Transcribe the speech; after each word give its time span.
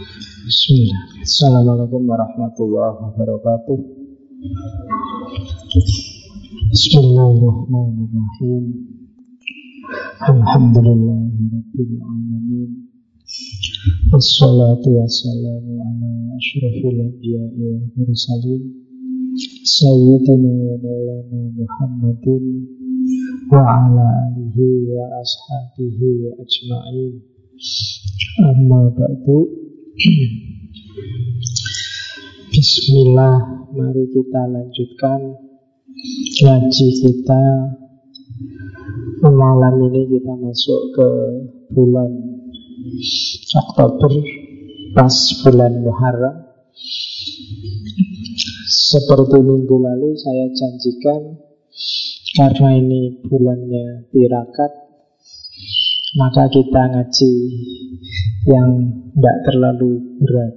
Bismillah. 0.00 1.20
Assalamualaikum 1.20 2.08
warahmatullahi 2.08 3.04
wabarakatuh. 3.04 3.78
Bismillahirrahmanirrahim. 6.72 8.64
Alhamdulillahirabbil 10.24 11.94
alamin. 12.00 12.88
Wassalatu 14.08 14.88
wassalamu 15.04 15.84
ala 15.84 16.10
asyrafil 16.32 16.96
anbiya'i 16.96 17.60
wal 17.60 17.84
mursalin. 18.00 18.72
Sayyidina 19.68 20.48
wa 20.48 20.80
maulana 20.80 21.40
Muhammadin 21.60 22.44
wa 23.52 23.68
ala 23.68 24.32
alihi 24.32 24.96
wa 24.96 25.12
ashabihi 25.20 26.40
ajma'in. 26.40 27.20
Amma 28.48 28.88
ba'du 28.96 29.68
Bismillah 32.48 33.68
Mari 33.76 34.08
kita 34.08 34.48
lanjutkan 34.48 35.36
Ngaji 36.40 36.88
kita. 37.04 37.44
Malam 39.28 39.74
ini 39.92 40.08
kita 40.08 40.32
masuk 40.40 40.96
ke 40.96 41.08
bulan 41.76 42.16
Oktober 43.60 44.08
Pas 44.96 45.12
bulan 45.44 45.84
Muharram. 45.84 46.48
Seperti 48.72 49.36
minggu 49.36 49.76
lalu 49.84 50.16
saya 50.16 50.48
janjikan 50.48 51.44
Karena 52.40 52.72
ini 52.72 53.20
bulannya 53.28 54.08
tirakat 54.08 54.89
Maka 56.18 56.50
kita 56.50 56.82
ngaji 56.90 57.32
yang 58.50 58.70
tidak 59.14 59.36
terlalu 59.46 60.18
berat. 60.18 60.54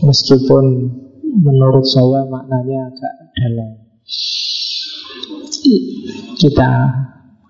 Meskipun 0.00 0.64
menurut 1.28 1.84
saya 1.84 2.24
maknanya 2.24 2.88
agak 2.88 3.14
dalam. 3.36 3.72
Kita 6.40 6.70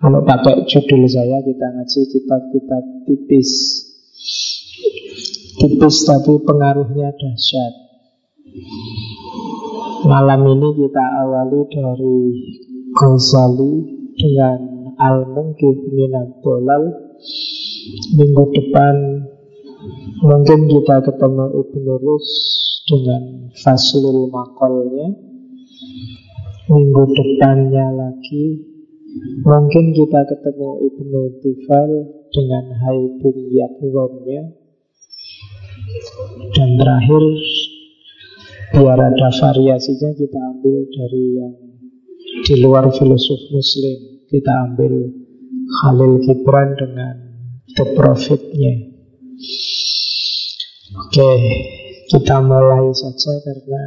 kalau 0.02 0.20
pakai 0.26 0.66
judul 0.66 1.06
saya 1.06 1.38
kita 1.46 1.66
ngaji 1.78 2.00
kitab-kitab 2.10 2.82
tipis. 3.06 3.50
Tipis 5.62 5.96
tapi 6.06 6.42
pengaruhnya 6.42 7.14
dahsyat. 7.14 7.72
Malam 10.06 10.42
ini 10.58 10.68
kita 10.74 11.04
awali 11.22 11.60
dari 11.70 12.18
Ghazali 12.94 13.72
dengan 14.18 14.77
Al-Mungkib 14.98 15.94
Minat 15.94 16.42
Dolal 16.42 17.08
Minggu 18.14 18.44
depan 18.54 18.94
mungkin 20.22 20.60
kita 20.70 21.02
ketemu 21.02 21.44
Ibnu 21.56 21.94
Rus 21.98 22.28
dengan 22.86 23.22
Faslul 23.58 24.30
Makolnya. 24.30 25.08
Minggu 26.68 27.02
depannya 27.16 27.86
lagi 27.96 28.60
mungkin 29.40 29.96
kita 29.96 30.20
ketemu 30.30 30.70
Ibnu 30.84 31.20
Tufal 31.40 31.90
dengan 32.28 32.64
Haibun 32.86 33.36
Yakwamnya. 33.50 34.42
Dan 36.54 36.70
terakhir 36.76 37.22
biar 38.78 38.98
ada 39.00 39.28
variasinya 39.32 40.10
kita 40.12 40.38
ambil 40.54 40.76
dari 40.92 41.24
yang 41.40 41.54
di 42.44 42.54
luar 42.60 42.92
filosof 42.92 43.40
muslim 43.48 44.17
kita 44.28 44.52
ambil 44.68 44.92
Khalil 45.80 46.20
Gibran 46.20 46.76
dengan 46.76 47.16
the 47.72 47.84
profitnya. 47.96 48.74
Oke, 50.96 51.30
kita 52.08 52.36
mulai 52.44 52.88
saja 52.92 53.32
karena 53.44 53.84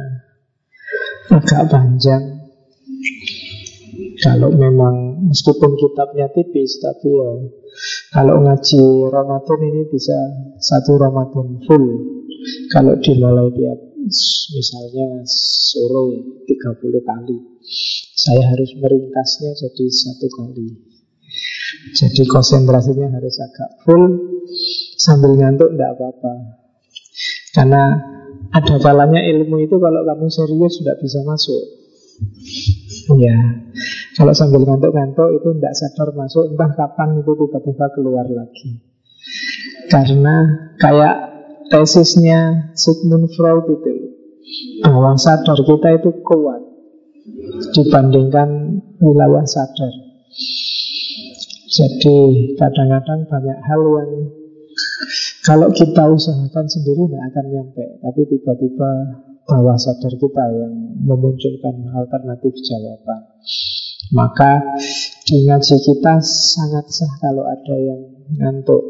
agak 1.30 1.62
panjang. 1.70 2.24
Kalau 4.22 4.54
memang 4.54 5.26
meskipun 5.26 5.74
kitabnya 5.74 6.30
tipis, 6.30 6.78
tapi 6.78 7.10
ya 7.10 7.30
kalau 8.14 8.42
ngaji 8.46 8.82
Ramadan 9.10 9.60
ini 9.66 9.82
bisa 9.90 10.18
satu 10.62 10.94
Ramadan 10.98 11.58
full. 11.66 11.86
Kalau 12.70 12.98
dimulai 12.98 13.50
tiap 13.54 13.78
misalnya 14.54 15.22
sore 15.26 16.22
30 16.46 17.02
kali, 17.02 17.38
saya 18.22 18.54
harus 18.54 18.70
meringkasnya 18.78 19.50
jadi 19.58 19.84
satu 19.90 20.26
kali. 20.30 20.78
Jadi 21.98 22.22
konsentrasinya 22.30 23.10
harus 23.18 23.34
agak 23.42 23.82
full. 23.82 24.30
Sambil 24.94 25.34
ngantuk 25.34 25.74
tidak 25.74 25.98
apa-apa. 25.98 26.34
Karena 27.50 27.82
ada 28.54 28.76
kalanya 28.78 29.26
ilmu 29.26 29.66
itu 29.66 29.74
kalau 29.82 30.06
kamu 30.06 30.30
serius 30.30 30.78
sudah 30.78 30.94
bisa 31.02 31.18
masuk. 31.26 31.64
Ya, 33.18 33.34
kalau 34.14 34.30
sambil 34.30 34.62
ngantuk-ngantuk 34.62 35.42
itu 35.42 35.48
tidak 35.58 35.74
sadar 35.74 36.14
masuk 36.14 36.54
Entah 36.54 36.70
kapan 36.78 37.18
itu 37.18 37.32
tiba-tiba 37.34 37.86
keluar 37.98 38.26
lagi. 38.30 38.78
Karena 39.90 40.36
kayak 40.78 41.16
tesisnya 41.74 42.70
Sigmund 42.78 43.34
Freud 43.34 43.66
itu 43.66 44.14
Bahwa 44.86 45.18
sadar 45.18 45.58
kita 45.58 45.98
itu 45.98 46.22
kuat 46.22 46.71
Dibandingkan 47.72 48.48
wilayah 49.00 49.44
sadar 49.48 50.12
jadi 51.72 52.16
kadang-kadang 52.60 53.24
banyak 53.32 53.58
hal 53.64 53.80
yang 53.80 54.12
kalau 55.40 55.72
kita 55.72 56.04
usahakan 56.04 56.68
sendiri 56.68 57.08
tidak 57.08 57.32
akan 57.32 57.46
nyampe, 57.48 57.86
tapi 58.04 58.20
tiba-tiba 58.28 58.90
bawah 59.48 59.80
sadar 59.80 60.12
kita 60.12 60.44
yang 60.52 61.00
memunculkan 61.00 61.88
alternatif 61.96 62.52
jawaban. 62.60 63.24
Maka 64.12 64.76
di 65.24 65.48
ngaji 65.48 65.76
kita 65.80 66.20
sangat 66.20 66.92
sah 66.92 67.12
kalau 67.24 67.48
ada 67.48 67.76
yang 67.80 68.20
ngantuk. 68.36 68.84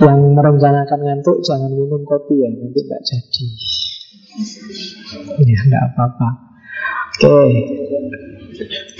Yang 0.00 0.20
merencanakan 0.40 1.00
ngantuk 1.04 1.44
jangan 1.44 1.68
minum 1.68 2.00
kopi 2.08 2.48
ya, 2.48 2.48
nanti 2.48 2.80
tidak 2.80 3.02
jadi. 3.04 3.44
Ya, 5.44 5.58
tidak 5.68 5.82
apa-apa. 5.92 6.47
Oke, 7.18 7.50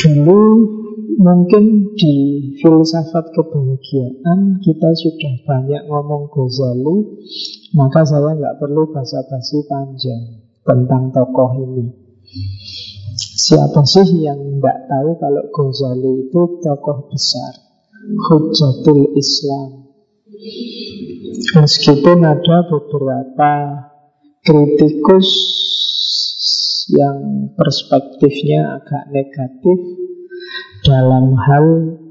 dulu 0.02 0.42
mungkin 1.22 1.94
di 1.94 2.14
filsafat 2.58 3.30
kebahagiaan 3.30 4.58
kita 4.58 4.90
sudah 4.90 5.34
banyak 5.46 5.86
ngomong 5.86 6.26
Ghazali, 6.26 7.14
maka 7.78 8.02
saya 8.02 8.34
nggak 8.34 8.58
perlu 8.58 8.90
basa-basi 8.90 9.62
panjang 9.70 10.50
tentang 10.66 11.14
tokoh 11.14 11.62
ini. 11.62 11.94
Siapa 13.14 13.86
sih 13.86 14.26
yang 14.26 14.58
nggak 14.58 14.90
tahu 14.90 15.14
kalau 15.22 15.44
Ghazali 15.54 16.26
itu 16.26 16.58
tokoh 16.58 17.14
besar, 17.14 17.54
Hujatul 18.02 19.14
Islam. 19.14 19.94
Meskipun 21.54 22.18
ada 22.26 22.66
beberapa 22.66 23.52
kritikus 24.42 25.30
yang 26.88 27.52
perspektifnya 27.52 28.80
agak 28.80 29.12
negatif 29.12 29.78
dalam 30.84 31.36
hal 31.36 31.66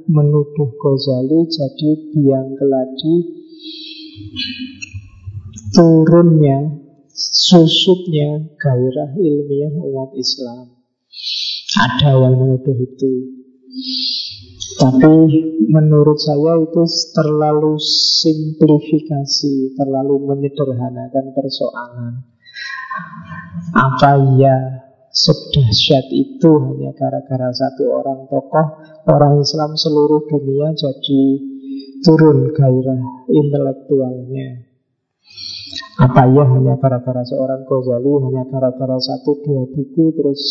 menuduh 0.08 0.70
Ghazali 0.78 1.50
jadi 1.50 1.90
biang 2.16 2.56
keladi 2.56 3.16
turunnya, 5.78 6.74
susutnya 7.14 8.50
gairah 8.58 9.12
ilmiah 9.14 9.74
umat 9.78 10.12
Islam. 10.16 10.74
Ada 11.78 12.18
yang 12.18 12.36
menuduh 12.40 12.78
itu. 12.82 13.14
Tapi 14.78 15.14
menurut 15.70 16.18
saya 16.22 16.62
itu 16.62 16.84
terlalu 17.14 17.82
simplifikasi, 17.82 19.74
terlalu 19.78 20.16
menyederhanakan 20.22 21.26
persoalan. 21.34 22.37
Apa 23.74 24.12
ya 24.40 24.78
Sedahsyat 25.18 26.14
itu 26.14 26.52
hanya 26.62 26.94
gara-gara 26.94 27.50
satu 27.50 27.90
orang 27.90 28.30
tokoh? 28.30 28.68
Orang 29.10 29.42
Islam 29.42 29.74
seluruh 29.74 30.30
dunia 30.30 30.70
jadi 30.78 31.24
turun 32.06 32.54
gairah 32.54 33.02
intelektualnya. 33.26 34.68
Apa 35.98 36.30
ya 36.30 36.46
hanya 36.46 36.78
gara-gara 36.78 37.26
seorang 37.26 37.66
Ghazali 37.66 38.14
Hanya 38.30 38.46
gara-gara 38.54 39.02
satu 39.02 39.42
dua 39.42 39.66
buku 39.66 40.14
Terus 40.14 40.42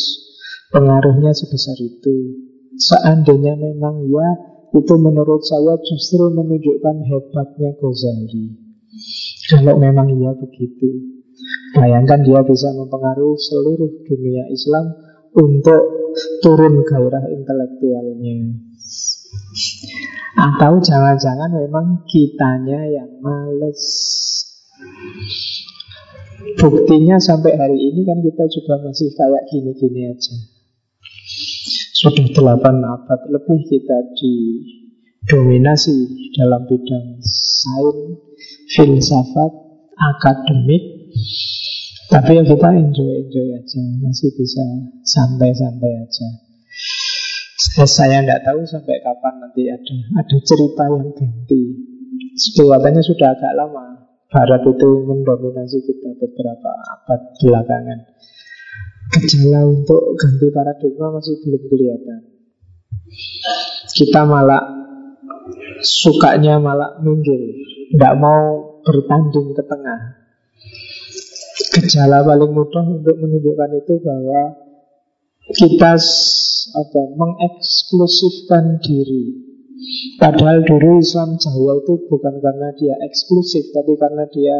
pengaruhnya 0.75 1.31
sebesar 1.31 1.78
itu? 1.78 2.34
Seandainya 2.75 3.54
memang 3.54 4.10
ya 4.10 4.28
Itu 4.75 4.99
menurut 4.99 5.46
saya 5.46 5.78
justru 5.87 6.34
menunjukkan 6.34 6.96
hebatnya 7.06 7.70
Ghazali. 7.78 8.46
Kalau 9.46 9.78
memang 9.78 10.10
iya 10.10 10.34
begitu 10.34 11.16
Bayangkan 11.76 12.25
dia 12.25 12.40
bisa 12.43 12.72
mempengaruhi 12.72 13.38
seluruh 13.38 13.90
dunia 14.06 14.44
Islam 14.50 14.96
untuk 15.37 15.82
turun 16.40 16.81
gairah 16.82 17.25
intelektualnya. 17.28 18.56
Atau 20.37 20.81
jangan-jangan 20.84 21.50
memang 21.52 22.04
kitanya 22.08 22.81
yang 22.88 23.10
males. 23.20 23.82
Buktinya 26.56 27.16
sampai 27.20 27.56
hari 27.56 27.76
ini 27.76 28.04
kan 28.04 28.20
kita 28.20 28.44
juga 28.49 28.81
masih 28.84 29.12
kayak 29.12 29.44
gini-gini 29.52 30.12
aja. 30.12 30.37
Sudah 31.96 32.28
delapan 32.28 32.84
abad 32.84 33.20
lebih 33.32 33.64
kita 33.72 33.99
didominasi 34.20 35.96
dalam 36.37 36.69
bidang 36.69 37.25
sains, 37.25 38.20
filsafat, 38.76 39.52
akademik. 39.96 40.95
Tapi 42.06 42.38
ya 42.38 42.43
kita 42.46 42.69
enjoy-enjoy 42.70 43.49
aja, 43.58 43.82
masih 44.02 44.31
bisa 44.38 44.62
santai-santai 45.02 45.93
aja. 46.06 46.28
Saya 47.84 48.23
tidak 48.23 48.46
tahu 48.46 48.62
sampai 48.64 49.02
kapan 49.02 49.43
nanti 49.43 49.69
ada 49.69 49.96
ada 50.17 50.37
cerita 50.46 50.84
yang 50.87 51.11
ganti. 51.12 51.62
Kelihatannya 52.56 53.02
sudah 53.05 53.32
agak 53.37 53.52
lama 53.58 53.96
Barat 54.26 54.62
itu 54.67 54.90
mendominasi 55.06 55.87
kita 55.87 56.19
beberapa 56.19 56.70
abad 56.99 57.20
belakangan. 57.38 57.99
Gejala 59.14 59.70
untuk 59.70 60.19
ganti 60.19 60.50
paradigma 60.50 61.14
masih 61.14 61.38
belum 61.46 61.62
kelihatan. 61.70 62.20
Kita 63.87 64.26
malah 64.26 64.67
sukanya 65.78 66.58
malah 66.58 66.99
minggir, 67.00 67.38
tidak 67.94 68.14
mau 68.19 68.43
bertanding 68.82 69.55
ke 69.55 69.62
tengah. 69.62 70.25
Gejala 71.56 72.20
paling 72.20 72.52
mudah 72.52 72.84
untuk 72.84 73.16
menunjukkan 73.16 73.70
itu 73.80 73.94
bahwa 74.04 74.42
kita 75.56 75.94
apa 76.76 77.02
mengeksklusifkan 77.16 78.82
diri 78.82 79.46
Padahal 80.16 80.64
dulu 80.64 81.04
Islam 81.04 81.36
Jawa 81.36 81.84
itu 81.84 82.08
bukan 82.08 82.40
karena 82.40 82.72
dia 82.80 82.96
eksklusif, 83.04 83.70
tapi 83.76 83.92
karena 84.00 84.24
dia 84.32 84.56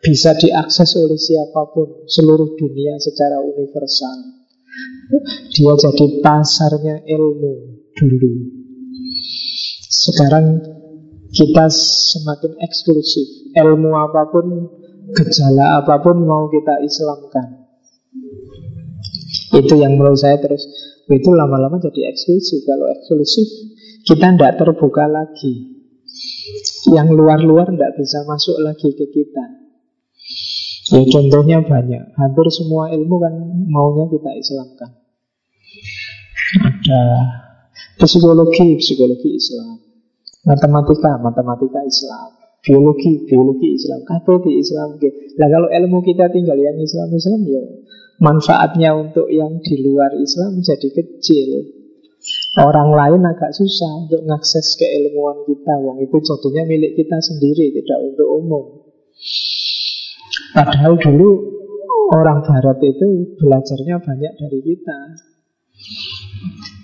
bisa 0.00 0.32
diakses 0.40 0.96
oleh 0.96 1.20
siapa 1.20 1.68
pun, 1.76 2.08
seluruh 2.08 2.56
dunia 2.56 2.96
secara 2.96 3.44
universal. 3.44 4.16
Dia 5.52 5.74
jadi 5.76 6.06
pasarnya 6.24 7.04
ilmu 7.04 7.54
dulu. 7.92 8.32
Sekarang 9.88 10.64
kita 11.28 11.68
semakin 11.68 12.56
eksklusif. 12.64 13.52
Ilmu 13.52 13.90
apa 14.00 14.32
pun, 14.32 14.46
gejala 15.14 15.84
apa 15.84 16.00
pun 16.04 16.24
mau 16.24 16.48
kita 16.52 16.84
Islamkan. 16.84 17.68
Itu 19.56 19.74
yang 19.80 19.96
menurut 19.96 20.20
saya 20.20 20.36
terus 20.40 20.64
itu 21.08 21.30
lama-lama 21.32 21.80
jadi 21.80 22.12
eksklusif. 22.12 22.68
Kalau 22.68 22.86
eksklusif 22.92 23.48
kita 24.04 24.36
tidak 24.36 24.60
terbuka 24.60 25.08
lagi. 25.08 25.80
Yang 26.88 27.08
luar-luar 27.16 27.68
tidak 27.68 27.96
bisa 28.00 28.24
masuk 28.24 28.56
lagi 28.64 28.88
ke 28.96 29.06
kita. 29.12 29.44
Ya 30.88 31.04
contohnya 31.04 31.60
banyak. 31.60 32.16
Hampir 32.16 32.46
semua 32.48 32.88
ilmu 32.88 33.16
kan 33.20 33.34
maunya 33.68 34.08
kita 34.08 34.30
Islamkan. 34.32 34.90
Ada 36.88 37.02
psikologi, 38.00 38.80
psikologi 38.80 39.36
Islam. 39.36 39.84
Matematika, 40.48 41.20
matematika 41.20 41.84
Islam. 41.84 42.37
Biologi, 42.68 43.24
biologi 43.24 43.72
Islam. 43.72 44.04
Kabeh 44.04 44.44
di 44.44 44.60
Islam. 44.60 45.00
Nah 45.00 45.48
kalau 45.48 45.72
ilmu 45.72 46.04
kita 46.04 46.28
tinggal 46.28 46.60
yang 46.60 46.76
Islam-Islam 46.76 47.40
ya 47.48 47.64
manfaatnya 48.18 48.98
untuk 48.98 49.30
yang 49.30 49.62
di 49.62 49.80
luar 49.82 50.14
Islam 50.18 50.60
jadi 50.60 50.88
kecil. 50.90 51.78
Orang 52.58 52.90
lain 52.90 53.22
agak 53.22 53.54
susah 53.54 54.04
untuk 54.04 54.26
mengakses 54.26 54.74
keilmuan 54.74 55.46
kita. 55.46 55.78
Wong 55.78 56.02
itu 56.02 56.18
jadinya 56.18 56.66
milik 56.66 56.98
kita 56.98 57.22
sendiri, 57.22 57.70
tidak 57.70 57.98
untuk 58.02 58.28
umum. 58.42 58.64
Padahal 60.50 60.98
dulu 60.98 61.30
orang 62.10 62.42
Barat 62.42 62.82
itu 62.82 63.38
belajarnya 63.38 64.02
banyak 64.02 64.32
dari 64.34 64.60
kita. 64.66 64.98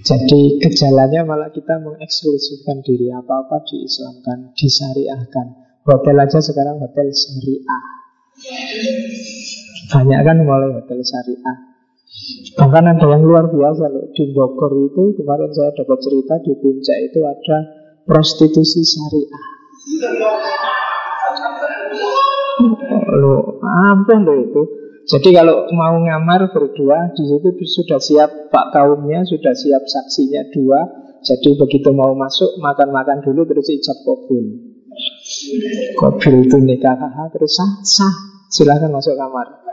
Jadi 0.04 0.62
gejalanya 0.62 1.26
malah 1.26 1.50
kita 1.50 1.82
mengeksklusifkan 1.82 2.84
diri 2.86 3.10
apa-apa 3.10 3.64
diislamkan, 3.66 4.54
disyariahkan. 4.54 5.63
Hotel 5.84 6.16
aja 6.16 6.40
sekarang 6.40 6.80
hotel 6.80 7.12
syariah. 7.12 7.82
Banyak 9.92 10.20
kan 10.24 10.36
mulai 10.40 10.72
hotel 10.80 10.98
syariah. 11.04 11.74
Bahkan 12.54 12.84
ada 12.86 13.06
yang 13.10 13.26
luar 13.26 13.50
biasa 13.50 13.90
loh 13.90 14.06
Di 14.14 14.30
Bogor 14.30 14.70
itu 14.86 15.18
kemarin 15.18 15.50
saya 15.50 15.74
dapat 15.74 15.98
cerita 15.98 16.38
Di 16.46 16.54
puncak 16.62 16.98
itu 17.10 17.20
ada 17.26 17.58
prostitusi 18.06 18.86
syariah 18.86 19.44
Loh, 23.18 23.58
ampun 23.66 24.22
loh 24.22 24.38
itu 24.38 24.62
jadi 25.04 25.36
kalau 25.36 25.68
mau 25.76 26.00
ngamar 26.00 26.48
berdua 26.48 27.12
di 27.12 27.28
situ 27.28 27.52
sudah 27.60 28.00
siap 28.00 28.48
pak 28.48 28.72
kaumnya, 28.72 29.20
sudah 29.28 29.52
siap 29.52 29.84
saksinya 29.84 30.48
dua. 30.48 30.80
Jadi 31.20 31.60
begitu 31.60 31.92
mau 31.92 32.16
masuk 32.16 32.56
makan-makan 32.56 33.20
dulu 33.20 33.44
terus 33.44 33.68
ijab 33.68 34.00
kabul. 34.00 34.73
Kabul 35.98 36.34
itu 36.46 36.56
nikah 36.60 36.96
terus 37.32 37.56
sah 37.56 37.72
sah 37.82 38.14
silahkan 38.52 38.90
masuk 38.92 39.18
kamar. 39.18 39.64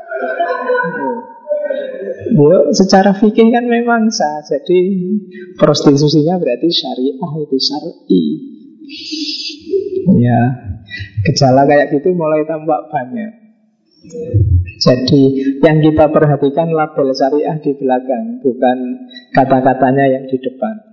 Yo, 2.32 2.74
secara 2.74 3.14
fikih 3.14 3.54
kan 3.54 3.66
memang 3.68 4.10
sah. 4.10 4.42
Jadi 4.44 4.80
prostitusinya 5.56 6.40
berarti 6.42 6.70
syariah 6.72 7.32
itu 7.42 7.58
syar'i. 7.60 8.24
Ya, 10.18 10.42
gejala 11.30 11.64
kayak 11.70 11.94
gitu 11.94 12.12
mulai 12.18 12.44
tampak 12.44 12.90
banyak. 12.90 13.32
Jadi 14.82 15.22
yang 15.62 15.78
kita 15.86 16.10
perhatikan 16.10 16.74
label 16.74 17.14
syariah 17.14 17.62
di 17.62 17.72
belakang, 17.78 18.42
bukan 18.42 18.78
kata-katanya 19.38 20.06
yang 20.10 20.26
di 20.26 20.38
depan. 20.42 20.91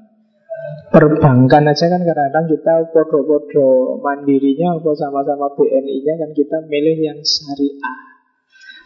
Perbankan 0.88 1.68
aja 1.68 1.84
kan 1.92 2.00
kadang-kadang 2.00 2.46
kita 2.48 2.74
podo-podo 2.96 4.00
mandirinya 4.00 4.80
atau 4.80 4.96
sama-sama 4.96 5.52
BNI-nya 5.52 6.16
kan 6.16 6.30
kita 6.32 6.64
milih 6.64 6.96
yang 6.96 7.20
syariah. 7.20 7.98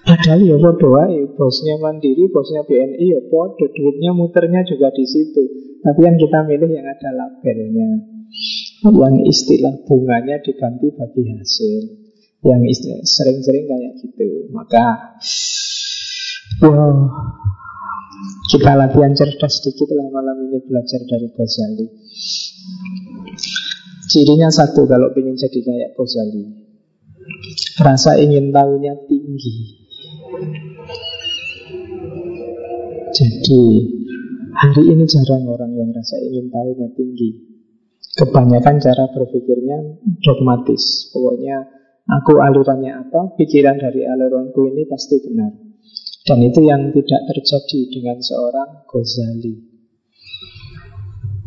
Padahal 0.02 0.42
ya 0.42 0.58
podo 0.58 0.98
wae, 0.98 1.30
bosnya 1.38 1.78
Mandiri, 1.78 2.26
bosnya 2.26 2.66
BNI 2.66 3.06
ya 3.06 3.20
podo, 3.30 3.70
duitnya 3.70 4.10
muternya 4.10 4.66
juga 4.66 4.90
di 4.90 5.06
situ. 5.06 5.42
Tapi 5.78 6.00
yang 6.02 6.18
kita 6.18 6.42
milih 6.42 6.70
yang 6.74 6.86
ada 6.90 7.10
labelnya. 7.14 8.02
Yang 8.82 9.14
istilah 9.30 9.74
bunganya 9.86 10.42
diganti 10.42 10.90
bagi 10.90 11.22
hasil. 11.38 11.82
Yang 12.42 12.62
istilah 12.74 13.02
sering-sering 13.06 13.66
kayak 13.70 13.92
gitu. 14.02 14.50
Maka 14.50 15.14
ya 16.58 16.86
kita 18.50 18.72
latihan 18.76 19.12
cerdas 19.16 19.62
sedikit 19.62 19.92
lah 19.94 20.08
malam 20.12 20.48
ini 20.48 20.58
belajar 20.64 21.00
dari 21.06 21.28
Ghazali. 21.32 21.86
Cirinya 24.08 24.48
satu 24.52 24.84
kalau 24.84 25.14
ingin 25.16 25.36
jadi 25.38 25.58
kayak 25.62 25.90
Ghazali. 25.96 26.44
Rasa 27.80 28.18
ingin 28.18 28.50
tahunya 28.52 28.94
tinggi 29.08 29.82
jadi 33.12 33.62
hari 34.56 34.82
ini 34.88 35.04
jarang 35.04 35.44
orang 35.46 35.76
yang 35.76 35.92
rasa 35.92 36.16
ingin 36.24 36.48
tahunya 36.48 36.88
tinggi. 36.96 37.30
Kebanyakan 38.12 38.80
cara 38.80 39.04
berpikirnya 39.12 40.00
dogmatis. 40.20 41.12
Pokoknya 41.12 41.60
aku 42.08 42.40
alirannya 42.40 42.92
apa, 42.92 43.36
pikiran 43.36 43.78
dari 43.80 44.04
aliranku 44.04 44.68
ini 44.72 44.88
pasti 44.88 45.16
benar. 45.22 45.52
Dan 46.22 46.38
itu 46.38 46.60
yang 46.62 46.94
tidak 46.94 47.22
terjadi 47.34 47.80
dengan 47.90 48.18
seorang 48.22 48.86
Ghazali. 48.86 49.54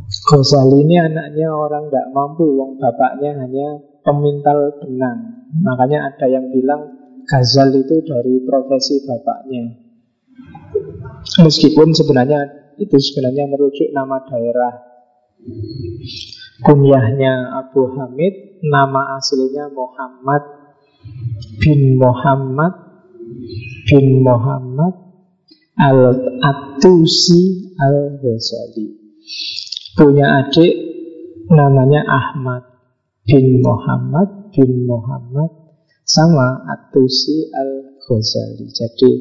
Ghazali 0.06 0.78
ini 0.84 0.96
anaknya 1.00 1.48
orang 1.56 1.88
tidak 1.88 2.12
mampu, 2.12 2.44
wong 2.60 2.76
bapaknya 2.76 3.40
hanya 3.40 3.80
pemintal 4.04 4.76
benang. 4.84 5.48
Makanya 5.64 6.12
ada 6.12 6.28
yang 6.28 6.52
bilang 6.52 6.92
Ghazal 7.24 7.72
itu 7.72 8.04
dari 8.04 8.44
profesi 8.44 9.00
bapaknya. 9.08 9.80
Meskipun 11.40 11.96
sebenarnya 11.96 12.40
itu 12.76 13.00
sebenarnya 13.00 13.48
merujuk 13.48 13.90
nama 13.96 14.28
daerah. 14.28 14.76
Kunyahnya 16.68 17.64
Abu 17.64 17.96
Hamid, 17.96 18.60
nama 18.64 19.16
aslinya 19.20 19.72
Muhammad 19.72 20.44
bin 21.62 21.96
Muhammad 21.98 22.85
bin 23.86 24.26
Muhammad 24.26 24.94
Al-Atusi 25.78 27.76
Al-Ghazali. 27.78 28.88
Punya 29.96 30.44
adik 30.44 30.74
namanya 31.52 32.04
Ahmad 32.08 32.64
bin 33.28 33.62
Muhammad 33.62 34.52
bin 34.52 34.90
Muhammad 34.90 35.52
sama 36.06 36.66
Atusi 36.70 37.50
Al-Ghazali. 37.54 38.66
Jadi 38.72 39.12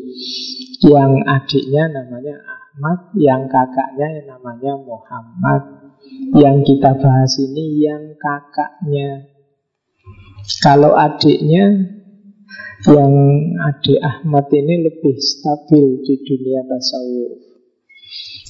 yang 0.85 1.25
adiknya 1.25 1.89
namanya 1.89 2.37
Ahmad, 2.45 3.17
yang 3.17 3.49
kakaknya 3.49 4.29
namanya 4.29 4.77
Muhammad. 4.79 5.63
Yang 6.37 6.57
kita 6.69 7.01
bahas 7.01 7.41
ini 7.41 7.81
yang 7.81 8.13
kakaknya. 8.21 9.33
Kalau 10.61 10.93
adiknya, 10.93 11.89
yang 12.85 13.15
adik 13.65 14.01
Ahmad 14.05 14.47
ini 14.53 14.85
lebih 14.85 15.17
stabil 15.17 16.05
di 16.05 16.15
dunia 16.21 16.63
tasawuf 16.69 17.55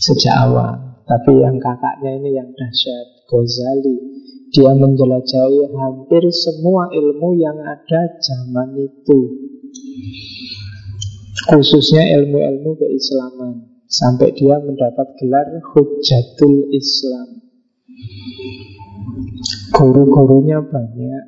sejak 0.04 0.34
awal. 0.36 1.00
Tapi 1.04 1.32
yang 1.36 1.60
kakaknya 1.60 2.16
ini 2.16 2.36
yang 2.36 2.48
dahsyat, 2.56 3.28
Ghazali. 3.28 3.96
Dia 4.54 4.72
menjelajahi 4.72 5.74
hampir 5.74 6.22
semua 6.32 6.88
ilmu 6.94 7.36
yang 7.36 7.58
ada 7.60 8.02
zaman 8.22 8.72
itu. 8.78 9.20
Khususnya 11.50 12.08
ilmu-ilmu 12.20 12.78
keislaman. 12.80 13.74
Sampai 13.84 14.32
dia 14.32 14.58
mendapat 14.58 15.12
gelar 15.20 15.60
Hujatul 15.70 16.72
Islam 16.72 17.46
Guru-gurunya 19.70 20.58
banyak 20.64 21.24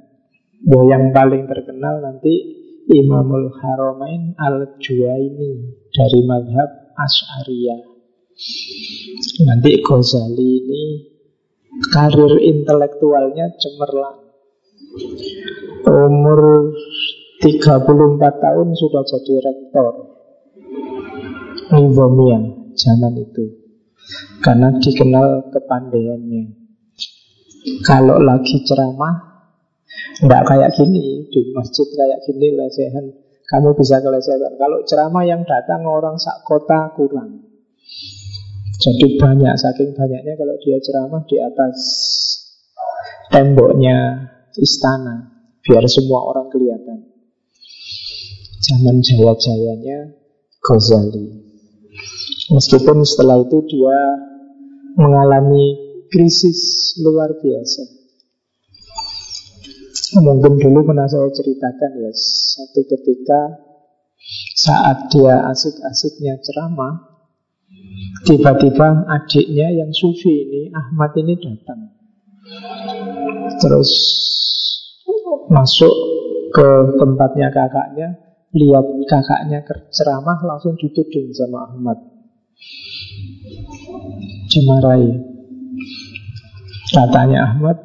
Bahwa 0.65 0.85
yang 0.89 1.05
paling 1.15 1.47
terkenal 1.47 2.01
nanti 2.01 2.56
Imamul 2.87 3.51
Haramain 3.59 4.39
Al-Juwaini 4.39 5.75
Dari 5.91 6.21
madhab 6.23 6.95
Ash'ariyah 6.95 7.83
Nanti 9.43 9.83
Ghazali 9.83 10.51
ini 10.63 10.85
Karir 11.77 12.41
intelektualnya 12.41 13.53
cemerlang. 13.61 14.33
Umur 15.85 16.73
34 17.45 18.17
tahun 18.17 18.69
sudah 18.73 19.03
jadi 19.05 19.35
rektor 19.45 19.93
Nizomia 21.69 22.41
zaman 22.73 23.15
itu. 23.21 23.45
Karena 24.41 24.73
dikenal 24.73 25.53
kepandaiannya 25.53 26.45
Kalau 27.85 28.23
lagi 28.25 28.63
ceramah 28.65 29.36
Tidak 30.17 30.43
kayak 30.49 30.73
gini 30.73 31.29
Di 31.29 31.41
masjid 31.53 31.85
kayak 31.85 32.25
gini 32.25 32.57
lesehan. 32.57 33.05
Kamu 33.47 33.77
bisa 33.79 34.03
kelesehan. 34.03 34.59
Kalau 34.59 34.83
ceramah 34.83 35.23
yang 35.23 35.47
datang 35.47 35.87
orang 35.87 36.19
sak 36.19 36.43
kota 36.43 36.91
kurang. 36.97 37.47
Jadi 38.77 39.17
banyak 39.17 39.55
Saking 39.57 39.97
banyaknya 39.97 40.37
kalau 40.37 40.57
dia 40.61 40.77
ceramah 40.83 41.23
Di 41.25 41.41
atas 41.41 41.77
temboknya 43.33 44.29
istana 44.59 45.37
Biar 45.67 45.83
semua 45.91 46.23
orang 46.23 46.47
kelihatan. 46.47 47.11
Zaman 48.63 49.03
jaya-jayanya 49.03 50.15
Ghazali. 50.63 51.27
Meskipun 52.55 53.03
setelah 53.03 53.43
itu 53.43 53.59
dia 53.67 53.99
mengalami 54.95 55.75
krisis 56.07 56.95
luar 57.03 57.35
biasa. 57.35 58.06
Mungkin 60.15 60.63
dulu 60.63 60.87
pernah 60.87 61.11
saya 61.11 61.27
ceritakan 61.35 61.91
ya, 61.99 62.11
satu 62.15 62.81
ketika 62.87 63.41
saat 64.55 65.11
dia 65.11 65.43
asik-asiknya 65.51 66.39
ceramah, 66.47 67.27
tiba-tiba 68.23 69.03
adiknya 69.11 69.67
yang 69.75 69.91
sufi 69.91 70.31
ini, 70.31 70.63
Ahmad 70.71 71.11
ini 71.19 71.35
datang. 71.43 71.81
Terus 73.59 73.91
masuk 75.51 75.95
ke 76.55 76.69
tempatnya 77.03 77.51
kakaknya, 77.51 78.15
lihat 78.55 78.87
kakaknya 79.11 79.67
ceramah 79.91 80.39
langsung 80.47 80.79
dituding 80.79 81.35
sama 81.35 81.67
Ahmad 81.67 81.99
dimarahi. 84.51 85.13
Katanya 86.87 87.53
Ahmad, 87.53 87.77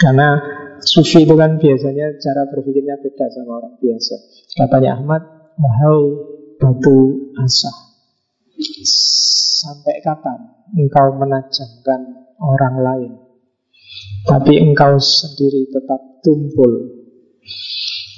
karena 0.00 0.40
sufi 0.82 1.24
itu 1.24 1.34
kan 1.38 1.56
biasanya 1.56 2.18
cara 2.18 2.42
berpikirnya 2.50 2.98
beda 3.00 3.26
sama 3.32 3.62
orang 3.62 3.74
biasa. 3.78 4.14
Katanya 4.58 4.90
Ahmad, 4.98 5.22
wahai 5.56 6.00
batu 6.58 7.30
asah, 7.42 7.76
sampai 9.62 10.02
kapan 10.02 10.38
engkau 10.76 11.16
menajamkan 11.18 12.30
orang 12.42 12.76
lain, 12.82 13.12
tapi 14.28 14.60
engkau 14.60 14.98
sendiri 14.98 15.70
tetap 15.70 16.22
tumpul 16.22 17.02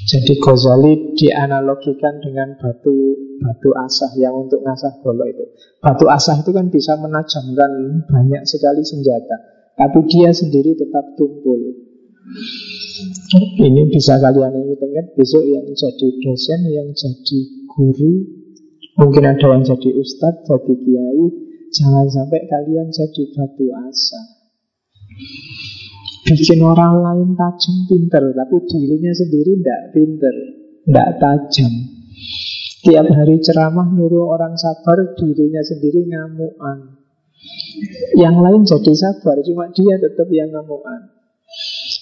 jadi 0.05 0.37
Ghazali 0.37 1.17
dianalogikan 1.17 2.21
dengan 2.21 2.61
batu 2.61 3.17
batu 3.41 3.73
asah 3.73 4.13
yang 4.21 4.37
untuk 4.37 4.61
ngasah 4.61 5.01
golok 5.01 5.33
itu. 5.33 5.45
Batu 5.81 6.07
asah 6.13 6.45
itu 6.45 6.53
kan 6.53 6.69
bisa 6.69 6.93
menajamkan 7.01 8.05
banyak 8.05 8.45
sekali 8.45 8.85
senjata, 8.85 9.37
tapi 9.81 10.05
dia 10.05 10.29
sendiri 10.29 10.77
tetap 10.77 11.17
tumpul. 11.17 11.57
Ini 13.61 13.83
bisa 13.93 14.17
kalian 14.17 14.53
ingat-ingat 14.65 15.13
besok 15.13 15.45
yang 15.45 15.69
jadi 15.69 16.09
dosen, 16.25 16.61
yang 16.73 16.89
jadi 16.97 17.41
guru, 17.69 18.13
mungkin 18.97 19.29
ada 19.29 19.47
yang 19.53 19.61
jadi 19.61 19.91
ustadz, 19.93 20.49
jadi 20.49 20.73
kiai. 20.73 21.25
Jangan 21.75 22.07
sampai 22.07 22.49
kalian 22.49 22.89
jadi 22.95 23.23
batu 23.35 23.67
asah. 23.75 24.27
Bikin 26.25 26.65
orang 26.65 27.05
lain 27.05 27.37
tajam 27.37 27.85
pinter 27.85 28.33
Tapi 28.33 28.57
dirinya 28.65 29.13
sendiri 29.13 29.61
tidak 29.61 29.83
pinter 29.93 30.35
Tidak 30.89 31.09
tajam 31.21 31.73
Tiap 32.81 33.07
hari 33.13 33.37
ceramah 33.45 33.93
nyuruh 33.93 34.33
orang 34.33 34.57
sabar 34.57 35.13
Dirinya 35.21 35.61
sendiri 35.61 36.09
ngamuan 36.09 36.97
Yang 38.17 38.37
lain 38.41 38.63
jadi 38.65 38.93
sabar 38.97 39.37
Cuma 39.45 39.69
dia 39.77 40.01
tetap 40.01 40.29
yang 40.33 40.49
ngamuan 40.49 41.24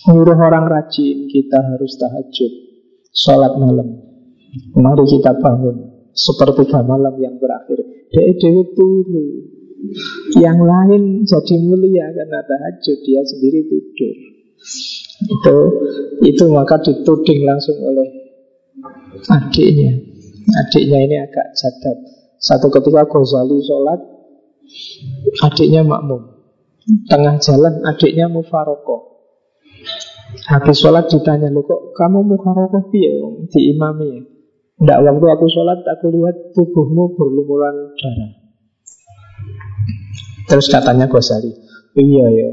Nyuruh 0.02 0.34
orang 0.34 0.66
rajin 0.66 1.30
Kita 1.30 1.58
harus 1.62 1.94
tahajud 1.94 2.52
Sholat 3.12 3.60
malam. 3.60 3.92
Mari 4.72 5.04
kita 5.04 5.36
bangun. 5.36 6.08
Sepertiga 6.16 6.80
malam 6.80 7.12
yang 7.20 7.36
berakhir. 7.36 8.08
Dewi-dewi 8.08 8.72
turu. 8.72 9.26
Yang 10.40 10.58
lain 10.64 11.02
jadi 11.28 11.54
mulia 11.60 12.08
karena 12.08 12.40
tahajud 12.40 12.98
Dia 13.04 13.20
sendiri 13.20 13.68
tidur. 13.68 14.16
Itu 15.22 15.56
itu 16.24 16.44
maka 16.48 16.80
dituding 16.80 17.44
langsung 17.44 17.76
oleh 17.84 18.08
adiknya. 19.28 19.92
Adiknya 20.42 20.98
ini 21.06 21.16
agak 21.22 21.54
jadab 21.54 22.00
Satu 22.40 22.66
ketika 22.72 23.06
Ghazali 23.06 23.60
sholat 23.60 24.00
Adiknya 25.44 25.84
makmum. 25.84 26.32
Tengah 27.12 27.38
jalan 27.44 27.84
adiknya 27.84 28.32
mufaroko 28.32 29.11
Habis 30.32 30.76
sholat 30.80 31.12
ditanya 31.12 31.52
Loh 31.52 31.64
kok 31.64 31.92
kamu 31.96 32.24
mufaroko 32.24 32.88
piye 32.88 33.20
ya 33.20 33.28
Tidak 33.52 34.98
waktu 35.04 35.26
aku 35.28 35.46
sholat 35.52 35.84
aku 35.84 36.06
lihat 36.10 36.56
tubuhmu 36.56 37.14
berlumuran 37.14 37.92
darah 38.00 38.42
Terus 40.52 40.68
katanya 40.68 41.08
Ghazali, 41.08 41.48
iya 41.96 42.26
ya. 42.28 42.50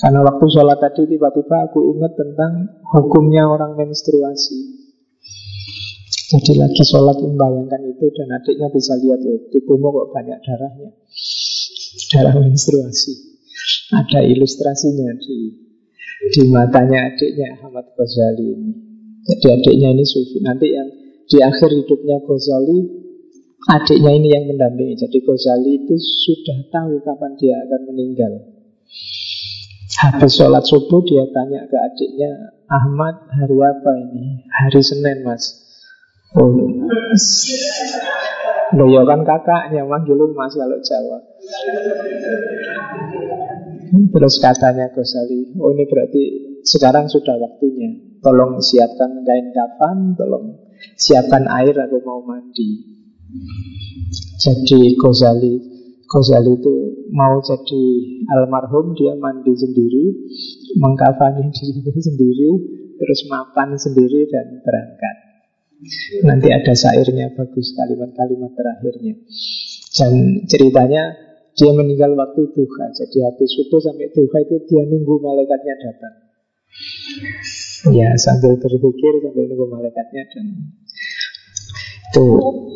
Karena 0.00 0.24
waktu 0.24 0.46
sholat 0.48 0.80
tadi 0.80 1.04
tiba-tiba 1.04 1.68
aku 1.68 1.92
ingat 1.92 2.16
tentang 2.16 2.80
hukumnya 2.88 3.44
orang 3.44 3.76
menstruasi. 3.76 4.58
Jadi 6.34 6.56
lagi 6.56 6.82
sholat 6.88 7.20
membayangkan 7.20 7.84
itu 7.84 8.06
dan 8.16 8.32
adiknya 8.40 8.72
bisa 8.72 8.96
lihat 8.96 9.20
ya, 9.20 9.36
tubuhmu 9.52 9.92
kok 9.92 10.08
banyak 10.16 10.38
darahnya. 10.40 10.90
Darah 12.10 12.34
menstruasi. 12.40 13.12
Ada 13.92 14.24
ilustrasinya 14.24 15.14
di 15.20 15.36
di 16.32 16.42
matanya 16.48 17.12
adiknya 17.12 17.60
Ahmad 17.60 17.84
Ghazali 17.92 18.46
ini. 18.54 18.72
Jadi 19.24 19.46
adiknya 19.60 19.88
ini 19.92 20.04
sufi. 20.04 20.40
Nanti 20.40 20.72
yang 20.72 20.88
di 21.24 21.38
akhir 21.40 21.72
hidupnya 21.72 22.20
Ghazali 22.24 23.04
Adiknya 23.64 24.12
ini 24.12 24.28
yang 24.28 24.44
mendampingi 24.44 25.00
Jadi 25.00 25.24
Ghazali 25.24 25.70
itu 25.80 25.96
sudah 25.96 26.68
tahu 26.68 27.00
kapan 27.00 27.32
dia 27.40 27.56
akan 27.64 27.80
meninggal 27.88 28.32
Habis 30.04 30.36
sholat 30.36 30.68
subuh 30.68 31.00
dia 31.00 31.24
tanya 31.32 31.64
ke 31.64 31.76
adiknya 31.80 32.52
Ahmad 32.68 33.24
hari 33.32 33.56
apa 33.60 33.90
ini? 34.00 34.44
Hari 34.52 34.80
Senin 34.84 35.24
mas 35.24 35.64
Oh, 36.34 36.50
Loh 38.74 38.88
ya 38.90 39.06
kan 39.06 39.22
kakaknya 39.22 39.86
manggilin 39.86 40.34
mas 40.36 40.52
kalau 40.52 40.76
Jawa 40.82 41.18
Terus 43.94 44.34
katanya 44.42 44.90
Ghazali 44.90 45.54
Oh 45.58 45.70
ini 45.70 45.84
berarti 45.86 46.22
sekarang 46.64 47.06
sudah 47.06 47.36
waktunya. 47.38 48.18
Tolong 48.24 48.58
siapkan 48.58 49.22
kain 49.22 49.52
kafan 49.52 50.16
Tolong 50.16 50.56
siapkan 50.98 51.44
air 51.46 51.76
aku 51.76 52.00
mau 52.02 52.24
mandi. 52.24 53.00
Jadi 54.40 54.98
Ghazali 54.98 55.54
Ghazali 56.04 56.52
itu 56.54 56.74
mau 57.10 57.38
jadi 57.42 57.84
almarhum 58.30 58.94
Dia 58.94 59.18
mandi 59.18 59.50
sendiri 59.54 60.04
Mengkafani 60.78 61.50
dirinya 61.56 61.98
sendiri 61.98 62.50
Terus 62.94 63.20
mapan 63.26 63.74
sendiri 63.74 64.30
dan 64.30 64.62
berangkat. 64.62 65.16
Nanti 66.22 66.48
ada 66.54 66.72
syairnya 66.72 67.34
bagus 67.34 67.74
Kalimat-kalimat 67.74 68.54
terakhirnya. 68.54 69.14
Dan 69.94 70.12
ceritanya 70.50 71.23
dia 71.54 71.70
meninggal 71.70 72.18
waktu 72.18 72.50
duha. 72.50 72.86
Jadi 72.90 73.18
habis 73.22 73.48
subuh 73.54 73.80
sampai 73.82 74.10
duha 74.10 74.38
itu 74.42 74.56
dia 74.66 74.82
nunggu 74.86 75.14
malaikatnya 75.22 75.74
datang. 75.78 76.14
Ya 77.94 78.10
sambil 78.18 78.58
berpikir 78.58 79.12
sambil 79.22 79.44
nunggu 79.46 79.66
malaikatnya 79.70 80.22
dan 80.34 80.46
itu 82.14 82.26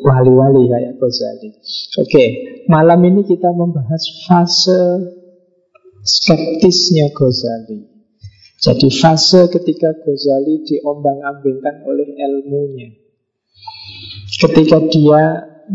wali-wali 0.03 0.67
kayak 0.67 0.99
Ghazali. 0.99 1.55
Oke, 2.03 2.25
malam 2.67 3.07
ini 3.07 3.23
kita 3.23 3.55
membahas 3.55 4.03
fase 4.27 4.83
skeptisnya 6.03 7.15
Ghazali. 7.15 7.87
Jadi 8.59 8.89
fase 8.91 9.47
ketika 9.47 9.95
Ghazali 10.03 10.67
diombang-ambingkan 10.67 11.87
oleh 11.87 12.19
ilmunya. 12.19 12.91
Ketika 14.39 14.83
dia 14.91 15.23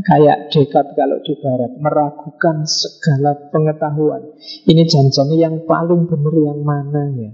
kayak 0.01 0.49
dekat 0.49 0.97
kalau 0.97 1.21
di 1.21 1.37
barat 1.37 1.77
meragukan 1.77 2.65
segala 2.65 3.37
pengetahuan. 3.53 4.33
Ini 4.65 4.83
janjinya 4.89 5.37
yang 5.37 5.55
paling 5.69 6.09
benar 6.09 6.33
yang 6.33 6.61
mana 6.65 7.03
ya? 7.13 7.31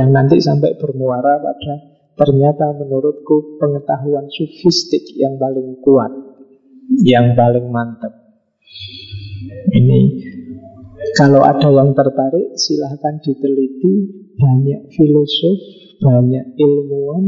Yang 0.00 0.08
nanti 0.10 0.36
sampai 0.40 0.80
bermuara 0.80 1.44
pada 1.44 1.74
ternyata 2.14 2.72
menurutku 2.72 3.60
pengetahuan 3.60 4.30
sufistik 4.32 5.04
yang 5.18 5.36
paling 5.36 5.76
kuat, 5.84 6.12
yang 7.04 7.36
paling 7.36 7.68
mantap. 7.68 8.14
Ini 9.74 10.00
kalau 11.18 11.44
ada 11.44 11.68
yang 11.68 11.92
tertarik 11.92 12.56
silahkan 12.56 13.20
diteliti 13.20 14.24
banyak 14.34 14.88
filosof, 14.94 15.58
banyak 16.00 16.56
ilmuwan 16.58 17.24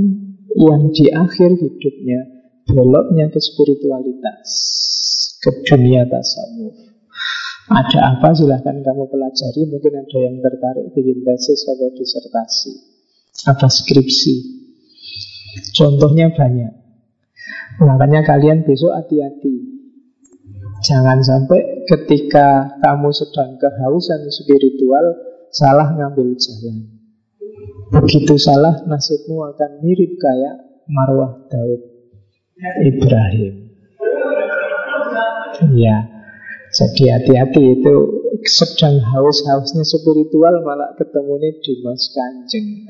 yang 0.57 0.89
di 0.91 1.13
akhir 1.13 1.61
hidupnya 1.61 2.36
beloknya 2.67 3.31
ke 3.31 3.39
spiritualitas, 3.39 4.49
ke 5.41 5.51
dunia 5.67 6.05
tasawuf. 6.11 6.75
Ada 7.67 8.19
apa? 8.19 8.31
Silahkan 8.31 8.79
kamu 8.79 9.11
pelajari. 9.11 9.67
Mungkin 9.67 9.93
ada 9.99 10.19
yang 10.23 10.39
tertarik 10.39 10.95
bikin 10.95 11.27
tesis 11.27 11.67
atau 11.67 11.91
disertasi. 11.95 12.73
Atau 13.51 13.67
skripsi. 13.67 14.35
Contohnya 15.75 16.31
banyak. 16.31 16.73
Makanya 17.83 18.23
kalian 18.23 18.63
besok 18.63 18.95
hati-hati. 18.95 19.75
Jangan 20.87 21.19
sampai 21.27 21.87
ketika 21.91 22.79
kamu 22.79 23.11
sedang 23.11 23.59
kehausan 23.59 24.31
spiritual 24.31 25.27
Salah 25.57 25.89
ngambil 25.89 26.37
jalan. 26.37 26.85
Begitu 27.89 28.37
salah 28.37 28.85
nasibmu 28.85 29.41
akan 29.49 29.81
mirip 29.81 30.21
kayak 30.21 30.85
marwah 30.85 31.49
Daud 31.49 31.96
Ibrahim. 32.57 33.55
Ya, 35.77 35.97
jadi 36.73 37.05
hati-hati 37.17 37.63
itu 37.81 37.95
sedang 38.45 39.01
haus-hausnya 39.01 39.85
spiritual 39.85 40.65
malah 40.65 40.93
ketemunya 40.97 41.53
Mas 41.85 42.09
Kanjeng. 42.13 42.89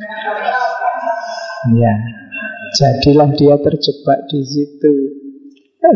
Ya, 1.74 1.94
jadilah 2.78 3.30
dia 3.34 3.56
terjebak 3.58 4.18
di 4.30 4.40
situ. 4.46 4.94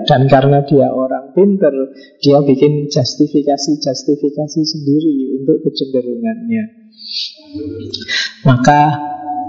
Dan 0.07 0.31
karena 0.31 0.63
dia 0.63 0.87
orang 0.87 1.35
pinter, 1.35 1.75
dia 2.23 2.39
bikin 2.47 2.87
justifikasi-justifikasi 2.87 4.61
sendiri 4.63 5.43
untuk 5.43 5.67
kecenderungannya. 5.67 6.65
Maka 8.47 8.81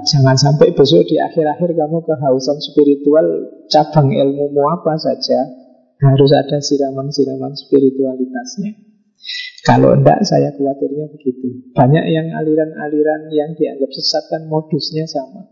Jangan 0.01 0.37
sampai 0.37 0.73
besok 0.73 1.05
di 1.05 1.21
akhir-akhir 1.21 1.77
kamu 1.77 1.97
kehausan 2.05 2.57
spiritual 2.57 3.25
Cabang 3.69 4.09
ilmumu 4.09 4.65
apa 4.69 4.97
saja 4.97 5.39
Harus 6.01 6.33
ada 6.33 6.57
siraman-siraman 6.57 7.53
spiritualitasnya. 7.53 8.73
Kalau 9.61 9.93
enggak 9.93 10.25
saya 10.25 10.49
khawatirnya 10.57 11.13
begitu. 11.13 11.69
Banyak 11.77 12.05
yang 12.09 12.33
aliran-aliran 12.33 13.29
yang 13.29 13.53
dianggap 13.53 13.93
sesat 13.93 14.25
kan 14.33 14.49
modusnya 14.49 15.05
sama. 15.05 15.45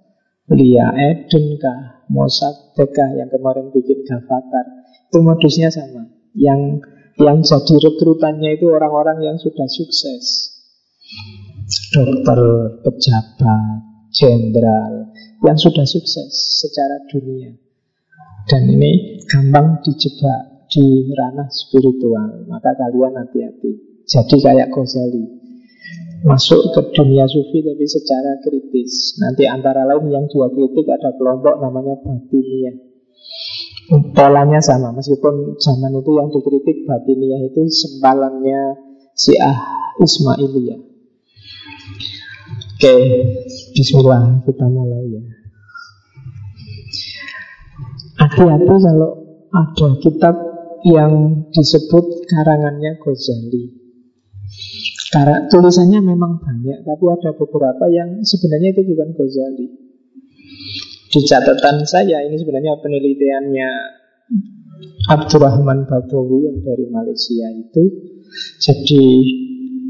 Lia 0.49 0.89
Eden 0.97 1.61
kah 1.61 2.09
Mossad 2.09 2.73
kah 2.73 3.09
yang 3.13 3.29
kemarin 3.29 3.69
bikin 3.69 4.01
Gavatar 4.01 4.65
Itu 5.13 5.21
modusnya 5.21 5.69
sama. 5.69 6.09
Yang 6.33 6.81
yang 7.19 7.45
jadi 7.45 7.75
rekrutannya 7.85 8.57
itu 8.57 8.65
orang-orang 8.73 9.21
yang 9.21 9.38
sudah 9.38 9.69
sukses. 9.69 10.55
Dokter, 11.93 12.39
pejabat, 12.81 13.88
jenderal 14.12 15.13
yang 15.45 15.58
sudah 15.58 15.86
sukses 15.86 16.32
secara 16.60 17.00
dunia. 17.08 17.56
Dan 18.50 18.65
ini 18.65 19.22
gampang 19.30 19.86
dijebak 19.86 20.67
di 20.69 21.13
ranah 21.13 21.50
spiritual. 21.54 22.50
Maka 22.50 22.74
kalian 22.78 23.13
hati-hati. 23.17 24.04
Jadi 24.10 24.36
kayak 24.41 24.74
Ghazali. 24.74 25.38
Masuk 26.19 26.76
ke 26.76 26.82
dunia 26.98 27.24
sufi 27.30 27.63
tapi 27.63 27.86
secara 27.88 28.41
kritis. 28.43 29.15
Nanti 29.24 29.48
antara 29.48 29.88
lain 29.88 30.12
yang 30.12 30.26
dua 30.28 30.52
kritik 30.52 30.84
ada 30.89 31.15
kelompok 31.15 31.62
namanya 31.63 31.95
Batiniyah. 32.04 32.76
Polanya 33.89 34.62
sama, 34.62 34.93
meskipun 34.93 35.58
zaman 35.58 35.98
itu 35.98 36.12
yang 36.13 36.30
dikritik 36.30 36.86
Batiniyah 36.86 37.41
itu 37.50 37.62
sempalannya 37.72 38.78
Syiah 39.15 39.58
Ismailiyah. 39.98 40.82
Oke, 42.80 42.95
bismillah 43.79 44.43
kita 44.43 44.67
mulai 44.67 45.07
ya. 45.07 45.21
Hati-hati 48.19 48.67
kalau 48.67 49.11
ada 49.55 49.87
kitab 50.03 50.35
yang 50.83 51.47
disebut 51.55 52.27
karangannya 52.27 52.99
Ghazali. 52.99 53.79
Karena 55.15 55.47
tulisannya 55.47 56.03
memang 56.03 56.43
banyak, 56.43 56.83
tapi 56.83 57.03
ada 57.07 57.31
beberapa 57.31 57.87
yang 57.87 58.19
sebenarnya 58.27 58.75
itu 58.75 58.83
bukan 58.91 59.15
Ghazali. 59.15 59.67
Di 61.09 61.19
catatan 61.23 61.87
saya 61.87 62.19
ini 62.27 62.35
sebenarnya 62.35 62.75
penelitiannya 62.83 63.69
Abdurrahman 65.09 65.87
Badawi 65.87 66.51
yang 66.51 66.57
dari 66.61 66.85
Malaysia 66.91 67.47
itu. 67.55 67.83
Jadi 68.61 69.05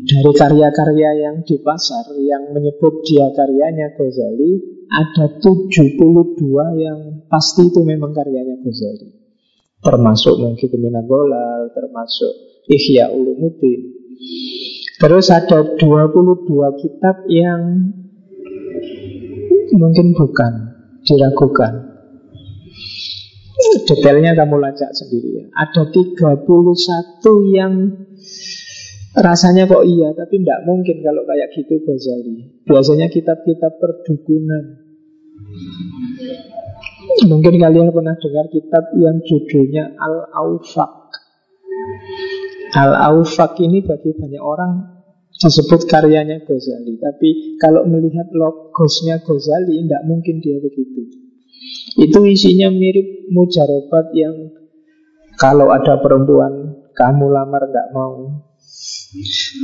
dari 0.06 0.32
karya-karya 0.32 1.10
yang 1.28 1.36
di 1.44 1.60
pasar 1.60 2.08
yang 2.20 2.54
menyebut 2.56 3.04
dia 3.04 3.28
karyanya 3.36 3.96
Ghazali 3.98 4.80
ada 4.90 5.38
72 5.38 6.42
yang 6.82 7.00
pasti 7.30 7.70
itu 7.70 7.82
memang 7.86 8.16
karyanya 8.16 8.58
Ghazali. 8.64 9.10
Termasuk 9.80 10.36
mungkin 10.44 10.70
Minagolal 10.76 11.72
termasuk 11.72 12.34
Ihya 12.68 13.16
Ulumuddin. 13.16 13.96
Terus 15.00 15.32
ada 15.32 15.64
22 15.80 16.84
kitab 16.84 17.24
yang 17.32 17.94
mungkin 19.72 20.08
bukan 20.12 20.54
diragukan. 21.08 21.74
Detailnya 23.88 24.36
kamu 24.36 24.56
lacak 24.60 24.92
sendiri 24.92 25.44
ya. 25.44 25.46
Ada 25.56 25.88
31 25.92 27.56
yang 27.56 27.74
Rasanya 29.20 29.68
kok 29.68 29.84
iya, 29.84 30.16
tapi 30.16 30.40
tidak 30.40 30.64
mungkin 30.64 31.04
kalau 31.04 31.28
kayak 31.28 31.52
gitu 31.52 31.84
Ghazali. 31.84 32.64
Biasanya 32.64 33.12
kitab-kitab 33.12 33.76
perdukunan. 33.76 34.80
Mungkin 37.28 37.60
kalian 37.60 37.92
pernah 37.92 38.16
dengar 38.16 38.48
kitab 38.48 38.96
yang 38.96 39.20
judulnya 39.20 39.92
Al-Aufak. 40.00 41.12
Al-Aufak 42.80 43.60
ini 43.60 43.84
bagi 43.84 44.16
banyak 44.16 44.40
orang 44.40 45.04
disebut 45.36 45.84
karyanya 45.92 46.40
Ghazali. 46.48 46.96
Tapi 46.96 47.60
kalau 47.60 47.84
melihat 47.92 48.32
logosnya 48.32 49.20
Ghazali, 49.20 49.84
tidak 49.84 50.04
mungkin 50.08 50.40
dia 50.40 50.64
begitu. 50.64 51.12
Itu 52.00 52.24
isinya 52.24 52.72
mirip 52.72 53.28
mujarobat 53.36 54.16
yang 54.16 54.56
kalau 55.36 55.76
ada 55.76 56.00
perempuan 56.00 56.88
kamu 56.96 57.26
lamar 57.32 57.68
tidak 57.68 57.88
mau 57.92 58.48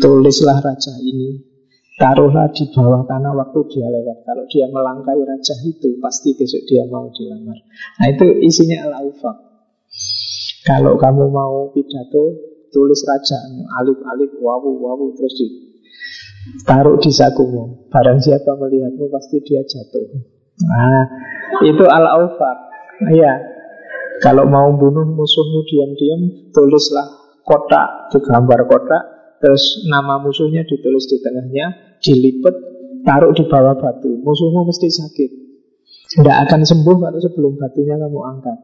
Tulislah 0.02 0.58
raja 0.58 0.94
ini. 1.06 1.56
Taruhlah 1.96 2.52
di 2.52 2.68
bawah 2.76 3.08
tanah 3.08 3.32
waktu 3.32 3.60
dia 3.72 3.88
lewat. 3.88 4.28
Kalau 4.28 4.44
dia 4.52 4.68
melangkai 4.68 5.16
raja 5.24 5.56
itu 5.64 5.96
Pasti 6.04 6.36
besok 6.36 6.68
dia 6.68 6.84
mau 6.92 7.08
dilamar. 7.08 7.56
Nah 7.56 8.08
itu 8.12 8.26
isinya 8.44 8.92
al-aufak 8.92 9.38
Kalau 10.68 11.00
kamu 11.00 11.32
mau 11.32 11.72
pidato 11.72 12.36
Tulis 12.76 13.00
raja 13.08 13.40
Alif-alif, 13.80 14.36
wawu, 14.44 14.76
wawu 14.84 15.16
Terus 15.16 15.34
di 15.40 15.48
taruh 16.68 17.00
di 17.00 17.10
sakumu. 17.16 17.88
Barang 17.88 18.20
siapa 18.20 18.54
melihatmu 18.60 19.08
pasti 19.08 19.40
dia 19.40 19.64
jatuh. 19.64 20.20
Nah 20.68 21.04
itu 21.64 21.86
al-aufak 21.88 22.58
Iya. 23.08 23.34
Kalau 24.20 24.52
mau 24.52 24.68
bunuh 24.76 25.08
musuhmu 25.08 25.64
diam-diam 25.64 26.52
Tulislah 26.52 27.40
kotak 27.48 28.12
Digambar 28.12 28.68
kotak 28.68 29.15
Terus 29.46 29.86
nama 29.86 30.18
musuhnya 30.18 30.66
ditulis 30.66 31.06
di 31.06 31.22
tengahnya, 31.22 31.70
dilipet, 32.02 32.56
taruh 33.06 33.30
di 33.30 33.46
bawah 33.46 33.78
batu. 33.78 34.10
Musuhmu 34.26 34.66
mesti 34.66 34.90
sakit. 34.90 35.30
Tidak 36.18 36.38
akan 36.50 36.66
sembuh 36.66 36.98
kalau 36.98 37.22
sebelum 37.22 37.54
batunya 37.54 37.94
kamu 37.94 38.20
angkat. 38.26 38.58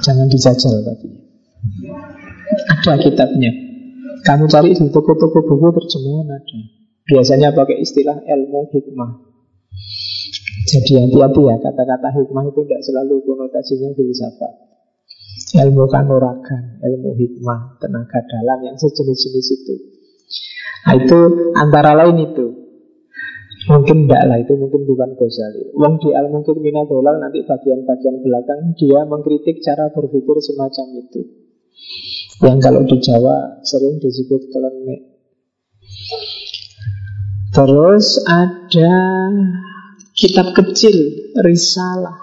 Jangan 0.00 0.32
dijajal 0.32 0.80
tapi. 0.80 1.12
Ada 2.72 3.04
kitabnya. 3.04 3.52
Kamu 4.24 4.48
cari 4.48 4.72
di 4.72 4.88
toko-toko 4.88 5.44
buku 5.44 5.68
terjemahan 5.84 6.40
ada. 6.40 6.60
Biasanya 7.04 7.52
pakai 7.52 7.84
istilah 7.84 8.16
ilmu 8.16 8.72
hikmah. 8.72 9.10
Jadi 10.72 11.04
hati-hati 11.04 11.42
ya, 11.44 11.60
kata-kata 11.60 12.08
hikmah 12.16 12.48
itu 12.48 12.64
tidak 12.64 12.80
selalu 12.80 13.20
konotasinya 13.28 13.92
filsafat. 13.92 14.73
Ilmu 15.54 15.86
kanuragan, 15.86 16.82
ilmu 16.82 17.14
hikmah, 17.14 17.78
tenaga 17.78 18.20
dalam 18.26 18.58
yang 18.66 18.74
sejenis-jenis 18.74 19.48
itu. 19.54 19.74
Nah, 20.84 20.94
itu 20.98 21.18
antara 21.54 21.94
lain 21.94 22.18
itu. 22.26 22.46
Mungkin 23.64 24.04
tidak 24.04 24.22
lah, 24.28 24.36
itu 24.42 24.52
mungkin 24.60 24.84
bukan 24.84 25.16
Ghazali. 25.16 25.72
Wong 25.72 25.96
di 26.02 26.12
al 26.12 26.28
mungkin 26.28 26.60
minatolal 26.60 27.16
nanti 27.16 27.46
bagian-bagian 27.48 28.20
belakang 28.20 28.76
dia 28.76 29.08
mengkritik 29.08 29.62
cara 29.64 29.88
berpikir 29.88 30.36
semacam 30.42 30.86
itu. 31.00 31.20
Yang 32.44 32.58
kalau 32.60 32.82
di 32.84 32.96
Jawa 33.00 33.64
sering 33.64 34.02
disebut 34.02 34.52
kelenek. 34.52 35.00
Terus 37.54 38.20
ada 38.26 38.92
kitab 40.12 40.52
kecil, 40.52 40.96
risalah 41.40 42.18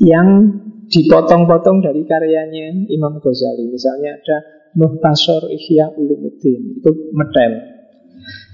yang 0.00 0.58
dipotong-potong 0.92 1.80
dari 1.80 2.04
karyanya 2.04 2.84
Imam 2.92 3.16
Ghazali. 3.16 3.64
Misalnya 3.72 4.20
ada 4.20 4.38
Muhtasor 4.76 5.48
Ihya 5.48 5.96
Ulumuddin, 5.96 6.80
itu 6.80 6.90
medel. 7.16 7.52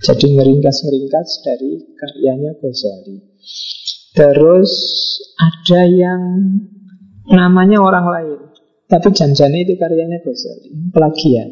Jadi 0.07 0.39
ngeringkas-ngeringkas 0.39 1.29
dari 1.43 1.83
karyanya 1.99 2.55
Ghazali. 2.63 3.19
Terus 4.15 4.73
ada 5.35 5.83
yang 5.85 6.23
namanya 7.29 7.83
orang 7.83 8.07
lain, 8.09 8.41
tapi 8.87 9.11
janjane 9.11 9.67
itu 9.67 9.75
karyanya 9.75 10.23
Ghazali, 10.23 10.95
plagiat. 10.95 11.51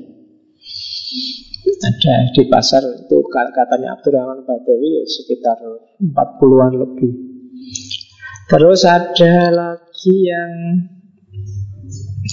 Ada 1.77 2.33
di 2.33 2.43
pasar 2.49 2.83
itu 2.89 3.21
katanya 3.31 3.99
Abdurrahman 3.99 4.49
Badawi 4.49 5.03
ya 5.03 5.05
sekitar 5.05 5.61
40-an 6.01 6.73
lebih. 6.73 7.13
Terus 8.47 8.87
ada 8.87 9.35
lagi 10.07 10.23
yang 10.23 10.53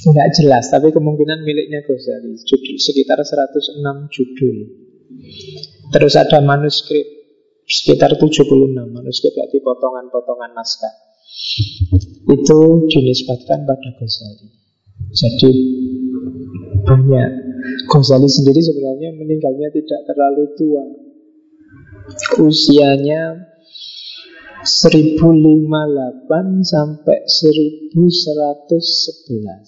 nggak 0.03 0.29
jelas, 0.38 0.69
tapi 0.69 0.93
kemungkinan 0.93 1.41
miliknya 1.41 1.81
Ghazali, 1.81 2.38
judul, 2.38 2.77
sekitar 2.77 3.17
106 3.17 3.81
judul. 4.13 4.57
Terus 5.89 6.13
ada 6.13 6.38
manuskrip 6.45 7.05
sekitar 7.65 8.13
76 8.13 8.45
manuskrip 8.77 9.33
berarti 9.33 9.57
potongan-potongan 9.65 10.53
naskah. 10.53 10.93
Itu 12.29 12.86
dinisbatkan 12.93 13.65
pada 13.65 13.89
Ghazali. 13.97 14.47
Jadi 15.09 15.51
banyak 16.86 17.29
Ghazali 17.89 18.29
sendiri 18.29 18.62
sebenarnya 18.62 19.17
meninggalnya 19.17 19.73
tidak 19.73 20.01
terlalu 20.05 20.45
tua 20.53 20.86
Usianya 22.43 23.52
1058 24.63 26.63
sampai 26.63 27.28
1111 27.28 29.67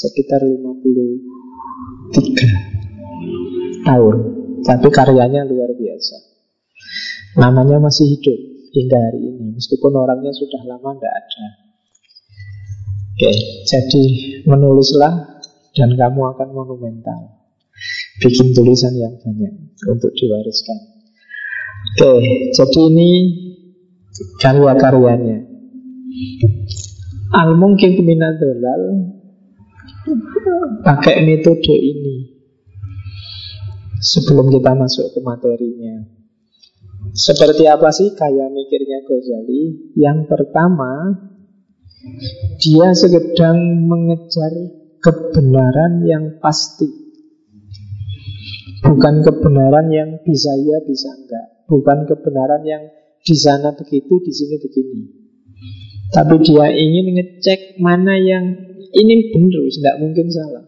Sekitar 0.00 0.40
53 0.44 2.70
tahun. 3.84 4.16
Tapi 4.60 4.88
karyanya 4.92 5.48
luar 5.48 5.72
biasa. 5.72 6.16
Namanya 7.40 7.80
masih 7.80 8.16
hidup 8.16 8.36
hingga 8.76 8.96
hari 8.96 9.20
ini. 9.24 9.56
Meskipun 9.56 9.92
orangnya 9.96 10.32
sudah 10.36 10.60
lama 10.68 10.92
tidak 10.96 11.14
ada. 11.16 11.46
Oke, 13.20 13.32
jadi 13.68 14.04
menulislah 14.48 15.40
dan 15.76 15.90
kamu 15.96 16.20
akan 16.36 16.48
monumental. 16.56 17.36
Bikin 18.20 18.52
tulisan 18.52 18.96
yang 18.96 19.16
banyak 19.20 19.52
untuk 19.88 20.12
diwariskan. 20.16 20.78
Oke, 21.96 22.12
jadi 22.52 22.80
ini 22.92 23.10
karya-karyanya. 24.40 25.38
Al 27.30 27.54
mungkin 27.54 28.02
dolal 28.40 28.82
pakai 30.82 31.22
metode 31.22 31.76
ini 31.76 32.40
sebelum 34.00 34.50
kita 34.50 34.72
masuk 34.74 35.14
ke 35.14 35.20
materinya. 35.22 36.20
Seperti 37.10 37.64
apa 37.64 37.88
sih 37.90 38.12
kaya 38.12 38.48
mikirnya 38.52 39.02
Ghazali? 39.08 39.92
Yang 39.96 40.18
pertama, 40.28 41.16
dia 42.60 42.92
sedang 42.92 43.56
mengejar 43.88 44.52
kebenaran 45.00 46.04
yang 46.04 46.24
pasti. 46.38 46.88
Bukan 48.80 49.20
kebenaran 49.24 49.92
yang 49.92 50.10
bisa 50.24 50.52
ya, 50.60 50.80
bisa 50.84 51.08
enggak. 51.12 51.46
Bukan 51.68 52.08
kebenaran 52.08 52.64
yang 52.64 52.84
di 53.30 53.36
sana 53.38 53.70
begitu, 53.78 54.18
di 54.18 54.32
sini 54.34 54.58
begini. 54.58 55.02
Tapi 56.10 56.34
dia 56.42 56.66
ingin 56.74 57.14
ngecek 57.14 57.78
mana 57.78 58.18
yang 58.18 58.42
ini 58.90 59.30
benar, 59.30 59.70
tidak 59.70 59.96
mungkin 60.02 60.26
salah. 60.34 60.66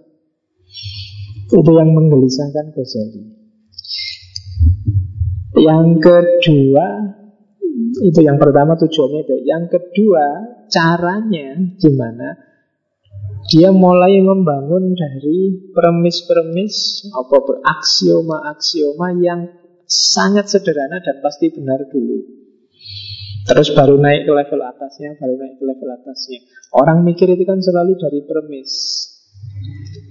Itu 1.50 1.70
yang 1.74 1.90
menggelisahkan 1.90 2.70
Ghazali. 2.70 3.22
Yang 5.58 5.88
kedua, 5.98 6.86
itu 8.06 8.20
yang 8.22 8.38
pertama 8.38 8.78
tujuannya 8.78 9.20
itu. 9.26 9.36
Yang 9.42 9.64
kedua, 9.74 10.26
caranya 10.70 11.58
gimana? 11.82 12.38
Dia 13.50 13.74
mulai 13.74 14.22
membangun 14.22 14.94
dari 14.94 15.66
premis-premis 15.74 17.10
apa 17.10 17.58
aksioma-aksioma 17.58 19.18
yang 19.18 19.50
sangat 19.90 20.46
sederhana 20.46 21.02
dan 21.02 21.18
pasti 21.18 21.50
benar 21.50 21.90
dulu. 21.90 22.41
Terus 23.42 23.74
baru 23.74 23.98
naik 23.98 24.22
ke 24.28 24.32
level 24.32 24.60
atasnya, 24.62 25.18
baru 25.18 25.34
naik 25.34 25.54
ke 25.58 25.64
level 25.66 25.88
atasnya. 25.98 26.40
Orang 26.70 27.02
mikir 27.02 27.26
itu 27.26 27.42
kan 27.42 27.58
selalu 27.58 27.98
dari 27.98 28.22
premis. 28.22 28.70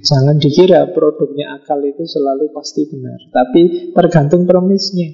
Jangan 0.01 0.41
dikira 0.41 0.91
produknya 0.91 1.61
akal 1.61 1.79
itu 1.85 2.03
selalu 2.03 2.49
pasti 2.51 2.89
benar, 2.89 3.21
tapi 3.29 3.93
tergantung 3.93 4.49
premisnya. 4.49 5.13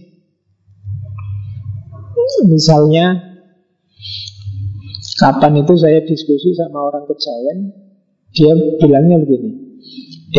Misalnya, 2.48 3.38
kapan 5.20 5.62
itu 5.62 5.74
saya 5.76 6.02
diskusi 6.08 6.56
sama 6.56 6.88
orang 6.88 7.04
kejawen, 7.06 7.60
dia 8.32 8.54
bilangnya 8.80 9.20
begini, 9.22 9.52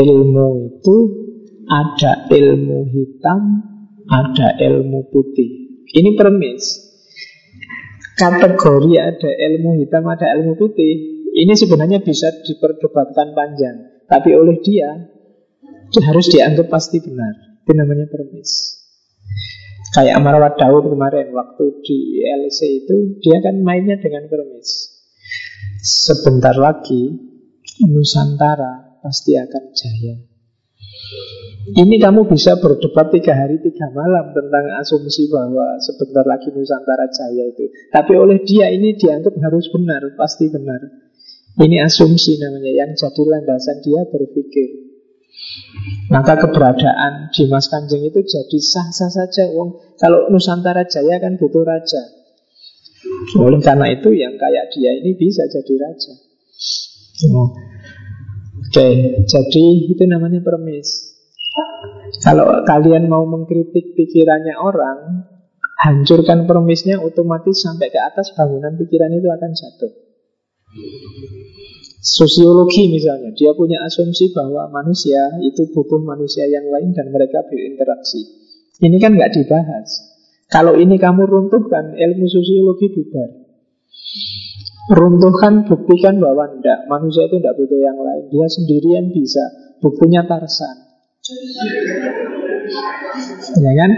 ilmu 0.00 0.48
itu 0.80 0.96
ada 1.68 2.26
ilmu 2.32 2.88
hitam, 2.88 3.40
ada 4.08 4.56
ilmu 4.56 5.12
putih. 5.12 5.84
Ini 5.92 6.16
premis. 6.16 6.87
Kategori 8.18 8.92
ada 8.98 9.30
ilmu 9.30 9.78
hitam, 9.78 10.02
ada 10.10 10.26
ilmu 10.34 10.58
putih. 10.58 11.22
Ini 11.38 11.54
sebenarnya 11.54 12.02
bisa 12.02 12.26
diperdebatkan 12.42 13.30
panjang. 13.30 14.02
Tapi 14.10 14.34
oleh 14.34 14.58
dia, 14.58 14.90
harus 16.02 16.26
dianggap 16.26 16.66
pasti 16.66 16.98
benar. 16.98 17.62
Itu 17.62 17.72
namanya 17.78 18.10
premis. 18.10 18.82
Kayak 19.94 20.20
Amar 20.20 20.36
Daud 20.58 20.90
kemarin 20.90 21.32
waktu 21.32 21.64
di 21.80 22.20
LC 22.26 22.84
itu 22.84 22.96
dia 23.24 23.40
kan 23.40 23.56
mainnya 23.64 23.96
dengan 23.96 24.28
premis. 24.28 24.98
Sebentar 25.80 26.58
lagi 26.58 27.16
Nusantara 27.86 29.00
pasti 29.00 29.38
akan 29.38 29.64
jaya. 29.72 30.27
Ini 31.68 31.96
kamu 32.00 32.24
bisa 32.30 32.56
berdebat 32.56 33.12
tiga 33.12 33.36
hari 33.36 33.60
tiga 33.60 33.92
malam 33.92 34.32
tentang 34.32 34.72
asumsi 34.80 35.28
bahwa 35.28 35.76
sebentar 35.84 36.24
lagi 36.24 36.48
Nusantara 36.54 37.10
jaya 37.12 37.44
itu. 37.44 37.68
Tapi 37.92 38.12
oleh 38.16 38.40
dia 38.46 38.72
ini 38.72 38.96
dianggap 38.96 39.36
harus 39.36 39.68
benar, 39.68 40.00
pasti 40.16 40.48
benar. 40.48 40.80
Ini 41.58 41.82
asumsi 41.84 42.38
namanya 42.40 42.72
yang 42.72 42.90
jadi 42.94 43.22
landasan 43.26 43.84
dia 43.84 44.00
berpikir. 44.08 44.88
Maka 46.08 46.40
keberadaan 46.40 47.34
Dimas 47.34 47.68
Kanjeng 47.68 48.06
itu 48.06 48.24
jadi 48.24 48.58
sah-sah 48.62 49.10
saja. 49.12 49.50
Wong 49.52 49.98
kalau 50.00 50.32
Nusantara 50.32 50.88
jaya 50.88 51.20
kan 51.20 51.36
butuh 51.36 51.66
raja. 51.66 52.00
Oleh 53.36 53.60
karena 53.60 53.92
itu 53.92 54.14
yang 54.16 54.40
kayak 54.40 54.72
dia 54.72 54.94
ini 54.94 55.18
bisa 55.18 55.44
jadi 55.50 55.74
raja. 55.84 56.14
Oke, 58.58 58.88
jadi 59.26 59.64
itu 59.90 60.04
namanya 60.06 60.38
permis. 60.40 61.17
Kalau 62.24 62.64
kalian 62.64 63.06
mau 63.06 63.28
mengkritik 63.28 63.94
pikirannya 63.94 64.56
orang, 64.58 65.28
hancurkan 65.78 66.48
permisnya 66.48 66.98
otomatis 66.98 67.62
sampai 67.62 67.92
ke 67.92 68.00
atas 68.00 68.34
bangunan 68.34 68.74
pikiran 68.74 69.14
itu 69.14 69.28
akan 69.30 69.50
jatuh. 69.54 69.92
Sosiologi 71.98 72.88
misalnya, 72.90 73.34
dia 73.34 73.52
punya 73.54 73.84
asumsi 73.84 74.32
bahwa 74.32 74.70
manusia 74.70 75.38
itu 75.44 75.68
butuh 75.70 76.02
manusia 76.02 76.46
yang 76.48 76.66
lain 76.70 76.94
dan 76.96 77.10
mereka 77.14 77.44
berinteraksi. 77.46 78.24
Ini 78.78 78.96
kan 79.02 79.18
nggak 79.18 79.34
dibahas. 79.34 79.88
Kalau 80.48 80.78
ini 80.80 80.96
kamu 80.96 81.28
runtuhkan, 81.28 81.92
ilmu 81.98 82.26
sosiologi 82.26 82.88
bubar. 82.94 83.30
Runtuhkan, 84.88 85.68
buktikan 85.68 86.16
bahwa 86.16 86.48
tidak 86.48 86.88
Manusia 86.88 87.28
itu 87.28 87.36
tidak 87.36 87.60
butuh 87.60 87.76
yang 87.76 88.00
lain 88.00 88.32
Dia 88.32 88.48
sendirian 88.48 89.12
bisa 89.12 89.44
Buktinya 89.84 90.24
Tarsan 90.24 90.87
Ya 93.58 93.72
kan? 93.76 93.90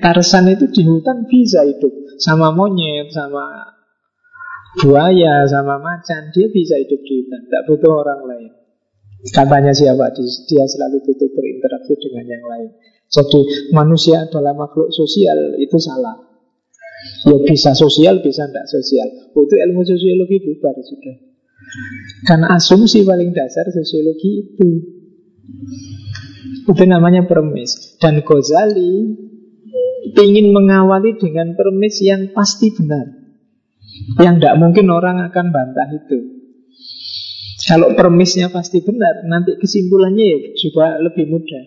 Tarsan 0.00 0.48
itu 0.48 0.72
di 0.72 0.82
hutan 0.88 1.28
bisa 1.28 1.68
hidup 1.68 1.92
Sama 2.16 2.48
monyet, 2.56 3.12
sama 3.12 3.76
buaya, 4.80 5.44
sama 5.44 5.76
macan 5.76 6.32
Dia 6.32 6.48
bisa 6.48 6.80
hidup 6.80 7.00
di 7.04 7.12
hutan 7.20 7.40
Tidak 7.44 7.62
butuh 7.68 7.92
orang 7.92 8.20
lain 8.24 8.50
Katanya 9.28 9.76
siapa? 9.76 10.14
Dia 10.16 10.64
selalu 10.64 11.04
butuh 11.04 11.28
berinteraksi 11.28 11.94
dengan 12.00 12.24
yang 12.24 12.44
lain 12.48 12.70
Jadi 13.12 13.70
manusia 13.76 14.24
adalah 14.24 14.56
makhluk 14.56 14.88
sosial 14.88 15.60
Itu 15.60 15.76
salah 15.76 16.28
Ya 16.98 17.36
bisa 17.46 17.78
sosial, 17.78 18.18
bisa 18.26 18.50
tidak 18.50 18.66
sosial. 18.66 19.06
Oh, 19.34 19.46
itu 19.46 19.54
ilmu 19.54 19.86
sosiologi 19.86 20.42
bubar 20.42 20.74
sudah. 20.82 21.16
Karena 22.26 22.46
asumsi 22.58 23.06
paling 23.06 23.30
dasar 23.30 23.70
sosiologi 23.70 24.50
itu. 24.50 24.68
Itu 26.68 26.82
namanya 26.84 27.24
permis. 27.24 27.96
Dan 27.98 28.22
Ghazali 28.22 28.94
ingin 30.18 30.46
mengawali 30.50 31.18
dengan 31.18 31.54
permis 31.54 32.00
yang 32.02 32.32
pasti 32.34 32.74
benar. 32.74 33.06
Yang 34.18 34.34
tidak 34.42 34.54
mungkin 34.62 34.86
orang 34.94 35.22
akan 35.26 35.46
bantah 35.50 35.88
itu. 35.94 36.18
Kalau 37.68 37.92
permisnya 37.92 38.48
pasti 38.48 38.80
benar, 38.80 39.28
nanti 39.28 39.58
kesimpulannya 39.60 40.24
ya 40.24 40.38
juga 40.56 40.96
lebih 41.02 41.28
mudah. 41.28 41.64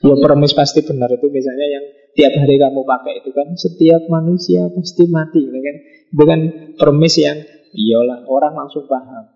Ya 0.00 0.14
permis 0.16 0.56
pasti 0.56 0.80
benar 0.80 1.12
itu 1.12 1.28
misalnya 1.28 1.66
yang 1.68 1.84
tiap 2.14 2.32
hari 2.42 2.58
kamu 2.58 2.82
pakai 2.82 3.22
itu 3.22 3.30
kan 3.30 3.54
setiap 3.54 4.02
manusia 4.10 4.66
pasti 4.74 5.06
mati 5.06 5.42
ya 5.46 5.60
kan 5.62 5.76
itu 6.10 6.24
kan 6.26 6.40
permis 6.74 7.14
yang 7.20 7.38
iyalah 7.70 8.26
orang 8.26 8.54
langsung 8.58 8.84
paham 8.90 9.30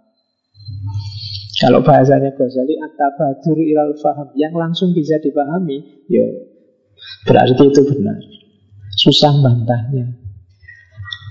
kalau 1.60 1.80
bahasanya 1.86 2.34
Ghazali 2.34 2.74
atabadur 2.82 3.58
ilal 3.62 3.94
faham. 4.02 4.34
Yang 4.34 4.54
langsung 4.58 4.90
bisa 4.90 5.22
dipahami 5.22 6.06
ya 6.10 6.26
berarti 7.26 7.62
itu 7.70 7.82
benar. 7.94 8.18
Susah 8.94 9.34
bantahnya 9.42 10.14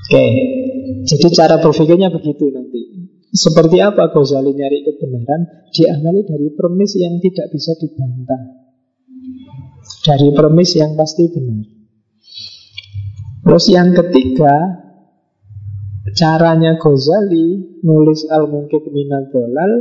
oke 0.04 0.26
jadi 1.04 1.28
cara 1.32 1.56
berpikirnya 1.60 2.12
begitu 2.12 2.52
nanti. 2.52 2.82
Seperti 3.34 3.82
apa 3.82 4.14
Ghazali 4.14 4.54
nyari 4.54 4.86
kebenaran? 4.86 5.42
Diamali 5.74 6.22
dari 6.22 6.54
permis 6.54 6.94
yang 7.02 7.18
tidak 7.18 7.50
bisa 7.50 7.74
dibantah. 7.82 8.64
Dari 10.04 10.30
premis 10.32 10.78
yang 10.78 10.94
pasti 10.94 11.28
benar. 11.34 11.66
Terus 13.44 13.66
yang 13.74 13.92
ketiga, 13.92 14.56
caranya 16.12 16.76
Ghazali 16.76 17.80
nulis 17.80 18.28
Al-Mungkib 18.28 18.84
Minal 18.92 19.32
Dolal 19.32 19.72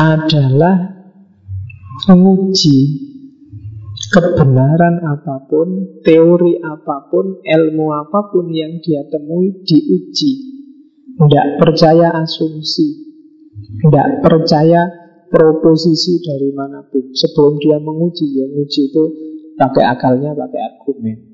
adalah 0.00 0.76
menguji 2.08 3.04
kebenaran 4.08 5.04
apa 5.04 5.44
pun, 5.44 6.00
teori 6.00 6.56
apa 6.64 7.12
pun, 7.12 7.44
ilmu 7.44 7.86
apa 7.92 8.32
pun 8.32 8.48
yang 8.48 8.80
dia 8.80 9.04
temui 9.12 9.60
diuji. 9.68 10.32
Tidak 11.18 11.60
percaya 11.60 12.14
asumsi, 12.14 12.88
tidak 13.84 14.22
percaya 14.22 14.86
proposisi 15.28 16.24
dari 16.24 16.50
mana 16.56 16.86
pun 16.88 17.12
sebelum 17.12 17.60
dia 17.60 17.76
menguji 17.76 18.26
ya 18.32 18.46
menguji 18.48 18.82
itu 18.88 19.04
pakai 19.60 19.84
akalnya 19.84 20.32
pakai 20.32 20.60
argumen 20.72 21.27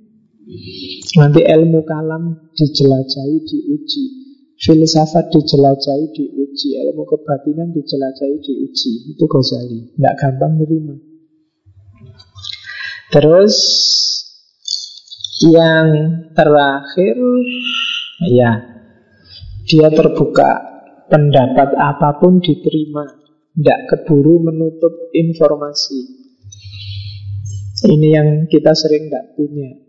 nanti 1.17 1.41
ilmu 1.41 1.81
kalam 1.89 2.53
dijelajahi 2.53 3.37
diuji. 3.49 4.05
Filsafat 4.61 5.33
dijelajahi 5.33 6.07
diuji. 6.13 6.69
Ilmu 6.85 7.03
kebatinan 7.09 7.73
dijelajahi 7.73 8.37
diuji. 8.45 8.93
Itu 9.17 9.25
Ghazali. 9.25 9.97
Nggak 9.97 10.15
gampang 10.21 10.53
nerima. 10.61 10.97
Terus 13.13 13.57
yang 15.45 15.89
terakhir 16.33 17.17
ya 18.31 18.53
dia 19.65 19.89
terbuka 19.93 20.51
pendapat 21.09 21.73
apa 21.77 22.21
pun 22.21 22.41
diterima. 22.41 23.23
Tidak 23.55 23.81
keburu 23.87 24.43
menutup 24.51 25.15
informasi. 25.15 26.27
Ini 27.87 28.09
yang 28.11 28.29
kita 28.51 28.75
sering 28.75 29.07
tidak 29.07 29.39
punya 29.39 29.84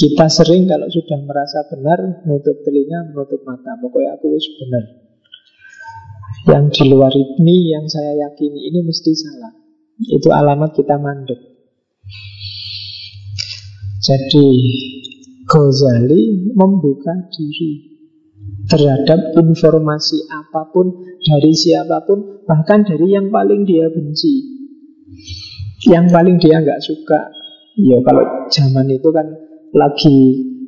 Kita 0.00 0.32
sering 0.32 0.64
kalau 0.64 0.88
sudah 0.88 1.20
merasa 1.28 1.68
benar 1.68 2.24
Menutup 2.24 2.64
telinga, 2.64 3.12
menutup 3.12 3.44
mata. 3.44 3.76
Pokoknya 3.76 4.16
aku 4.16 4.32
wis 4.32 4.48
benar. 4.56 4.84
Yang 6.48 6.64
di 6.72 6.84
luar 6.88 7.12
ini 7.12 7.76
Yang 7.76 8.00
saya 8.00 8.12
yakini 8.16 8.72
ini 8.72 8.80
mesti 8.80 9.12
salah. 9.12 9.52
Itu 10.00 10.32
alamat 10.32 10.72
kita 10.72 10.96
mandek. 10.96 11.36
Jadi 14.00 14.48
Ghazali 15.44 16.48
membuka 16.56 17.28
diri 17.28 17.90
terhadap 18.70 19.36
informasi 19.36 20.24
apa 20.30 20.72
pun 20.72 21.18
dari 21.20 21.52
siapa 21.52 22.06
pun, 22.08 22.46
bahkan 22.48 22.86
dari 22.86 23.12
yang 23.12 23.28
paling 23.28 23.66
dia 23.66 23.90
benci, 23.90 24.46
yang 25.90 26.08
paling 26.08 26.38
dia 26.38 26.62
nggak 26.62 26.80
suka. 26.80 27.34
Ya 27.76 27.98
kalau 28.06 28.48
zaman 28.48 28.88
itu 28.88 29.10
kan 29.10 29.49
lagi 29.74 30.18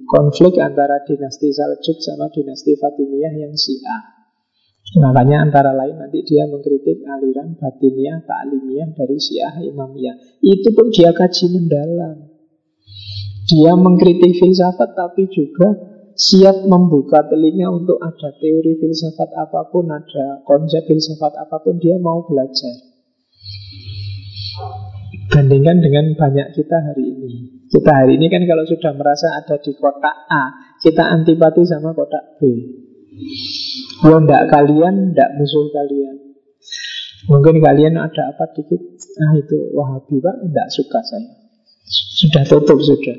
konflik 0.06 0.58
antara 0.60 1.02
dinasti 1.06 1.50
Saljuk 1.50 1.98
sama 2.02 2.28
dinasti 2.30 2.76
Fatimiyah 2.78 3.34
yang 3.38 3.54
Syiah. 3.54 4.22
Makanya 4.92 5.48
antara 5.48 5.72
lain 5.72 5.96
nanti 5.96 6.20
dia 6.26 6.44
mengkritik 6.44 7.00
aliran 7.06 7.56
batiniyah, 7.56 8.28
ta'limiyah 8.28 8.92
dari 8.92 9.16
Syiah 9.16 9.54
Imamiyah. 9.64 10.42
Itu 10.44 10.68
pun 10.76 10.92
dia 10.92 11.16
kaji 11.16 11.46
mendalam. 11.48 12.28
Dia 13.48 13.72
mengkritik 13.72 14.36
filsafat 14.36 14.92
tapi 14.92 15.32
juga 15.32 15.72
siap 16.12 16.68
membuka 16.68 17.24
telinga 17.24 17.72
untuk 17.72 17.96
ada 18.04 18.36
teori 18.36 18.76
filsafat 18.76 19.32
apa 19.32 19.72
pun, 19.72 19.88
ada 19.88 20.44
konsep 20.44 20.84
filsafat 20.84 21.40
apa 21.40 21.56
pun, 21.64 21.80
dia 21.80 21.96
mau 21.96 22.28
belajar. 22.28 22.76
Bandingkan 25.32 25.80
dengan 25.80 26.12
banyak 26.20 26.52
kita 26.52 26.76
hari 26.92 27.16
ini. 27.16 27.61
Kita 27.72 27.88
hari 27.88 28.20
ini 28.20 28.28
kan 28.28 28.44
kalau 28.44 28.68
sudah 28.68 28.92
merasa 28.92 29.32
ada 29.32 29.56
di 29.56 29.72
kotak 29.72 30.28
A, 30.28 30.76
kita 30.76 31.08
antipati 31.08 31.64
sama 31.64 31.96
kotak 31.96 32.36
B. 32.36 32.44
Kalau 34.04 34.20
ndak 34.20 34.52
kalian, 34.52 35.16
ndak 35.16 35.40
musuh 35.40 35.72
kalian. 35.72 36.36
Mungkin 37.32 37.64
kalian 37.64 37.96
ada 37.96 38.34
apa 38.34 38.52
dikit, 38.52 38.82
ah 39.24 39.32
itu 39.40 39.72
Wahabi 39.72 40.20
pak, 40.20 40.36
ndak 40.52 40.68
suka 40.68 41.00
saya. 41.00 41.32
Sudah 42.20 42.44
tutup 42.44 42.76
sudah. 42.76 43.16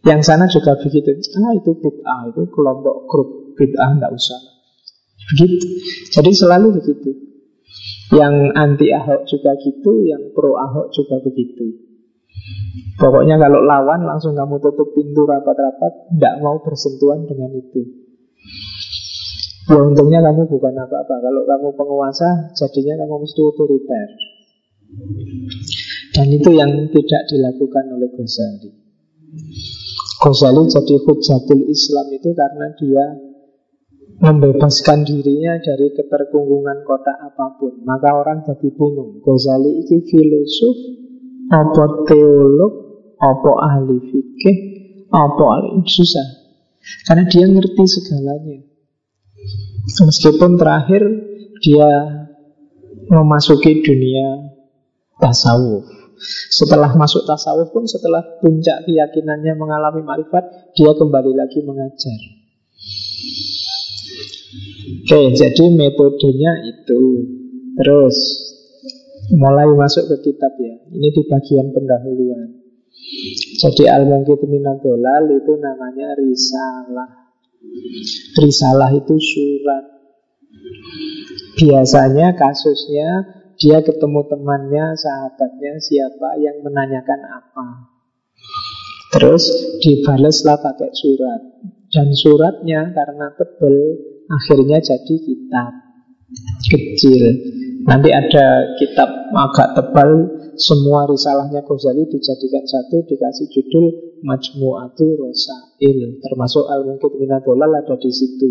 Yang 0.00 0.20
sana 0.32 0.48
juga 0.48 0.80
begitu. 0.80 1.20
Ah 1.36 1.52
itu 1.52 1.76
bid'ah, 1.76 2.32
itu 2.32 2.42
kelompok 2.48 3.04
grup 3.04 3.52
bid'ah, 3.52 4.00
tidak 4.00 4.16
usah. 4.16 4.40
Begitu. 5.36 5.66
Jadi 6.08 6.30
selalu 6.32 6.80
begitu. 6.80 7.10
Yang 8.16 8.34
anti 8.56 8.96
Ahok 8.96 9.28
juga 9.28 9.52
gitu, 9.60 10.08
yang 10.08 10.32
pro 10.32 10.56
Ahok 10.56 10.88
juga 10.88 11.20
begitu. 11.20 11.89
Pokoknya 13.00 13.40
kalau 13.40 13.64
lawan 13.64 14.04
langsung 14.04 14.36
kamu 14.36 14.60
tutup 14.60 14.92
pintu 14.92 15.24
rapat-rapat, 15.24 16.12
tidak 16.12 16.34
mau 16.44 16.60
bersentuhan 16.60 17.24
dengan 17.24 17.50
itu. 17.56 17.80
Ya 19.70 19.80
untungnya 19.80 20.20
kamu 20.20 20.50
bukan 20.50 20.74
apa-apa. 20.74 21.14
Kalau 21.22 21.42
kamu 21.46 21.68
penguasa, 21.78 22.52
jadinya 22.58 23.06
kamu 23.06 23.22
mesti 23.22 23.40
otoriter. 23.40 24.08
Dan 26.10 26.26
itu 26.34 26.50
yang 26.50 26.90
tidak 26.90 27.22
dilakukan 27.30 27.84
oleh 27.94 28.10
Ghazali. 28.10 28.70
Ghazali 30.20 30.62
jadi 30.66 30.94
hujatul 31.06 31.62
Islam 31.70 32.06
itu 32.10 32.30
karena 32.34 32.66
dia 32.74 33.04
membebaskan 34.20 35.06
dirinya 35.06 35.56
dari 35.62 35.94
keterkungkungan 35.96 36.84
kota 36.84 37.14
apa 37.16 37.56
pun. 37.56 37.80
Maka 37.86 38.10
orang 38.12 38.42
jadi 38.44 38.68
bingung. 38.74 39.22
Ghazali 39.22 39.86
itu 39.86 40.02
filosof, 40.02 40.78
apa 41.50 41.84
teolog, 42.06 42.72
apa 43.18 43.50
ahli 43.66 43.96
fikih, 43.98 44.58
apa 45.10 45.44
ahli 45.58 45.82
susah. 45.82 46.28
Karena 47.04 47.26
dia 47.26 47.44
ngerti 47.50 47.84
segalanya. 47.84 48.62
Meskipun 50.00 50.56
terakhir 50.56 51.02
dia 51.60 51.90
memasuki 53.10 53.82
dunia 53.82 54.54
tasawuf. 55.18 55.84
Setelah 56.52 56.94
masuk 56.94 57.24
tasawuf 57.24 57.72
pun 57.72 57.88
setelah 57.88 58.20
puncak 58.44 58.84
keyakinannya 58.84 59.56
mengalami 59.56 60.04
marifat, 60.04 60.72
dia 60.76 60.92
kembali 60.92 61.32
lagi 61.32 61.64
mengajar. 61.64 62.18
Oke, 65.00 65.20
jadi 65.34 65.64
metodenya 65.72 66.52
itu. 66.70 67.02
Terus 67.80 68.16
mulai 69.34 69.70
masuk 69.74 70.10
ke 70.10 70.16
kitab 70.30 70.52
ya. 70.58 70.74
Ini 70.90 71.08
di 71.10 71.22
bagian 71.26 71.70
pendahuluan. 71.70 72.48
Jadi 73.60 73.86
al-mungkit 73.86 74.40
dolal 74.82 75.24
itu 75.30 75.52
namanya 75.60 76.16
risalah. 76.18 77.10
Risalah 78.40 78.90
itu 78.96 79.14
surat. 79.20 79.84
Biasanya 81.60 82.34
kasusnya 82.34 83.08
dia 83.60 83.84
ketemu 83.84 84.24
temannya, 84.32 84.96
sahabatnya, 84.96 85.76
siapa 85.76 86.40
yang 86.40 86.64
menanyakan 86.64 87.20
apa. 87.28 87.66
Terus 89.12 89.44
dibaleslah 89.84 90.58
pakai 90.64 90.90
surat. 90.96 91.40
Dan 91.90 92.14
suratnya 92.14 92.94
karena 92.94 93.34
tebel 93.34 93.76
akhirnya 94.30 94.78
jadi 94.78 95.14
kitab 95.26 95.89
kecil. 96.66 97.22
Nanti 97.84 98.12
ada 98.12 98.76
kitab 98.76 99.08
agak 99.32 99.68
tebal 99.74 100.10
semua 100.60 101.08
risalahnya 101.08 101.64
Ghazali 101.64 102.04
dijadikan 102.04 102.64
satu 102.68 103.00
dikasih 103.08 103.48
judul 103.48 103.86
Majmu'atu 104.20 105.16
Rosail 105.16 106.20
termasuk 106.20 106.68
Al-Mungkit 106.68 107.16
Minadolal 107.16 107.72
ada 107.72 107.96
di 107.96 108.12
situ. 108.12 108.50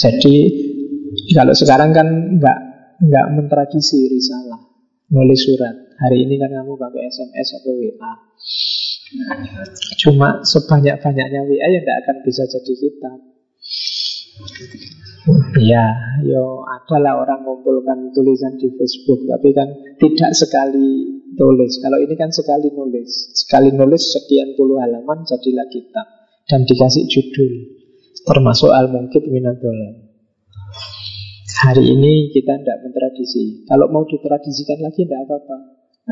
Jadi 0.00 0.36
kalau 1.36 1.52
sekarang 1.52 1.92
kan 1.92 2.08
nggak 2.40 2.58
nggak 3.04 3.26
mentradisi 3.36 4.08
risalah 4.08 4.64
nulis 5.12 5.44
surat. 5.44 5.76
Hari 6.00 6.24
ini 6.24 6.40
kan 6.40 6.48
kamu 6.48 6.80
pakai 6.80 7.12
SMS 7.12 7.60
atau 7.60 7.76
WA 7.76 8.12
cuma 9.98 10.40
sebanyak-banyaknya 10.46 11.40
WA 11.44 11.66
ya 11.66 11.78
nggak 11.82 11.98
akan 12.06 12.16
bisa 12.22 12.46
jadi 12.46 12.72
kitab 12.78 13.18
Ya, 15.60 15.84
yo 16.24 16.64
adalah 16.64 17.20
orang 17.20 17.44
mengumpulkan 17.44 18.10
tulisan 18.16 18.56
di 18.56 18.72
Facebook, 18.72 19.28
tapi 19.28 19.52
kan 19.52 19.68
tidak 20.00 20.32
sekali 20.32 21.20
tulis. 21.36 21.76
Kalau 21.84 22.00
ini 22.00 22.14
kan 22.16 22.32
sekali 22.32 22.72
nulis, 22.72 23.36
sekali 23.36 23.68
nulis 23.70 24.00
sekian 24.16 24.56
puluh 24.56 24.80
halaman 24.80 25.22
jadilah 25.28 25.68
kitab 25.68 26.06
dan 26.48 26.64
dikasih 26.64 27.04
judul, 27.06 27.52
termasuk 28.24 28.72
al 28.72 28.88
mungkit 28.88 29.28
minadolan. 29.28 30.08
Hari 31.60 31.84
ini 31.84 32.32
kita 32.32 32.56
tidak 32.56 32.80
mentradisi. 32.88 33.68
Kalau 33.68 33.92
mau 33.92 34.08
ditradisikan 34.08 34.80
lagi 34.80 35.04
tidak 35.04 35.28
apa-apa. 35.28 35.56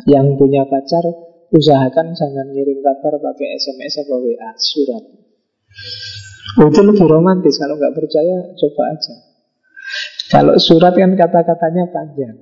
Yang 0.05 0.37
punya 0.37 0.69
pacar 0.69 1.03
usahakan 1.49 2.13
jangan 2.13 2.53
ngirim 2.53 2.85
kabar 2.85 3.17
pakai 3.17 3.57
SMS 3.57 4.05
atau 4.05 4.21
WA, 4.21 4.53
surat. 4.61 5.05
Itu 6.57 6.81
lebih 6.81 7.05
romantis. 7.05 7.61
Kalau 7.61 7.77
nggak 7.77 7.93
percaya, 7.93 8.37
coba 8.57 8.83
aja. 8.97 9.15
Kalau 10.29 10.55
surat 10.57 10.93
kan 10.97 11.13
kata-katanya 11.17 11.89
panjang. 11.93 12.37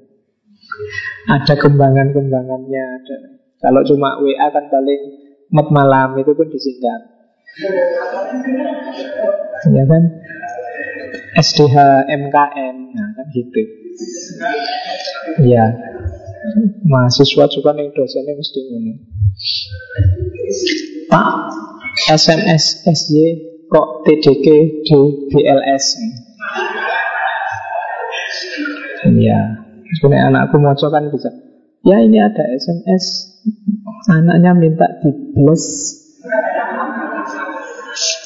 Ada 1.27 1.55
kembangan-kembangannya. 1.59 2.85
Ada. 3.03 3.17
Kalau 3.63 3.81
cuma 3.83 4.23
WA 4.23 4.47
kan 4.53 4.71
paling 4.71 5.03
mat 5.51 5.69
malam 5.75 6.19
itu 6.19 6.31
pun 6.35 6.47
disingkat. 6.51 7.01
Ya 9.71 9.85
kan? 9.89 10.03
SDH 11.37 11.77
MKN, 12.09 12.77
nah 12.97 13.09
kan 13.13 13.27
gitu. 13.33 13.63
Ya, 15.45 15.65
mahasiswa 16.85 17.45
juga 17.49 17.71
nih 17.77 17.93
dosennya 17.93 18.33
mesti 18.37 18.61
ngono. 18.73 18.93
Pak, 21.13 21.29
SMS 22.13 22.85
SY 22.85 23.56
kok 23.67 23.87
TDK 24.07 24.47
di 24.87 25.01
BLS 25.31 25.85
ya 29.17 29.41
sebenarnya 29.99 30.25
anakku 30.31 30.57
mau 30.59 30.75
kan 30.75 31.11
bisa 31.11 31.31
ya 31.87 32.03
ini 32.03 32.19
ada 32.19 32.45
SMS 32.59 33.05
anaknya 34.11 34.53
minta 34.55 34.87
di 35.03 35.11
bless 35.35 35.65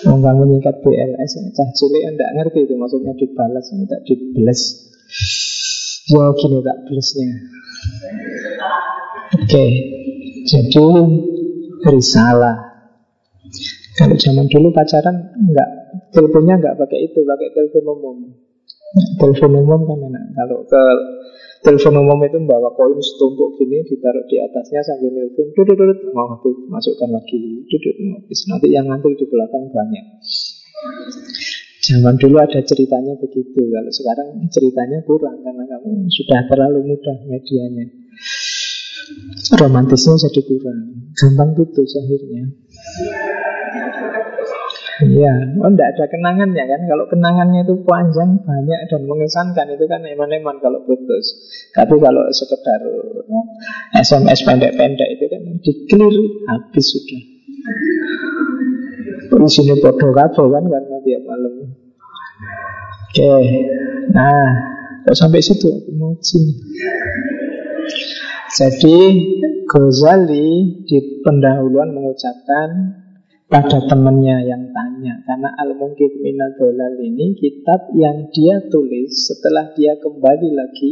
membangun 0.04 0.56
meningkat 0.56 0.82
BLS 0.82 1.32
Cah 1.54 1.68
cilik 1.76 2.02
enggak 2.10 2.30
ngerti 2.34 2.66
itu 2.66 2.74
Maksudnya 2.74 3.14
dibalas 3.14 3.70
Minta 3.70 3.96
di 4.02 4.14
bless 4.34 4.62
Wow 6.10 6.34
gini 6.34 6.58
tak 6.64 6.78
blessnya 6.90 7.30
Oke 9.38 9.46
okay. 9.46 9.70
Jadi 10.48 10.86
Risalah 11.86 12.69
kalau 14.00 14.16
zaman 14.16 14.48
dulu 14.48 14.72
pacaran 14.72 15.12
enggak 15.36 15.68
teleponnya 16.08 16.56
enggak 16.56 16.74
pakai 16.80 17.04
itu, 17.04 17.20
pakai 17.20 17.48
telepon 17.52 17.84
umum. 18.00 18.16
telepon 19.20 19.52
umum 19.60 19.80
kan 19.84 19.98
enak. 20.00 20.24
Kalau 20.32 20.58
ke 20.64 20.82
telepon 21.60 22.00
umum 22.00 22.18
itu 22.24 22.40
membawa 22.40 22.72
koin 22.72 22.96
setumpuk 22.96 23.60
gini 23.60 23.84
ditaruh 23.84 24.24
di 24.24 24.40
atasnya 24.40 24.80
sambil 24.80 25.12
nelpon, 25.12 25.52
duduk 25.52 25.76
duduk 25.76 25.98
mau 26.16 26.32
aku 26.32 26.64
masukkan 26.72 27.12
lagi, 27.12 27.68
duduk 27.68 27.94
nanti 28.48 28.68
yang 28.72 28.88
ngantri 28.88 29.12
di 29.20 29.26
belakang 29.28 29.68
banyak. 29.68 30.04
Zaman 31.80 32.16
dulu 32.16 32.36
ada 32.40 32.60
ceritanya 32.64 33.16
begitu, 33.20 33.60
kalau 33.60 33.92
sekarang 33.92 34.28
ceritanya 34.48 35.04
kurang 35.04 35.44
karena 35.44 35.64
kamu 35.64 36.08
sudah 36.08 36.40
terlalu 36.48 36.94
mudah 36.94 37.16
medianya. 37.28 37.84
Romantisnya 39.58 40.14
jadi 40.28 40.40
kurang, 40.46 41.10
gampang 41.18 41.50
putus 41.58 41.98
akhirnya. 41.98 42.46
Iya, 45.00 45.56
oh 45.64 45.68
enggak 45.72 45.96
ada 45.96 46.04
kenangannya 46.12 46.64
kan? 46.68 46.80
Kalau 46.84 47.04
kenangannya 47.08 47.64
itu 47.64 47.74
panjang, 47.88 48.36
banyak 48.44 48.80
dan 48.92 49.02
mengesankan. 49.08 49.66
Itu 49.72 49.88
kan 49.88 50.04
eman-eman 50.04 50.60
kalau 50.60 50.84
putus. 50.84 51.40
Tapi 51.72 51.96
kalau 51.96 52.28
sekedar 52.36 52.80
SMS 53.96 54.44
pendek-pendek 54.44 55.08
itu 55.16 55.24
kan 55.32 55.42
Diklir, 55.64 56.14
habis 56.52 56.86
sudah. 56.92 57.22
Isinya 59.40 59.76
bodoh 59.80 60.12
kabel 60.12 60.46
kan 60.52 60.64
karena 60.68 60.96
tiap 61.00 61.22
malam. 61.24 61.52
Oke, 63.08 63.34
nah 64.12 64.46
Kok 65.00 65.16
sampai 65.16 65.40
situ? 65.40 65.66
Aku 65.66 65.90
mau 65.96 66.12
sini. 66.20 66.52
Jadi 68.52 68.96
Ghazali 69.64 70.48
di 70.84 70.98
pendahuluan 71.22 71.94
mengucapkan 71.94 72.68
pada 73.50 73.82
temannya 73.90 74.46
yang 74.46 74.70
tanya. 74.70 75.20
Karena 75.26 75.50
al 75.58 75.74
mungkin 75.74 76.22
minadolal 76.22 76.94
ini 77.02 77.34
kitab 77.34 77.90
yang 77.98 78.30
dia 78.30 78.62
tulis 78.70 79.26
setelah 79.26 79.74
dia 79.74 79.98
kembali 79.98 80.50
lagi 80.54 80.90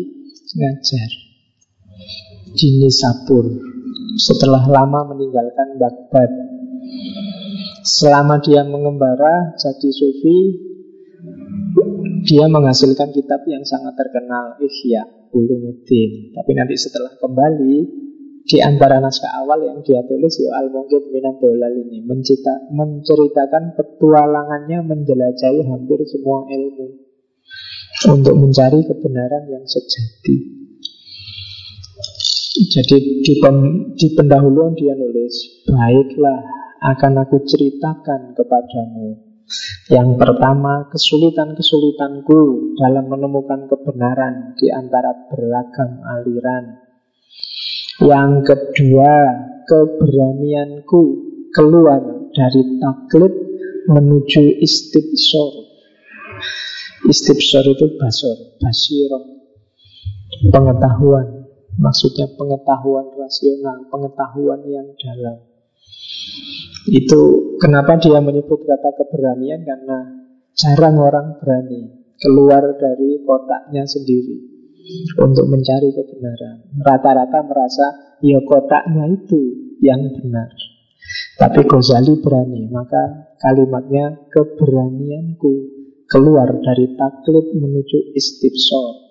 ngajar. 0.59 1.11
Di 2.59 2.69
Nisapur 2.83 3.47
setelah 4.19 4.67
lama 4.67 5.15
meninggalkan 5.15 5.79
Baghdad. 5.79 6.31
Selama 7.87 8.43
dia 8.43 8.67
mengembara 8.67 9.55
jadi 9.55 9.89
sufi 9.95 10.39
dia 12.27 12.45
menghasilkan 12.51 13.15
kitab 13.15 13.47
yang 13.47 13.63
sangat 13.63 13.95
terkenal 13.95 14.59
Ihya 14.59 15.31
Ulumuddin. 15.31 16.35
Tapi 16.35 16.51
nanti 16.59 16.75
setelah 16.75 17.15
kembali 17.17 18.08
di 18.49 18.65
antara 18.65 18.97
naskah 18.97 19.45
awal 19.45 19.61
yang 19.61 19.85
dia 19.85 20.01
tulis 20.09 20.41
ya 20.41 20.57
al 20.57 20.73
mungkin 20.73 21.13
minat 21.13 21.37
dolal 21.37 21.69
ini 21.69 22.01
mencita, 22.01 22.73
menceritakan 22.73 23.77
petualangannya 23.77 24.89
menjelajahi 24.89 25.69
hampir 25.69 26.01
semua 26.09 26.49
ilmu 26.49 26.87
untuk 28.09 28.35
mencari 28.41 28.89
kebenaran 28.89 29.53
yang 29.53 29.69
sejati. 29.69 30.65
Jadi 32.59 33.23
di, 33.23 33.35
pem, 33.39 33.57
di 33.95 34.19
pendahuluan 34.19 34.75
dia 34.75 34.91
nulis 34.91 35.63
Baiklah 35.63 36.43
akan 36.91 37.23
aku 37.23 37.47
ceritakan 37.47 38.35
kepadamu 38.35 39.15
Yang 39.95 40.19
pertama 40.19 40.91
kesulitan-kesulitanku 40.91 42.75
dalam 42.83 43.07
menemukan 43.07 43.71
kebenaran 43.71 44.59
di 44.59 44.75
antara 44.75 45.15
beragam 45.31 46.03
aliran 46.03 46.88
yang 47.99 48.47
kedua, 48.47 49.15
keberanianku 49.67 51.03
keluar 51.51 52.31
dari 52.31 52.79
taklid 52.79 53.35
menuju 53.91 54.63
istibsor. 54.63 55.67
Istibsor 57.11 57.65
itu 57.75 57.99
basor, 57.99 58.59
basiro. 58.63 59.21
Pengetahuan. 60.55 61.51
Maksudnya 61.79 62.27
pengetahuan 62.35 63.07
rasional, 63.15 63.87
pengetahuan 63.87 64.67
yang 64.67 64.87
dalam. 64.99 65.47
Itu 66.91 67.55
kenapa 67.63 67.99
dia 68.03 68.19
menyebut 68.19 68.67
kata 68.67 68.99
keberanian 68.99 69.63
karena 69.63 69.99
jarang 70.59 70.99
orang 70.99 71.39
berani 71.39 72.03
keluar 72.19 72.67
dari 72.75 73.23
kotaknya 73.23 73.87
sendiri 73.87 74.58
untuk 75.19 75.47
mencari 75.51 75.91
kebenaran. 75.93 76.57
Rata-rata 76.81 77.41
merasa 77.45 77.87
ya 78.25 78.41
kotaknya 78.45 79.05
itu 79.13 79.75
yang 79.85 80.11
benar. 80.15 80.51
Tapi 81.39 81.65
Ghazali 81.65 82.19
berani, 82.19 82.67
maka 82.69 83.33
kalimatnya 83.39 84.29
keberanianku 84.29 85.53
keluar 86.11 86.51
dari 86.61 86.99
taklid 86.99 87.55
menuju 87.55 88.13
istibsor. 88.17 89.07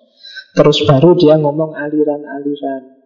Terus 0.52 0.84
baru 0.84 1.16
dia 1.16 1.40
ngomong 1.40 1.72
aliran-aliran. 1.72 2.98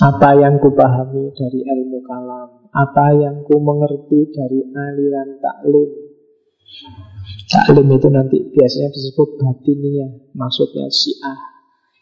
Apa 0.00 0.38
yang 0.38 0.62
ku 0.62 0.70
pahami 0.72 1.34
dari 1.34 1.66
ilmu 1.66 2.06
kalam 2.06 2.70
Apa 2.70 3.18
yang 3.18 3.42
ku 3.42 3.58
mengerti 3.58 4.30
dari 4.30 4.62
aliran 4.62 5.42
taklim 5.42 5.90
Taklim 7.50 7.90
itu 7.90 8.06
nanti 8.14 8.38
biasanya 8.54 8.94
disebut 8.94 9.42
batiniah 9.42 10.30
Maksudnya 10.38 10.86
syiah 10.86 11.38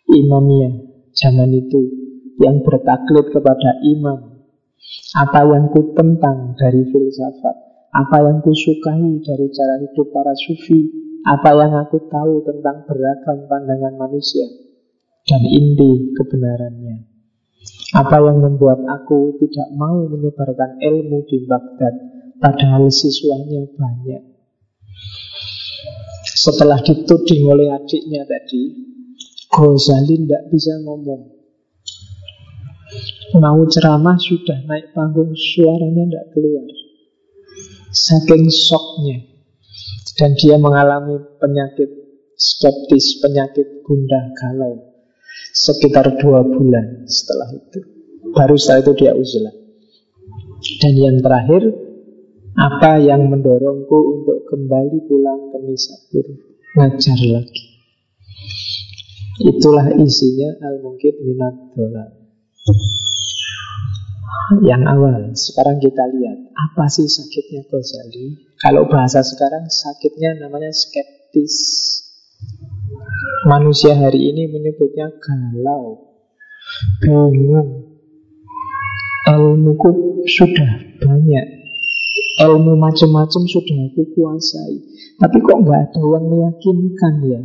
Imamiyah 0.04 0.76
Zaman 1.16 1.56
itu 1.56 1.88
Yang 2.36 2.68
bertaklid 2.68 3.34
kepada 3.34 3.82
imam. 3.82 4.46
Apa 5.18 5.42
yang 5.42 5.74
ku 5.74 5.90
tentang 5.90 6.54
dari 6.54 6.86
filsafat? 6.86 7.56
Apa 7.90 8.30
yang 8.30 8.38
ku 8.46 8.54
sukai 8.54 9.18
dari 9.26 9.50
cara 9.50 9.74
hidup 9.82 10.06
para 10.14 10.30
sufi? 10.38 10.86
Apa 11.26 11.50
yang 11.58 11.74
aku 11.82 12.06
tahu 12.06 12.46
tentang 12.46 12.86
beragam 12.86 13.50
pandangan 13.50 13.98
manusia 13.98 14.46
Dan 15.26 15.42
inti 15.50 16.14
kebenarannya? 16.14 17.10
Apa 17.98 18.22
yang 18.22 18.38
membuat 18.38 18.86
aku 18.86 19.34
tidak 19.42 19.74
mau 19.74 19.98
menyebarkan 20.06 20.78
ilmu 20.78 21.26
di 21.26 21.42
Baghdad 21.42 21.94
Padahal 22.38 22.86
siswanya 22.86 23.66
banyak 23.74 24.37
Setelah 26.38 26.78
dituding 26.86 27.50
oleh 27.50 27.66
adiknya 27.74 28.22
tadi 28.22 28.70
Ghazali 29.50 30.22
tidak 30.22 30.54
bisa 30.54 30.78
ngomong. 30.86 31.34
Mau 33.42 33.60
ceramah 33.66 34.14
sudah 34.22 34.62
naik 34.70 34.94
panggung 34.94 35.34
Suaranya 35.34 36.06
tidak 36.06 36.26
keluar. 36.30 36.68
Saking 37.90 38.46
shocknya 38.54 39.18
Dan 40.14 40.38
dia 40.38 40.60
mengalami 40.62 41.18
penyakit 41.42 41.90
skeptis 42.38 43.18
Penyakit 43.18 43.82
gundah 43.82 44.30
galau. 44.38 44.94
Sekitar 45.50 46.22
dua 46.22 46.46
bulan 46.46 47.02
setelah 47.10 47.50
itu. 47.50 47.82
Baru 48.30 48.54
setelah 48.54 48.86
itu 48.86 48.92
dia 48.94 49.12
uzlah. 49.18 49.54
Dan 50.78 50.94
yang 50.94 51.18
terakhir 51.18 51.87
Apa 52.58 52.98
yang 52.98 53.30
mendorongku 53.30 53.98
untuk 54.18 54.42
kembali 54.50 55.06
pulang 55.06 55.54
ke 55.54 55.58
Nisabur? 55.62 56.26
Ngajar 56.74 57.18
lagi. 57.30 57.62
Itulah 59.38 59.94
isinya 59.94 60.50
Al-Mungkid 60.66 61.14
Minat 61.22 61.54
Dollar 61.78 62.10
Yang 64.66 64.82
awal 64.90 65.30
Sekarang 65.38 65.78
kita 65.78 66.10
lihat 66.10 66.50
Apa 66.58 66.90
sih 66.90 67.06
sakitnya 67.06 67.62
Ghazali? 67.70 68.34
Kalau 68.58 68.90
bahasa 68.90 69.22
sekarang 69.22 69.70
sakitnya 69.70 70.42
namanya 70.42 70.74
skeptis. 70.74 71.54
Manusia 73.46 73.94
hari 73.94 74.34
ini 74.34 74.50
menyebutnya 74.50 75.14
galau, 75.14 76.18
bingung. 76.98 77.86
Ilmuku 79.30 80.24
sudah 80.26 80.98
banyak, 80.98 81.46
ilmu 82.38 82.78
macam-macam 82.78 83.42
sudah 83.44 83.78
aku 83.90 84.02
kuasai, 84.14 84.74
tapi 85.18 85.36
kok 85.42 85.58
nggak 85.62 85.80
ada 85.90 86.02
yang 86.02 86.24
meyakinkan 86.30 87.14
ya? 87.26 87.40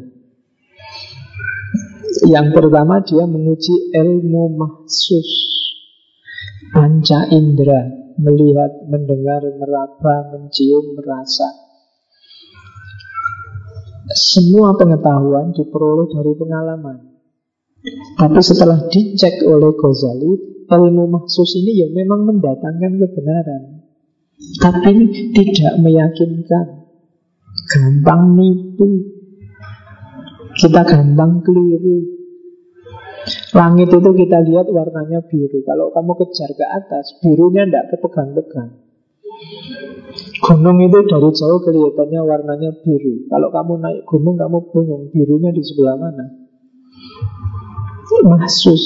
Yang 2.29 2.47
pertama 2.53 3.01
dia 3.01 3.25
menguji 3.25 3.89
ilmu 3.97 4.53
mahsus 4.53 5.29
Panca 6.69 7.25
indera 7.33 8.05
Melihat, 8.13 8.85
mendengar, 8.93 9.41
meraba, 9.57 10.37
mencium, 10.37 10.93
merasa 10.93 11.49
semua 14.11 14.75
pengetahuan 14.75 15.55
diperoleh 15.55 16.11
dari 16.11 16.33
pengalaman. 16.35 16.97
Tapi 18.19 18.39
setelah 18.43 18.87
dicek 18.91 19.43
oleh 19.47 19.71
Ghazali, 19.75 20.31
ilmu 20.67 21.03
maksus 21.07 21.59
ini 21.59 21.83
ya 21.83 21.87
memang 21.91 22.27
mendatangkan 22.27 22.99
kebenaran. 22.99 23.72
Tapi 24.61 24.91
tidak 25.33 25.73
meyakinkan. 25.79 26.65
Gampang 27.69 28.35
nipu. 28.37 28.89
Kita 30.53 30.85
gampang 30.85 31.41
keliru. 31.41 32.13
Langit 33.55 33.87
itu 33.87 34.09
kita 34.11 34.37
lihat 34.43 34.67
warnanya 34.67 35.23
biru. 35.23 35.63
Kalau 35.63 35.95
kamu 35.95 36.11
kejar 36.19 36.51
ke 36.51 36.65
atas, 36.67 37.15
birunya 37.23 37.63
tidak 37.63 37.95
kepegang-pegang. 37.95 38.83
Gunung 40.43 40.77
itu 40.83 40.99
dari 41.07 41.29
jauh 41.31 41.59
kelihatannya 41.63 42.21
warnanya 42.21 42.71
biru. 42.83 43.25
Kalau 43.31 43.49
kamu 43.49 43.73
naik 43.79 44.01
gunung, 44.03 44.35
kamu 44.35 44.57
bingung 44.69 45.03
birunya 45.09 45.49
di 45.55 45.63
sebelah 45.63 45.95
mana. 45.95 46.25
Masus. 48.27 48.83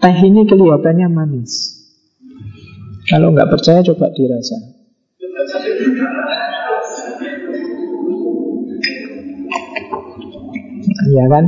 Teh 0.00 0.16
ini 0.24 0.48
kelihatannya 0.48 1.06
manis. 1.12 1.76
Kalau 3.06 3.36
nggak 3.36 3.52
percaya, 3.52 3.84
coba 3.84 4.10
dirasa. 4.16 4.77
Ya 11.08 11.24
kan? 11.30 11.44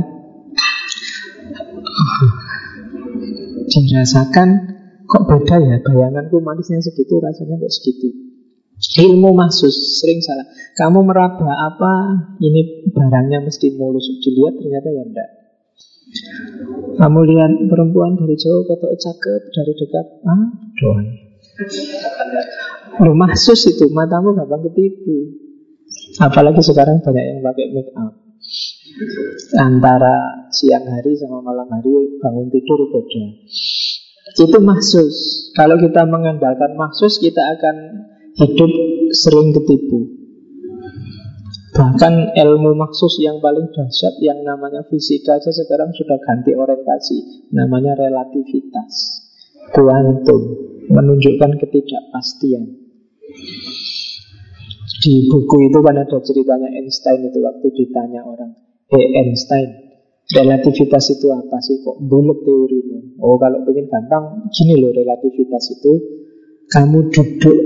Dirasakan 3.71 4.49
kok 5.07 5.23
beda 5.27 5.55
ya 5.59 5.75
bayanganku 5.83 6.39
manisnya 6.39 6.79
segitu 6.79 7.19
rasanya 7.19 7.59
kok 7.59 7.71
segitu 7.71 8.31
Ilmu 8.81 9.37
mahsus 9.37 10.01
sering 10.01 10.25
salah. 10.25 10.49
Kamu 10.73 11.05
meraba 11.05 11.53
apa 11.53 11.93
ini 12.41 12.89
barangnya 12.89 13.45
mesti 13.45 13.77
mulus 13.77 14.09
dilihat 14.25 14.57
ternyata 14.57 14.89
ya 14.89 15.03
enggak. 15.05 15.29
Kamu 16.97 17.19
lihat 17.29 17.51
perempuan 17.69 18.17
dari 18.17 18.33
jauh 18.41 18.65
kata 18.65 18.89
cakep 18.97 19.41
dari 19.53 19.73
dekat 19.77 20.05
ah 20.25 20.41
doang. 20.81 21.07
Lu 22.99 23.15
mahsus 23.15 23.61
itu 23.71 23.87
matamu 23.95 24.35
gampang 24.35 24.67
ketipu. 24.67 25.39
Apalagi 26.19 26.59
sekarang 26.59 26.99
banyak 26.99 27.23
yang 27.23 27.39
pakai 27.39 27.67
make 27.71 27.91
up. 27.95 28.13
Antara 29.55 30.47
siang 30.51 30.83
hari 30.83 31.15
sama 31.15 31.39
malam 31.39 31.71
hari 31.71 32.19
bangun 32.19 32.51
tidur 32.51 32.91
beda. 32.91 33.25
Itu 34.35 34.57
mahsus. 34.59 35.15
Kalau 35.55 35.79
kita 35.79 36.03
mengandalkan 36.03 36.75
mahsus 36.75 37.19
kita 37.23 37.39
akan 37.55 37.75
hidup 38.35 38.71
sering 39.15 39.55
ketipu. 39.55 40.19
Bahkan 41.71 42.35
ilmu 42.35 42.75
maksus 42.75 43.23
yang 43.23 43.39
paling 43.39 43.71
dahsyat 43.71 44.19
yang 44.19 44.43
namanya 44.43 44.83
fisika 44.91 45.39
aja 45.39 45.55
sekarang 45.55 45.95
sudah 45.95 46.19
ganti 46.19 46.51
orientasi, 46.51 47.47
namanya 47.55 47.95
relativitas. 47.95 49.23
Kuantum 49.71 50.41
menunjukkan 50.91 51.63
ketidakpastian. 51.63 52.80
Di 55.01 55.13
buku 55.25 55.55
itu 55.71 55.79
kan 55.81 55.97
ada 55.97 56.17
ceritanya 56.21 56.69
Einstein 56.77 57.25
itu 57.25 57.41
waktu 57.41 57.67
ditanya 57.73 58.21
orang, 58.21 58.53
"Eh 58.93 59.05
Einstein, 59.17 59.69
relativitas 60.29 61.09
itu 61.17 61.27
apa 61.33 61.57
sih? 61.63 61.81
Kok 61.81 62.05
bulat 62.05 62.37
teorimu?" 62.45 63.17
Oh, 63.21 63.37
kalau 63.41 63.65
pengen 63.65 63.89
gampang, 63.89 64.45
gini 64.53 64.77
loh 64.77 64.93
relativitas 64.93 65.73
itu 65.73 65.93
kamu 66.71 67.11
duduk 67.11 67.57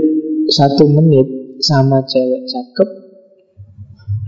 satu 0.50 0.90
menit 0.90 1.28
sama 1.62 2.02
cewek 2.06 2.42
cakep 2.50 2.90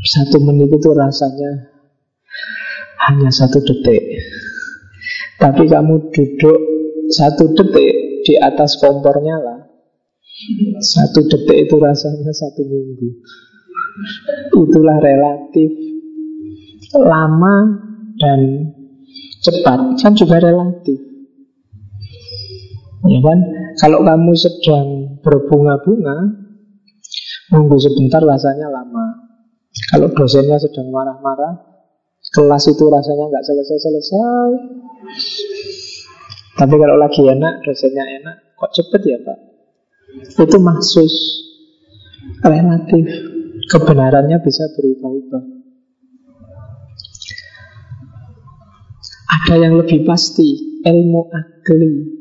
satu 0.05 0.38
menit 0.45 0.69
itu 0.69 0.89
rasanya 0.93 1.73
hanya 3.09 3.29
satu 3.33 3.57
detik 3.65 4.01
tapi 5.41 5.65
kamu 5.65 6.13
duduk 6.13 6.59
satu 7.09 7.57
detik 7.57 7.93
di 8.25 8.33
atas 8.38 8.77
kompor 8.77 9.17
nyala 9.21 9.57
satu 10.80 11.20
detik 11.28 11.68
itu 11.68 11.76
rasanya 11.80 12.32
satu 12.32 12.62
minggu 12.64 13.10
itulah 14.54 14.98
relatif 15.02 15.70
lama 16.95 17.56
dan 18.18 18.72
cepat 19.43 20.00
kan 20.00 20.14
juga 20.16 20.39
relatif 20.39 21.08
Ya 23.08 23.20
kan? 23.24 23.39
Kalau 23.80 24.04
kamu 24.04 24.34
sedang 24.36 24.88
berbunga-bunga, 25.24 26.18
nunggu 27.56 27.78
sebentar 27.80 28.20
rasanya 28.20 28.68
lama. 28.68 29.32
Kalau 29.93 30.12
dosennya 30.12 30.60
sedang 30.60 30.91
marah-marah, 30.91 31.56
kelas 32.36 32.64
itu 32.68 32.84
rasanya 32.89 33.32
nggak 33.32 33.45
selesai-selesai. 33.48 34.50
Tapi 36.58 36.76
kalau 36.76 36.98
lagi 37.00 37.22
enak, 37.24 37.64
dosennya 37.64 38.04
enak, 38.20 38.36
kok 38.60 38.74
cepet 38.76 39.02
ya 39.08 39.18
Pak? 39.24 39.47
Itu 40.38 40.57
maksus 40.61 41.13
relatif. 42.43 43.05
Kebenarannya 43.68 44.39
bisa 44.39 44.63
berubah-ubah. 44.78 45.43
Ada 49.28 49.55
yang 49.59 49.76
lebih 49.76 50.07
pasti, 50.07 50.80
ilmu 50.88 51.28
akli 51.28 52.18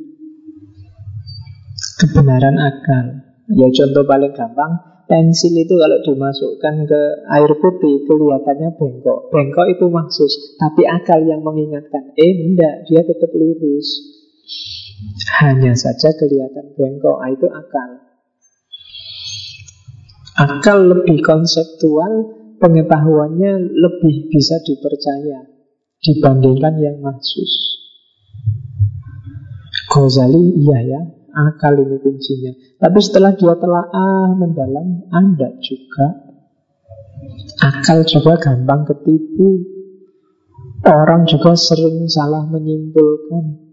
kebenaran 1.97 2.57
akal. 2.61 3.07
Ya 3.47 3.69
contoh 3.71 4.05
paling 4.05 4.35
gampang, 4.35 4.73
pensil 5.07 5.55
itu 5.55 5.75
kalau 5.79 5.99
dimasukkan 6.03 6.75
ke 6.85 7.01
air 7.31 7.51
putih 7.63 8.03
kelihatannya 8.11 8.75
bengkok. 8.75 9.31
Bengkok 9.31 9.67
itu 9.71 9.87
maksus, 9.87 10.59
tapi 10.59 10.83
akal 10.83 11.23
yang 11.23 11.47
mengingatkan, 11.47 12.11
eh 12.19 12.33
enggak, 12.43 12.91
dia 12.91 13.07
tetap 13.07 13.31
lurus. 13.33 13.87
Hanya 15.41 15.77
saja 15.77 16.17
kelihatan 16.17 16.73
bengkok, 16.73 17.21
ah, 17.21 17.29
itu 17.29 17.47
akal. 17.53 17.91
Akal 20.37 20.79
lebih 20.89 21.21
konseptual, 21.25 22.37
pengetahuannya 22.61 23.73
lebih 23.73 24.33
bisa 24.33 24.61
dipercaya 24.65 25.49
dibandingkan 26.01 26.75
yang 26.81 26.97
mahsus. 27.01 27.81
Ghazali, 29.93 30.61
iya 30.61 30.79
ya, 30.85 31.01
akal 31.33 31.77
ini 31.81 31.97
kuncinya. 32.01 32.53
Tapi 32.81 32.99
setelah 33.01 33.33
dia 33.33 33.57
telah 33.57 33.85
ah 33.89 34.33
mendalam, 34.37 35.09
Anda 35.13 35.57
juga 35.61 36.37
akal 37.65 38.05
juga 38.05 38.37
gampang 38.37 38.85
ketipu. 38.93 39.77
Orang 40.85 41.27
juga 41.27 41.57
sering 41.57 42.07
salah 42.07 42.45
menyimpulkan. 42.47 43.66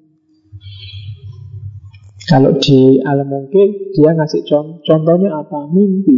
Kalau 2.24 2.56
di 2.56 3.04
alam 3.04 3.28
mungkin 3.28 3.92
dia 3.92 4.16
ngasih 4.16 4.48
contoh, 4.48 4.80
contohnya 4.88 5.36
apa? 5.36 5.68
Mimpi. 5.68 6.18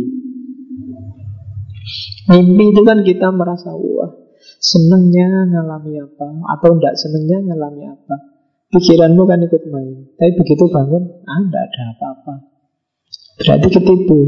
Mimpi 2.30 2.64
itu 2.74 2.82
kan 2.86 3.02
kita 3.02 3.34
merasa 3.34 3.74
wah 3.74 4.26
senengnya 4.62 5.50
ngalami 5.50 6.02
apa 6.02 6.28
atau 6.58 6.78
tidak 6.78 6.96
senengnya 6.98 7.38
ngalami 7.42 7.90
apa. 7.90 8.16
Pikiranmu 8.70 9.24
kan 9.30 9.40
ikut 9.46 9.64
main. 9.72 10.10
Tapi 10.18 10.32
begitu 10.36 10.68
bangun, 10.68 11.04
ah 11.26 11.40
tidak 11.48 11.64
ada 11.70 11.82
apa-apa. 11.96 12.34
Berarti 13.40 13.68
ketipu. 13.72 14.20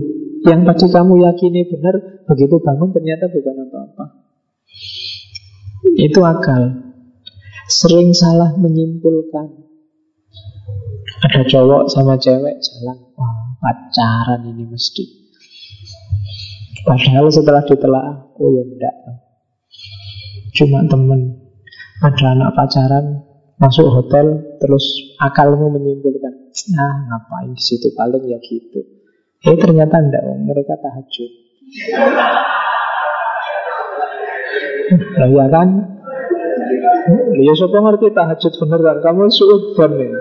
Yang 0.48 0.62
tadi 0.64 0.86
kamu 0.94 1.14
yakini 1.26 1.62
benar, 1.68 1.96
begitu 2.24 2.56
bangun 2.62 2.90
ternyata 2.96 3.28
bukan 3.28 3.56
apa-apa. 3.68 4.06
Itu 5.98 6.22
akal. 6.24 6.64
Sering 7.68 8.16
salah 8.16 8.56
menyimpulkan. 8.56 9.67
Ada 11.18 11.42
cowok 11.50 11.90
sama 11.90 12.14
cewek 12.20 12.56
jalan, 12.62 12.98
wah 13.18 13.58
pacaran 13.58 14.46
ini 14.54 14.68
mesti. 14.68 15.04
Padahal 16.86 17.28
setelah 17.32 17.64
ditelaah, 17.66 18.16
oh 18.38 18.50
ya 18.54 18.64
enggak. 18.64 18.96
Cuma 20.54 20.86
temen. 20.86 21.48
Ada 21.98 22.38
anak 22.38 22.54
pacaran, 22.54 23.06
masuk 23.58 23.90
hotel, 23.90 24.60
terus 24.62 24.86
akalmu 25.18 25.74
menyimpulkan, 25.74 26.54
nah 26.78 26.94
ngapain 27.10 27.58
di 27.58 27.64
situ 27.64 27.90
paling 27.98 28.22
ya 28.30 28.38
gitu. 28.38 28.86
Eh 29.42 29.58
ternyata 29.58 29.98
enggak, 29.98 30.22
mereka 30.46 30.78
tahajud. 30.78 31.32
Nah 35.18 35.28
ya 35.28 35.46
kan 35.52 35.70
Ya 37.36 37.54
siapa 37.56 37.76
ngerti 37.76 38.08
tahajud 38.16 38.54
bener 38.56 38.80
kan 38.84 38.98
Kamu 39.04 39.28
suudon 39.28 39.92
nih 40.00 40.12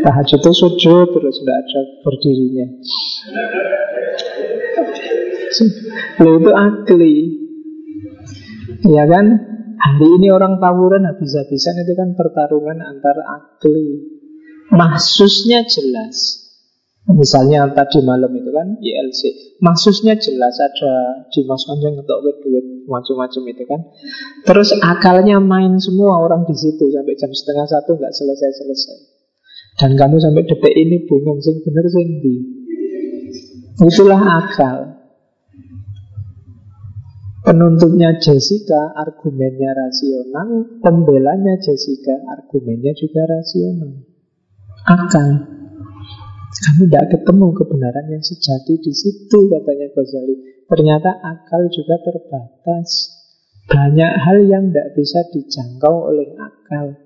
Tahajud 0.00 0.40
itu 0.40 0.52
sujud 0.54 1.06
terus 1.12 1.36
tidak 1.42 1.56
ada 1.60 1.80
berdirinya. 2.06 2.66
Lo 6.24 6.30
itu 6.40 6.50
akli. 6.54 7.16
Ya 8.86 9.04
kan? 9.08 9.26
Hari 9.80 10.08
ini 10.20 10.28
orang 10.28 10.60
tawuran 10.60 11.08
habis-habisan 11.08 11.74
itu 11.80 11.92
kan 11.96 12.12
pertarungan 12.12 12.84
antara 12.84 13.24
akli. 13.40 14.20
Mahsusnya 14.70 15.64
jelas. 15.64 16.49
Misalnya 17.08 17.64
tadi 17.72 18.04
malam 18.04 18.28
itu 18.36 18.52
kan 18.52 18.76
ILC 18.76 19.20
Mahsusnya 19.64 20.20
jelas 20.20 20.60
ada 20.60 21.24
di 21.32 21.40
Mas 21.48 21.64
Kanjeng 21.64 21.96
untuk 21.96 22.20
duit 22.44 22.84
macam-macam 22.88 23.42
itu 23.48 23.64
kan. 23.64 23.80
Terus 24.44 24.76
akalnya 24.80 25.40
main 25.40 25.80
semua 25.80 26.20
orang 26.20 26.44
di 26.44 26.56
situ 26.56 26.92
Sampai 26.92 27.16
jam 27.16 27.32
setengah 27.32 27.66
satu 27.68 27.96
nggak 27.96 28.12
selesai-selesai. 28.12 28.98
Dan 29.80 29.96
kamu 29.96 30.16
sampai 30.20 30.44
detik 30.44 30.74
ini 30.76 31.08
bingung 31.08 31.40
Sing 31.40 31.60
bener 31.64 31.86
sing 31.88 32.08
di 32.20 32.34
Itulah 33.80 34.20
akal. 34.44 34.78
Penuntutnya 37.40 38.20
Jessica 38.20 38.92
argumennya 38.92 39.72
rasional. 39.72 40.80
Pembelanya 40.84 41.56
Jessica 41.64 42.12
argumennya 42.28 42.92
juga 42.92 43.24
rasional. 43.24 44.04
Akal 44.84 45.59
kamu 46.60 46.92
tidak 46.92 47.06
ketemu 47.16 47.46
kebenaran 47.56 48.06
yang 48.12 48.20
sejati 48.20 48.76
di 48.84 48.92
situ, 48.92 49.38
katanya 49.48 49.88
Ghazali. 49.96 50.36
Ternyata 50.68 51.10
akal 51.24 51.72
juga 51.72 51.96
terbatas. 52.04 53.16
Banyak 53.64 54.12
hal 54.20 54.38
yang 54.44 54.68
tidak 54.68 54.92
bisa 54.92 55.24
dijangkau 55.32 56.12
oleh 56.12 56.36
akal. 56.36 57.00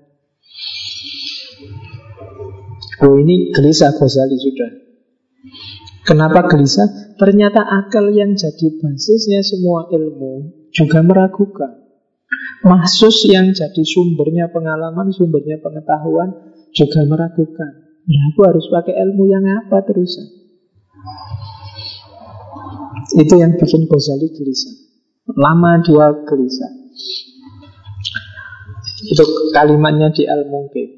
Oh 3.07 3.15
ini 3.15 3.55
gelisah 3.55 3.95
Ghazali 3.95 4.35
sudah. 4.35 4.71
Kenapa 6.03 6.51
gelisah? 6.51 7.15
Ternyata 7.15 7.63
akal 7.63 8.11
yang 8.11 8.35
jadi 8.35 8.75
basisnya 8.75 9.39
semua 9.39 9.87
ilmu 9.87 10.67
juga 10.75 10.99
meragukan. 10.99 11.79
Mahsus 12.65 13.29
yang 13.31 13.55
jadi 13.55 13.83
sumbernya 13.87 14.51
pengalaman, 14.51 15.15
sumbernya 15.15 15.63
pengetahuan 15.63 16.51
juga 16.75 17.07
meragukan. 17.07 17.84
Ya 18.05 18.21
aku 18.29 18.39
harus 18.45 18.65
pakai 18.69 18.93
ilmu 19.01 19.25
yang 19.25 19.45
apa 19.65 19.81
terusan? 19.81 20.29
Itu 23.17 23.33
yang 23.37 23.57
bikin 23.57 23.89
Ghazali 23.89 24.29
gelisah. 24.29 24.75
Lama 25.33 25.81
dia 25.81 26.13
gelisah. 26.25 26.71
Itu 29.09 29.25
kalimatnya 29.53 30.13
di 30.13 30.25
Al-Mungkib 30.25 30.89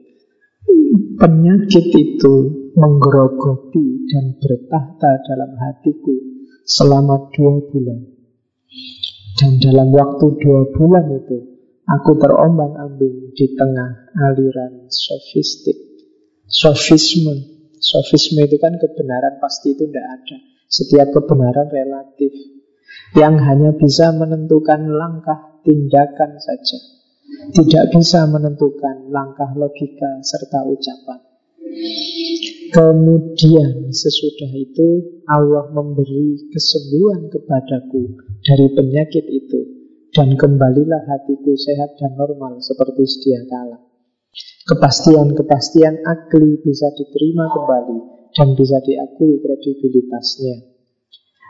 Penyakit 1.17 1.85
itu 1.97 2.33
menggerogoti 2.77 4.05
dan 4.05 4.37
bertahta 4.37 5.11
dalam 5.25 5.51
hatiku 5.57 6.13
selama 6.61 7.33
dua 7.33 7.57
bulan. 7.73 8.05
Dan 9.33 9.57
dalam 9.57 9.89
waktu 9.89 10.25
dua 10.37 10.61
bulan 10.77 11.09
itu, 11.09 11.37
aku 11.89 12.21
terombang 12.21 12.77
ambing 12.77 13.33
di 13.33 13.49
tengah 13.57 14.13
aliran 14.13 14.85
sofistik 14.93 15.86
sofisme. 16.47 17.55
Sofisme 17.77 18.41
itu 18.47 18.57
kan 18.57 18.73
kebenaran 18.79 19.37
pasti 19.37 19.77
itu 19.77 19.85
tidak 19.85 20.07
ada. 20.17 20.37
Setiap 20.67 21.07
kebenaran 21.13 21.69
relatif. 21.69 22.33
Yang 23.15 23.35
hanya 23.43 23.71
bisa 23.77 24.11
menentukan 24.15 24.87
langkah 24.89 25.61
tindakan 25.63 26.39
saja. 26.39 26.79
Tidak 27.51 27.91
bisa 27.93 28.27
menentukan 28.27 29.11
langkah 29.11 29.51
logika 29.55 30.23
serta 30.23 30.63
ucapan. 30.63 31.19
Kemudian 32.67 33.91
sesudah 33.91 34.51
itu 34.55 35.21
Allah 35.27 35.71
memberi 35.71 36.51
kesembuhan 36.51 37.31
kepadaku 37.31 38.19
dari 38.43 38.67
penyakit 38.75 39.25
itu 39.27 39.59
dan 40.11 40.35
kembalilah 40.35 41.03
hatiku 41.07 41.55
sehat 41.55 41.95
dan 41.99 42.15
normal 42.15 42.59
seperti 42.63 43.03
sedia 43.07 43.43
kala. 43.47 43.86
Kepastian-kepastian 44.67 46.03
akli 46.03 46.59
bisa 46.59 46.91
diterima 46.91 47.47
kembali 47.55 47.97
dan 48.35 48.51
bisa 48.53 48.83
diakui 48.83 49.39
kredibilitasnya. 49.39 50.77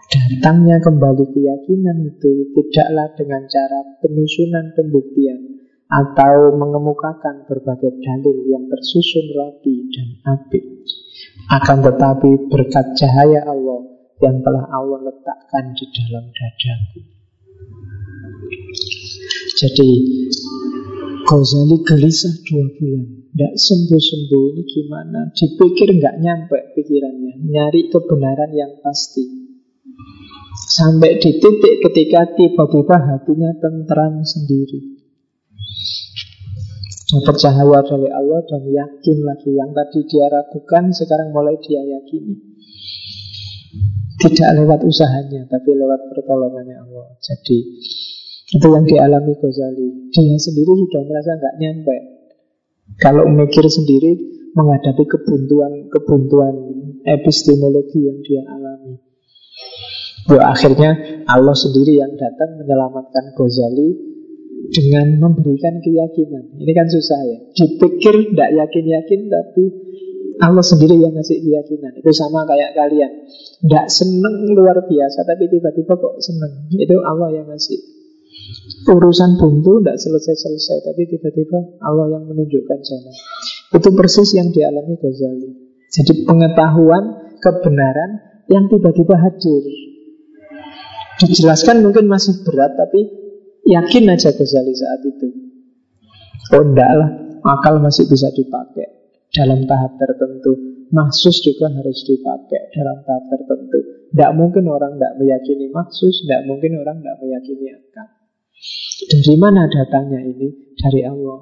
Datangnya 0.08 0.80
kembali 0.80 1.36
keyakinan 1.36 1.98
itu 2.08 2.54
tidaklah 2.56 3.12
dengan 3.20 3.44
cara 3.50 4.00
penyusunan 4.00 4.72
pembuktian 4.72 5.58
atau 5.88 6.56
mengemukakan 6.56 7.48
berbagai 7.48 7.92
dalil 8.00 8.38
yang 8.48 8.72
tersusun 8.72 9.26
rapi 9.36 9.76
dan 9.92 10.10
apik. 10.38 10.64
Akan 11.52 11.84
tetapi 11.84 12.52
berkat 12.52 12.96
cahaya 12.96 13.44
Allah 13.48 13.84
yang 14.24 14.40
telah 14.44 14.68
Allah 14.72 15.12
letakkan 15.12 15.76
di 15.76 15.86
dalam 15.92 16.26
dadaku. 16.32 17.00
Jadi 19.58 19.90
Ghazali 21.28 21.84
gelisah 21.84 22.40
dua 22.48 22.72
bulan. 22.80 23.04
Tidak 23.36 23.54
sembuh-sembuh 23.60 24.44
ini 24.56 24.64
gimana? 24.64 25.28
Dipikir 25.36 25.92
nggak 26.00 26.16
nyampe 26.24 26.72
pikirannya. 26.72 27.44
Nyari 27.44 27.92
kebenaran 27.92 28.52
yang 28.56 28.80
pasti. 28.80 29.28
Sampai 30.72 31.20
di 31.20 31.36
titik 31.36 31.84
ketika 31.84 32.32
tiba-tiba 32.32 32.96
hatinya 32.96 33.52
tentram 33.60 34.24
sendiri. 34.24 35.04
Percaya 37.08 37.64
dari 37.84 38.08
Allah 38.08 38.42
dan 38.48 38.64
yakin 38.64 39.18
lagi. 39.28 39.52
Yang 39.52 39.72
tadi 39.76 40.00
dia 40.08 40.32
ragukan 40.32 40.96
sekarang 40.96 41.36
mulai 41.36 41.60
dia 41.60 41.84
yakini. 41.84 42.40
Tidak 44.18 44.50
lewat 44.64 44.82
usahanya 44.82 45.46
Tapi 45.46 45.70
lewat 45.76 46.08
pertolongannya 46.10 46.88
Allah. 46.88 47.20
Jadi 47.20 47.58
itu 48.48 48.68
yang 48.72 48.86
dialami 48.88 49.36
Ghazali. 49.36 49.88
Dia 50.16 50.40
sendiri 50.40 50.72
sudah 50.72 51.02
merasa 51.04 51.36
nggak 51.36 51.56
nyampe. 51.60 51.96
Kalau 52.96 53.28
mikir 53.28 53.68
sendiri 53.68 54.16
menghadapi 54.56 55.04
kebuntuan-kebuntuan 55.04 56.56
epistemologi 57.04 58.08
yang 58.08 58.20
dia 58.24 58.42
alami. 58.48 59.04
Ya, 60.32 60.52
akhirnya 60.52 60.92
Allah 61.28 61.56
sendiri 61.56 62.00
yang 62.00 62.16
datang 62.16 62.56
menyelamatkan 62.56 63.36
Ghazali 63.36 63.90
dengan 64.72 65.20
memberikan 65.20 65.84
keyakinan. 65.84 66.56
Ini 66.56 66.72
kan 66.72 66.88
susah 66.88 67.20
ya. 67.28 67.38
Dipikir 67.52 68.32
tidak 68.32 68.50
yakin-yakin 68.64 69.22
tapi 69.28 69.64
Allah 70.40 70.64
sendiri 70.64 70.96
yang 71.04 71.12
ngasih 71.12 71.44
keyakinan. 71.44 72.00
Itu 72.00 72.12
sama 72.16 72.48
kayak 72.48 72.80
kalian. 72.80 73.12
Tidak 73.60 73.86
seneng 73.92 74.56
luar 74.56 74.88
biasa 74.88 75.28
tapi 75.28 75.52
tiba-tiba 75.52 76.00
kok 76.00 76.16
seneng. 76.24 76.72
Itu 76.72 76.96
Allah 77.04 77.44
yang 77.44 77.48
ngasih. 77.52 77.97
Urusan 78.88 79.36
buntu 79.36 79.84
tidak 79.84 80.00
selesai-selesai 80.00 80.78
tapi 80.88 81.02
tiba-tiba 81.12 81.80
Allah 81.84 82.16
yang 82.16 82.32
menunjukkan 82.32 82.80
jalan. 82.80 83.16
Itu 83.76 83.90
persis 83.92 84.32
yang 84.36 84.56
dialami 84.56 84.96
Ghazali. 84.96 85.52
Jadi 85.92 86.24
pengetahuan 86.24 87.36
kebenaran 87.44 88.24
yang 88.48 88.72
tiba-tiba 88.72 89.20
hadir. 89.20 89.64
Dijelaskan 91.20 91.84
mungkin 91.84 92.08
masih 92.08 92.46
berat 92.48 92.80
tapi 92.80 93.28
Yakin 93.68 94.08
aja 94.08 94.32
Ghazali 94.32 94.72
saat 94.72 95.04
itu. 95.04 95.28
Oh 96.56 96.64
enggak 96.64 96.88
lah, 96.88 97.10
akal 97.44 97.84
masih 97.84 98.08
bisa 98.08 98.32
dipakai 98.32 98.88
dalam 99.36 99.68
tahap 99.68 100.00
tertentu. 100.00 100.56
Maksus 100.88 101.44
juga 101.44 101.68
harus 101.68 102.00
dipakai 102.08 102.72
dalam 102.72 103.04
tahap 103.04 103.28
tertentu. 103.28 104.08
Tidak 104.16 104.32
mungkin 104.40 104.72
orang 104.72 104.96
tidak 104.96 105.20
meyakini 105.20 105.68
maksus, 105.68 106.24
tidak 106.24 106.48
mungkin 106.48 106.80
orang 106.80 107.04
tidak 107.04 107.20
meyakini 107.20 107.76
akal. 107.76 108.08
Dari 109.08 109.36
mana 109.38 109.70
datangnya 109.70 110.22
ini? 110.22 110.74
Dari 110.78 111.02
Allah. 111.06 111.40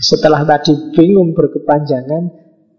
Setelah 0.00 0.44
tadi 0.44 0.96
bingung 0.96 1.36
berkepanjangan, 1.36 2.24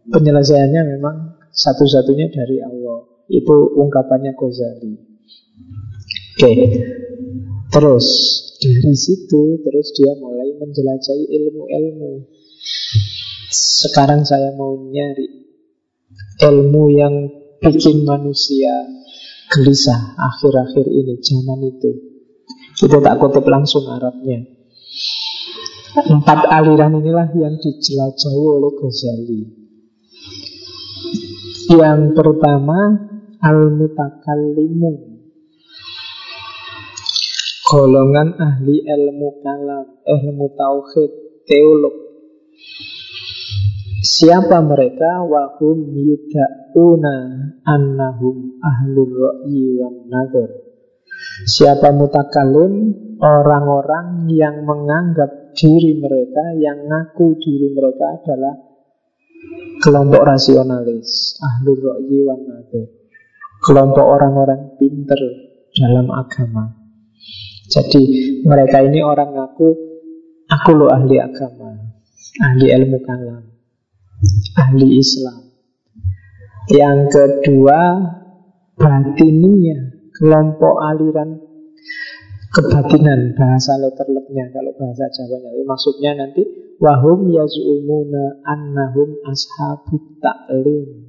penyelesaiannya 0.10 0.82
memang 0.98 1.16
satu-satunya 1.54 2.30
dari 2.30 2.58
Allah. 2.62 3.06
Itu 3.28 3.78
ungkapannya 3.78 4.34
Ghazali. 4.34 4.94
Oke, 6.38 6.54
Terus 7.68 8.08
dari 8.64 8.96
situ 8.96 9.60
terus 9.60 9.92
dia 9.92 10.16
mulai 10.16 10.56
menjelajahi 10.56 11.26
ilmu-ilmu. 11.30 12.26
Sekarang 13.52 14.24
saya 14.24 14.56
mau 14.56 14.88
nyari 14.88 15.28
ilmu 16.48 16.84
yang 16.96 17.16
bikin 17.60 18.08
manusia 18.08 18.72
gelisah 19.52 20.16
akhir-akhir 20.16 20.88
ini, 20.88 21.20
zaman 21.20 21.60
itu. 21.68 21.92
Kita 22.78 23.02
tak 23.02 23.18
kutip 23.18 23.46
langsung 23.50 23.90
Arabnya. 23.90 24.46
Empat 25.98 26.46
aliran 26.46 27.02
inilah 27.02 27.34
yang 27.34 27.58
dijelajahi 27.58 28.46
oleh 28.46 28.72
Ghazali. 28.78 29.42
Yang 31.74 32.02
pertama 32.14 32.78
Al-Mutakallimun 33.42 35.18
golongan 37.68 38.40
ahli 38.40 38.80
ilmu 38.80 39.44
kalam, 39.44 40.00
ilmu 40.08 40.46
tauhid, 40.56 41.12
teolog. 41.44 41.96
Siapa 44.00 44.64
mereka? 44.64 45.28
Wahum 45.28 45.92
yuda'una 45.92 47.16
annahum 47.68 48.56
ahlul 48.64 49.12
ra'yi 49.12 49.76
wan 49.84 50.08
nadhar. 50.08 50.67
Siapa 51.46 51.94
mutakalim? 51.94 53.06
Orang-orang 53.18 54.30
yang 54.30 54.62
menganggap 54.62 55.58
diri 55.58 55.98
mereka, 55.98 56.54
yang 56.54 56.86
ngaku 56.86 57.34
diri 57.42 57.74
mereka 57.74 58.14
adalah 58.14 58.54
kelompok 59.82 60.22
rasionalis, 60.22 61.42
ahlul 61.42 61.82
ra'yi 61.82 62.22
wan. 62.30 62.46
Kelompok 63.58 64.06
orang-orang 64.06 64.78
pinter 64.78 65.18
dalam 65.74 66.14
agama. 66.14 66.78
Jadi 67.68 68.02
mereka 68.48 68.80
ini 68.80 69.04
orang 69.04 69.36
ngaku 69.36 69.70
Aku 70.48 70.72
lo 70.72 70.88
ahli 70.88 71.20
agama 71.20 71.76
Ahli 72.40 72.72
ilmu 72.72 73.04
kalam 73.04 73.44
Ahli 74.56 74.88
Islam 74.96 75.52
Yang 76.72 77.00
kedua 77.12 77.80
Batinia 78.80 79.87
Kelompok 80.18 80.76
aliran 80.82 81.38
Kebatinan 82.52 83.38
Bahasa 83.38 83.78
letterleknya 83.78 84.50
Kalau 84.50 84.74
bahasa 84.76 85.06
Jawanya 85.14 85.54
Maksudnya 85.64 86.12
nanti 86.18 86.42
Wahum 86.82 87.30
yaz'umuna 87.30 88.42
annahum 88.46 89.22
ashabut 89.30 90.18
ta'lim 90.22 91.08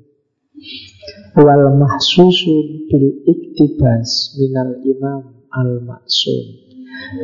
Wal 1.39 1.71
mahsusun 1.79 2.91
bil 2.91 3.09
iktibas 3.31 4.35
minal 4.43 4.83
imam 4.83 5.47
al-maksum. 5.55 6.45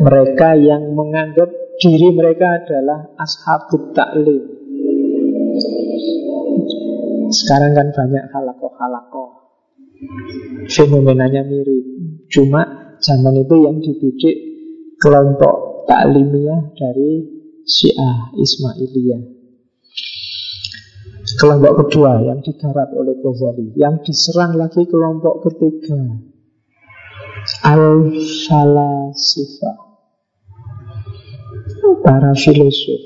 Mereka 0.01 0.55
yang 0.63 0.95
menganggap 0.95 1.51
diri 1.83 2.15
mereka 2.15 2.63
adalah 2.63 3.11
ashabut 3.19 3.91
taklim. 3.91 4.43
Sekarang 7.35 7.75
kan 7.75 7.89
banyak 7.91 8.25
halako-halako. 8.31 9.24
Fenomenanya 10.69 11.45
mirip. 11.45 11.85
Cuma 12.33 12.65
zaman 12.99 13.45
itu 13.45 13.57
yang 13.63 13.77
dibidik 13.85 14.37
kelompok 14.99 15.85
taklimiyah 15.85 16.73
dari 16.73 17.29
Syiah 17.65 18.37
Ismailiyah. 18.37 19.25
Kelompok 21.35 21.73
kedua 21.85 22.21
yang 22.21 22.45
digarap 22.45 22.93
oleh 22.93 23.17
Ghazali. 23.21 23.73
Yang 23.75 24.13
diserang 24.13 24.57
lagi 24.61 24.85
kelompok 24.85 25.49
ketiga. 25.49 25.97
Al-Falasifa. 27.65 29.73
Para 32.05 32.37
filosof. 32.37 33.01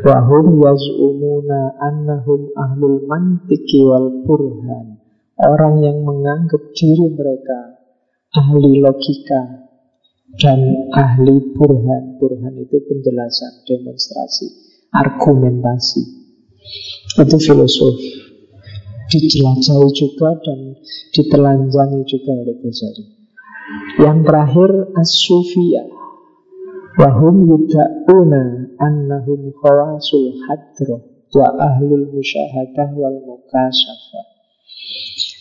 Wahum 0.00 0.64
yaz'umuna 0.64 1.76
annahum 1.82 2.48
ahlul 2.56 3.04
mantiki 3.06 3.84
wal 3.84 4.24
burhan 4.26 4.89
Orang 5.40 5.80
yang 5.80 6.04
menganggap 6.04 6.60
diri 6.76 7.16
mereka 7.16 7.80
ahli 8.36 8.84
logika 8.84 9.72
dan 10.36 10.60
ahli 10.92 11.56
burhan 11.56 12.20
Burhan 12.20 12.54
itu 12.60 12.76
penjelasan, 12.86 13.64
demonstrasi, 13.66 14.46
argumentasi 14.92 16.02
Itu 17.18 17.36
filosof 17.40 17.96
Dijelajahi 19.10 19.88
juga 19.96 20.38
dan 20.38 20.78
ditelanjangi 21.10 22.06
juga 22.06 22.30
oleh 22.30 22.54
Ghazali 22.62 23.20
yang 23.98 24.26
terakhir 24.26 24.70
as-sufiyah. 24.98 25.86
Wahum 26.98 27.46
yuda'una 27.46 28.74
annahum 28.82 29.54
khawasul 29.62 30.42
hadro 30.46 31.06
wa 31.30 31.48
ahlul 31.54 32.10
musyahadah 32.10 32.90
wal 32.98 33.18
mukasafah. 33.24 34.29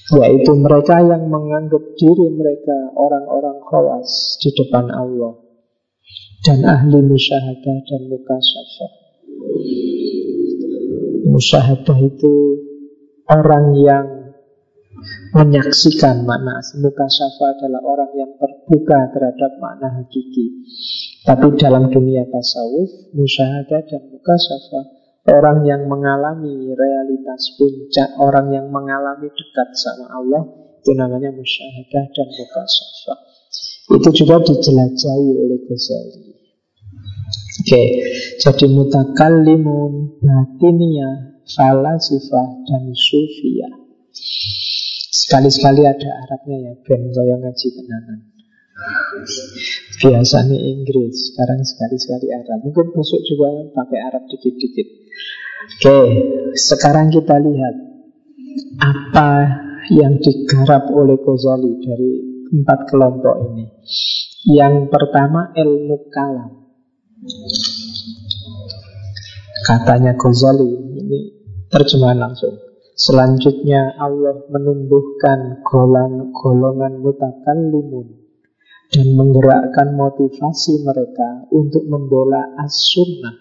Yaitu 0.09 0.51
mereka 0.57 1.05
yang 1.05 1.29
menganggap 1.29 1.83
diri 1.93 2.27
mereka 2.33 2.97
orang-orang 2.97 3.61
khawas 3.61 4.41
di 4.41 4.49
depan 4.57 4.89
Allah 4.89 5.37
dan 6.41 6.65
ahli 6.65 6.99
musyahadah 7.03 7.77
dan 7.85 8.01
mukasafah. 8.09 8.91
Musyahadah 11.29 11.99
itu 12.01 12.35
orang 13.29 13.65
yang 13.77 14.07
menyaksikan 15.37 16.25
makna 16.25 16.57
muka 16.81 17.05
syafa 17.05 17.53
adalah 17.53 17.81
orang 17.85 18.11
yang 18.17 18.31
terbuka 18.39 19.13
terhadap 19.13 19.51
makna 19.61 20.01
hakiki. 20.01 20.65
Tapi 21.21 21.53
dalam 21.59 21.93
dunia 21.93 22.25
tasawuf, 22.25 23.13
musyahadah 23.13 23.81
dan 23.85 24.01
muka 24.09 24.35
syafa 24.35 24.98
orang 25.27 25.67
yang 25.67 25.87
mengalami 25.89 26.71
realitas 26.71 27.59
puncak, 27.59 28.15
orang 28.21 28.53
yang 28.55 28.67
mengalami 28.71 29.27
dekat 29.27 29.69
sama 29.75 30.07
Allah, 30.15 30.43
itu 30.79 30.91
namanya 30.95 31.33
musyahadah 31.35 32.05
dan 32.15 32.27
muka 32.31 32.63
syafa. 32.63 33.15
Itu 33.89 34.09
juga 34.13 34.39
dijelajahi 34.45 35.29
oleh 35.35 35.59
Ghazali. 35.65 36.29
Oke, 37.59 37.75
okay. 37.75 37.87
jadi 38.39 38.65
mutakallimun, 38.71 40.23
batiniyah, 40.23 41.43
falasifah, 41.43 42.47
dan 42.63 42.83
sufiyah. 42.95 43.73
Sekali-sekali 45.09 45.83
ada 45.83 46.09
Arabnya 46.25 46.57
ya 46.69 46.73
Ben 46.87 47.11
kaya 47.11 47.35
ngaji 47.37 47.67
tenanan 47.75 48.38
Biasanya 49.99 50.57
Inggris 50.57 51.33
Sekarang 51.33 51.59
sekali-sekali 51.63 52.27
Arab. 52.31 52.59
Mungkin 52.63 52.95
besok 52.95 53.21
juga 53.27 53.47
pakai 53.75 53.99
Arab 54.07 54.23
dikit-dikit. 54.31 54.87
Oke 55.75 55.99
Sekarang 56.55 57.11
kita 57.11 57.35
lihat 57.35 57.75
Apa 58.79 59.31
yang 59.91 60.21
digarap 60.21 60.87
oleh 60.93 61.19
Ghazali 61.19 61.73
Dari 61.83 62.11
empat 62.49 62.79
kelompok 62.89 63.35
ini. 63.51 63.65
Yang 64.49 64.89
pertama 64.89 65.51
ilmu 65.53 65.97
kalam. 66.09 66.51
Katanya 69.67 70.15
Ghazali 70.15 70.69
Ini 70.95 71.19
terjemahan 71.69 72.17
langsung. 72.17 72.55
Selanjutnya 72.99 73.95
Allah 73.95 74.43
menumbuhkan 74.51 75.63
golongan, 75.63 76.35
golongan 76.35 76.99
mutakallimun 76.99 78.18
dan 78.89 79.07
menggerakkan 79.13 79.93
motivasi 79.93 80.81
mereka 80.81 81.45
untuk 81.53 81.85
membela 81.85 82.57
as-sunnah 82.65 83.37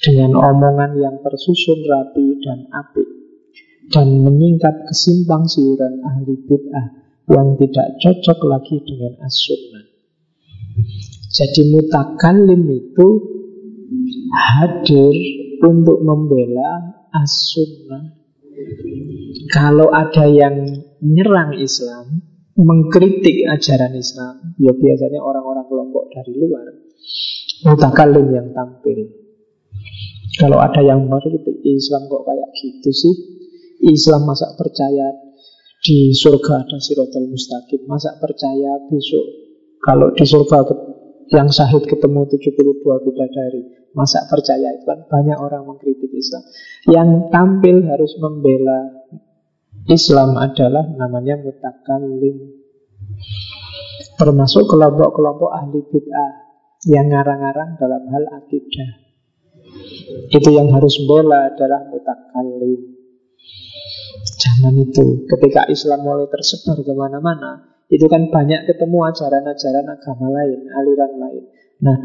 dengan 0.00 0.32
omongan 0.34 0.96
yang 0.96 1.16
tersusun 1.20 1.84
rapi 1.84 2.40
dan 2.40 2.66
apik 2.72 3.08
dan 3.92 4.08
menyingkap 4.24 4.88
kesimpang 4.88 5.44
siuran 5.44 6.00
ahli 6.00 6.34
bid'ah 6.48 6.86
yang 7.28 7.54
tidak 7.60 8.00
cocok 8.00 8.38
lagi 8.48 8.76
dengan 8.80 9.12
as-sunnah. 9.22 9.84
Jadi 11.32 11.62
mutakalim 11.72 12.64
itu 12.72 13.08
hadir 14.32 15.14
untuk 15.62 16.00
membela 16.00 16.96
as-sunnah. 17.12 18.16
Kalau 19.52 19.92
ada 19.92 20.24
yang 20.28 20.64
nyerang 21.04 21.60
Islam, 21.60 22.31
mengkritik 22.58 23.48
ajaran 23.48 23.92
Islam, 23.96 24.56
ya 24.60 24.72
biasanya 24.76 25.20
orang-orang 25.20 25.66
kelompok 25.68 26.12
dari 26.12 26.32
luar. 26.36 26.66
Mutakalim 27.62 28.26
yang 28.34 28.48
tampil. 28.52 29.08
Kalau 30.36 30.58
ada 30.58 30.80
yang 30.80 31.06
mengkritik 31.06 31.60
Islam 31.64 32.08
kok 32.08 32.24
kayak 32.24 32.50
gitu 32.56 32.90
sih, 32.90 33.14
Islam 33.88 34.26
masa 34.26 34.52
percaya 34.56 35.12
di 35.82 36.14
surga 36.14 36.66
ada 36.66 36.78
sirotol 36.78 37.26
mustaqim, 37.26 37.84
masa 37.90 38.14
percaya 38.22 38.78
besok 38.86 39.42
kalau 39.82 40.14
di 40.14 40.22
surga 40.22 40.62
yang 41.34 41.50
sahid 41.50 41.82
ketemu 41.90 42.30
72 42.30 42.86
bidadari, 43.02 43.90
masa 43.98 44.22
percaya 44.30 44.78
itu 44.78 44.86
kan 44.86 45.02
banyak 45.10 45.34
orang 45.34 45.66
mengkritik 45.66 46.06
Islam. 46.14 46.46
Yang 46.86 47.08
tampil 47.34 47.82
harus 47.90 48.14
membela 48.22 49.10
Islam 49.90 50.38
adalah 50.38 50.86
namanya 50.94 51.42
mutakalim. 51.42 52.62
Termasuk 54.14 54.70
kelompok-kelompok 54.70 55.50
ahli 55.50 55.82
bid'ah 55.82 56.32
yang 56.86 57.10
ngarang-ngarang 57.10 57.78
dalam 57.78 58.02
hal 58.10 58.24
akidah. 58.42 58.90
Itu 60.30 60.48
yang 60.54 60.70
harus 60.70 60.98
bela 61.06 61.50
adalah 61.50 61.86
mutakalim. 61.90 62.92
Jangan 64.38 64.74
itu. 64.78 65.26
Ketika 65.26 65.66
Islam 65.70 66.06
mulai 66.06 66.26
tersebar 66.30 66.78
ke 66.82 66.92
mana-mana, 66.94 67.82
itu 67.90 68.06
kan 68.06 68.30
banyak 68.30 68.70
ketemu 68.70 68.98
ajaran-ajaran 69.10 69.86
agama 69.86 70.26
lain, 70.30 70.60
aliran 70.70 71.12
lain. 71.18 71.44
Nah, 71.82 71.96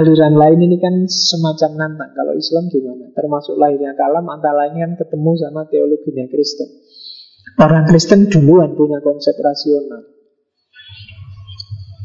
aliran 0.00 0.36
lain 0.36 0.60
ini 0.64 0.76
kan 0.80 1.08
semacam 1.08 1.70
nantang. 1.76 2.12
Kalau 2.12 2.32
Islam 2.36 2.68
gimana? 2.68 3.12
Termasuk 3.16 3.56
lahirnya 3.56 3.96
kalam, 3.96 4.24
antara 4.28 4.68
lain 4.68 4.76
kan 4.78 4.92
ketemu 5.00 5.30
sama 5.40 5.66
teologinya 5.68 6.24
Kristen. 6.28 6.68
Orang 7.58 7.88
Kristen 7.90 8.30
duluan 8.30 8.78
punya 8.78 9.02
konsep 9.02 9.34
rasional. 9.40 10.06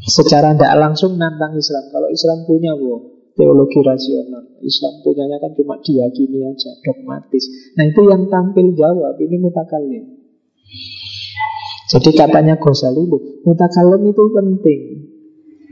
Secara 0.06 0.54
tidak 0.54 0.74
langsung 0.78 1.18
nantang 1.18 1.58
Islam. 1.58 1.90
Kalau 1.90 2.06
Islam 2.10 2.46
punya 2.46 2.74
wow, 2.78 3.02
teologi 3.34 3.82
rasional. 3.82 4.42
Islam 4.62 5.02
punyanya 5.02 5.36
kan 5.42 5.52
cuma 5.58 5.76
diyakini 5.82 6.46
aja, 6.46 6.70
dogmatis. 6.82 7.44
Nah 7.74 7.84
itu 7.90 8.00
yang 8.06 8.30
tampil 8.30 8.72
jawab, 8.78 9.18
ini 9.18 9.36
mutakalim. 9.42 10.04
Jadi 11.86 12.10
katanya 12.18 12.58
Ghazali, 12.58 13.06
mutakalim 13.46 14.02
itu 14.10 14.24
penting. 14.30 14.80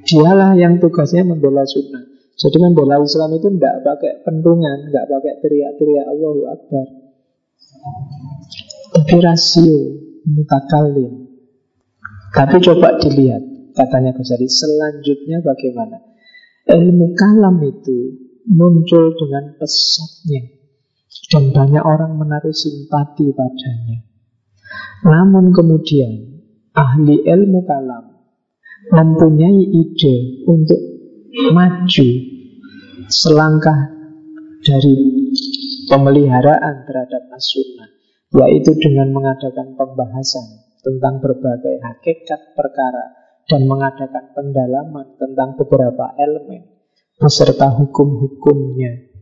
Dialah 0.04 0.54
yang 0.54 0.78
tugasnya 0.78 1.24
membela 1.24 1.64
sunnah. 1.64 2.04
Jadi 2.34 2.56
membela 2.58 2.98
Islam 2.98 3.38
itu 3.38 3.48
tidak 3.54 3.86
pakai 3.86 4.12
pentungan, 4.26 4.90
tidak 4.90 5.06
pakai 5.06 5.32
teriak-teriak 5.40 6.06
Allahu 6.10 6.42
Akbar. 6.50 6.86
Tapi 8.94 9.16
rasio 9.18 9.78
mutakalim. 10.22 11.26
Tapi 12.30 12.56
coba 12.62 12.94
dilihat, 13.02 13.42
katanya 13.74 14.14
Ghazali, 14.14 14.46
selanjutnya 14.46 15.42
bagaimana? 15.42 15.98
Ilmu 16.70 17.12
kalam 17.18 17.58
itu 17.66 18.14
muncul 18.48 19.18
dengan 19.18 19.58
pesatnya 19.58 20.54
dan 21.30 21.50
banyak 21.50 21.84
orang 21.84 22.18
menaruh 22.18 22.54
simpati 22.54 23.34
padanya. 23.34 23.98
Namun 25.04 25.50
kemudian 25.50 26.42
ahli 26.74 27.22
ilmu 27.22 27.66
kalam 27.66 28.14
mempunyai 28.94 29.62
ide 29.74 30.46
untuk 30.46 30.80
maju 31.52 32.08
selangkah 33.10 33.80
dari 34.64 34.96
pemeliharaan 35.90 36.88
terhadap 36.88 37.22
as-sunnah 37.36 37.94
yaitu 38.34 38.74
dengan 38.82 39.14
mengadakan 39.14 39.78
pembahasan 39.78 40.66
tentang 40.82 41.22
berbagai 41.22 41.78
hakikat 41.80 42.58
perkara 42.58 43.14
dan 43.46 43.70
mengadakan 43.70 44.34
pendalaman 44.34 45.14
tentang 45.16 45.54
beberapa 45.54 46.18
elemen 46.18 46.66
beserta 47.14 47.70
hukum-hukumnya. 47.78 49.14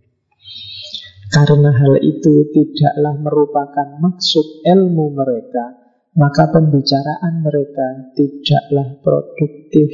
Karena 1.33 1.73
hal 1.73 1.97
itu 2.01 2.53
tidaklah 2.53 3.17
merupakan 3.21 3.89
maksud 4.01 4.65
ilmu 4.69 5.17
mereka, 5.17 5.81
maka 6.13 6.53
pembicaraan 6.53 7.41
mereka 7.41 8.13
tidaklah 8.13 9.01
produktif 9.01 9.89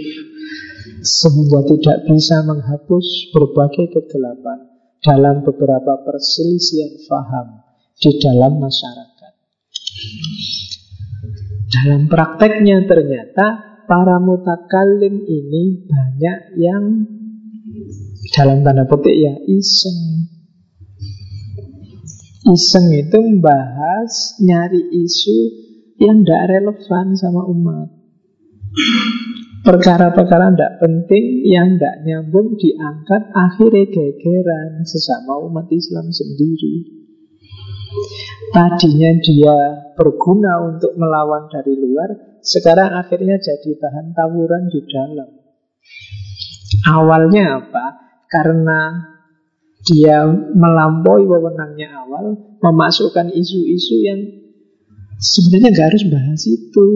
sehingga 0.98 1.62
tidak 1.62 1.98
bisa 2.10 2.42
menghapus 2.42 3.30
berbagai 3.30 3.86
kegelapan 3.94 4.66
dalam 4.98 5.46
beberapa 5.46 6.02
perselisihan 6.02 6.98
faham 7.06 7.67
di 7.98 8.10
dalam 8.22 8.62
masyarakat. 8.62 9.32
Dalam 11.68 12.08
prakteknya 12.08 12.86
ternyata 12.88 13.46
para 13.84 14.16
mutakalim 14.22 15.20
ini 15.26 15.84
banyak 15.84 16.38
yang 16.56 16.84
dalam 18.32 18.64
tanda 18.64 18.84
petik 18.88 19.16
ya 19.16 19.34
iseng. 19.50 20.30
Iseng 22.48 22.86
itu 22.96 23.18
membahas 23.20 24.40
nyari 24.40 24.80
isu 25.04 25.38
yang 26.00 26.24
tidak 26.24 26.42
relevan 26.48 27.12
sama 27.18 27.44
umat. 27.44 27.92
Perkara-perkara 29.66 30.54
tidak 30.54 30.80
penting 30.80 31.44
yang 31.44 31.76
tidak 31.76 31.96
nyambung 32.06 32.56
diangkat 32.56 33.22
akhirnya 33.36 33.84
gegeran 33.90 34.86
sesama 34.88 35.36
umat 35.44 35.68
Islam 35.68 36.08
sendiri. 36.08 36.97
Tadinya 38.48 39.10
dia 39.20 39.56
berguna 39.92 40.72
untuk 40.72 40.96
melawan 40.96 41.52
dari 41.52 41.76
luar, 41.76 42.40
sekarang 42.40 42.96
akhirnya 42.96 43.36
jadi 43.36 43.70
bahan 43.76 44.16
tawuran 44.16 44.72
di 44.72 44.80
dalam. 44.88 45.28
Awalnya 46.88 47.44
apa? 47.60 47.86
Karena 48.28 48.80
dia 49.84 50.26
melampaui 50.52 51.24
wewenangnya 51.24 51.92
awal, 52.04 52.56
memasukkan 52.60 53.32
isu-isu 53.32 53.96
yang 54.04 54.20
sebenarnya 55.18 55.68
nggak 55.74 55.88
harus 55.92 56.04
bahas 56.08 56.42
itu. 56.44 56.86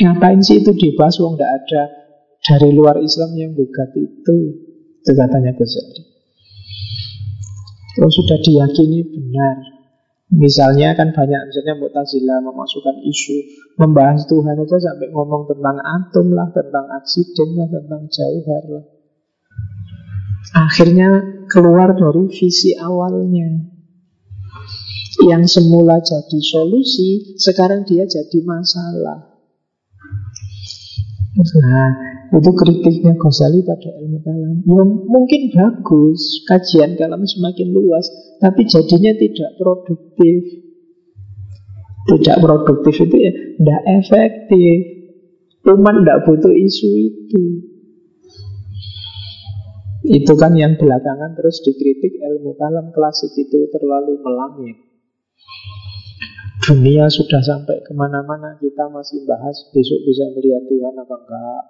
Ngapain 0.00 0.40
sih 0.40 0.64
itu 0.64 0.72
dibahas? 0.74 1.20
Wong 1.20 1.36
nggak 1.36 1.52
ada 1.64 1.82
dari 2.40 2.72
luar 2.72 2.98
Islam 2.98 3.36
yang 3.36 3.52
gugat 3.52 3.92
itu. 3.94 4.36
Itu 5.00 5.12
katanya 5.12 5.52
Ghazali. 5.56 6.09
Kalau 7.96 8.10
sudah 8.10 8.38
diyakini 8.38 9.02
benar. 9.02 9.56
Misalnya 10.30 10.94
kan 10.94 11.10
banyak 11.10 11.50
Misalnya 11.50 11.74
Mu'tazila 11.74 12.38
memasukkan 12.38 13.02
isu 13.02 13.36
Membahas 13.82 14.30
Tuhan 14.30 14.62
aja 14.62 14.78
sampai 14.78 15.10
ngomong 15.10 15.50
tentang 15.50 15.74
atom 15.82 16.30
lah 16.30 16.46
Tentang 16.54 16.86
aksiden 17.02 17.58
lah 17.58 17.66
Tentang 17.66 18.06
jauhar 18.06 18.64
lah. 18.70 18.84
Akhirnya 20.54 21.08
keluar 21.50 21.98
dari 21.98 22.30
visi 22.30 22.78
awalnya. 22.78 23.74
Yang 25.26 25.58
semula 25.58 25.98
jadi 25.98 26.38
solusi 26.38 27.34
Sekarang 27.34 27.82
dia 27.82 28.06
jadi 28.06 28.38
masalah 28.46 29.29
Nah 31.40 31.90
itu 32.30 32.50
kritiknya 32.54 33.18
Ghazali 33.18 33.64
pada 33.66 33.90
ilmu 33.98 34.18
kalam. 34.22 34.62
Ya 34.62 34.82
mungkin 34.86 35.50
bagus, 35.50 36.46
kajian 36.46 36.94
kalam 36.94 37.26
semakin 37.26 37.68
luas, 37.74 38.06
tapi 38.38 38.68
jadinya 38.68 39.12
tidak 39.18 39.50
produktif. 39.58 40.40
Tidak 42.00 42.36
produktif 42.40 42.94
itu 42.96 43.16
ya 43.18 43.32
tidak 43.58 43.82
efektif. 44.00 44.78
Umat 45.68 45.94
tidak 46.00 46.20
butuh 46.24 46.54
isu 46.54 46.88
itu. 46.96 47.44
Itu 50.00 50.32
kan 50.40 50.56
yang 50.56 50.80
belakangan 50.80 51.36
terus 51.36 51.60
dikritik 51.60 52.16
ilmu 52.16 52.56
kalam 52.56 52.88
klasik 52.90 53.30
itu 53.36 53.68
terlalu 53.68 54.16
melangit. 54.24 54.80
Dunia 56.60 57.08
sudah 57.08 57.40
sampai 57.40 57.80
ke 57.80 57.92
mana-mana 57.96 58.60
Kita 58.60 58.88
masih 58.92 59.24
bahas 59.24 59.56
besok 59.72 60.00
bisa 60.04 60.28
melihat 60.36 60.62
Tuhan 60.68 60.94
apa 60.96 61.16
enggak 61.16 61.62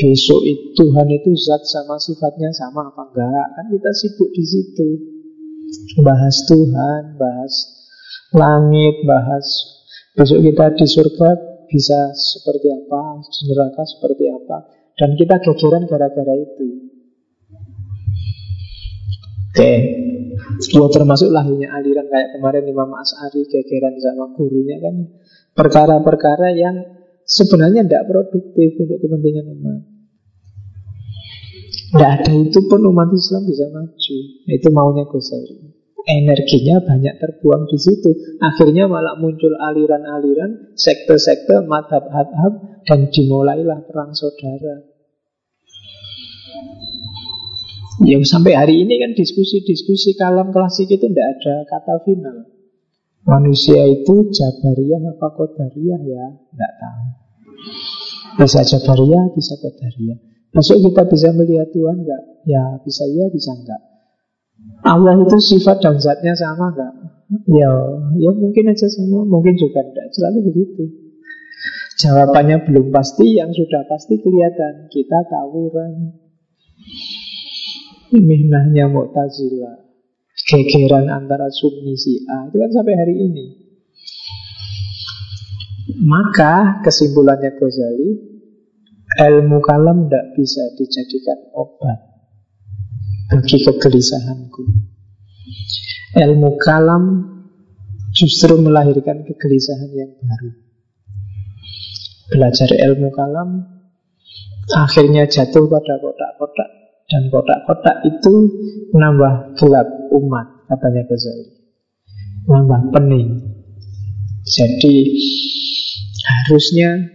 Besok 0.00 0.40
itu 0.46 0.64
Tuhan 0.78 1.10
itu 1.10 1.34
zat 1.34 1.66
sama 1.66 1.98
sifatnya 1.98 2.54
sama 2.54 2.88
apa 2.88 3.10
enggak? 3.10 3.46
Kan 3.58 3.66
kita 3.74 3.90
sibuk 3.90 4.30
di 4.30 4.44
situ. 4.46 4.88
Bahas 6.00 6.46
Tuhan, 6.46 7.18
bahas 7.18 7.54
langit, 8.32 8.96
bahas 9.02 9.46
besok 10.14 10.46
kita 10.46 10.66
di 10.78 10.86
surga 10.86 11.30
bisa 11.66 12.14
seperti 12.14 12.70
apa, 12.70 13.18
di 13.22 13.40
neraka 13.50 13.82
seperti 13.82 14.24
apa. 14.30 14.58
Dan 14.94 15.18
kita 15.18 15.42
gegeran 15.42 15.84
gara-gara 15.90 16.34
itu. 16.38 16.89
Oke, 19.50 19.72
ya 20.70 20.86
termasuk 20.94 21.34
lahirnya 21.34 21.74
aliran 21.74 22.06
kayak 22.06 22.38
kemarin 22.38 22.70
Imam 22.70 22.94
As'ari 22.94 23.42
gegeran 23.50 23.98
sama 23.98 24.30
gurunya 24.38 24.78
kan 24.78 24.94
perkara-perkara 25.58 26.54
yang 26.54 26.78
sebenarnya 27.26 27.82
tidak 27.82 28.06
produktif 28.06 28.78
untuk 28.78 28.98
kepentingan 29.02 29.50
umat. 29.58 29.82
Tidak 31.90 32.10
ada 32.22 32.32
itu 32.38 32.60
pun 32.70 32.80
umat 32.94 33.10
Islam 33.10 33.42
bisa 33.50 33.66
maju. 33.74 34.16
Itu 34.46 34.68
maunya 34.70 35.04
Ghazali 35.10 35.80
energinya 36.06 36.80
banyak 36.82 37.14
terbuang 37.20 37.68
di 37.68 37.78
situ. 37.78 38.10
Akhirnya 38.40 38.88
malah 38.88 39.18
muncul 39.20 39.52
aliran-aliran, 39.54 40.74
sekte-sekte, 40.74 41.62
madhab-hadhab, 41.66 42.84
dan 42.86 43.10
dimulailah 43.12 43.84
perang 43.86 44.16
saudara. 44.16 44.89
Yang 48.00 48.32
sampai 48.32 48.56
hari 48.56 48.80
ini 48.80 48.96
kan 48.96 49.12
diskusi-diskusi 49.12 50.16
kalam 50.16 50.48
klasik 50.56 50.88
itu 50.88 51.04
tidak 51.04 51.26
ada 51.36 51.54
kata 51.68 51.94
final. 52.08 52.48
Manusia 53.28 53.84
itu 53.84 54.32
Jabariyah 54.32 55.04
apa 55.04 55.28
Qadariyah 55.36 56.00
ya? 56.08 56.24
Tidak 56.32 56.72
tahu. 56.80 57.04
Bisa 58.40 58.60
Jabariyah, 58.64 59.36
bisa 59.36 59.54
Qadariyah. 59.60 60.18
Besok 60.50 60.80
kita 60.80 61.02
bisa 61.06 61.28
melihat 61.36 61.68
Tuhan 61.70 62.00
enggak? 62.00 62.22
Ya 62.48 62.80
bisa 62.80 63.04
iya, 63.04 63.28
bisa 63.28 63.52
enggak. 63.52 63.80
Allah 64.80 65.20
itu 65.20 65.36
sifat 65.36 65.84
dan 65.84 66.00
zatnya 66.00 66.32
sama 66.32 66.72
enggak? 66.72 66.92
Ya, 67.46 67.70
ya 68.16 68.30
mungkin 68.34 68.72
aja 68.72 68.88
sama, 68.90 69.22
mungkin 69.28 69.54
juga 69.60 69.84
tidak. 69.84 70.08
Selalu 70.16 70.38
begitu. 70.50 70.82
Jawabannya 72.00 72.64
belum 72.64 72.90
pasti, 72.90 73.36
yang 73.36 73.52
sudah 73.52 73.84
pasti 73.86 74.18
kelihatan. 74.18 74.88
Kita 74.88 75.20
tawuran. 75.28 76.16
Mihnahnya 78.18 78.90
Mu'tazila. 78.90 79.86
Gegeran 80.40 81.06
antara 81.06 81.46
Sunni 81.52 81.94
A 82.26 82.48
Itu 82.50 82.56
kan 82.58 82.70
sampai 82.74 82.94
hari 82.98 83.14
ini. 83.14 83.46
Maka 86.00 86.80
kesimpulannya 86.86 87.54
Ghazali, 87.58 88.10
ilmu 89.20 89.58
kalam 89.62 90.06
tidak 90.06 90.24
bisa 90.38 90.62
dijadikan 90.78 91.38
obat 91.54 91.98
bagi 93.30 93.58
kegelisahanku. 93.62 94.62
Ilmu 96.14 96.50
kalam 96.62 97.04
justru 98.14 98.58
melahirkan 98.58 99.22
kegelisahan 99.26 99.90
yang 99.94 100.12
baru. 100.18 100.50
Belajar 102.30 102.70
ilmu 102.70 103.10
kalam 103.10 103.66
akhirnya 104.70 105.26
jatuh 105.26 105.66
pada 105.66 105.98
kotak-kotak 105.98 106.79
dan 107.10 107.26
kotak-kotak 107.26 108.06
itu 108.06 108.34
menambah 108.94 109.58
gelap 109.58 109.88
umat 110.14 110.46
katanya 110.70 111.02
Ghazali. 111.10 111.46
Menambah 112.46 112.80
pening. 112.94 113.28
Jadi 114.46 114.94
harusnya 116.22 117.10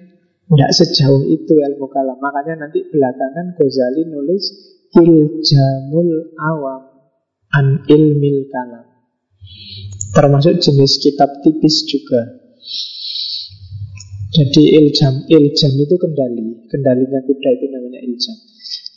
tidak 0.52 0.72
sejauh 0.76 1.24
itu 1.32 1.54
ilmu 1.56 1.88
kalam. 1.88 2.20
Makanya 2.20 2.68
nanti 2.68 2.84
belakangan 2.92 3.56
Ghazali 3.56 4.04
nulis 4.12 4.76
Iljamul 4.96 6.32
awam 6.40 6.88
an 7.52 7.84
ilmil 7.92 8.48
kalam 8.48 8.88
Termasuk 10.16 10.64
jenis 10.64 11.04
kitab 11.04 11.44
tipis 11.44 11.84
juga 11.84 12.40
Jadi 14.32 14.72
iljam 14.80 15.28
Iljam 15.28 15.74
itu 15.76 15.96
kendali 16.00 16.64
Kendalinya 16.72 17.20
kuda 17.28 17.50
itu 17.60 17.66
namanya 17.68 18.00
iljam 18.08 18.38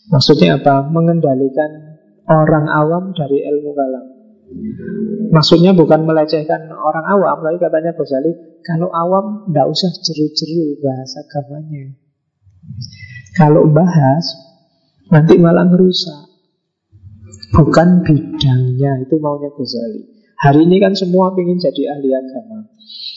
Maksudnya 0.08 0.60
apa? 0.60 0.88
Mengendalikan 0.88 2.00
orang 2.28 2.66
awam 2.68 3.12
dari 3.12 3.44
ilmu 3.44 3.72
kalam. 3.76 4.18
Maksudnya 5.28 5.76
bukan 5.76 6.08
melecehkan 6.08 6.72
orang 6.72 7.04
awam 7.04 7.44
Tapi 7.44 7.60
katanya 7.60 7.92
Ghazali 7.92 8.32
Kalau 8.64 8.88
awam 8.88 9.44
tidak 9.44 9.66
usah 9.68 9.90
jeru-jeru 10.00 10.80
bahasa 10.80 11.20
agamanya 11.20 11.92
Kalau 13.36 13.68
bahas 13.68 14.24
Nanti 15.12 15.36
malah 15.36 15.68
merusak 15.68 16.32
Bukan 17.52 18.08
bidangnya 18.08 19.04
Itu 19.04 19.20
maunya 19.20 19.52
Ghazali. 19.52 20.16
Hari 20.38 20.64
ini 20.64 20.80
kan 20.80 20.94
semua 20.94 21.34
ingin 21.34 21.58
jadi 21.58 21.98
ahli 21.98 22.14
agama. 22.14 22.70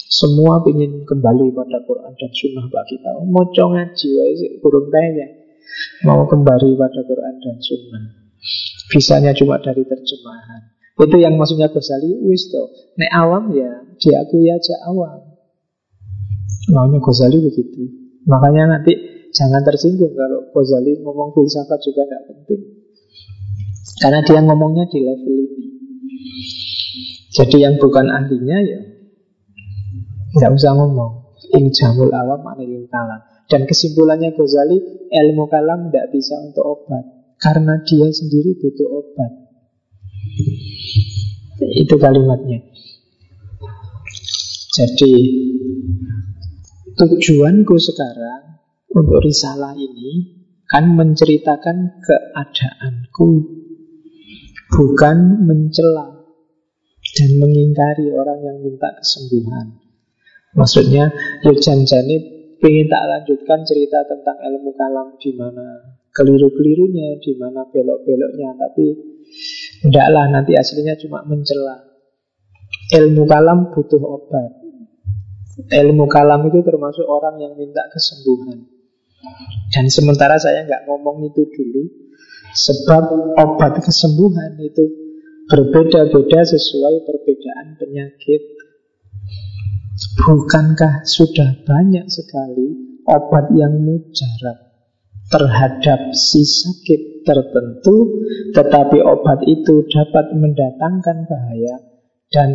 Semua 0.10 0.66
ingin 0.66 1.06
kembali 1.06 1.54
pada 1.54 1.80
Quran 1.86 2.12
dan 2.18 2.32
Sunnah 2.34 2.66
Pak 2.68 2.84
kita 2.92 3.08
Mau 3.24 3.48
ngaji 3.48 4.10
kurung 4.60 4.92
tanya 4.92 5.41
Mau 6.08 6.26
kembali 6.26 6.76
pada 6.78 7.02
Quran 7.06 7.36
dan 7.40 7.58
Sunnah 7.62 8.06
Bisanya 8.92 9.32
cuma 9.38 9.62
dari 9.62 9.86
terjemahan 9.86 10.62
Itu 10.98 11.18
yang 11.18 11.38
maksudnya 11.38 11.72
Ghazali 11.72 12.22
Wis 12.28 12.50
toh 12.50 12.70
Nek 12.98 13.12
awam 13.14 13.54
ya 13.56 13.72
diakui 14.00 14.50
aja 14.50 14.76
awam 14.90 15.32
Maunya 16.74 17.00
Ghazali 17.00 17.38
begitu 17.40 17.88
Makanya 18.28 18.78
nanti 18.78 19.12
Jangan 19.32 19.64
tersinggung 19.64 20.12
kalau 20.12 20.52
Ghazali 20.52 21.00
ngomong 21.00 21.32
filsafat 21.32 21.80
juga 21.80 22.04
tidak 22.04 22.24
penting. 22.28 22.62
Karena 24.04 24.20
dia 24.28 24.40
ngomongnya 24.44 24.84
di 24.92 25.00
level 25.00 25.36
ini. 25.40 25.66
Jadi 27.32 27.64
yang 27.64 27.80
bukan 27.80 28.12
ahlinya 28.12 28.58
ya 28.60 28.82
tidak 30.36 30.52
usah 30.52 30.76
ngomong. 30.76 31.32
Injamul 31.56 32.12
awam 32.12 32.44
anil 32.52 32.88
kalam. 32.92 33.24
Dan 33.52 33.68
kesimpulannya 33.68 34.32
Ghazali, 34.32 34.80
ilmu 35.12 35.52
kalam 35.52 35.92
tidak 35.92 36.16
bisa 36.16 36.40
untuk 36.40 36.64
obat. 36.64 37.36
Karena 37.36 37.84
dia 37.84 38.08
sendiri 38.08 38.56
butuh 38.56 38.88
obat. 38.88 39.32
Itu 41.76 42.00
kalimatnya. 42.00 42.64
Jadi 44.72 45.14
tujuanku 46.96 47.76
sekarang 47.76 48.64
untuk 48.88 49.20
risalah 49.20 49.76
ini 49.76 50.40
kan 50.72 50.96
menceritakan 50.96 52.00
keadaanku 52.00 53.30
bukan 54.72 55.44
mencela 55.44 56.24
dan 57.20 57.30
mengingkari 57.36 58.16
orang 58.16 58.40
yang 58.40 58.58
minta 58.64 58.96
kesembuhan. 58.96 59.76
Maksudnya, 60.56 61.12
ya 61.44 61.52
jan-jani 61.52 62.41
ingin 62.62 62.88
tak 62.88 63.04
lanjutkan 63.10 63.66
cerita 63.66 64.06
tentang 64.06 64.38
ilmu 64.38 64.72
kalam 64.78 65.18
di 65.18 65.32
mana 65.34 65.98
keliru-kelirunya, 66.14 67.18
di 67.18 67.34
mana 67.38 67.66
belok-beloknya, 67.70 68.50
tapi 68.58 68.86
tidaklah 69.86 70.26
nanti 70.30 70.54
aslinya 70.56 70.96
cuma 71.02 71.26
mencela. 71.26 71.82
Ilmu 72.92 73.24
kalam 73.28 73.72
butuh 73.72 74.04
obat. 74.04 74.52
Ilmu 75.72 76.06
kalam 76.08 76.48
itu 76.48 76.60
termasuk 76.64 77.08
orang 77.08 77.40
yang 77.40 77.54
minta 77.56 77.84
kesembuhan. 77.92 78.68
Dan 79.72 79.86
sementara 79.88 80.36
saya 80.42 80.66
nggak 80.66 80.90
ngomong 80.90 81.30
itu 81.30 81.46
dulu 81.46 82.02
Sebab 82.52 83.04
obat 83.40 83.80
kesembuhan 83.80 84.60
itu 84.60 84.84
berbeda-beda 85.48 86.44
sesuai 86.44 87.08
perbedaan 87.08 87.80
penyakit 87.80 88.42
Bukankah 90.22 91.08
sudah 91.08 91.62
banyak 91.66 92.06
sekali 92.10 93.00
obat 93.08 93.50
yang 93.54 93.82
mujarab 93.82 94.58
terhadap 95.32 96.12
si 96.14 96.44
sakit 96.44 97.26
tertentu 97.26 98.26
Tetapi 98.52 98.98
obat 99.02 99.46
itu 99.46 99.86
dapat 99.88 100.34
mendatangkan 100.36 101.18
bahaya 101.30 101.76
Dan 102.28 102.50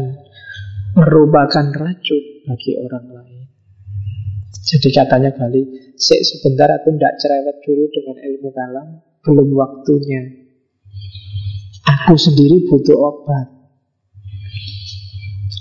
merupakan 0.99 1.67
racun 1.73 2.23
bagi 2.45 2.73
orang 2.83 3.07
lain? 3.15 3.47
Jadi 4.53 4.89
katanya 4.91 5.31
kali 5.33 5.95
Sik 5.97 6.21
sebentar 6.23 6.69
aku 6.69 6.93
tidak 6.99 7.15
cerewet 7.23 7.57
dulu 7.63 7.85
dengan 7.95 8.17
ilmu 8.21 8.49
kalam 8.53 8.89
Belum 9.27 9.49
waktunya. 9.59 10.47
Aku 11.87 12.15
sendiri 12.15 12.67
butuh 12.67 12.95
obat. 12.95 13.47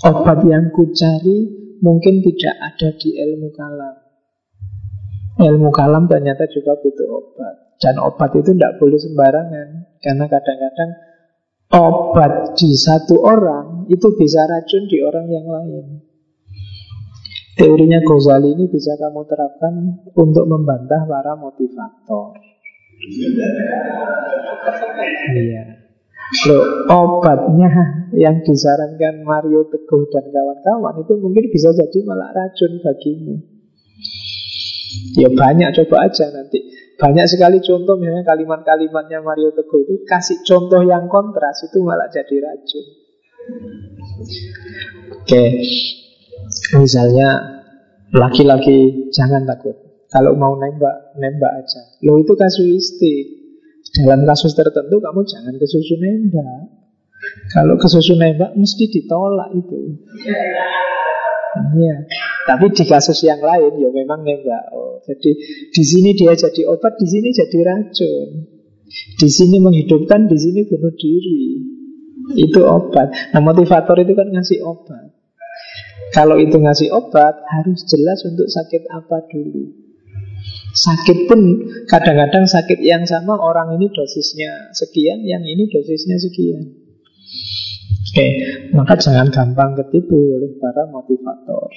Obat 0.06 0.38
yang 0.46 0.70
ku 0.70 0.90
cari 0.94 1.65
mungkin 1.82 2.24
tidak 2.24 2.56
ada 2.60 2.88
di 2.96 3.10
ilmu 3.16 3.48
kalam 3.52 3.96
Ilmu 5.36 5.68
kalam 5.68 6.08
ternyata 6.08 6.48
juga 6.48 6.76
butuh 6.80 7.08
obat 7.12 7.76
Dan 7.76 8.00
obat 8.00 8.32
itu 8.40 8.56
tidak 8.56 8.80
boleh 8.80 8.96
sembarangan 8.96 9.68
Karena 10.00 10.24
kadang-kadang 10.24 10.90
obat 11.76 12.56
di 12.56 12.72
satu 12.72 13.20
orang 13.20 13.84
Itu 13.92 14.16
bisa 14.16 14.48
racun 14.48 14.88
di 14.88 15.04
orang 15.04 15.28
yang 15.28 15.44
lain 15.44 16.06
Teorinya 17.56 18.04
Ghazali 18.04 18.52
ini 18.52 18.68
bisa 18.68 18.92
kamu 19.00 19.24
terapkan 19.24 19.72
untuk 20.12 20.44
membantah 20.44 21.08
para 21.08 21.32
motivator. 21.40 22.36
Iya. 25.32 25.75
Loh, 26.26 26.64
obatnya 26.90 27.70
yang 28.10 28.42
disarankan 28.42 29.22
Mario 29.22 29.70
Teguh 29.70 30.10
dan 30.10 30.26
kawan-kawan 30.34 30.94
itu 31.06 31.14
mungkin 31.22 31.44
bisa 31.54 31.70
jadi 31.70 31.98
malah 32.02 32.34
racun 32.34 32.82
bagimu. 32.82 33.34
Ya 35.14 35.30
banyak, 35.30 35.70
coba 35.82 36.10
aja 36.10 36.34
nanti. 36.34 36.58
Banyak 36.96 37.28
sekali 37.28 37.60
contoh 37.60 38.00
Misalnya 38.00 38.24
kalimat-kalimatnya 38.24 39.20
Mario 39.20 39.52
Teguh 39.52 39.84
itu 39.84 39.94
Kasih 40.08 40.40
contoh 40.48 40.80
yang 40.80 41.12
kontras 41.12 41.60
Itu 41.68 41.84
malah 41.84 42.08
jadi 42.08 42.40
racun. 42.40 42.84
Oke. 45.20 45.44
Misalnya 46.80 47.56
Laki-laki 48.14 49.10
jangan 49.10 49.42
takut. 49.44 49.74
Kalau 50.06 50.38
mau 50.38 50.54
nembak, 50.54 51.18
nembak 51.18 51.52
aja. 51.58 51.82
Lo 52.06 52.16
itu 52.22 52.38
kasuistik 52.38 53.35
Dalam 54.02 54.28
kasus 54.28 54.52
tertentu 54.52 55.00
kamu 55.00 55.24
jangan 55.24 55.54
kesusu 55.56 55.96
nembak 55.96 56.68
Kalau 57.54 57.80
kesusu 57.80 58.18
nembak 58.18 58.52
mesti 58.58 58.84
ditolak 58.92 59.56
itu 59.56 59.96
Iya. 61.56 62.04
Tapi 62.44 62.68
di 62.68 62.84
kasus 62.84 63.16
yang 63.24 63.40
lain 63.40 63.80
ya 63.80 63.88
memang 63.88 64.20
nembak. 64.20 64.64
Oh, 64.76 65.00
jadi 65.02 65.30
di 65.72 65.82
sini 65.82 66.12
dia 66.12 66.36
jadi 66.36 66.68
obat, 66.68 67.00
di 67.00 67.08
sini 67.08 67.32
jadi 67.32 67.58
racun. 67.64 68.28
Di 69.16 69.28
sini 69.32 69.56
menghidupkan, 69.58 70.28
di 70.28 70.36
sini 70.36 70.68
bunuh 70.68 70.92
diri. 70.94 71.42
Itu 72.36 72.60
obat. 72.60 73.32
Nah 73.32 73.40
motivator 73.40 73.96
itu 74.04 74.12
kan 74.12 74.28
ngasih 74.30 74.60
obat. 74.62 75.16
Kalau 76.14 76.38
itu 76.38 76.54
ngasih 76.54 76.92
obat 76.94 77.40
harus 77.50 77.82
jelas 77.88 78.22
untuk 78.28 78.46
sakit 78.46 78.86
apa 78.92 79.26
dulu. 79.32 79.85
Sakit 80.76 81.24
pun 81.24 81.40
kadang-kadang 81.88 82.44
sakit 82.44 82.84
yang 82.84 83.08
sama 83.08 83.32
orang 83.32 83.80
ini 83.80 83.88
dosisnya 83.88 84.76
sekian, 84.76 85.24
yang 85.24 85.40
ini 85.40 85.64
dosisnya 85.72 86.20
sekian. 86.20 86.86
Oke, 88.06 88.26
maka 88.72 88.96
jangan 88.96 89.28
gampang 89.28 89.76
ketipu 89.76 90.16
oleh 90.16 90.56
para 90.56 90.88
motivator. 90.88 91.68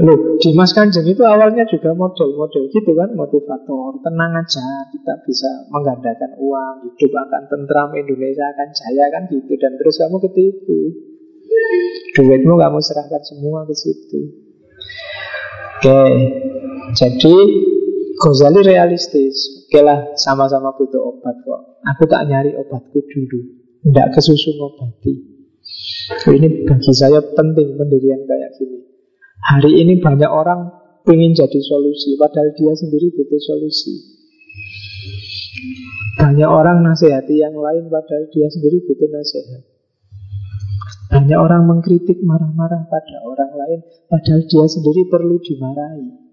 Loh, 0.00 0.40
Dimas 0.40 0.72
Kanjeng 0.72 1.04
itu 1.04 1.20
awalnya 1.20 1.68
juga 1.68 1.92
model-model 1.92 2.72
gitu 2.72 2.96
kan, 2.96 3.12
motivator. 3.12 4.00
Tenang 4.00 4.32
aja, 4.40 4.88
kita 4.88 5.20
bisa 5.28 5.68
menggandakan 5.68 6.32
uang, 6.40 6.76
hidup 6.96 7.12
akan 7.28 7.44
tentram, 7.44 7.92
Indonesia 7.92 8.48
akan 8.48 8.68
jaya 8.72 9.04
kan 9.12 9.28
gitu. 9.28 9.52
Dan 9.60 9.76
terus 9.76 10.00
kamu 10.00 10.16
ketipu. 10.16 10.96
Duitmu 12.16 12.54
kamu 12.56 12.78
serahkan 12.80 13.22
semua 13.28 13.68
ke 13.68 13.74
situ. 13.76 14.20
Oke, 15.78 16.00
jadi 16.94 17.36
Ghazali 18.18 18.66
realistis. 18.66 19.70
Oke 19.70 19.78
lah, 19.78 20.10
sama-sama 20.18 20.74
butuh 20.74 20.98
obat 20.98 21.38
kok. 21.46 21.78
Aku 21.86 22.02
tak 22.10 22.26
nyari 22.26 22.50
obatku 22.58 22.98
dulu. 22.98 23.58
Tidak 23.78 24.06
kesusu 24.10 24.58
ngobati 24.58 25.14
Ini 26.34 26.66
bagi 26.66 26.92
saya 26.92 27.22
penting 27.22 27.78
pendirian 27.78 28.26
kayak 28.26 28.50
gini 28.58 28.78
Hari 29.38 29.70
ini 29.86 30.02
banyak 30.02 30.26
orang 30.26 30.66
ingin 31.06 31.32
jadi 31.32 31.60
solusi 31.62 32.18
Padahal 32.18 32.50
dia 32.58 32.74
sendiri 32.74 33.14
butuh 33.14 33.38
solusi 33.38 34.18
Banyak 36.18 36.50
orang 36.50 36.82
nasihati 36.82 37.38
yang 37.38 37.54
lain 37.54 37.86
Padahal 37.86 38.26
dia 38.34 38.50
sendiri 38.50 38.82
butuh 38.82 39.08
nasihat 39.14 39.62
Banyak 41.08 41.38
orang 41.38 41.70
mengkritik 41.70 42.18
marah-marah 42.26 42.82
pada 42.90 43.16
orang 43.22 43.52
lain 43.54 43.80
Padahal 44.10 44.42
dia 44.42 44.66
sendiri 44.66 45.06
perlu 45.06 45.38
dimarahi 45.38 46.27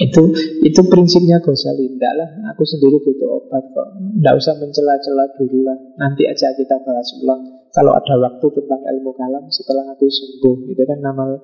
itu 0.00 0.22
itu 0.64 0.80
prinsipnya 0.88 1.40
Ghazali. 1.40 1.96
Tidak 1.96 2.14
lah, 2.16 2.30
aku 2.52 2.62
sendiri 2.64 3.00
butuh 3.00 3.28
obat 3.40 3.64
kok. 3.72 3.88
Tidak 3.96 4.34
usah 4.36 4.54
mencela-cela 4.60 5.24
dulu 5.36 5.58
lah. 5.64 5.78
Nanti 5.96 6.28
aja 6.28 6.52
kita 6.52 6.76
bahas 6.84 7.08
ulang. 7.20 7.42
Kalau 7.70 7.94
ada 7.94 8.14
waktu 8.18 8.46
tentang 8.50 8.82
ilmu 8.82 9.14
kalam 9.14 9.46
Setelah 9.48 9.94
aku 9.94 10.10
sembuh. 10.10 10.56
Itu 10.74 10.82
kan 10.84 10.98
nama 11.00 11.38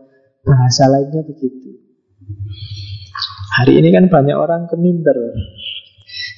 bahasa 0.45 0.91
lainnya 0.91 1.23
begitu. 1.25 1.81
Hari 3.63 3.73
ini 3.81 3.89
kan 3.95 4.13
banyak 4.13 4.37
orang 4.37 4.69
keminter. 4.69 5.17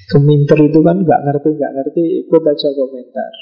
Keminter 0.09 0.59
itu 0.65 0.81
kan 0.81 1.05
nggak 1.05 1.21
ngerti 1.25 1.49
nggak 1.59 1.73
ngerti 1.77 2.03
Ikut 2.25 2.43
aja 2.47 2.69
komentar. 2.73 3.33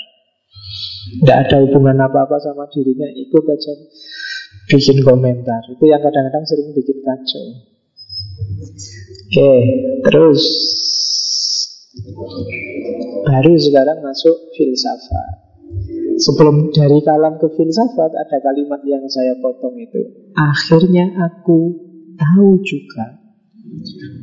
Tidak 1.06 1.38
ada 1.38 1.56
hubungan 1.62 2.02
apa-apa 2.02 2.42
sama 2.42 2.66
dirinya 2.72 3.06
Ikut 3.06 3.44
aja 3.46 3.72
bikin 4.66 5.04
komentar. 5.04 5.62
Itu 5.70 5.84
yang 5.86 6.02
kadang-kadang 6.02 6.42
sering 6.48 6.74
bikin 6.74 6.98
kacau 7.04 7.75
Oke, 8.36 9.52
terus 10.04 10.42
baru 13.24 13.52
sekarang 13.56 13.98
masuk 14.04 14.36
filsafat. 14.54 15.44
Sebelum 16.16 16.72
dari 16.72 17.04
kalam 17.04 17.36
ke 17.36 17.48
filsafat 17.52 18.12
ada 18.16 18.38
kalimat 18.40 18.80
yang 18.88 19.04
saya 19.08 19.36
potong 19.40 19.76
itu. 19.76 20.32
Akhirnya 20.32 21.12
aku 21.20 21.76
tahu 22.16 22.64
juga 22.64 23.20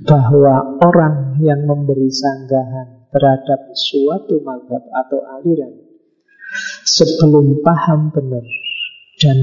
bahwa 0.09 0.81
orang 0.81 1.37
yang 1.41 1.65
memberi 1.69 2.09
sanggahan 2.09 3.09
terhadap 3.13 3.69
suatu 3.77 4.41
mazhab 4.41 4.81
atau 4.89 5.19
aliran 5.37 5.73
sebelum 6.85 7.61
paham 7.61 8.09
benar 8.09 8.45
dan 9.21 9.37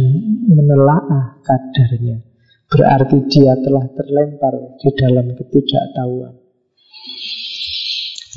menelaah 0.51 1.39
kadarnya 1.47 2.30
Berarti 2.71 3.19
dia 3.27 3.59
telah 3.59 3.83
terlempar 3.99 4.55
di 4.79 4.89
dalam 4.95 5.27
ketidaktahuan. 5.35 6.39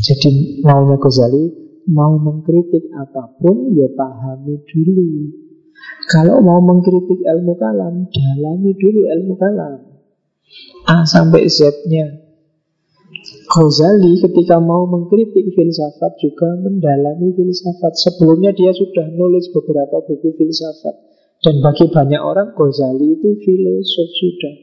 Jadi 0.03 0.59
maunya 0.65 0.97
Ghazali 0.97 1.43
mau 1.93 2.17
mengkritik 2.17 2.89
apa 2.97 3.29
pun 3.37 3.77
ya 3.77 3.87
pahami 3.93 4.57
dulu. 4.65 5.29
Kalau 6.09 6.41
mau 6.41 6.59
mengkritik 6.65 7.21
ilmu 7.21 7.53
kalam, 7.61 8.09
dalami 8.09 8.73
dulu 8.73 9.05
ilmu 9.05 9.33
kalam. 9.37 9.79
A 10.89 11.05
sampai 11.05 11.45
Z-nya. 11.45 12.25
Ghazali 13.53 14.17
ketika 14.17 14.57
mau 14.57 14.89
mengkritik 14.89 15.45
filsafat 15.53 16.17
juga 16.17 16.57
mendalami 16.57 17.37
filsafat. 17.37 17.93
Sebelumnya 18.01 18.49
dia 18.57 18.73
sudah 18.73 19.13
nulis 19.13 19.53
beberapa 19.53 20.01
buku 20.09 20.33
filsafat. 20.41 21.12
Dan 21.43 21.59
bagi 21.59 21.91
banyak 21.91 22.21
orang 22.23 22.55
Ghazali 22.55 23.19
itu 23.19 23.35
filosof 23.43 24.09
sudah. 24.15 24.55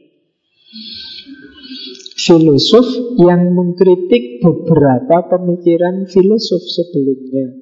Filosof 2.16 2.86
yang 3.20 3.52
mengkritik 3.52 4.40
beberapa 4.40 5.28
pemikiran 5.28 6.08
filosof 6.08 6.64
sebelumnya. 6.64 7.52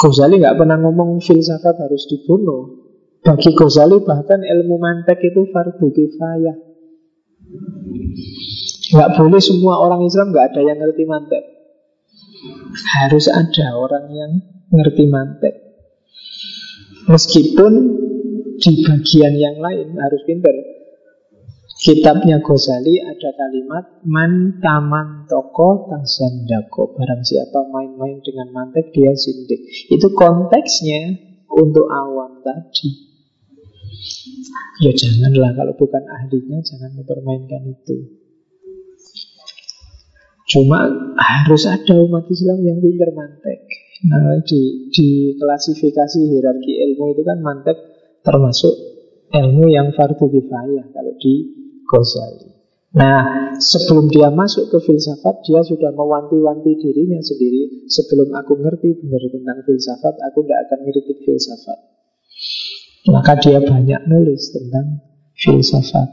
Ghazali 0.00 0.40
nggak 0.40 0.56
pernah 0.56 0.80
ngomong 0.80 1.20
filsafat 1.20 1.76
harus 1.76 2.08
dibunuh. 2.08 2.88
Bagi 3.20 3.52
Ghazali 3.52 4.00
bahkan 4.00 4.40
ilmu 4.40 4.80
mantek 4.80 5.20
itu 5.20 5.44
fardu 5.52 5.92
kifayah. 5.92 6.56
Nggak 8.96 9.10
boleh 9.12 9.40
semua 9.44 9.76
orang 9.76 10.08
Islam 10.08 10.32
nggak 10.32 10.56
ada 10.56 10.60
yang 10.64 10.80
ngerti 10.80 11.04
mantek. 11.04 11.44
Harus 12.96 13.28
ada 13.28 13.76
orang 13.76 14.08
yang 14.08 14.32
ngerti 14.72 15.04
mantek 15.04 15.69
Meskipun 17.10 17.72
di 18.60 18.72
bagian 18.86 19.34
yang 19.34 19.58
lain 19.58 19.98
harus 19.98 20.22
pinter. 20.22 20.54
Kitabnya 21.80 22.44
Ghazali 22.44 23.00
ada 23.00 23.32
kalimat 23.32 24.04
Man 24.04 24.60
taman 24.60 25.24
toko 25.24 25.88
tasandako 25.88 26.92
Barang 26.92 27.24
siapa 27.24 27.64
main-main 27.72 28.20
dengan 28.20 28.52
mantek 28.52 28.92
dia 28.92 29.16
sindik. 29.16 29.64
Itu 29.88 30.12
konteksnya 30.12 31.16
untuk 31.48 31.88
awam 31.88 32.44
tadi. 32.44 33.10
Ya 34.84 34.92
janganlah 34.92 35.56
kalau 35.56 35.74
bukan 35.74 36.04
ahlinya 36.04 36.60
Jangan 36.62 36.94
mempermainkan 37.00 37.64
itu. 37.64 37.96
Cuma 40.52 40.84
harus 41.16 41.64
ada 41.64 41.94
umat 42.06 42.28
Islam 42.28 42.60
yang 42.60 42.78
pinter 42.78 43.10
mantek 43.16 43.89
Nah, 44.00 44.40
di, 44.40 44.88
di 44.88 45.36
klasifikasi 45.36 46.18
hierarki 46.24 46.72
ilmu 46.88 47.12
itu 47.12 47.20
kan 47.20 47.38
mantek 47.44 47.76
termasuk 48.24 48.72
ilmu 49.28 49.68
yang 49.68 49.92
fardu 49.92 50.24
kifayah 50.24 50.88
kalau 50.88 51.12
di 51.20 51.34
Ghazali. 51.84 52.48
Nah, 52.90 53.54
sebelum 53.60 54.10
dia 54.10 54.34
masuk 54.34 54.66
ke 54.66 54.78
filsafat, 54.82 55.46
dia 55.46 55.62
sudah 55.62 55.94
mewanti-wanti 55.94 56.74
dirinya 56.74 57.22
sendiri. 57.22 57.86
Sebelum 57.86 58.34
aku 58.34 58.58
ngerti 58.58 58.98
benar 58.98 59.22
tentang 59.30 59.58
filsafat, 59.62 60.14
aku 60.26 60.42
tidak 60.42 60.58
akan 60.66 60.78
ngeritik 60.88 61.18
filsafat. 61.22 61.78
Maka 63.14 63.32
dia 63.38 63.62
banyak 63.62 64.00
nulis 64.10 64.50
tentang 64.50 65.06
filsafat. 65.38 66.08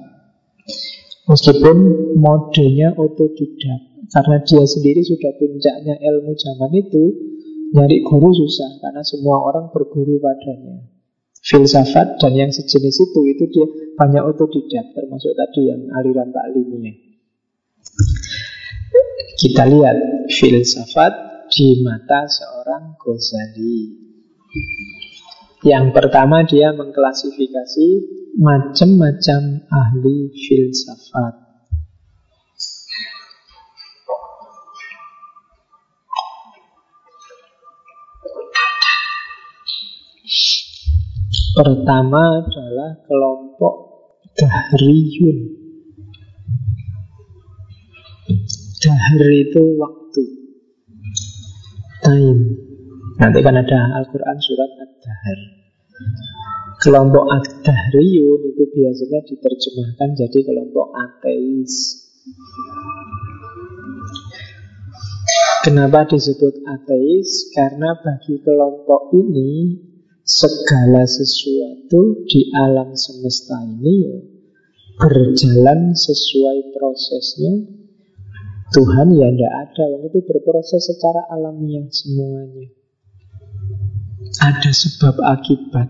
Meskipun 1.26 1.78
modenya 2.14 2.94
otodidak, 2.94 4.06
karena 4.14 4.38
dia 4.46 4.64
sendiri 4.64 5.02
sudah 5.02 5.34
puncaknya 5.36 5.98
ilmu 5.98 6.38
zaman 6.38 6.72
itu, 6.78 7.04
Nyari 7.76 8.04
guru 8.08 8.32
susah 8.32 8.80
karena 8.80 9.04
semua 9.04 9.44
orang 9.44 9.72
berguru 9.76 10.20
padanya. 10.24 10.88
Filsafat 11.44 12.20
dan 12.20 12.34
yang 12.36 12.52
sejenis 12.52 12.96
itu 13.08 13.20
itu 13.24 13.44
dia 13.52 13.68
banyak 13.96 14.24
otodidak 14.24 14.92
termasuk 14.92 15.32
tadi 15.32 15.72
yang 15.72 15.88
aliran 15.96 16.32
taklimnya. 16.36 16.92
Kita 19.38 19.64
lihat 19.70 20.28
filsafat 20.28 21.14
di 21.48 21.86
mata 21.86 22.28
seorang 22.28 23.00
Ghazali. 23.00 23.80
Yang 25.64 25.86
pertama 25.96 26.44
dia 26.44 26.76
mengklasifikasi 26.76 27.88
macam-macam 28.38 29.42
ahli 29.72 30.36
filsafat. 30.36 31.47
Pertama 41.58 42.46
adalah 42.46 43.02
kelompok 43.10 43.74
Dahriyun. 44.38 45.38
Dahr 48.78 49.22
itu 49.34 49.64
waktu. 49.82 50.24
Time. 52.06 52.42
Nanti 53.18 53.40
kan 53.42 53.58
ada 53.58 53.80
Al-Quran 53.98 54.38
surat 54.38 54.70
Ad-Dahr. 54.86 55.40
Kelompok 56.78 57.26
Ad-Dahriyun 57.26 58.40
itu 58.54 58.64
biasanya 58.78 59.26
diterjemahkan 59.26 60.14
jadi 60.14 60.40
kelompok 60.46 60.94
ateis. 60.94 62.06
Kenapa 65.66 66.06
disebut 66.06 66.62
ateis? 66.70 67.50
Karena 67.58 67.98
bagi 67.98 68.38
kelompok 68.46 69.10
ini 69.18 69.87
segala 70.28 71.08
sesuatu 71.08 72.28
di 72.28 72.52
alam 72.52 72.92
semesta 73.00 73.64
ini 73.64 73.94
ya, 74.04 74.18
berjalan 75.00 75.96
sesuai 75.96 76.76
prosesnya. 76.76 77.80
Tuhan 78.68 79.16
ya 79.16 79.32
tidak 79.32 79.54
ada 79.64 79.84
Yang 79.96 80.04
itu 80.12 80.20
berproses 80.28 80.92
secara 80.92 81.24
alamiah 81.32 81.88
semuanya. 81.88 82.68
Ada 84.44 84.76
sebab 84.76 85.16
akibat. 85.24 85.88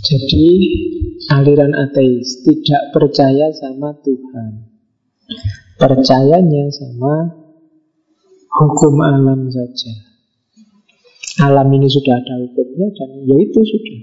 Jadi 0.00 0.48
aliran 1.28 1.76
ateis 1.76 2.40
tidak 2.40 2.96
percaya 2.96 3.52
sama 3.52 3.92
Tuhan. 4.00 4.64
Percayanya 5.76 6.72
sama 6.72 7.39
hukum 8.50 8.94
alam 8.98 9.46
saja. 9.50 9.92
Alam 11.46 11.70
ini 11.72 11.86
sudah 11.86 12.18
ada 12.18 12.34
hukumnya 12.42 12.90
dan 12.92 13.10
ya 13.24 13.36
itu 13.38 13.60
sudah. 13.62 13.98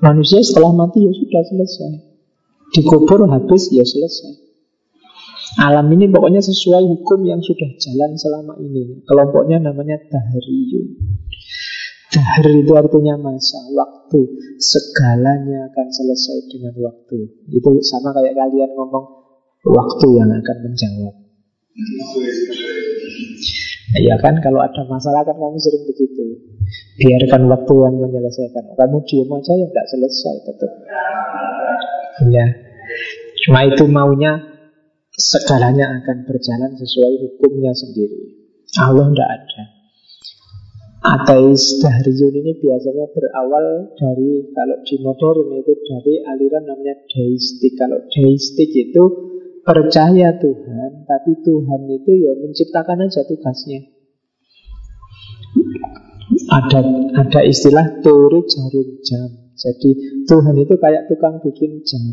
Manusia 0.00 0.40
setelah 0.40 0.72
mati 0.72 1.04
ya 1.04 1.12
sudah 1.12 1.42
selesai. 1.44 1.92
Dikubur 2.72 3.26
habis 3.28 3.68
ya 3.74 3.84
selesai. 3.84 4.44
Alam 5.60 5.86
ini 5.94 6.10
pokoknya 6.10 6.42
sesuai 6.42 6.82
hukum 6.82 7.22
yang 7.28 7.38
sudah 7.44 7.68
jalan 7.78 8.16
selama 8.16 8.58
ini. 8.58 9.04
Kelompoknya 9.06 9.60
namanya 9.60 10.00
Dahriyun. 10.08 10.86
Dahr 12.14 12.46
itu 12.46 12.72
artinya 12.78 13.18
masa, 13.18 13.58
waktu. 13.74 14.38
Segalanya 14.62 15.66
akan 15.74 15.86
selesai 15.90 16.46
dengan 16.46 16.74
waktu. 16.78 17.26
Itu 17.50 17.70
sama 17.82 18.14
kayak 18.14 18.38
kalian 18.38 18.70
ngomong 18.78 19.04
waktu 19.66 20.06
yang 20.14 20.30
akan 20.30 20.56
menjawab. 20.62 21.23
Ya 23.94 24.14
kan 24.22 24.38
kalau 24.38 24.62
ada 24.62 24.82
masalah 24.86 25.26
kan 25.26 25.34
kamu 25.34 25.58
sering 25.58 25.82
begitu. 25.90 26.22
Biarkan 27.02 27.50
waktu 27.50 27.74
yang 27.74 27.94
menyelesaikan. 27.98 28.78
Kamu 28.78 29.02
diam 29.06 29.30
aja 29.34 29.52
ya 29.58 29.66
nggak 29.66 29.86
selesai 29.90 30.34
tetap 30.46 30.70
Ya 32.30 32.46
Cuma 33.42 33.66
itu 33.66 33.84
maunya 33.90 34.54
Segalanya 35.14 35.94
akan 36.02 36.26
berjalan 36.26 36.74
sesuai 36.74 37.22
hukumnya 37.22 37.70
sendiri. 37.70 38.50
Allah 38.82 39.06
tidak 39.14 39.30
ada. 39.30 39.62
Ateis 41.04 41.78
Dahriyun 41.78 42.34
ini 42.34 42.58
biasanya 42.58 43.06
berawal 43.14 43.94
dari 43.94 44.50
Kalau 44.50 44.82
di 44.82 44.96
modern 44.98 45.54
itu 45.54 45.70
dari 45.86 46.18
aliran 46.18 46.66
namanya 46.66 46.98
deistik. 47.06 47.78
Kalau 47.78 48.02
deistik 48.10 48.74
itu 48.74 49.33
percaya 49.64 50.36
Tuhan, 50.36 51.08
tapi 51.08 51.32
Tuhan 51.40 51.80
itu 51.88 52.12
ya 52.20 52.32
menciptakan 52.44 53.08
aja 53.08 53.24
tugasnya. 53.24 53.80
Ada 56.52 56.80
ada 57.16 57.40
istilah 57.42 58.04
teori 58.04 58.40
jarum 58.44 58.88
jam. 59.00 59.28
Jadi 59.56 59.90
Tuhan 60.28 60.54
itu 60.60 60.74
kayak 60.76 61.08
tukang 61.08 61.40
bikin 61.40 61.80
jam. 61.82 62.04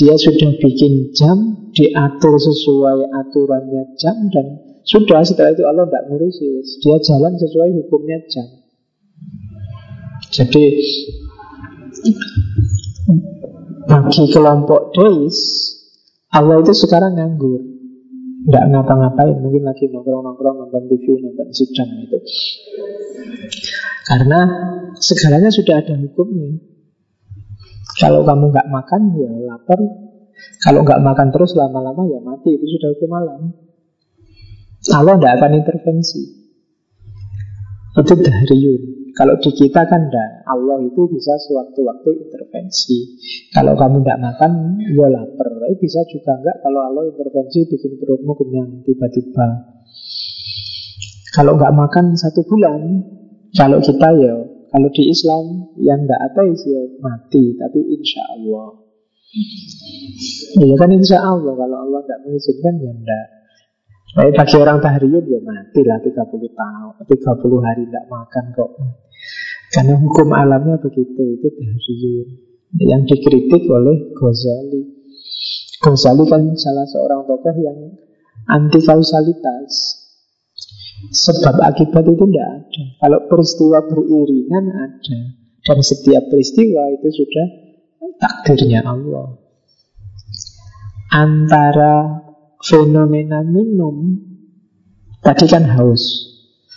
Dia 0.00 0.16
sudah 0.16 0.56
bikin 0.56 1.12
jam, 1.12 1.68
diatur 1.76 2.40
sesuai 2.40 3.12
aturannya 3.12 3.92
jam 4.00 4.16
dan 4.32 4.46
sudah 4.88 5.20
setelah 5.20 5.52
itu 5.52 5.62
Allah 5.68 5.84
tidak 5.92 6.08
ngurusi. 6.08 6.64
Dia 6.80 6.96
jalan 7.04 7.36
sesuai 7.36 7.68
hukumnya 7.84 8.18
jam. 8.32 8.48
Jadi 10.30 10.64
bagi 13.90 14.24
kelompok 14.30 14.94
deis 14.94 15.36
Allah 16.30 16.56
itu 16.62 16.72
sekarang 16.74 17.18
nganggur. 17.18 17.58
Nggak 18.40 18.72
ngapa-ngapain 18.72 19.36
Mungkin 19.36 19.68
lagi 19.68 19.92
nongkrong-nongkrong 19.92 20.64
Nonton 20.64 20.88
TV, 20.88 21.20
nonton 21.20 21.52
sidang 21.52 21.92
itu 22.00 22.16
Karena 24.08 24.40
Segalanya 25.00 25.48
sudah 25.48 25.80
ada 25.80 25.96
hukumnya. 25.96 26.60
Kalau 27.96 28.24
kamu 28.24 28.52
nggak 28.52 28.68
makan 28.68 29.02
Ya 29.16 29.32
lapar. 29.48 29.80
Kalau 30.60 30.84
nggak 30.84 31.00
makan 31.00 31.28
terus 31.32 31.56
lama-lama 31.56 32.04
ya 32.04 32.20
mati. 32.20 32.52
Itu 32.52 32.66
sudah 32.76 32.88
hukum 32.96 33.10
alam. 33.16 33.42
Allah 34.92 35.14
tidak 35.16 35.32
akan 35.40 35.50
intervensi. 35.56 36.20
Itu 37.96 38.14
dahriun 38.20 38.99
kalau 39.20 39.36
di 39.36 39.52
kita 39.52 39.84
kan 39.84 40.08
enggak. 40.08 40.48
Allah 40.48 40.80
itu 40.80 41.04
bisa 41.12 41.36
sewaktu-waktu 41.44 42.24
intervensi. 42.24 43.20
Kalau 43.52 43.76
kamu 43.76 44.00
tidak 44.00 44.16
makan, 44.16 44.80
ya 44.96 45.12
lapar. 45.12 45.60
Tapi 45.60 45.76
bisa 45.76 46.00
juga 46.08 46.40
enggak 46.40 46.56
kalau 46.64 46.80
Allah 46.88 47.04
intervensi 47.04 47.68
bikin 47.68 48.00
perutmu 48.00 48.32
kenyang 48.32 48.80
tiba-tiba. 48.80 49.76
Kalau 51.36 51.52
enggak 51.60 51.76
makan 51.76 52.16
satu 52.16 52.48
bulan, 52.48 52.80
kalau 53.52 53.84
kita 53.84 54.08
ya, 54.24 54.40
kalau 54.72 54.88
di 54.88 55.04
Islam 55.12 55.68
yang 55.76 56.00
enggak 56.08 56.20
ateis 56.32 56.64
ya 56.64 56.80
mati, 57.04 57.60
tapi 57.60 57.76
insya 57.92 58.24
Allah. 58.24 58.72
Ya 60.64 60.74
kan 60.80 60.96
insya 60.96 61.20
Allah 61.20 61.52
kalau 61.60 61.76
Allah 61.76 62.00
enggak 62.08 62.24
mengizinkan 62.24 62.72
ya 62.80 62.88
enggak. 62.88 63.26
Tapi 64.16 64.32
bagi 64.32 64.56
orang 64.56 64.80
tahriyun 64.80 65.28
ya 65.28 65.38
mati 65.44 65.84
lah 65.84 66.00
30 66.00 66.16
tahun 66.32 66.92
30 67.04 67.68
hari 67.68 67.84
tidak 67.84 68.04
makan 68.10 68.44
kok 68.56 68.70
Karena 69.70 69.94
hukum 69.94 70.34
alamnya 70.34 70.82
begitu 70.82 71.38
Itu 71.38 71.48
tahriyun 71.54 72.28
Yang 72.74 73.02
dikritik 73.14 73.62
oleh 73.70 74.14
Ghazali. 74.18 74.82
Ghazali 75.78 76.24
kan 76.26 76.42
salah 76.58 76.86
seorang 76.90 77.22
tokoh 77.26 77.54
yang 77.54 77.78
Anti 78.50 78.82
kausalitas 78.82 80.00
Sebab 81.00 81.64
akibat 81.64 82.04
itu 82.04 82.28
tidak 82.28 82.48
ada. 82.60 82.84
Kalau 83.00 83.18
peristiwa 83.24 83.80
beriringan 83.88 84.64
ada. 84.68 85.20
Dan 85.64 85.78
setiap 85.80 86.28
peristiwa 86.28 86.92
itu 86.92 87.08
sudah 87.24 87.46
Takdirnya 88.20 88.84
Allah. 88.84 89.40
Antara 91.08 92.20
fenomena 92.60 93.40
minum 93.40 94.28
Tadi 95.24 95.48
kan 95.48 95.64
haus. 95.72 96.04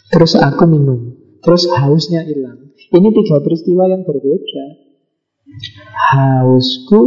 Terus 0.08 0.40
aku 0.40 0.64
minum. 0.72 1.20
Terus 1.44 1.68
hausnya 1.68 2.24
hilang 2.24 2.63
Ini 2.94 3.10
tiga 3.10 3.38
peristiwa 3.42 3.90
yang 3.90 4.06
berbeda. 4.06 4.66
Hausku 6.14 7.02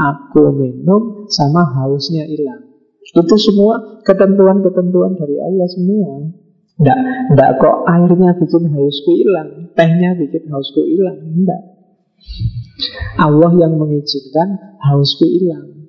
Aku 0.00 0.56
minum 0.56 1.28
Sama 1.28 1.64
hausnya 1.76 2.24
hilang. 2.24 2.72
Itu 3.04 3.36
semua 3.36 4.00
ketentuan-ketentuan 4.04 5.16
dari 5.16 5.36
Allah 5.40 5.68
semua. 5.68 6.30
Enggak, 6.80 6.98
enggak 7.32 7.50
kok 7.60 7.76
airnya 7.84 8.30
bikin 8.40 8.72
hausku 8.72 9.10
hilang 9.12 9.68
Tehnya 9.76 10.16
bikin 10.16 10.48
hausku 10.48 10.80
hilang 10.88 11.20
Enggak 11.28 11.60
Allah 13.20 13.52
yang 13.60 13.76
mengizinkan 13.76 14.76
hausku 14.80 15.24
hilang. 15.28 15.88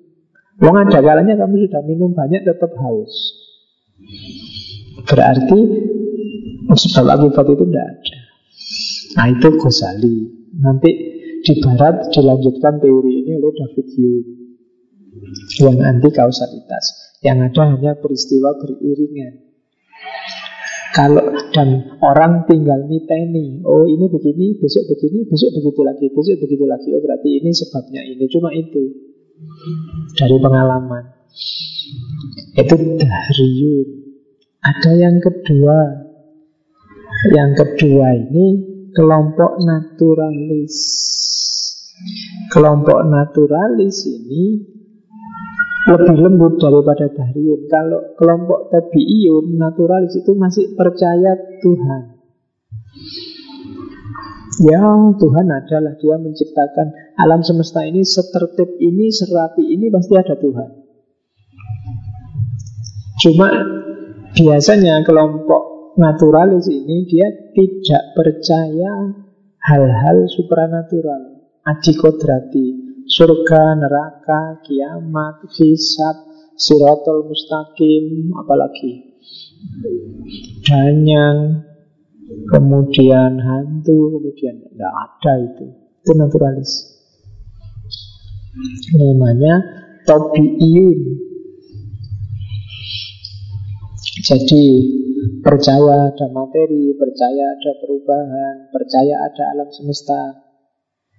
Wong 0.61 0.75
ada 0.77 0.99
kalanya 1.01 1.39
kamu 1.39 1.65
sudah 1.67 1.81
minum 1.87 2.11
banyak 2.13 2.43
tetap 2.43 2.71
haus. 2.77 3.13
Berarti 5.07 5.59
sebab 6.75 7.07
akibat 7.07 7.45
itu 7.49 7.63
tidak 7.65 7.85
ada. 7.87 8.20
Nah 9.17 9.25
itu 9.31 9.47
Ghazali. 9.59 10.15
Nanti 10.61 10.91
di 11.41 11.53
barat 11.63 12.11
dilanjutkan 12.13 12.77
teori 12.77 13.11
ini 13.25 13.31
oleh 13.39 13.51
David 13.55 13.87
Hume 13.97 14.41
yang 15.61 15.77
anti 15.81 16.09
kausalitas. 16.13 17.17
Yang 17.21 17.53
ada 17.53 17.61
hanya 17.77 17.93
peristiwa 17.97 18.57
beriringan. 18.57 19.51
Kalau 20.91 21.23
dan 21.55 21.95
orang 22.03 22.43
tinggal 22.51 22.83
niteni, 22.83 23.63
oh 23.63 23.87
ini 23.87 24.11
begini, 24.11 24.59
besok 24.59 24.91
begini, 24.91 25.23
besok 25.23 25.55
begitu 25.55 25.81
lagi, 25.87 26.05
besok 26.11 26.35
begitu 26.43 26.65
lagi. 26.67 26.89
Oh 26.91 26.99
berarti 26.99 27.29
ini 27.39 27.49
sebabnya 27.55 28.01
ini, 28.03 28.27
cuma 28.27 28.51
itu 28.51 28.83
dari 30.19 30.35
pengalaman. 30.35 31.03
Itu 32.59 32.75
dahriyun. 32.99 33.87
Ada 34.61 34.91
yang 34.99 35.17
kedua, 35.23 35.79
Yang 37.31 37.51
kedua 37.61 38.07
ini 38.17 38.70
kelompok 38.95 39.59
naturalis. 39.63 40.75
Kelompok 42.51 42.99
naturalis 43.07 44.03
ini 44.09 44.59
lebih 45.81 46.17
lembut 46.19 46.61
daripada 46.61 47.09
Dahriyun. 47.09 47.65
Kalau 47.71 48.13
kelompok 48.17 48.69
tabi'iyun, 48.69 49.57
naturalis 49.57 50.13
itu 50.13 50.31
masih 50.37 50.77
percaya 50.77 51.33
Tuhan. 51.63 52.03
Ya 54.61 54.83
Tuhan 55.17 55.47
adalah 55.47 55.97
dia 55.97 56.15
menciptakan 56.21 57.17
alam 57.17 57.41
semesta 57.41 57.81
ini 57.81 58.05
setertib 58.05 58.77
ini, 58.77 59.09
serapi 59.09 59.63
ini 59.63 59.89
pasti 59.89 60.13
ada 60.13 60.35
Tuhan. 60.37 60.69
Cuma 63.21 63.47
biasanya 64.37 65.01
kelompok 65.01 65.70
naturalis 65.97 66.67
ini 66.71 67.07
dia 67.07 67.27
tidak 67.55 68.03
percaya 68.15 68.91
hal-hal 69.61 70.17
supranatural, 70.31 71.47
adikodrati, 71.67 73.01
surga, 73.07 73.77
neraka, 73.77 74.63
kiamat, 74.65 75.45
hisab, 75.55 76.15
sirotol 76.55 77.27
mustaqim, 77.27 78.31
apalagi 78.37 79.11
danyang, 80.65 81.65
kemudian 82.49 83.37
hantu, 83.37 84.17
kemudian 84.17 84.55
tidak 84.63 84.93
ada 84.93 85.33
itu. 85.45 85.65
Itu 86.01 86.11
naturalis. 86.17 86.71
Namanya 88.97 89.55
tobiiyun. 90.09 90.99
Jadi 94.21 94.65
percaya 95.41 96.13
ada 96.13 96.27
materi, 96.29 96.93
percaya 96.95 97.43
ada 97.57 97.71
perubahan, 97.81 98.55
percaya 98.71 99.15
ada 99.25 99.43
alam 99.57 99.69
semesta, 99.73 100.51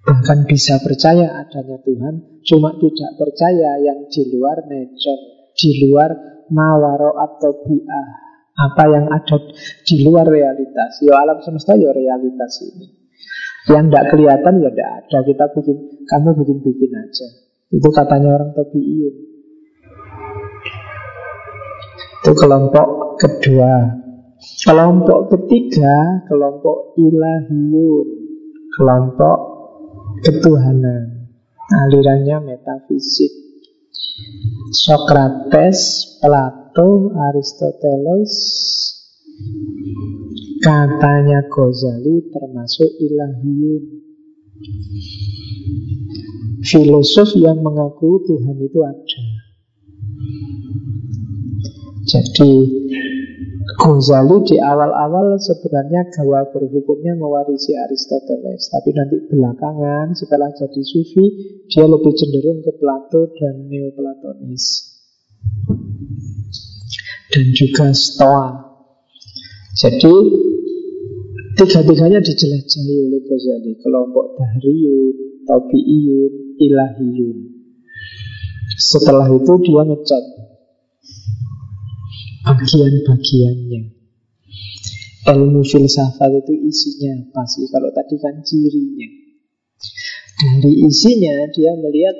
Bahkan 0.03 0.51
bisa 0.51 0.83
percaya 0.83 1.31
adanya 1.31 1.79
Tuhan, 1.79 2.43
cuma 2.43 2.75
tidak 2.75 3.11
percaya 3.15 3.79
yang 3.79 4.03
di 4.11 4.35
luar 4.35 4.67
nature, 4.67 5.21
di 5.55 5.79
luar 5.87 6.11
mawaro 6.51 7.15
atau 7.15 7.63
bi'ah. 7.63 8.09
Apa 8.53 8.83
yang 8.91 9.07
ada 9.07 9.39
di 9.87 10.03
luar 10.03 10.27
realitas. 10.27 10.99
Ya 10.99 11.23
alam 11.23 11.39
semesta 11.39 11.79
ya 11.79 11.89
realitas 11.95 12.51
ini. 12.67 12.85
Yang 13.71 13.85
tidak 13.89 14.05
kelihatan 14.11 14.53
ya 14.59 14.69
tidak 14.75 14.91
ada. 14.91 15.17
Kita 15.23 15.45
bikin, 15.55 15.77
kamu 16.03 16.29
bikin-bikin 16.35 16.91
aja. 16.99 17.27
Itu 17.71 17.89
katanya 17.95 18.43
orang 18.43 18.51
tabi'iyun. 18.53 19.15
Itu 22.21 22.31
kelompok 22.35 22.87
kedua. 23.23 24.02
Kelompok 24.43 25.31
ketiga, 25.31 26.27
kelompok 26.27 26.95
ilahiyun. 26.99 28.07
Kelompok 28.75 29.37
ketuhanan. 30.23 31.31
Alirannya 31.73 32.53
metafisik. 32.53 33.31
Socrates, 34.73 35.79
Plato, 36.19 37.13
Aristoteles, 37.13 38.33
katanya 40.61 41.45
Ghazali 41.49 42.29
termasuk 42.29 42.89
ilahiyun. 42.99 43.83
Filosof 46.63 47.35
yang 47.35 47.59
mengakui 47.59 48.23
Tuhan 48.23 48.57
itu 48.63 48.79
ada. 48.81 49.23
Jadi 52.03 52.51
Ghazali 53.63 54.37
di 54.43 54.57
awal-awal 54.59 55.39
sebenarnya 55.39 56.11
gaya 56.11 56.43
berpikirnya 56.51 57.15
mewarisi 57.15 57.71
Aristoteles. 57.79 58.67
Tapi 58.67 58.89
nanti 58.91 59.23
belakangan 59.31 60.11
setelah 60.11 60.51
jadi 60.51 60.81
sufi 60.83 61.25
Dia 61.71 61.87
lebih 61.87 62.13
cenderung 62.13 62.59
ke 62.59 62.75
Plato 62.75 63.31
dan 63.39 63.71
Neoplatonis. 63.71 64.93
Dan 67.31 67.45
juga 67.55 67.95
Stoa. 67.95 68.47
Jadi 69.73 70.15
Tiga-tiganya 71.53 72.17
dijelajahi 72.17 72.93
oleh 73.05 73.21
Ghazali. 73.29 73.77
Kelompok 73.77 74.41
Dahriyun, 74.41 75.45
Tabi'iyun, 75.45 76.57
Ilahiyun. 76.57 77.37
Setelah 78.73 79.29
itu 79.29 79.53
dia 79.61 79.83
ngecek 79.85 80.23
bagian-bagiannya. 82.43 83.81
Ilmu 85.23 85.63
filsafat 85.63 86.43
itu 86.43 86.53
isinya 86.67 87.31
apa 87.31 87.47
sih? 87.47 87.65
Kalau 87.71 87.89
tadi 87.95 88.19
kan 88.19 88.43
cirinya. 88.43 89.09
Dari 90.33 90.83
isinya 90.83 91.47
dia 91.55 91.71
melihat 91.79 92.17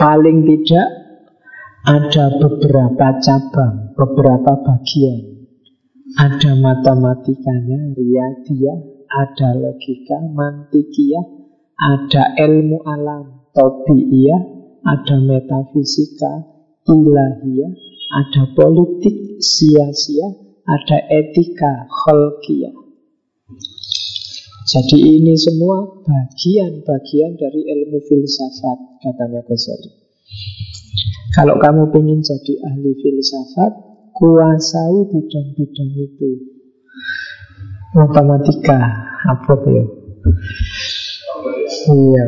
paling 0.00 0.48
tidak 0.48 0.88
ada 1.84 2.24
beberapa 2.40 3.20
cabang, 3.20 3.92
beberapa 3.92 4.52
bagian. 4.64 5.36
Ada 6.16 6.56
matematikanya, 6.56 7.92
riyadiyah, 7.92 8.78
ada 9.12 9.50
logika, 9.52 10.16
mantikiyah, 10.32 11.26
ada 11.76 12.32
ilmu 12.40 12.80
alam, 12.88 13.52
tobiiyah, 13.52 14.42
ada 14.84 15.16
metafisika, 15.20 16.32
ilahiyah, 16.88 17.72
ada 18.14 18.42
politik 18.54 19.42
sia-sia, 19.42 20.28
ada 20.62 20.98
etika 21.10 21.90
kholkiyah. 21.90 22.74
Jadi 24.64 24.96
ini 24.96 25.36
semua 25.36 25.84
bagian-bagian 26.02 27.36
dari 27.36 27.60
ilmu 27.68 28.00
filsafat, 28.08 28.78
katanya 29.04 29.44
Ghazali. 29.44 29.90
Kalau 31.36 31.58
kamu 31.60 31.90
ingin 32.00 32.24
jadi 32.24 32.54
ahli 32.64 32.96
filsafat, 32.96 33.72
kuasai 34.14 34.98
bidang-bidang 35.10 35.90
itu. 35.98 36.30
Matematika, 37.92 38.78
apa 39.26 39.52
tuh? 39.52 39.86
Iya. 41.92 42.24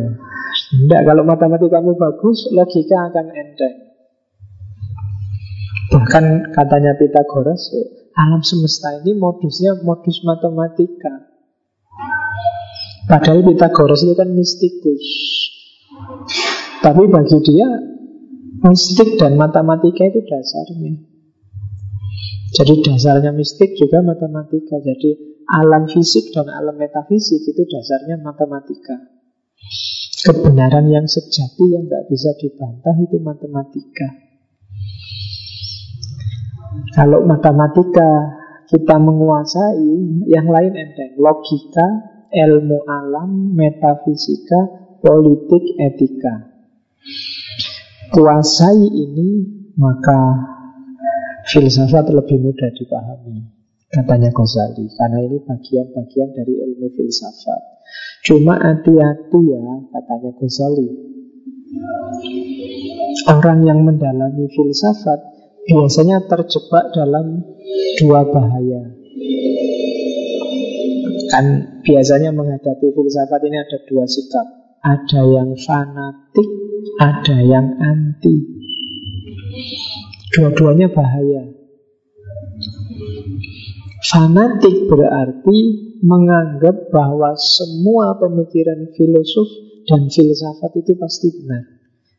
Tidak, 0.66 1.00
kalau 1.08 1.22
matematika 1.24 1.80
kamu 1.80 1.96
bagus, 1.96 2.50
logika 2.52 3.10
akan 3.10 3.26
enteng. 3.32 3.95
Bahkan 5.86 6.50
katanya 6.50 6.98
Pitagoras, 6.98 7.70
alam 8.16 8.42
semesta 8.42 8.96
ini 9.02 9.14
modusnya 9.14 9.78
modus 9.86 10.24
matematika. 10.26 11.30
Padahal 13.06 13.46
Pitagoras 13.46 14.02
itu 14.02 14.14
kan 14.18 14.26
mistikus. 14.34 15.04
Tapi 16.82 17.02
bagi 17.06 17.38
dia 17.46 17.68
mistik 18.66 19.14
dan 19.14 19.38
matematika 19.38 20.02
itu 20.10 20.20
dasarnya. 20.26 20.94
Jadi 22.56 22.74
dasarnya 22.82 23.30
mistik 23.30 23.78
juga 23.78 24.02
matematika. 24.02 24.82
Jadi 24.82 25.42
alam 25.46 25.86
fisik 25.86 26.34
dan 26.34 26.50
alam 26.50 26.74
metafisik 26.74 27.42
itu 27.46 27.62
dasarnya 27.62 28.18
matematika. 28.18 28.96
Kebenaran 30.26 30.90
yang 30.90 31.06
sejati 31.06 31.70
yang 31.70 31.86
tidak 31.86 32.10
bisa 32.10 32.34
dibantah 32.34 32.96
itu 32.98 33.22
matematika. 33.22 34.08
Kalau 36.94 37.24
matematika 37.28 38.36
kita 38.66 38.98
menguasai, 38.98 40.26
yang 40.26 40.46
lain 40.50 40.74
enteng. 40.74 41.14
Logika, 41.22 41.86
ilmu 42.34 42.82
alam, 42.86 43.54
metafisika, 43.54 44.58
politik, 44.98 45.64
etika. 45.78 46.50
Kuasai 48.10 48.82
ini, 48.90 49.30
maka 49.78 50.18
filsafat 51.46 52.10
lebih 52.10 52.42
mudah 52.42 52.70
dipahami. 52.74 53.54
Katanya 53.86 54.34
Ghazali, 54.34 54.90
karena 54.98 55.22
ini 55.22 55.38
bagian-bagian 55.46 56.28
dari 56.34 56.54
ilmu 56.58 56.90
filsafat. 56.90 57.86
Cuma 58.26 58.58
hati-hati 58.58 59.40
ya, 59.46 59.62
katanya 59.94 60.30
Ghazali. 60.42 60.88
Orang 63.30 63.62
yang 63.62 63.86
mendalami 63.86 64.50
filsafat 64.50 65.35
biasanya 65.66 66.26
terjebak 66.30 66.94
dalam 66.94 67.42
dua 67.98 68.20
bahaya. 68.30 68.82
Kan 71.26 71.46
biasanya 71.82 72.30
menghadapi 72.30 72.86
filsafat 72.94 73.40
ini 73.50 73.58
ada 73.58 73.78
dua 73.90 74.06
sikap. 74.06 74.46
Ada 74.86 75.22
yang 75.26 75.50
fanatik, 75.58 76.48
ada 77.02 77.36
yang 77.42 77.74
anti. 77.82 78.36
Dua-duanya 80.30 80.86
bahaya. 80.94 81.42
Fanatik 84.06 84.86
berarti 84.86 85.58
menganggap 86.06 86.94
bahwa 86.94 87.34
semua 87.34 88.14
pemikiran 88.22 88.94
filosof 88.94 89.48
dan 89.90 90.06
filsafat 90.06 90.70
itu 90.78 90.94
pasti 90.94 91.34
benar. 91.42 91.66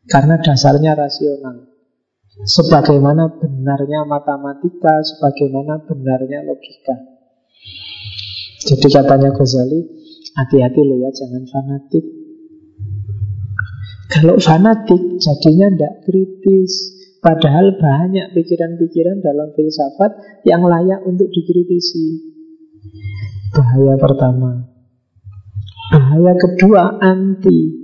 Karena 0.04 0.36
dasarnya 0.36 0.92
rasional. 0.92 1.67
Sebagaimana 2.38 3.34
benarnya 3.34 4.06
matematika, 4.06 5.02
sebagaimana 5.02 5.82
benarnya 5.82 6.46
logika. 6.46 6.94
Jadi 8.62 8.86
katanya 8.94 9.34
Ghazali, 9.34 9.80
hati-hati 10.38 10.80
loh 10.86 10.98
ya, 11.02 11.10
jangan 11.10 11.42
fanatik. 11.50 12.04
Kalau 14.08 14.38
fanatik 14.38 15.18
jadinya 15.18 15.66
tidak 15.70 15.94
kritis. 16.06 16.96
Padahal 17.18 17.74
banyak 17.74 18.30
pikiran-pikiran 18.30 19.18
dalam 19.18 19.50
filsafat 19.58 20.42
yang 20.46 20.62
layak 20.62 21.02
untuk 21.02 21.26
dikritisi. 21.34 22.30
Bahaya 23.50 23.98
pertama. 23.98 24.70
Bahaya 25.90 26.38
kedua, 26.38 27.02
anti. 27.02 27.74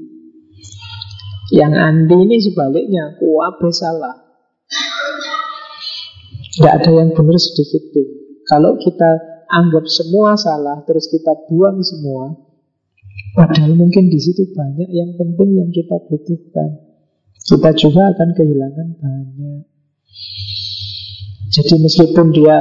Yang 1.51 1.75
anti 1.77 2.15
ini 2.15 2.37
sebaliknya, 2.39 3.19
kuabe 3.19 3.75
salah. 3.75 4.24
Tidak 6.55 6.71
ada 6.71 6.91
yang 6.95 7.11
benar 7.11 7.35
sedikit 7.35 7.83
pun. 7.91 8.07
Kalau 8.47 8.79
kita 8.79 9.11
anggap 9.51 9.91
semua 9.91 10.39
salah, 10.39 10.87
terus 10.87 11.11
kita 11.11 11.35
buang 11.51 11.83
semua, 11.83 12.31
padahal 13.35 13.75
mungkin 13.75 14.07
di 14.07 14.23
situ 14.23 14.55
banyak 14.55 14.87
yang 14.95 15.19
penting 15.19 15.51
yang 15.59 15.71
kita 15.75 15.99
butuhkan. 16.07 16.79
Kita 17.45 17.71
juga 17.75 18.15
akan 18.15 18.29
kehilangan 18.39 18.89
banyak. 19.03 19.63
Jadi 21.51 21.75
meskipun 21.83 22.31
dia 22.31 22.57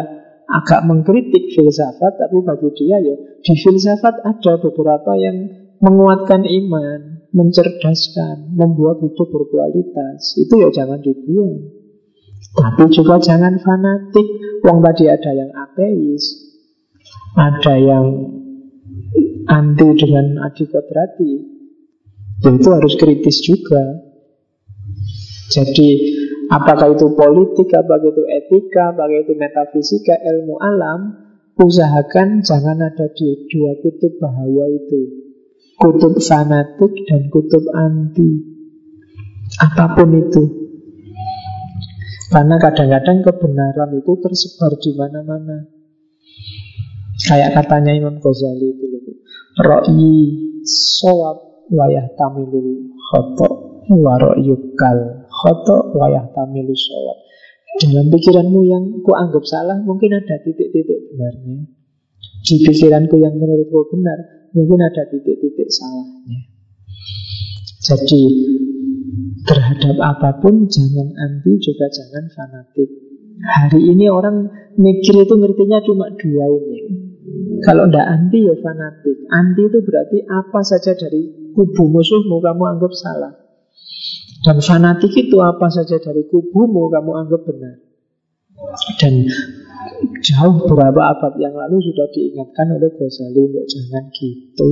agak 0.50 0.86
mengkritik 0.90 1.54
filsafat, 1.54 2.18
tapi 2.18 2.38
bagi 2.42 2.70
dia 2.78 2.98
ya 2.98 3.16
di 3.46 3.54
filsafat 3.58 4.26
ada 4.26 4.54
beberapa 4.58 5.14
yang 5.18 5.38
menguatkan 5.82 6.46
iman, 6.46 7.30
mencerdaskan, 7.30 8.58
membuat 8.58 9.06
hidup 9.06 9.28
berkualitas. 9.30 10.38
Itu 10.42 10.62
ya 10.62 10.70
jangan 10.74 11.02
dibuang. 11.02 11.83
Tapi 12.54 12.84
juga 12.94 13.18
jangan 13.18 13.58
fanatik. 13.58 14.28
Wong 14.64 14.80
tadi 14.80 15.12
ada 15.12 15.32
yang 15.36 15.52
ateis, 15.52 16.24
ada 17.36 17.76
yang 17.76 18.06
anti 19.50 19.88
dengan 20.00 20.40
adikodrati. 20.40 21.32
Ya 22.44 22.50
itu 22.52 22.70
harus 22.72 22.94
kritis 22.96 23.44
juga. 23.44 23.84
Jadi 25.52 25.90
apakah 26.48 26.96
itu 26.96 27.12
politik, 27.12 27.72
apakah 27.76 28.08
itu 28.08 28.24
etika, 28.24 28.96
apakah 28.96 29.20
itu 29.20 29.34
metafisika, 29.36 30.16
ilmu 30.16 30.56
alam, 30.64 31.00
usahakan 31.60 32.40
jangan 32.44 32.80
ada 32.88 33.12
di 33.12 33.48
dua 33.52 33.80
kutub 33.84 34.14
bahaya 34.24 34.66
itu. 34.72 35.02
Kutub 35.76 36.16
fanatik 36.24 36.94
dan 37.08 37.28
kutub 37.28 37.68
anti. 37.76 38.32
Apa 39.60 40.00
pun 40.00 40.10
itu. 40.16 40.63
Karena 42.34 42.58
kadang-kadang 42.58 43.22
kebenaran 43.22 43.94
itu 43.94 44.12
tersebar 44.18 44.74
di 44.82 44.92
mana-mana. 44.98 45.70
Kayak 47.30 47.62
katanya 47.62 47.94
Imam 47.94 48.18
Ghazali 48.18 48.74
itu. 48.74 49.14
Ro'i 49.62 50.10
sawab 50.66 51.70
wayah 51.70 52.10
tamilul 52.18 52.90
khoto 52.98 53.78
wa 53.86 54.18
ro'yukal 54.18 55.30
khoto 55.30 55.94
wayah 55.94 56.26
tamilul 56.34 56.74
sawab. 56.74 57.18
Dalam 57.86 58.10
pikiranmu 58.10 58.62
yang 58.66 58.84
ku 59.06 59.14
anggap 59.14 59.46
salah 59.46 59.78
mungkin 59.86 60.18
ada 60.18 60.42
titik-titik 60.42 61.14
benarnya. 61.14 61.70
Di 62.42 62.66
pikiranku 62.66 63.14
yang 63.22 63.38
menurutku 63.38 63.94
benar 63.94 64.50
mungkin 64.58 64.82
ada 64.82 65.06
titik-titik 65.06 65.70
salahnya. 65.70 66.50
Jadi 67.84 68.22
Terhadap 69.44 69.98
apa 70.00 70.30
pun 70.40 70.66
jangan 70.72 71.10
anti 71.20 71.52
juga 71.60 71.86
jangan 71.92 72.26
fanatik. 72.32 72.90
Hari 73.44 73.82
ini 73.92 74.08
orang 74.08 74.48
mikir 74.80 75.20
itu 75.20 75.34
ngertinya 75.36 75.84
cuma 75.84 76.08
dua 76.16 76.46
ini. 76.48 76.80
Kalau 77.64 77.88
ndak 77.92 78.08
anti 78.08 78.44
ya 78.44 78.56
fanatik. 78.60 79.18
Anti 79.28 79.62
itu 79.68 79.80
berarti 79.84 80.18
apa 80.28 80.60
saja 80.64 80.96
dari 80.96 81.52
kubu 81.52 81.92
musuhmu 81.92 82.40
kamu 82.40 82.64
anggap 82.78 82.94
salah. 82.96 83.34
Dan 84.44 84.60
fanatik 84.60 85.12
itu 85.16 85.40
apa 85.40 85.68
saja 85.72 86.00
dari 86.00 86.28
kubumu 86.28 86.92
kamu 86.92 87.12
anggap 87.24 87.42
benar. 87.48 87.80
Dan 89.00 89.28
jauh 90.24 90.56
beberapa 90.68 91.02
abad 91.16 91.34
yang 91.40 91.56
lalu 91.56 91.80
sudah 91.84 92.08
diingatkan 92.12 92.76
oleh 92.76 92.92
Ghazali 92.92 93.44
jangan 93.68 94.04
gitu. 94.12 94.70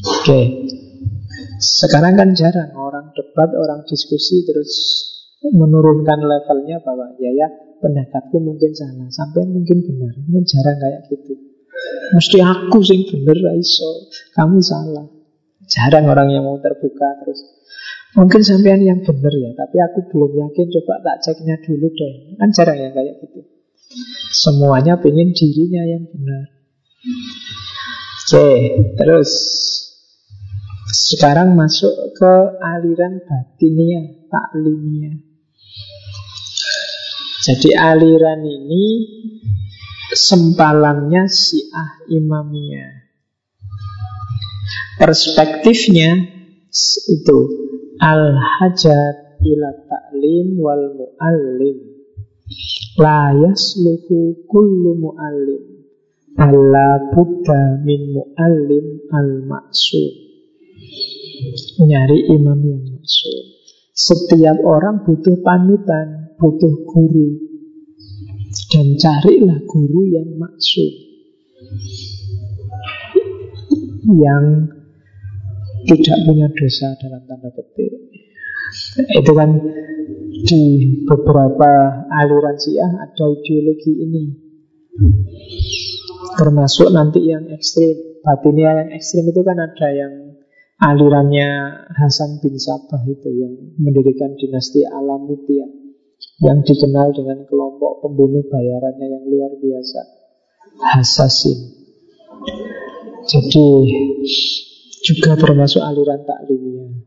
Oke, 0.00 0.40
sekarang 1.60 2.16
kan 2.16 2.32
jarang 2.32 2.72
orang 2.72 3.12
debat, 3.12 3.52
orang 3.52 3.84
diskusi 3.84 4.42
terus 4.48 4.72
menurunkan 5.44 6.20
levelnya 6.20 6.80
bahwa 6.84 7.16
ya 7.16 7.32
ya 7.32 7.48
pendapatku 7.80 8.36
mungkin 8.40 8.72
salah, 8.76 9.08
sampai 9.08 9.44
mungkin 9.48 9.84
benar. 9.84 10.12
Ini 10.16 10.40
jarang 10.44 10.76
kayak 10.80 11.00
gitu. 11.08 11.32
Mesti 12.16 12.38
aku 12.44 12.78
sing 12.84 13.04
bener 13.08 13.56
iso, 13.56 14.10
kamu 14.36 14.60
salah. 14.60 15.06
Jarang 15.70 16.10
orang 16.10 16.28
yang 16.34 16.44
mau 16.44 16.58
terbuka 16.58 17.08
terus. 17.24 17.40
Mungkin 18.10 18.42
sampean 18.42 18.82
yang 18.82 19.00
benar 19.06 19.30
ya, 19.30 19.54
tapi 19.54 19.78
aku 19.78 20.10
belum 20.10 20.50
yakin. 20.50 20.66
Coba 20.66 20.98
tak 20.98 21.16
ceknya 21.22 21.62
dulu 21.62 21.88
deh. 21.94 22.34
Kan 22.36 22.50
jarang 22.50 22.76
yang 22.76 22.90
kayak 22.90 23.22
gitu. 23.22 23.40
Semuanya 24.34 24.98
pengen 24.98 25.30
dirinya 25.30 25.82
yang 25.86 26.04
benar. 26.10 26.44
Oke, 28.30 28.50
terus 28.98 29.30
sekarang 30.90 31.54
masuk 31.54 31.94
ke 32.18 32.34
aliran 32.58 33.22
batinia, 33.22 34.26
taklimia. 34.26 35.14
Jadi 37.40 37.72
aliran 37.72 38.42
ini 38.44 38.84
sempalangnya 40.12 41.30
Syiah 41.30 42.04
Imamiyah. 42.10 42.92
Perspektifnya 45.00 46.10
itu 47.08 47.38
al-hajat 47.96 49.40
ila 49.40 49.68
ta'lim 49.88 50.60
wal 50.60 50.84
mu'allim 50.92 51.78
la 53.00 53.32
yasluhu 53.32 54.44
kullu 54.44 55.00
mu'allim 55.00 55.88
alla 56.36 57.08
buddha 57.16 57.80
min 57.80 58.12
mu'allim 58.12 59.08
al-maksud 59.08 60.29
Nyari 61.80 62.18
imam 62.36 62.60
yang 62.60 62.82
masuk. 62.84 63.40
Setiap 63.96 64.60
orang 64.64 65.04
butuh 65.04 65.40
panutan, 65.44 66.36
butuh 66.40 66.74
guru. 66.88 67.28
Dan 68.70 68.96
carilah 68.98 69.60
guru 69.68 70.02
yang 70.10 70.40
maksud. 70.40 70.92
Yang 74.10 74.44
tidak 75.86 76.18
punya 76.26 76.48
dosa 76.52 76.96
dalam 76.98 77.22
tanda 77.28 77.50
petik. 77.52 77.92
Itu 79.16 79.32
kan 79.34 79.50
di 80.40 80.62
beberapa 81.04 81.70
aliran 82.08 82.56
Syiah 82.56 82.92
ada 83.04 83.26
ideologi 83.36 83.92
ini. 84.00 84.24
Termasuk 86.36 86.88
nanti 86.94 87.26
yang 87.26 87.48
ekstrim. 87.52 88.20
Batinia 88.20 88.84
yang 88.84 88.90
ekstrim 88.96 89.28
itu 89.32 89.40
kan 89.40 89.56
ada 89.56 89.88
yang 89.92 90.29
alirannya 90.80 91.48
Hasan 91.92 92.40
bin 92.40 92.56
Sabah 92.56 93.04
itu 93.04 93.28
yang 93.28 93.76
mendirikan 93.76 94.32
dinasti 94.40 94.88
Alamutia 94.88 95.68
yang 96.40 96.64
dikenal 96.64 97.12
dengan 97.12 97.44
kelompok 97.44 98.00
pembunuh 98.00 98.40
bayarannya 98.48 99.06
yang 99.12 99.24
luar 99.28 99.52
biasa 99.60 100.00
Hasasin. 100.80 101.58
Jadi 103.28 103.68
juga 105.04 105.36
termasuk 105.36 105.84
aliran 105.84 106.24
taklimnya. 106.24 107.04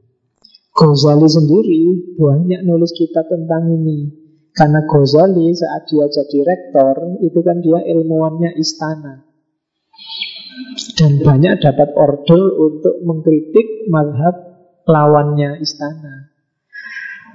Ghazali 0.74 1.30
sendiri 1.30 1.82
banyak 2.18 2.62
nulis 2.66 2.94
kitab 2.94 3.26
tentang 3.30 3.70
ini. 3.74 4.10
Karena 4.54 4.86
Ghazali 4.86 5.50
saat 5.58 5.90
dia 5.90 6.06
jadi 6.06 6.40
rektor 6.45 7.18
itu 7.26 7.40
kan 7.41 7.58
dia 7.66 7.82
ilmuwannya 7.82 8.54
istana 8.62 9.32
dan 10.98 11.22
banyak 11.22 11.62
dapat 11.62 11.90
order 11.94 12.41
untuk 12.58 12.95
mengkritik 13.06 13.88
madhab 13.90 14.36
lawannya 14.88 15.62
istana. 15.62 16.34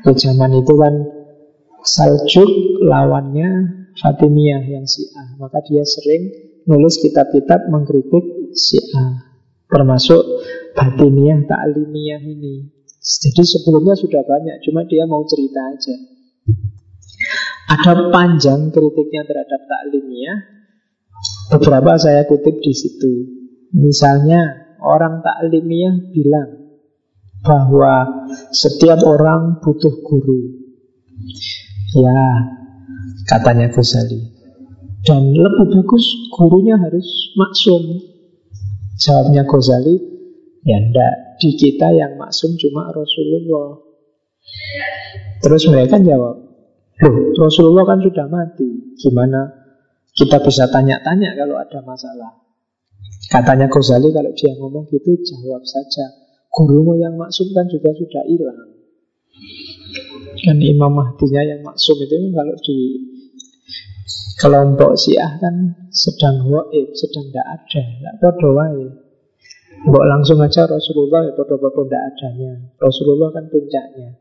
Di 0.04 0.12
zaman 0.14 0.52
itu 0.58 0.74
kan 0.78 0.94
Saljuk 1.78 2.82
lawannya 2.84 3.50
Fatimiyah 3.98 4.62
yang 4.66 4.84
Syiah. 4.86 5.38
Maka 5.38 5.62
dia 5.66 5.82
sering 5.82 6.30
nulis 6.66 7.00
kitab-kitab 7.02 7.70
mengkritik 7.70 8.54
Syiah. 8.54 9.26
Termasuk 9.68 10.22
Batiniyah, 10.72 11.44
Ta'limiyah 11.44 12.22
ini. 12.24 12.72
Jadi 12.98 13.42
sebelumnya 13.44 13.98
sudah 13.98 14.24
banyak, 14.24 14.64
cuma 14.64 14.86
dia 14.88 15.04
mau 15.04 15.20
cerita 15.28 15.60
aja. 15.74 15.96
Ada 17.68 18.08
panjang 18.08 18.72
kritiknya 18.72 19.28
terhadap 19.28 19.60
Ta'limiyah. 19.68 20.57
Beberapa 21.48 21.96
saya 21.96 22.28
kutip 22.28 22.60
di 22.60 22.72
situ. 22.76 23.12
Misalnya 23.72 24.72
orang 24.80 25.24
taklimiyah 25.24 26.12
bilang 26.12 26.50
bahwa 27.40 28.26
setiap 28.52 29.00
orang 29.04 29.60
butuh 29.64 29.94
guru. 30.04 30.40
Ya, 31.96 32.20
katanya 33.24 33.72
Ghazali. 33.72 34.36
Dan 35.06 35.32
lebih 35.32 35.72
bagus 35.72 36.04
gurunya 36.36 36.76
harus 36.76 37.06
maksum. 37.38 37.82
Jawabnya 38.98 39.48
Ghazali, 39.48 39.96
ya 40.66 40.78
ndak. 40.84 41.38
Di 41.38 41.54
kita 41.54 41.94
yang 41.94 42.18
maksum 42.18 42.58
cuma 42.58 42.90
Rasulullah. 42.90 43.78
Terus 45.38 45.62
mereka 45.70 46.02
jawab, 46.02 46.36
loh 46.98 47.16
Rasulullah 47.38 47.86
kan 47.86 48.02
sudah 48.02 48.26
mati. 48.26 48.98
Gimana 48.98 49.57
kita 50.18 50.42
bisa 50.42 50.66
tanya-tanya 50.66 51.38
kalau 51.38 51.54
ada 51.62 51.78
masalah? 51.86 52.42
Katanya 53.30 53.70
Ghazali 53.70 54.10
kalau 54.10 54.34
dia 54.34 54.52
ngomong 54.58 54.90
gitu 54.90 55.14
jawab 55.22 55.62
saja. 55.62 56.10
Gurumu 56.50 56.98
yang 56.98 57.14
maksum 57.14 57.54
kan 57.54 57.70
juga 57.70 57.94
sudah 57.94 58.24
hilang. 58.26 58.74
Kan 60.42 60.58
Imam 60.58 60.90
Mahdinya 60.90 61.44
yang 61.46 61.60
maksum 61.62 62.02
itu 62.02 62.18
kan 62.18 62.30
kalau 62.34 62.54
di 62.66 62.78
kelompok 64.38 64.98
Syiah 64.98 65.38
kan 65.38 65.86
sedang 65.94 66.46
waib, 66.50 66.94
sedang 66.98 67.30
tidak 67.30 67.46
ada, 67.46 67.84
tidak 68.18 68.50
wae. 68.50 68.86
Mbok 69.78 70.04
langsung 70.10 70.42
aja 70.42 70.66
Rasulullah 70.66 71.22
ya 71.30 71.32
bodoh-bodoh 71.38 71.86
tidak 71.86 72.02
adanya. 72.10 72.52
Rasulullah 72.82 73.30
kan 73.30 73.46
puncaknya. 73.46 74.18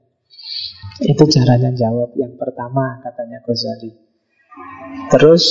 Itu 1.02 1.26
caranya 1.26 1.74
jawab 1.74 2.14
yang 2.14 2.38
pertama 2.38 3.02
katanya 3.02 3.42
Ghazali. 3.42 3.90
Terus 5.10 5.46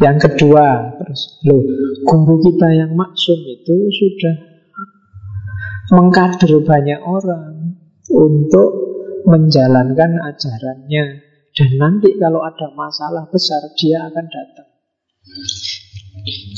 yang 0.00 0.18
kedua, 0.18 0.96
terus 1.00 1.40
lo 1.44 1.60
guru 2.04 2.36
kita 2.40 2.68
yang 2.72 2.92
maksum 2.96 3.40
itu 3.46 3.76
sudah 3.92 4.36
mengkader 5.94 6.52
banyak 6.64 7.00
orang 7.04 7.78
untuk 8.10 8.70
menjalankan 9.28 10.10
ajarannya. 10.32 11.04
Dan 11.54 11.70
nanti 11.78 12.18
kalau 12.18 12.42
ada 12.42 12.66
masalah 12.74 13.30
besar 13.30 13.62
Dia 13.78 14.10
akan 14.10 14.26
datang. 14.26 14.68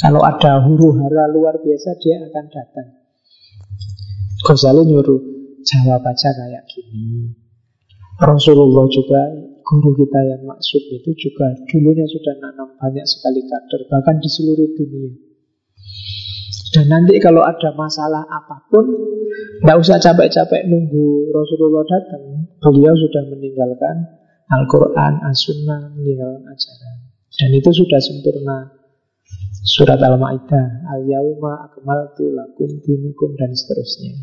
Kalau 0.01 0.25
ada 0.25 0.65
huru 0.65 0.97
hara 0.97 1.29
luar 1.29 1.61
biasa 1.61 2.01
Dia 2.01 2.25
akan 2.25 2.47
datang. 2.49 2.89
Ghazali 4.41 4.89
nyuruh 4.89 5.37
Jawab 5.67 6.07
aja 6.07 6.31
kayak 6.31 6.63
gini. 6.71 7.35
Rasulullah 8.23 8.87
juga 8.87 9.19
Guru 9.67 9.91
kita 9.99 10.21
yang 10.23 10.43
maksud 10.47 10.83
itu 10.95 11.11
juga 11.19 11.51
Dulunya 11.67 12.07
sudah 12.07 12.35
nanam 12.39 12.79
banyak 12.79 13.03
sekali 13.03 13.43
kader 13.43 13.83
Bahkan 13.91 14.17
di 14.23 14.29
seluruh 14.31 14.71
dunia 14.79 15.13
dan 16.75 16.93
nanti 16.93 17.17
kalau 17.23 17.41
ada 17.41 17.73
masalah 17.73 18.27
apa 18.27 18.69
pun 18.69 18.85
Tidak 19.63 19.77
usah 19.81 19.97
capek-capek 19.99 20.71
nunggu 20.71 21.35
Rasulullah 21.35 21.83
datang 21.89 22.53
Beliau 22.63 22.93
sudah 22.95 23.23
meninggalkan 23.33 24.17
Al-Quran, 24.47 25.27
As-Sunnah, 25.27 25.91
meninggalkan 25.99 26.47
ajaran. 26.47 26.97
Dan 27.35 27.51
itu 27.51 27.71
sudah 27.75 27.99
sempurna. 27.99 28.71
Surat 29.67 29.99
Al-Ma'idah, 29.99 30.87
Al-Yawma 30.95 31.67
akmaltu 31.67 32.31
lakum 32.31 32.71
dinukum 32.79 33.35
dan 33.35 33.51
seterusnya. 33.51 34.15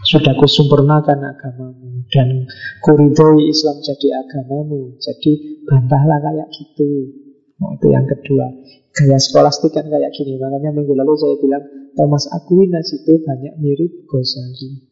Sudah 0.00 0.32
kusempurnakan 0.40 1.18
agamamu 1.36 2.08
dan 2.08 2.48
kuridoi 2.80 3.52
Islam 3.52 3.76
jadi 3.84 4.08
agamamu. 4.24 4.96
Jadi 4.96 5.62
bantahlah 5.68 6.18
kayak 6.24 6.48
gitu. 6.56 7.12
Oh, 7.60 7.76
itu 7.76 7.86
yang 7.92 8.08
kedua. 8.08 8.48
Gaya 8.96 9.20
skolastik 9.20 9.76
kan 9.76 9.86
kayak 9.86 10.10
gini. 10.16 10.40
Makanya 10.40 10.72
minggu 10.72 10.96
lalu 10.96 11.12
saya 11.20 11.36
bilang 11.36 11.64
Thomas 11.94 12.24
Aquinas 12.32 12.88
itu 12.96 13.20
banyak 13.20 13.54
mirip 13.60 14.08
Ghazali. 14.08 14.88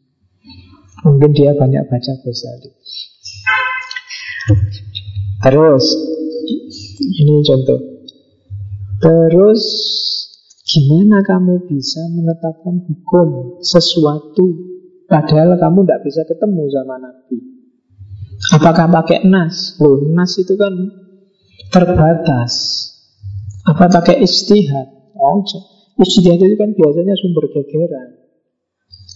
Mungkin 1.09 1.30
dia 1.32 1.56
banyak 1.56 1.89
baca 1.89 2.12
Ghazali. 2.20 2.70
Terus 5.39 5.86
Ini 6.98 7.35
contoh 7.44 7.80
Terus 8.98 9.62
Gimana 10.64 11.20
kamu 11.20 11.68
bisa 11.68 12.01
menetapkan 12.12 12.80
hukum 12.89 13.60
Sesuatu 13.60 14.47
Padahal 15.09 15.56
kamu 15.56 15.89
tidak 15.89 16.01
bisa 16.05 16.22
ketemu 16.28 16.68
sama 16.68 17.01
Nabi 17.01 17.36
Apakah 18.60 18.86
pakai 18.93 19.24
nas? 19.24 19.80
Loh, 19.80 20.05
nas 20.12 20.36
itu 20.36 20.52
kan 20.55 20.72
terbatas 21.72 22.55
Apa 23.64 23.89
pakai 23.89 24.20
istihad? 24.20 25.16
Oh, 25.16 25.40
istihad 25.98 26.39
itu 26.39 26.56
kan 26.60 26.76
biasanya 26.76 27.16
sumber 27.16 27.48
gegeran 27.48 28.20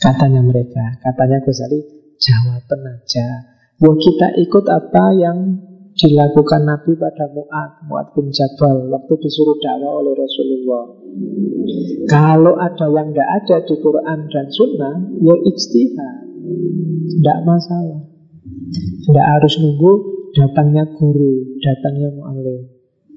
Katanya 0.01 0.41
mereka 0.41 0.97
Katanya 1.05 1.45
Ghazali 1.45 1.81
Jawaban 2.17 2.81
aja 2.89 3.29
Wah 3.85 3.97
kita 4.01 4.41
ikut 4.41 4.65
apa 4.73 5.05
yang 5.13 5.39
dilakukan 5.93 6.65
Nabi 6.65 6.97
pada 6.97 7.29
Mu'ad 7.33 7.85
Mu'ad 7.85 8.17
bin 8.17 8.33
Jabal 8.33 8.89
Waktu 8.89 9.13
disuruh 9.21 9.57
dakwah 9.61 10.01
oleh 10.01 10.17
Rasulullah. 10.17 10.85
Kalau 12.09 12.55
ada 12.57 12.87
yang 12.89 13.13
tidak 13.13 13.29
ada 13.29 13.57
di 13.69 13.75
Quran 13.77 14.19
dan 14.33 14.47
Sunnah 14.49 14.97
Ya 15.21 15.35
ijtihad. 15.37 16.17
Tidak 17.13 17.39
masalah. 17.45 18.01
Tidak 19.05 19.27
harus 19.27 19.55
nunggu 19.61 19.93
datangnya 20.33 20.89
guru 20.97 21.61
Datangnya 21.61 22.09
mu'alim 22.09 22.73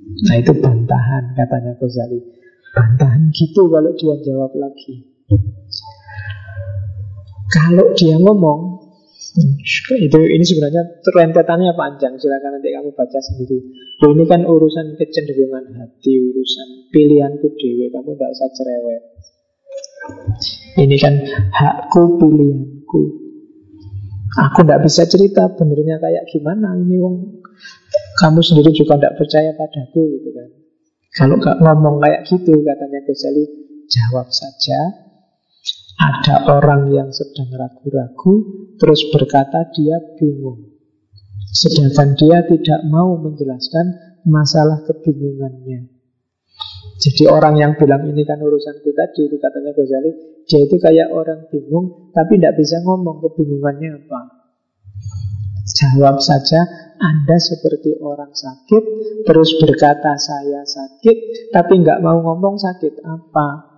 Nah 0.05 0.35
itu 0.37 0.51
bantahan 0.53 1.33
katanya 1.33 1.73
Ghazali. 1.81 2.19
Bantahan 2.75 3.31
gitu 3.33 3.71
kalau 3.71 3.91
dia 3.95 4.15
jawab 4.21 4.51
lagi. 4.53 5.01
Kalau 7.49 7.85
dia 7.95 8.19
ngomong 8.19 8.74
itu 9.35 10.19
ini 10.31 10.43
sebenarnya 10.47 11.03
rentetannya 11.03 11.75
panjang. 11.75 12.15
Silakan 12.15 12.59
nanti 12.59 12.71
kamu 12.71 12.89
baca 12.95 13.19
sendiri. 13.19 13.57
Loh, 13.99 14.11
ini 14.15 14.23
kan 14.27 14.47
urusan 14.47 14.95
kecenderungan 14.95 15.75
hati, 15.75 16.13
urusan 16.19 16.67
pilihanku 16.91 17.47
dewe. 17.59 17.91
Kamu 17.91 18.15
tidak 18.15 18.31
usah 18.31 18.49
cerewet. 18.55 19.03
Ini 20.79 20.95
kan 20.99 21.13
hakku, 21.51 22.15
pilihanku. 22.15 23.01
Aku 24.35 24.59
tidak 24.63 24.83
bisa 24.87 25.03
cerita 25.07 25.51
benernya 25.51 25.99
kayak 25.99 26.27
gimana. 26.31 26.75
Ini 26.79 26.95
wong 26.99 27.43
kamu 28.19 28.39
sendiri 28.39 28.71
juga 28.71 28.99
tidak 28.99 29.19
percaya 29.19 29.51
padaku 29.55 30.01
gitu 30.19 30.29
kan. 30.31 30.49
Kalau 31.15 31.39
gak 31.39 31.63
ngomong 31.63 32.03
kayak 32.03 32.27
gitu 32.27 32.51
katanya 32.59 32.99
Ghazali, 33.07 33.47
jawab 33.87 34.27
saja 34.27 35.04
ada 35.95 36.35
orang 36.51 36.91
yang 36.91 37.09
sedang 37.15 37.47
ragu-ragu 37.55 38.65
Terus 38.75 39.07
berkata 39.11 39.71
dia 39.71 39.95
bingung. 40.19 40.75
Sedangkan 41.55 42.19
dia 42.19 42.43
tidak 42.43 42.83
mau 42.91 43.15
menjelaskan 43.15 44.19
masalah 44.27 44.83
kebingungannya. 44.83 45.95
Jadi 46.99 47.27
orang 47.27 47.55
yang 47.59 47.71
bilang 47.75 48.07
ini 48.07 48.23
kan 48.23 48.39
urusanku 48.39 48.95
tadi 48.95 49.27
Itu 49.27 49.35
katanya 49.35 49.75
Ghazali 49.75 50.11
Dia 50.47 50.63
itu 50.63 50.79
kayak 50.79 51.11
orang 51.11 51.51
bingung 51.51 52.07
Tapi 52.15 52.39
tidak 52.39 52.55
bisa 52.55 52.79
ngomong 52.87 53.19
kebingungannya 53.19 53.99
apa. 53.99 54.21
Jawab 55.75 56.23
saja 56.23 56.63
Anda 56.95 57.35
seperti 57.35 57.99
orang 57.99 58.31
sakit 58.31 58.83
Terus 59.27 59.59
berkata 59.59 60.15
saya 60.15 60.63
sakit 60.63 61.51
Tapi 61.51 61.83
nggak 61.83 61.99
mau 61.99 62.23
ngomong 62.23 62.55
sakit 62.63 63.03
apa 63.03 63.74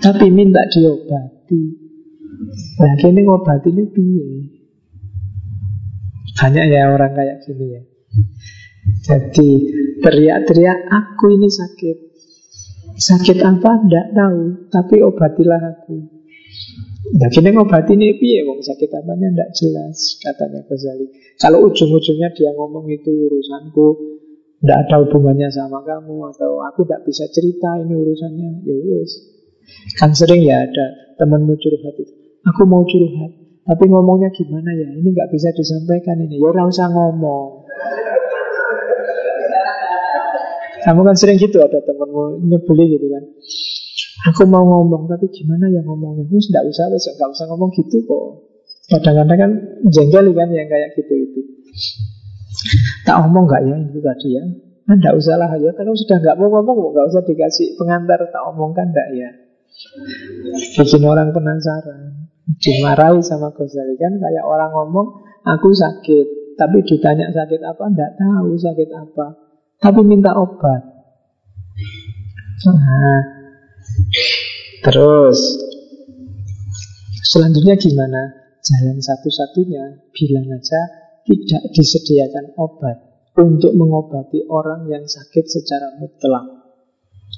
tapi 0.00 0.26
minta 0.32 0.64
diobati. 0.68 1.62
Nah, 2.80 2.92
kini 2.96 3.20
ngobati 3.20 3.68
ini 3.68 3.84
piye? 3.92 4.26
Banyak 6.40 6.64
ya 6.72 6.88
orang 6.88 7.12
kayak 7.12 7.44
gini 7.44 7.66
ya. 7.76 7.82
Jadi 9.04 9.48
teriak-teriak 10.00 10.88
aku 10.88 11.36
ini 11.36 11.48
sakit. 11.52 11.96
Sakit 12.96 13.38
apa? 13.44 13.84
Tidak 13.84 14.06
tahu. 14.16 14.40
Tapi 14.72 14.96
obatilah 15.04 15.60
aku. 15.60 16.20
Nah 17.10 17.28
kini 17.28 17.50
ngobati 17.52 17.92
ini 17.98 18.16
piye? 18.16 18.46
Wong 18.48 18.64
sakit 18.64 18.88
apanya 18.92 19.28
tidak 19.34 19.50
jelas 19.56 19.98
katanya 20.22 20.60
Ghazali. 20.64 21.06
Kalau 21.36 21.66
ujung-ujungnya 21.68 22.30
dia 22.32 22.52
ngomong 22.54 22.86
itu 22.92 23.08
urusanku, 23.08 23.88
tidak 24.60 24.78
ada 24.86 24.96
hubungannya 25.02 25.48
sama 25.48 25.80
kamu 25.82 26.28
atau 26.30 26.60
aku 26.60 26.84
tidak 26.84 27.02
bisa 27.08 27.24
cerita 27.32 27.80
ini 27.80 27.96
urusannya, 27.96 28.50
ya 28.68 28.76
wes. 28.76 29.39
Kan 29.98 30.14
sering 30.16 30.42
ya 30.44 30.64
ada 30.64 30.86
temanmu 31.20 31.54
curhat 31.60 31.94
itu. 31.98 32.14
Aku 32.48 32.64
mau 32.64 32.82
curhat, 32.88 33.30
tapi 33.68 33.84
ngomongnya 33.86 34.32
gimana 34.32 34.72
ya? 34.72 34.88
Ini 34.96 35.04
nggak 35.04 35.30
bisa 35.30 35.52
disampaikan 35.52 36.18
ini. 36.24 36.40
Ya 36.40 36.48
ora 36.48 36.64
usah 36.64 36.88
ngomong. 36.88 37.68
Kamu 40.80 41.00
kan 41.04 41.16
sering 41.16 41.36
gitu 41.36 41.60
ada 41.60 41.84
temanmu 41.84 42.40
nyebeli 42.48 42.96
gitu 42.96 43.06
kan. 43.12 43.24
Aku 44.32 44.48
mau 44.48 44.64
ngomong 44.64 45.08
tapi 45.08 45.28
gimana 45.32 45.68
ya 45.68 45.84
ngomongnya? 45.84 46.24
Wis 46.32 46.48
enggak 46.48 46.64
usah, 46.68 46.88
wis 46.92 47.08
enggak 47.08 47.30
usah 47.32 47.44
ngomong 47.52 47.72
gitu 47.76 48.00
kok. 48.04 48.48
Kadang-kadang 48.90 49.38
kan 49.38 49.50
jengkel 49.92 50.26
kan 50.32 50.48
yang 50.50 50.68
kayak 50.68 50.96
gitu 50.96 51.14
itu. 51.14 51.40
Tak 53.04 53.16
ngomong 53.24 53.44
nggak 53.48 53.62
ya 53.64 53.76
itu 53.76 54.00
tadi 54.00 54.28
ya? 54.36 54.44
Nah, 54.88 54.94
enggak 54.98 55.14
usah 55.14 55.38
lah 55.38 55.52
ya. 55.54 55.70
Kalau 55.76 55.94
sudah 55.94 56.16
nggak 56.18 56.36
mau 56.36 56.48
ngomong, 56.50 56.96
nggak 56.96 57.06
usah 57.12 57.22
dikasih 57.22 57.78
pengantar 57.78 58.20
tak 58.28 58.42
omongkan 58.50 58.90
enggak 58.90 59.08
ya. 59.14 59.30
Bikin 60.76 61.02
orang 61.04 61.32
penasaran. 61.32 62.30
Dimarahi 62.50 63.22
sama 63.22 63.54
Ghazali 63.54 63.94
kan 63.94 64.18
Kayak 64.18 64.42
orang 64.42 64.74
ngomong 64.74 65.06
Aku 65.46 65.72
sakit. 65.72 66.56
Tapi 66.60 66.84
ditanya 66.84 67.32
sakit 67.32 67.60
apa? 67.64 67.88
Tidak 67.88 68.12
tahu 68.20 68.52
sakit 68.60 68.90
apa. 68.92 69.26
Tapi 69.80 70.00
minta 70.04 70.36
obat. 70.36 70.82
Nah, 72.68 73.20
terus. 74.84 75.40
Selanjutnya 77.24 77.80
gimana? 77.80 78.36
Jalan 78.60 79.00
satu-satunya. 79.00 80.12
Bilang 80.12 80.52
aja 80.52 80.80
tidak 81.24 81.72
disediakan 81.72 82.52
obat 82.60 82.96
untuk 83.40 83.72
mengobati 83.72 84.44
orang 84.44 84.84
yang 84.92 85.08
sakit 85.08 85.48
secara 85.48 85.96
mutlak. 85.96 86.59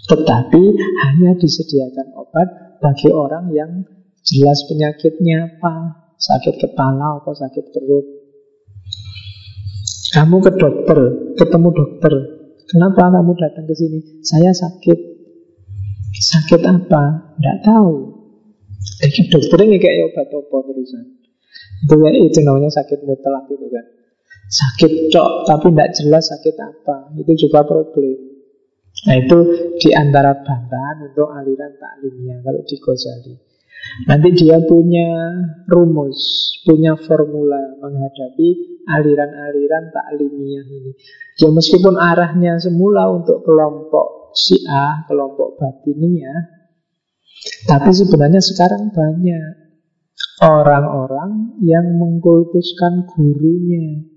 Tetapi 0.03 0.63
hanya 1.07 1.31
disediakan 1.39 2.19
obat 2.19 2.49
bagi 2.83 3.09
orang 3.15 3.55
yang 3.55 3.87
jelas 4.27 4.67
penyakitnya 4.67 5.59
apa, 5.59 5.75
sakit 6.19 6.59
kepala 6.59 7.23
atau 7.23 7.35
sakit 7.35 7.71
perut. 7.71 8.07
Kamu 10.13 10.37
ke 10.43 10.53
dokter, 10.59 10.99
ketemu 11.39 11.69
dokter. 11.73 12.13
Kenapa 12.67 13.09
kamu 13.15 13.33
datang 13.39 13.65
ke 13.65 13.75
sini? 13.79 13.99
Saya 14.27 14.51
sakit. 14.53 14.99
Sakit 16.13 16.61
apa? 16.67 17.35
Tidak 17.39 17.59
tahu. 17.65 17.95
Jadi 19.03 19.21
dokternya 19.31 19.79
kayak 19.79 20.13
obat 20.13 20.29
apa 20.31 20.57
terusan. 20.67 21.05
Itu, 21.83 21.95
itu 21.99 22.39
namanya 22.47 22.71
sakit 22.71 23.03
mutlak 23.07 23.45
itu 23.51 23.67
kan. 23.71 23.85
Sakit 24.53 24.93
cok, 25.09 25.31
tapi 25.49 25.67
tidak 25.73 25.91
jelas 25.97 26.25
sakit 26.29 26.57
apa. 26.61 26.97
Itu 27.17 27.33
juga 27.49 27.65
problem. 27.65 28.32
Nah 29.03 29.15
itu 29.19 29.39
di 29.83 29.91
antara 29.91 30.31
bantahan 30.47 31.11
untuk 31.11 31.27
aliran 31.35 31.75
taklimnya 31.75 32.39
kalau 32.47 32.63
di 32.63 32.77
Ghazali. 32.79 33.35
Nanti 34.07 34.29
dia 34.39 34.63
punya 34.63 35.11
rumus, 35.67 36.55
punya 36.63 36.95
formula 36.95 37.77
menghadapi 37.83 38.49
aliran-aliran 38.87 39.91
taklimiyah 39.91 40.65
ini. 40.71 40.93
Ya 41.43 41.51
meskipun 41.51 41.99
arahnya 41.99 42.63
semula 42.63 43.11
untuk 43.11 43.43
kelompok 43.43 44.33
Syiah, 44.33 45.05
kelompok 45.11 45.61
Batiniyah, 45.61 46.63
tapi 47.67 47.91
sebenarnya 47.91 48.39
sekarang 48.39 48.95
banyak 48.95 49.63
orang-orang 50.41 51.59
yang 51.61 51.85
mengkultuskan 51.99 53.05
gurunya. 53.11 54.12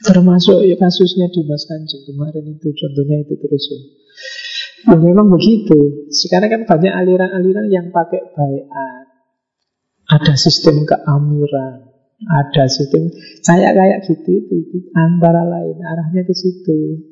Termasuk 0.00 0.64
ya 0.64 0.80
kasusnya 0.80 1.28
di 1.28 1.44
Mas 1.44 1.68
Kanjeng 1.68 2.08
kemarin 2.08 2.56
itu 2.56 2.72
contohnya 2.72 3.20
itu 3.20 3.36
terus 3.36 3.64
ya. 3.68 3.80
Ya 4.88 4.96
memang 4.96 5.28
begitu. 5.28 6.08
Sekarang 6.08 6.48
kan 6.48 6.62
banyak 6.64 6.88
aliran-aliran 6.88 7.68
yang 7.68 7.92
pakai 7.92 8.32
bayat. 8.32 9.06
Ada 10.08 10.40
sistem 10.40 10.88
keamiran, 10.88 11.92
ada 12.24 12.64
sistem 12.66 13.12
kayak 13.44 13.76
kayak 13.76 13.98
gitu 14.08 14.40
itu, 14.40 14.54
itu 14.66 14.78
antara 14.96 15.44
lain 15.44 15.76
arahnya 15.84 16.24
ke 16.24 16.32
situ. 16.32 17.04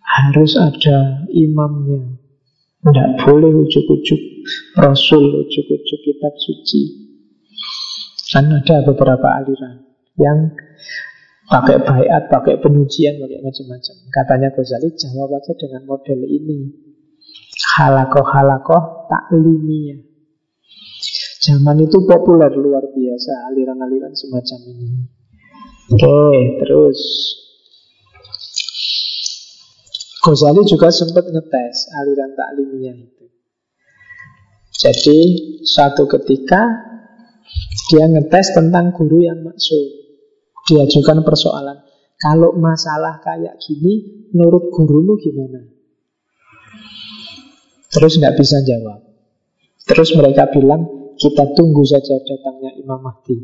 Harus 0.00 0.56
ada 0.56 1.28
imamnya. 1.36 2.16
Tidak 2.82 3.10
boleh 3.22 3.52
ujuk-ujuk 3.62 4.20
Rasul, 4.74 5.46
ujuk-ujuk 5.46 6.00
kitab 6.00 6.32
suci. 6.40 6.82
Kan 8.32 8.48
ada 8.48 8.82
beberapa 8.82 9.28
aliran 9.38 9.91
yang 10.20 10.52
pakai 11.48 11.84
bayat, 11.84 12.32
pakai 12.32 12.60
penyucian, 12.60 13.20
pakai 13.20 13.40
macam-macam. 13.44 13.94
Katanya 14.08 14.48
Ghazali 14.56 14.88
jawab 14.96 15.36
aja 15.36 15.52
dengan 15.56 15.82
model 15.84 16.20
ini. 16.24 16.72
Halakoh-halakoh 17.76 19.08
taklimiyah. 19.08 20.00
Zaman 21.42 21.76
itu 21.82 22.06
populer 22.06 22.52
luar 22.54 22.86
biasa 22.88 23.32
aliran-aliran 23.52 24.14
semacam 24.14 24.58
ini. 24.72 24.88
Oke, 25.92 26.16
terus 26.62 27.00
Ghazali 30.22 30.62
juga 30.64 30.88
sempat 30.88 31.26
ngetes 31.28 31.90
aliran 31.98 32.32
taklimiyah 32.32 32.96
itu. 32.96 33.26
Jadi 34.72 35.18
suatu 35.62 36.08
ketika 36.08 36.62
dia 37.90 38.06
ngetes 38.08 38.54
tentang 38.56 38.94
guru 38.96 39.20
yang 39.22 39.42
maksud 39.44 40.01
diajukan 40.68 41.24
persoalan. 41.26 41.78
Kalau 42.18 42.54
masalah 42.54 43.18
kayak 43.18 43.58
gini, 43.58 44.26
menurut 44.30 44.70
gurumu 44.70 45.18
gimana? 45.18 45.66
Terus 47.90 48.16
nggak 48.22 48.38
bisa 48.38 48.62
jawab. 48.62 49.02
Terus 49.82 50.14
mereka 50.14 50.46
bilang, 50.54 51.14
kita 51.18 51.50
tunggu 51.58 51.82
saja 51.82 52.14
datangnya 52.22 52.78
Imam 52.78 53.02
Mahdi. 53.02 53.36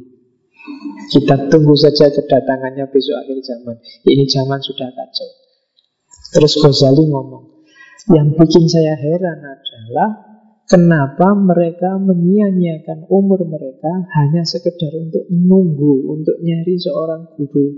Kita 1.11 1.51
tunggu 1.51 1.75
saja 1.75 2.13
kedatangannya 2.13 2.87
besok 2.93 3.17
akhir 3.25 3.39
zaman. 3.43 3.77
Ini 4.07 4.25
zaman 4.31 4.61
sudah 4.63 4.89
kacau. 4.95 5.31
Terus 6.39 6.53
Ghazali 6.61 7.09
ngomong, 7.09 7.45
yang 8.13 8.37
bikin 8.37 8.69
saya 8.69 8.95
heran 8.95 9.41
adalah 9.43 10.28
Kenapa 10.69 11.33
mereka 11.33 11.97
menyia-nyiakan 11.97 13.09
umur 13.09 13.41
mereka 13.49 13.89
hanya 14.21 14.45
sekedar 14.45 14.93
untuk 15.01 15.25
menunggu, 15.33 16.13
untuk 16.13 16.37
nyari 16.45 16.77
seorang 16.77 17.25
guru. 17.41 17.73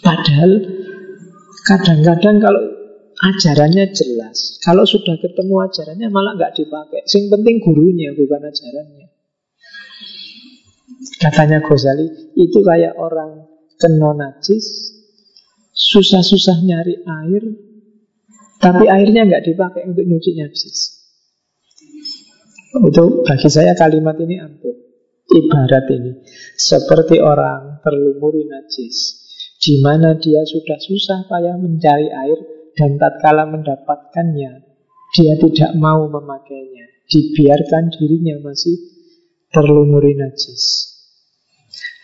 Padahal 0.00 0.56
kadang-kadang 1.68 2.40
kalau 2.40 2.64
ajarannya 3.28 3.92
jelas, 3.92 4.56
kalau 4.64 4.88
sudah 4.88 5.20
ketemu 5.20 5.68
ajarannya 5.68 6.08
malah 6.08 6.32
nggak 6.40 6.56
dipakai. 6.56 7.04
Sing 7.04 7.28
penting 7.28 7.60
gurunya 7.60 8.16
bukan 8.16 8.40
ajarannya. 8.40 9.12
Katanya 11.20 11.60
Ghazali, 11.60 12.08
itu 12.40 12.58
kayak 12.64 12.96
orang 12.96 13.44
kena 13.76 14.16
najis, 14.16 14.96
susah-susah 15.76 16.56
nyari 16.64 17.04
air, 17.04 17.42
tapi 18.64 18.88
airnya 18.88 19.28
nggak 19.28 19.44
dipakai 19.44 19.84
untuk 19.84 20.08
nyuci 20.08 20.40
najis. 20.40 21.03
Itu 22.74 23.22
bagi 23.22 23.46
saya 23.46 23.78
kalimat 23.78 24.18
ini 24.18 24.42
ampuh. 24.42 24.74
Ibarat 25.24 25.88
ini 25.88 26.20
seperti 26.58 27.16
orang 27.16 27.80
terlumuri 27.80 28.44
najis, 28.44 28.96
di 29.56 29.80
mana 29.80 30.20
dia 30.20 30.44
sudah 30.44 30.76
susah 30.76 31.24
payah 31.30 31.56
mencari 31.56 32.12
air 32.12 32.38
dan 32.76 33.00
tatkala 33.00 33.48
mendapatkannya, 33.48 34.52
dia 35.16 35.34
tidak 35.40 35.72
mau 35.80 36.10
memakainya, 36.12 37.08
dibiarkan 37.08 37.94
dirinya 37.96 38.36
masih 38.44 38.76
terlumuri 39.48 40.12
najis. 40.12 40.92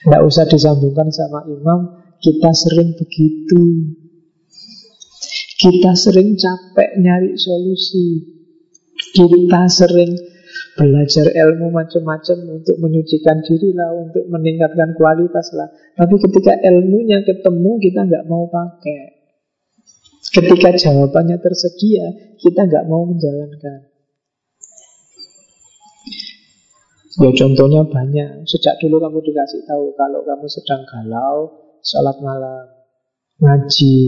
Tidak 0.01 0.22
usah 0.24 0.48
disambungkan 0.48 1.12
sama 1.12 1.44
imam, 1.44 2.01
kita 2.24 2.56
sering 2.56 2.97
begitu. 2.97 3.92
Kita 5.60 5.92
sering 5.92 6.40
capek 6.40 6.97
nyari 6.97 7.36
solusi. 7.36 8.40
Kita 9.12 9.68
sering 9.68 10.30
Belajar 10.81 11.28
ilmu 11.28 11.69
macam-macam 11.77 12.57
untuk 12.57 12.81
menyucikan 12.81 13.44
diri 13.44 13.77
lah, 13.77 13.93
untuk 13.93 14.24
meningkatkan 14.32 14.97
kualitas 14.97 15.52
lah. 15.52 15.69
Tapi 15.93 16.16
ketika 16.24 16.57
ilmunya 16.57 17.20
ketemu, 17.20 17.77
kita 17.85 18.09
nggak 18.09 18.24
mau 18.24 18.48
pakai. 18.48 19.20
Ketika 20.24 20.73
jawabannya 20.73 21.36
tersedia, 21.36 22.32
kita 22.40 22.65
nggak 22.65 22.89
mau 22.89 23.05
menjalankan. 23.05 23.93
Ya 27.20 27.28
contohnya 27.28 27.85
banyak. 27.85 28.48
Sejak 28.48 28.81
dulu 28.81 29.05
kamu 29.05 29.20
dikasih 29.20 29.69
tahu 29.69 29.93
kalau 30.01 30.24
kamu 30.24 30.48
sedang 30.48 30.81
galau, 30.89 31.61
sholat 31.85 32.16
malam, 32.24 32.65
ngaji, 33.36 34.01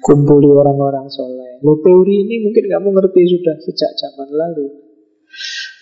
kumpuli 0.00 0.48
orang-orang 0.48 1.12
soleh. 1.12 1.60
Lo 1.60 1.76
teori 1.84 2.24
ini 2.24 2.40
mungkin 2.48 2.64
kamu 2.72 2.88
ngerti 2.88 3.20
sudah 3.36 3.56
sejak 3.60 3.92
zaman 4.00 4.32
lalu. 4.32 4.89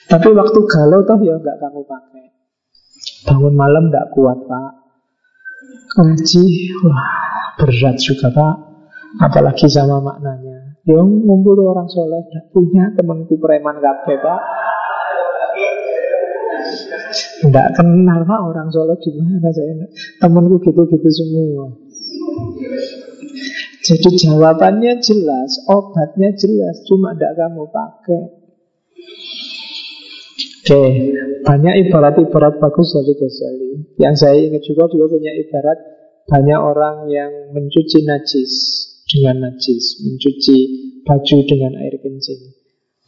Tapi 0.09 0.29
waktu 0.33 0.59
galau 0.65 1.05
toh 1.05 1.21
ya 1.21 1.37
nggak 1.37 1.61
kamu 1.61 1.85
pakai. 1.85 2.27
Bangun 3.29 3.55
malam 3.55 3.93
nggak 3.93 4.09
kuat 4.17 4.41
pak. 4.49 4.73
Ngaji, 6.01 6.45
wah 6.89 7.13
berat 7.61 7.97
juga 8.01 8.33
pak. 8.33 8.55
Apalagi 9.21 9.69
sama 9.69 10.01
maknanya. 10.01 10.81
Yo 10.89 11.05
ngumpul 11.05 11.61
orang 11.69 11.85
soleh, 11.93 12.25
gak 12.33 12.49
punya 12.49 12.89
temanku 12.97 13.37
preman 13.37 13.77
kafe 13.77 14.17
pak. 14.17 14.41
Nggak 17.45 17.69
kenal 17.77 18.25
pak 18.25 18.41
orang 18.41 18.69
soleh 18.73 18.97
di 18.97 19.13
mana 19.13 19.53
saya. 19.53 19.85
Temanku 20.25 20.57
gitu-gitu 20.65 21.09
semua. 21.13 21.69
Jadi 23.85 24.09
jawabannya 24.21 25.01
jelas, 25.01 25.65
obatnya 25.69 26.33
jelas, 26.37 26.85
cuma 26.85 27.17
tidak 27.17 27.41
kamu 27.41 27.69
pakai. 27.73 28.38
Oke, 30.69 30.85
banyak 31.49 31.89
ibarat-ibarat 31.89 32.61
bagus 32.61 32.93
dari 32.93 33.17
Ghazali. 33.17 33.97
Yang 33.97 34.15
saya 34.21 34.37
ingat 34.37 34.61
juga 34.69 34.85
dia 34.93 35.09
punya 35.09 35.33
ibarat 35.33 35.79
banyak 36.29 36.61
orang 36.61 37.09
yang 37.09 37.33
mencuci 37.57 38.05
najis 38.05 38.53
dengan 39.09 39.49
najis, 39.49 40.05
mencuci 40.05 40.57
baju 41.09 41.37
dengan 41.49 41.73
air 41.81 41.97
kencing. 41.97 42.53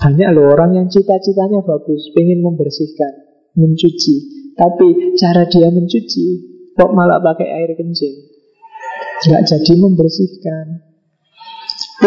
Banyak 0.01 0.29
loh 0.33 0.57
orang 0.57 0.73
yang 0.73 0.89
cita-citanya 0.89 1.61
bagus, 1.61 2.09
ingin 2.17 2.41
membersihkan, 2.41 3.29
mencuci. 3.53 4.17
Tapi 4.57 5.21
cara 5.21 5.45
dia 5.45 5.69
mencuci 5.69 6.25
kok 6.73 6.97
malah 6.97 7.21
pakai 7.21 7.45
air 7.45 7.77
kencing. 7.77 8.25
Nggak 9.21 9.53
jadi 9.53 9.73
membersihkan. 9.77 10.67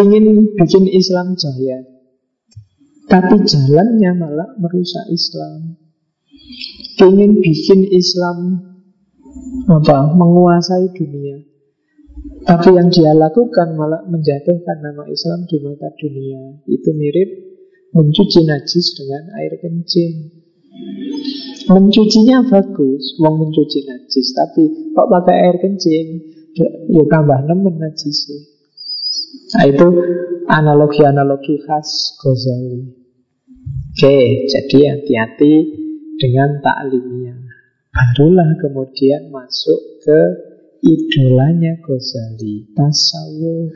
Ingin 0.02 0.58
bikin 0.58 0.90
Islam 0.90 1.38
jaya. 1.38 1.93
Tapi 3.08 3.36
jalannya 3.44 4.12
malah 4.16 4.50
merusak 4.60 5.12
Islam. 5.12 5.76
Ingin 7.04 7.40
bikin 7.44 7.82
Islam 7.92 8.38
apa 9.68 10.14
menguasai 10.16 10.94
dunia. 10.96 11.44
Tapi 12.44 12.76
yang 12.76 12.92
dia 12.92 13.12
lakukan 13.12 13.76
malah 13.76 14.04
menjatuhkan 14.08 14.78
nama 14.80 15.04
Islam 15.08 15.48
di 15.48 15.58
mata 15.64 15.92
dunia. 15.96 16.64
Itu 16.68 16.96
mirip 16.96 17.30
mencuci 17.92 18.40
najis 18.48 18.96
dengan 19.00 19.24
air 19.40 19.54
kencing. 19.60 20.44
Mencucinya 21.64 22.44
bagus, 22.44 23.16
uang 23.24 23.36
mencuci 23.48 23.80
najis, 23.88 24.28
tapi 24.36 24.92
kok 24.92 25.08
pakai 25.08 25.36
air 25.48 25.58
kencing, 25.64 26.08
ya 26.92 27.04
tambah 27.08 27.40
nemen 27.48 27.80
najis. 27.80 28.28
Nah 29.54 29.66
itu 29.70 29.88
analogi-analogi 30.50 31.62
khas 31.62 32.18
Ghazali. 32.18 32.90
Oke, 33.94 34.50
jadi 34.50 34.78
hati-hati 34.98 35.54
dengan 36.18 36.58
taklimnya. 36.66 37.38
Barulah 37.94 38.58
kemudian 38.58 39.30
masuk 39.30 40.02
ke 40.02 40.20
idolanya 40.82 41.78
Ghazali, 41.86 42.74
tasawuf. 42.74 43.70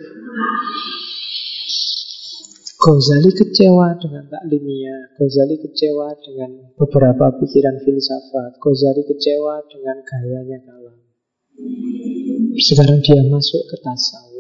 Ghazali 2.78 3.30
kecewa 3.38 3.94
dengan 4.02 4.26
taklimia, 4.34 5.14
Ghazali 5.14 5.62
kecewa 5.62 6.18
dengan 6.26 6.74
beberapa 6.74 7.38
pikiran 7.38 7.78
filsafat, 7.86 8.58
Ghazali 8.58 9.06
kecewa 9.06 9.62
dengan 9.70 10.02
gayanya 10.02 10.58
kalam. 10.66 10.98
Sekarang 12.58 13.06
dia 13.06 13.22
masuk 13.30 13.62
ke 13.70 13.78
tasawuf. 13.86 14.37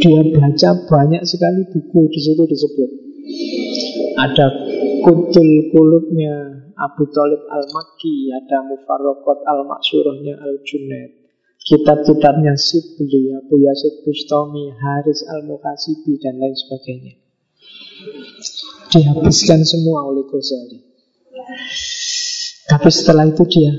Dia 0.00 0.20
baca 0.32 0.70
banyak 0.88 1.22
sekali 1.28 1.68
buku 1.68 2.00
di 2.08 2.20
situ 2.20 2.42
disebut. 2.48 2.90
Ada 4.16 4.46
Kutul 5.04 5.72
Kulubnya 5.72 6.64
Abu 6.80 7.04
Talib 7.12 7.44
Al-Makki, 7.44 8.32
ada 8.32 8.64
Mufarrokot 8.64 9.44
Al-Maksurahnya 9.44 10.40
Al-Junaid, 10.40 11.12
kitab-kitabnya 11.60 12.56
Sibli, 12.56 13.36
Abu 13.36 13.60
Yazid 13.60 14.00
Bustami, 14.00 14.72
Haris 14.72 15.20
Al-Muhasibi, 15.28 16.16
dan 16.16 16.40
lain 16.40 16.56
sebagainya. 16.56 17.14
Dihabiskan 18.88 19.60
semua 19.68 20.08
oleh 20.08 20.24
Ghazali. 20.24 20.80
Tapi 22.70 22.88
setelah 22.88 23.26
itu 23.26 23.42
dia 23.50 23.72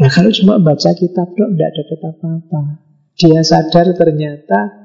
Nah 0.00 0.08
kalau 0.08 0.30
cuma 0.32 0.62
baca 0.62 0.90
kitab 0.94 1.28
dok 1.34 1.50
tidak 1.52 1.70
dapat 1.74 1.98
apa-apa 2.06 2.62
Dia 3.18 3.40
sadar 3.42 3.92
ternyata 3.98 4.79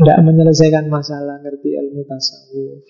Tidak 0.00 0.18
menyelesaikan 0.26 0.90
masalah 0.90 1.38
Ngerti 1.38 1.76
ilmu 1.76 2.02
tasawuf. 2.08 2.82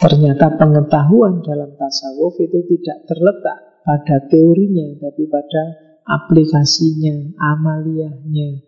Ternyata 0.00 0.56
pengetahuan 0.56 1.44
dalam 1.44 1.76
tasawuf 1.76 2.36
itu 2.40 2.64
tidak 2.76 3.08
terletak 3.08 3.58
pada 3.84 4.16
teorinya 4.26 4.96
Tapi 4.96 5.22
pada 5.28 5.62
aplikasinya, 6.04 7.36
amaliyahnya. 7.36 8.64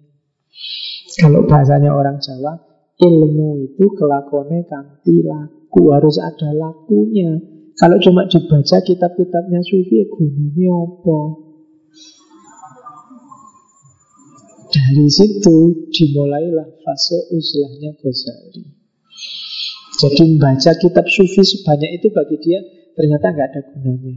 Kalau 1.16 1.48
bahasanya 1.48 1.92
orang 1.92 2.20
Jawa 2.20 2.56
ilmu 2.96 3.64
itu 3.64 3.84
kelakuannya 3.92 4.64
kanti 4.64 5.20
laku 5.24 5.92
harus 5.92 6.16
ada 6.20 6.52
lakunya. 6.56 7.36
Kalau 7.76 8.00
cuma 8.00 8.24
dibaca 8.24 8.80
kitab-kitabnya 8.80 9.60
sufi 9.60 10.00
ya 10.00 10.06
gunanya 10.08 10.72
apa 10.80 11.45
dari 14.76 15.08
situ 15.08 15.88
dimulailah 15.88 16.68
fase 16.84 17.32
usilahnya 17.32 17.96
Ghazali. 17.96 18.64
Jadi 19.96 20.22
membaca 20.36 20.76
kitab 20.76 21.08
sufi 21.08 21.40
sebanyak 21.40 21.96
itu 21.96 22.12
bagi 22.12 22.36
dia 22.44 22.60
ternyata 22.92 23.32
nggak 23.32 23.48
ada 23.48 23.60
gunanya. 23.72 24.14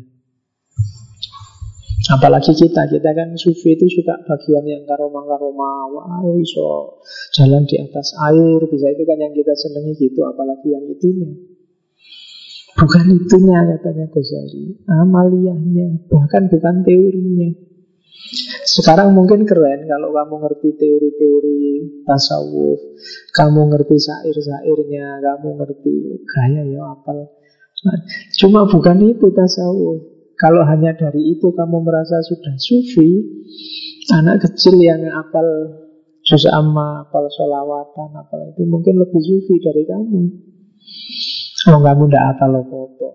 Apalagi 2.10 2.52
kita, 2.58 2.90
kita 2.92 3.10
kan 3.16 3.38
sufi 3.40 3.78
itu 3.78 3.86
suka 3.88 4.18
bagian 4.26 4.66
yang 4.66 4.84
karoma-karoma 4.90 5.94
Wah 5.94 6.26
iso 6.42 6.98
jalan 7.38 7.70
di 7.70 7.78
atas 7.78 8.18
air 8.18 8.58
Bisa 8.66 8.90
itu 8.90 9.04
kan 9.06 9.22
yang 9.22 9.30
kita 9.30 9.54
senangi 9.54 9.94
gitu 9.94 10.26
Apalagi 10.26 10.74
yang 10.74 10.90
itunya. 10.90 11.30
Bukan 12.76 13.06
itunya 13.14 13.60
katanya 13.78 14.10
Ghazali. 14.10 14.82
Amaliyahnya 14.90 16.10
Bahkan 16.10 16.44
bukan 16.50 16.76
teorinya 16.82 17.69
Sekarang 18.78 19.18
mungkin 19.18 19.50
keren 19.50 19.90
Kalau 19.90 20.14
kamu 20.14 20.36
ngerti 20.46 20.70
teori-teori 20.78 21.62
tasawuf 22.06 22.80
Kamu 23.34 23.62
ngerti 23.74 23.98
sair-sairnya 23.98 25.26
Kamu 25.26 25.50
ngerti 25.58 26.22
gaya 26.30 26.62
ya 26.70 26.82
apal 26.94 27.26
Cuma 28.38 28.68
bukan 28.70 29.02
itu 29.08 29.32
tasawuf 29.34 30.20
kalau 30.40 30.64
hanya 30.64 30.96
dari 30.96 31.36
itu 31.36 31.52
kamu 31.52 31.84
merasa 31.84 32.24
sudah 32.24 32.56
sufi, 32.56 33.28
anak 34.16 34.40
kecil 34.48 34.80
yang 34.80 35.04
apal 35.12 35.44
juz 36.24 36.48
amma, 36.48 37.04
apal 37.04 37.28
sholawatan, 37.28 38.16
apal 38.16 38.48
itu 38.48 38.64
mungkin 38.64 39.04
lebih 39.04 39.20
sufi 39.20 39.60
dari 39.60 39.84
kamu. 39.84 40.22
Oh 41.68 41.84
kamu 41.84 42.08
tidak 42.08 42.40
apal 42.40 42.56
apa-apa. 42.56 43.10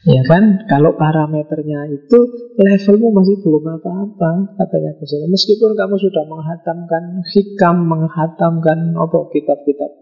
Ya 0.00 0.24
kan, 0.24 0.64
kalau 0.64 0.96
parameternya 0.96 1.92
itu 1.92 2.18
levelmu 2.56 3.12
masih 3.12 3.36
belum 3.44 3.68
apa-apa, 3.68 4.56
katanya 4.56 4.96
Gus 4.96 5.12
Meskipun 5.12 5.76
kamu 5.76 6.00
sudah 6.00 6.24
menghatamkan 6.24 7.20
hikam, 7.28 7.84
menghatamkan 7.84 8.96
apa 8.96 9.28
kitab-kitab 9.28 9.92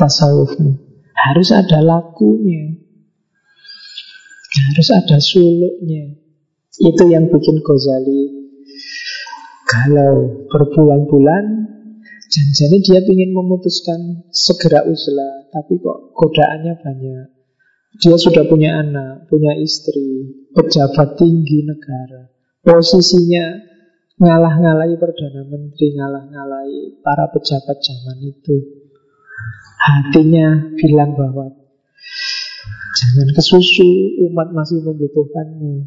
tasawufmu, 0.00 0.80
harus 1.12 1.52
ada 1.52 1.84
lakunya. 1.84 2.80
Harus 4.56 4.88
ada 4.88 5.20
suluknya. 5.20 6.16
Itu 6.80 7.04
yang 7.12 7.28
bikin 7.28 7.60
Ghazali 7.60 8.48
kalau 9.68 10.46
berbulan-bulan 10.48 11.44
jadi 12.56 12.76
dia 12.80 13.00
ingin 13.04 13.36
memutuskan 13.36 14.28
segera 14.32 14.84
uzlah, 14.88 15.48
tapi 15.52 15.76
kok 15.76 16.16
godaannya 16.16 16.74
banyak. 16.80 17.35
Dia 17.96 18.16
sudah 18.20 18.44
punya 18.44 18.80
anak, 18.80 19.28
punya 19.32 19.56
istri, 19.56 20.36
pejabat 20.52 21.16
tinggi 21.16 21.64
negara. 21.64 22.28
Posisinya 22.60 23.56
ngalah-ngalahi 24.20 24.96
Perdana 25.00 25.42
Menteri, 25.48 25.96
ngalah-ngalahi 25.96 27.00
para 27.00 27.28
pejabat 27.32 27.78
zaman 27.80 28.18
itu. 28.20 28.56
Hatinya 29.76 30.76
bilang 30.76 31.14
bahwa 31.14 31.66
Jangan 32.96 33.28
kesusu, 33.36 34.24
umat 34.24 34.56
masih 34.56 34.80
membutuhkanmu. 34.80 35.84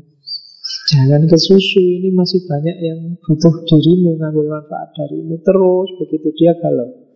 Jangan 0.93 1.25
kesusu, 1.25 1.81
ini 1.81 2.13
masih 2.13 2.45
banyak 2.45 2.77
yang 2.85 3.17
butuh 3.25 3.65
dirimu, 3.65 4.21
ngambil 4.21 4.45
manfaat 4.45 4.93
darimu. 4.93 5.41
Terus 5.41 5.89
begitu 5.97 6.29
dia 6.37 6.53
galau. 6.61 7.08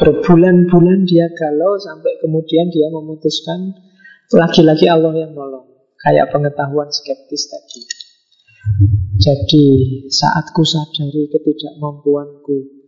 Berbulan-bulan 0.00 1.04
dia 1.04 1.28
galau 1.36 1.76
sampai 1.76 2.16
kemudian 2.22 2.72
dia 2.72 2.88
memutuskan 2.88 3.76
lagi-lagi 4.32 4.88
Allah 4.88 5.12
yang 5.12 5.36
nolong. 5.36 5.68
Kayak 6.00 6.32
pengetahuan 6.32 6.88
skeptis 6.88 7.52
tadi. 7.52 7.82
Jadi 9.20 9.66
saat 10.08 10.50
ku 10.50 10.64
sadari 10.66 11.30
ketidakmampuanku 11.30 12.82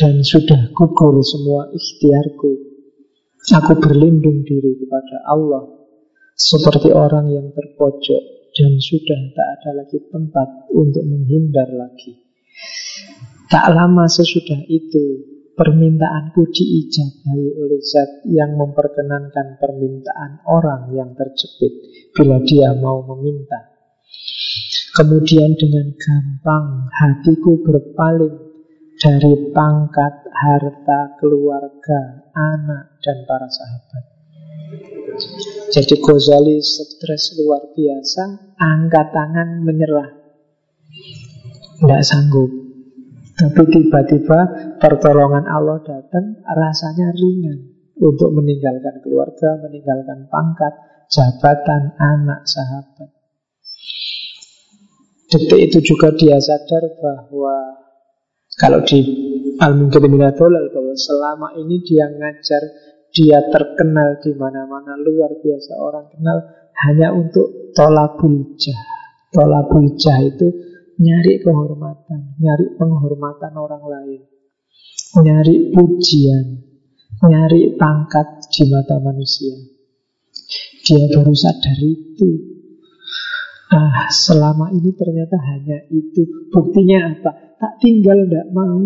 dan 0.00 0.24
sudah 0.24 0.72
gugur 0.74 1.20
semua 1.22 1.70
ikhtiarku. 1.70 2.52
Aku 3.46 3.72
berlindung 3.78 4.42
diri 4.42 4.74
kepada 4.80 5.22
Allah 5.30 5.70
seperti 6.34 6.90
orang 6.90 7.30
yang 7.30 7.48
terpojok 7.54 8.22
dan 8.56 8.80
sudah 8.80 9.20
tak 9.36 9.48
ada 9.60 9.70
lagi 9.84 9.98
tempat 10.10 10.72
untuk 10.72 11.04
menghindar 11.06 11.68
lagi. 11.70 12.18
Tak 13.46 13.70
lama 13.70 14.10
sesudah 14.10 14.66
itu, 14.66 15.35
permintaanku 15.56 16.52
diijabahi 16.52 17.48
oleh 17.56 17.80
zat 17.80 18.28
yang 18.28 18.60
memperkenankan 18.60 19.56
permintaan 19.56 20.44
orang 20.44 20.92
yang 20.92 21.16
terjepit 21.16 21.72
bila 22.12 22.44
dia 22.44 22.76
mau 22.76 23.00
meminta. 23.16 23.72
Kemudian 24.92 25.56
dengan 25.56 25.92
gampang 25.96 26.88
hatiku 26.92 27.60
berpaling 27.64 28.36
dari 28.96 29.52
pangkat, 29.52 30.24
harta, 30.32 31.20
keluarga, 31.20 32.32
anak, 32.32 32.96
dan 33.04 33.28
para 33.28 33.48
sahabat. 33.48 34.04
Jadi 35.72 35.94
Ghazali 36.00 36.60
stres 36.64 37.36
luar 37.36 37.76
biasa, 37.76 38.56
angkat 38.56 39.06
tangan 39.12 39.60
menyerah. 39.64 40.10
Tidak 41.76 42.02
sanggup. 42.04 42.65
Tapi 43.36 43.62
tiba-tiba 43.68 44.38
pertolongan 44.80 45.44
Allah 45.44 45.76
datang, 45.84 46.40
rasanya 46.40 47.12
ringan 47.12 47.58
untuk 48.00 48.32
meninggalkan 48.32 49.04
keluarga, 49.04 49.60
meninggalkan 49.60 50.24
pangkat, 50.32 50.72
jabatan, 51.12 51.92
anak, 52.00 52.48
sahabat. 52.48 53.12
Detik 55.26 55.60
itu 55.68 55.78
juga 55.92 56.16
dia 56.16 56.40
sadar 56.40 56.96
bahwa 56.96 57.56
kalau 58.56 58.80
di 58.88 59.04
Al-Mungkin 59.60 60.16
bahwa 60.16 60.94
selama 60.96 61.48
ini 61.60 61.82
dia 61.84 62.08
ngajar, 62.08 62.62
dia 63.12 63.44
terkenal 63.52 64.20
di 64.20 64.32
mana-mana 64.32 64.96
luar 64.96 65.32
biasa 65.40 65.76
orang 65.80 66.08
kenal 66.12 66.38
hanya 66.88 67.12
untuk 67.12 67.72
tolabul 67.72 68.56
jah. 68.60 68.80
Tolabul 69.32 69.96
jah 69.96 70.20
itu 70.24 70.75
nyari 70.96 71.32
kehormatan, 71.44 72.40
nyari 72.40 72.76
penghormatan 72.80 73.52
orang 73.52 73.84
lain, 73.84 74.22
nyari 75.20 75.72
pujian, 75.72 76.64
nyari 77.24 77.76
pangkat 77.76 78.48
di 78.52 78.64
mata 78.68 78.96
manusia. 79.00 79.56
Dia 80.86 81.04
baru 81.10 81.34
sadar 81.34 81.80
itu. 81.82 82.30
Ah, 83.66 84.06
selama 84.08 84.70
ini 84.70 84.94
ternyata 84.94 85.34
hanya 85.42 85.82
itu. 85.90 86.48
Buktinya 86.54 87.12
apa? 87.12 87.58
Tak 87.58 87.82
tinggal, 87.82 88.24
tidak 88.24 88.46
mau. 88.54 88.78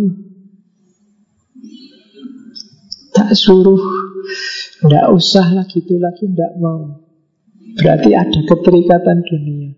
Tak 3.10 3.36
suruh, 3.36 3.84
tidak 4.80 5.06
usah 5.12 5.46
lagi 5.52 5.84
itu 5.84 6.00
lagi, 6.00 6.24
tidak 6.32 6.56
mau. 6.56 7.04
Berarti 7.76 8.10
ada 8.16 8.40
keterikatan 8.40 9.20
dunia. 9.26 9.76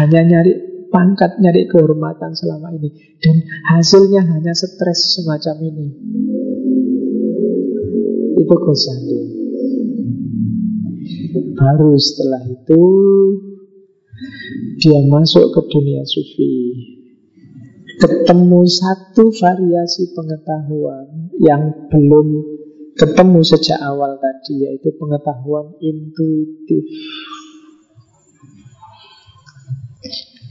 Hanya 0.00 0.20
nyari 0.24 0.75
pangkat, 0.96 1.36
nyari 1.36 1.68
kehormatan 1.68 2.32
selama 2.32 2.72
ini. 2.72 2.88
Dan 3.20 3.44
hasilnya 3.76 4.24
hanya 4.24 4.56
stres 4.56 5.20
semacam 5.20 5.56
ini. 5.68 5.86
Itu 8.40 8.56
Ghazali. 8.56 9.20
Baru 11.52 11.92
setelah 12.00 12.42
itu 12.48 12.82
dia 14.80 15.00
masuk 15.04 15.52
ke 15.52 15.60
dunia 15.68 16.00
sufi 16.08 16.56
ketemu 17.96 18.60
satu 18.68 19.32
variasi 19.32 20.12
pengetahuan 20.12 21.32
yang 21.40 21.88
belum 21.88 22.44
ketemu 22.96 23.40
sejak 23.44 23.80
awal 23.80 24.20
tadi 24.20 24.68
yaitu 24.68 24.92
pengetahuan 24.96 25.76
intuitif. 25.80 26.84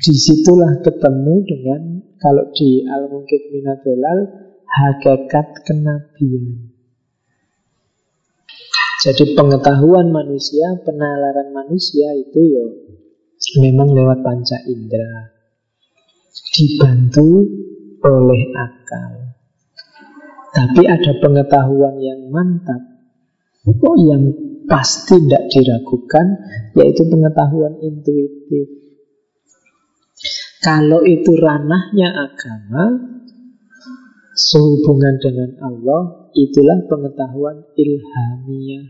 Di 0.05 0.13
situlah 0.13 0.85
ketemu 0.85 1.35
dengan 1.49 1.81
kalau 2.21 2.53
di 2.53 2.85
al 2.85 3.09
mungkit 3.09 3.49
Minadolal 3.49 4.19
hakikat 4.69 5.65
kenabian. 5.65 6.69
Jadi 9.01 9.33
pengetahuan 9.33 10.13
manusia, 10.13 10.77
penalaran 10.85 11.49
manusia 11.57 12.13
itu 12.21 12.37
ya 12.37 12.65
memang 13.65 13.97
lewat 13.97 14.21
panca 14.21 14.61
indera. 14.69 15.33
Dibantu 16.53 17.41
oleh 18.05 18.41
akal. 18.61 19.33
Tapi 20.53 20.85
ada 20.85 21.17
pengetahuan 21.17 21.97
yang 21.97 22.29
mantap 22.29 22.93
oh, 23.65 23.97
yang 24.05 24.29
pasti 24.69 25.17
tidak 25.17 25.49
diragukan 25.49 26.25
yaitu 26.77 27.09
pengetahuan 27.09 27.73
intuitif 27.81 28.84
kalau 30.65 31.05
itu 31.05 31.29
ranahnya 31.37 32.09
agama 32.25 33.13
sehubungan 34.33 35.21
dengan 35.21 35.53
Allah 35.61 36.33
itulah 36.33 36.81
pengetahuan 36.89 37.69
ilhamiah 37.77 38.89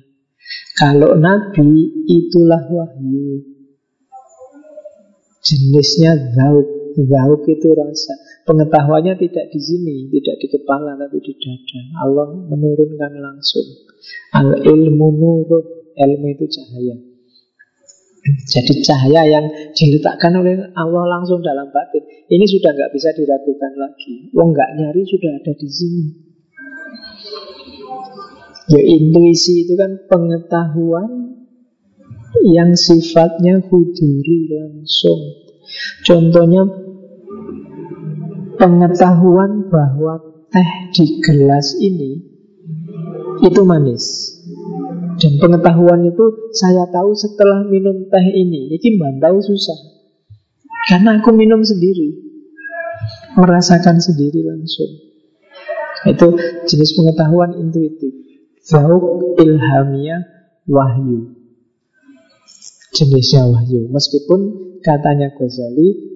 kalau 0.79 1.19
nabi 1.19 1.91
itulah 2.07 2.63
wahyu 2.71 3.55
Jenisnya 5.45 6.33
zauk. 6.33 6.67
Zauk 6.95 7.43
itu 7.45 7.69
rasa. 7.77 8.13
Pengetahuannya 8.49 9.13
tidak 9.21 9.45
di 9.53 9.59
sini, 9.61 10.09
tidak 10.09 10.35
di 10.41 10.47
kepala, 10.49 10.97
tapi 10.97 11.21
di 11.21 11.33
dada. 11.37 11.81
Allah 12.01 12.33
menurunkan 12.33 13.13
langsung. 13.21 13.67
Al 14.33 14.57
ilmu 14.57 15.07
nurun. 15.13 15.65
Ilmu 15.95 16.27
itu 16.33 16.45
cahaya. 16.49 16.97
Jadi 18.25 18.81
cahaya 18.81 19.21
yang 19.29 19.45
diletakkan 19.77 20.33
oleh 20.33 20.73
Allah 20.73 21.05
langsung 21.05 21.45
dalam 21.45 21.69
batin. 21.69 22.01
Ini 22.25 22.45
sudah 22.49 22.73
nggak 22.73 22.91
bisa 22.97 23.13
diragukan 23.13 23.73
lagi. 23.77 24.33
Wong 24.33 24.49
nggak 24.49 24.81
nyari 24.81 25.05
sudah 25.05 25.31
ada 25.37 25.53
di 25.53 25.69
sini. 25.69 26.05
Ya 28.65 28.81
intuisi 28.81 29.61
itu 29.61 29.77
kan 29.77 30.09
pengetahuan 30.09 31.37
yang 32.49 32.73
sifatnya 32.73 33.61
huduri 33.61 34.49
langsung. 34.49 35.21
Contohnya 36.01 36.65
pengetahuan 38.57 39.69
bahwa 39.69 40.45
teh 40.49 40.69
di 40.97 41.21
gelas 41.21 41.77
ini 41.77 42.25
itu 43.45 43.61
manis. 43.61 44.34
Dan 45.15 45.39
pengetahuan 45.39 46.03
itu 46.07 46.51
saya 46.51 46.87
tahu 46.91 47.15
setelah 47.15 47.63
minum 47.67 48.07
teh 48.11 48.27
ini. 48.35 48.75
Ini 48.75 48.89
bantai 48.99 49.39
susah. 49.39 49.79
Karena 50.91 51.19
aku 51.19 51.31
minum 51.31 51.63
sendiri. 51.63 52.23
Merasakan 53.35 53.99
sendiri 53.99 54.43
langsung. 54.43 54.91
Itu 56.05 56.37
jenis 56.67 56.91
pengetahuan 56.95 57.57
intuitif. 57.59 58.13
Zauk 58.65 59.37
ilhamiyah 59.39 60.21
wahyu 60.67 61.35
jenisnya 62.95 63.43
wahyu. 63.51 63.91
Meskipun 63.91 64.39
katanya 64.79 65.35
Ghazali, 65.35 66.14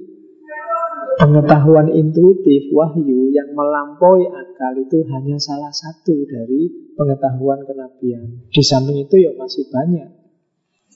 pengetahuan 1.19 1.91
intuitif 1.91 2.71
wahyu 2.71 3.27
yang 3.35 3.51
melampaui 3.51 4.23
akal 4.31 4.73
itu 4.79 5.03
hanya 5.11 5.35
salah 5.35 5.69
satu 5.75 6.15
dari 6.23 6.95
pengetahuan 6.95 7.67
kenabian. 7.67 8.47
Di 8.47 8.63
samping 8.63 9.03
itu 9.03 9.19
ya 9.19 9.35
masih 9.35 9.67
banyak. 9.67 10.07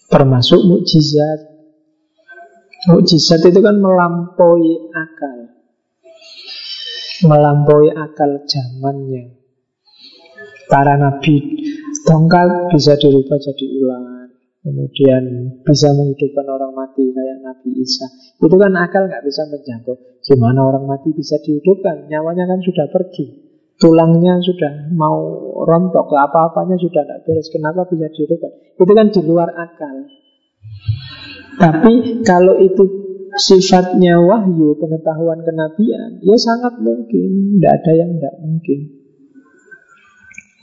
Termasuk 0.07 0.63
mukjizat. 0.63 1.51
Mukjizat 2.87 3.43
itu 3.43 3.59
kan 3.59 3.75
melampaui 3.83 4.87
akal. 4.95 5.39
Melampaui 7.27 7.91
akal 7.91 8.47
zamannya. 8.47 9.43
Para 10.71 10.95
nabi 10.95 11.59
tongkat 12.07 12.71
bisa 12.71 12.95
dirubah 12.95 13.37
jadi 13.37 13.65
ular 13.83 14.12
Kemudian 14.63 15.23
bisa 15.59 15.91
menghidupkan 15.91 16.47
orang 16.47 16.71
mati 16.71 17.03
kayak 17.11 17.43
Nabi 17.43 17.83
Isa. 17.83 18.07
Itu 18.39 18.55
kan 18.55 18.71
akal 18.79 19.11
nggak 19.11 19.27
bisa 19.27 19.43
menjangkau. 19.51 20.23
Gimana 20.23 20.63
orang 20.63 20.87
mati 20.87 21.11
bisa 21.11 21.35
dihidupkan? 21.43 22.07
Nyawanya 22.07 22.47
kan 22.47 22.63
sudah 22.63 22.87
pergi. 22.87 23.43
Tulangnya 23.75 24.39
sudah 24.39 24.87
mau 24.95 25.19
rontok, 25.67 26.07
apa-apanya 26.15 26.79
sudah 26.79 27.03
tidak 27.03 27.27
beres. 27.27 27.51
Kenapa 27.51 27.83
bisa 27.91 28.07
dihidupkan? 28.07 28.51
Itu 28.79 28.93
kan 28.95 29.07
di 29.11 29.21
luar 29.27 29.51
akal. 29.51 29.95
Tapi 31.59 32.23
kalau 32.23 32.55
itu 32.63 32.83
sifatnya 33.35 34.23
wahyu, 34.23 34.79
pengetahuan 34.79 35.43
kenabian, 35.43 36.23
ya 36.23 36.39
sangat 36.39 36.79
mungkin. 36.79 37.59
Tidak 37.59 37.73
ada 37.83 37.91
yang 37.91 38.09
tidak 38.15 38.35
mungkin. 38.39 38.79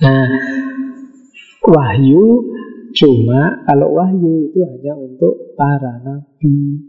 Nah, 0.00 0.28
wahyu 1.68 2.48
Cuma 2.90 3.62
kalau 3.66 3.94
wahyu 3.94 4.50
itu 4.50 4.60
hanya 4.66 4.98
untuk 4.98 5.54
para 5.54 6.02
nabi. 6.02 6.82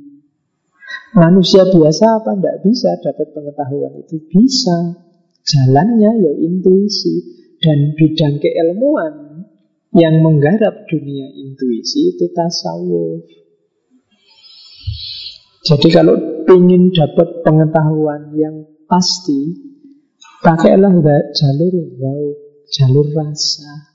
Manusia 1.12 1.68
biasa 1.68 2.24
apa 2.24 2.40
tidak 2.40 2.58
bisa 2.64 2.90
dapat 3.04 3.28
pengetahuan 3.36 3.94
itu? 4.02 4.18
Bisa. 4.32 4.96
Jalannya 5.44 6.12
ya 6.24 6.34
intuisi. 6.40 7.40
Dan 7.62 7.94
bidang 7.94 8.42
keilmuan 8.42 9.46
yang 9.94 10.24
menggarap 10.26 10.90
dunia 10.90 11.30
intuisi 11.30 12.16
itu 12.16 12.26
tasawuf. 12.34 13.22
Jadi 15.62 15.88
kalau 15.94 16.18
ingin 16.50 16.90
dapat 16.90 17.46
pengetahuan 17.46 18.34
yang 18.34 18.66
pasti, 18.90 19.62
pakailah 20.42 20.90
jalur 21.38 21.76
jalur 22.72 23.08
rasa. 23.14 23.91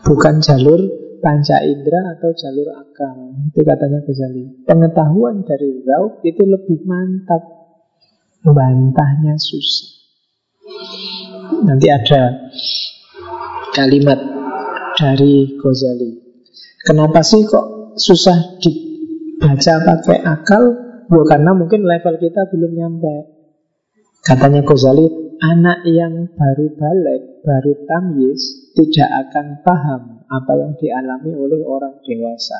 Bukan 0.00 0.40
jalur 0.40 0.80
panca 1.20 1.60
indera 1.62 2.16
atau 2.16 2.32
jalur 2.32 2.68
akal. 2.74 3.36
Itu 3.52 3.60
katanya 3.62 4.00
Ghazali. 4.02 4.64
Pengetahuan 4.64 5.44
dari 5.44 5.84
Rauk 5.84 6.24
itu 6.24 6.42
lebih 6.42 6.82
mantap. 6.88 7.42
Bantahnya 8.40 9.36
susah. 9.36 10.00
Nanti 11.60 11.92
ada 11.92 12.48
kalimat 13.76 14.16
dari 14.96 15.60
Ghazali. 15.60 16.10
Kenapa 16.80 17.20
sih 17.20 17.44
kok 17.44 17.96
susah 18.00 18.56
dibaca 18.64 19.74
pakai 19.84 20.18
akal? 20.24 20.64
Ya 21.10 21.22
karena 21.26 21.52
mungkin 21.52 21.84
level 21.84 22.16
kita 22.16 22.48
belum 22.48 22.72
nyampe. 22.72 23.14
Katanya 24.24 24.64
Ghazali, 24.64 25.04
anak 25.44 25.84
yang 25.84 26.32
baru 26.32 26.66
balik 26.80 27.29
baru 27.40 27.72
tamyiz 27.88 28.72
tidak 28.76 29.28
akan 29.28 29.60
paham 29.66 30.02
apa 30.30 30.52
yang 30.56 30.72
dialami 30.78 31.32
oleh 31.34 31.60
orang 31.66 31.98
dewasa. 32.06 32.58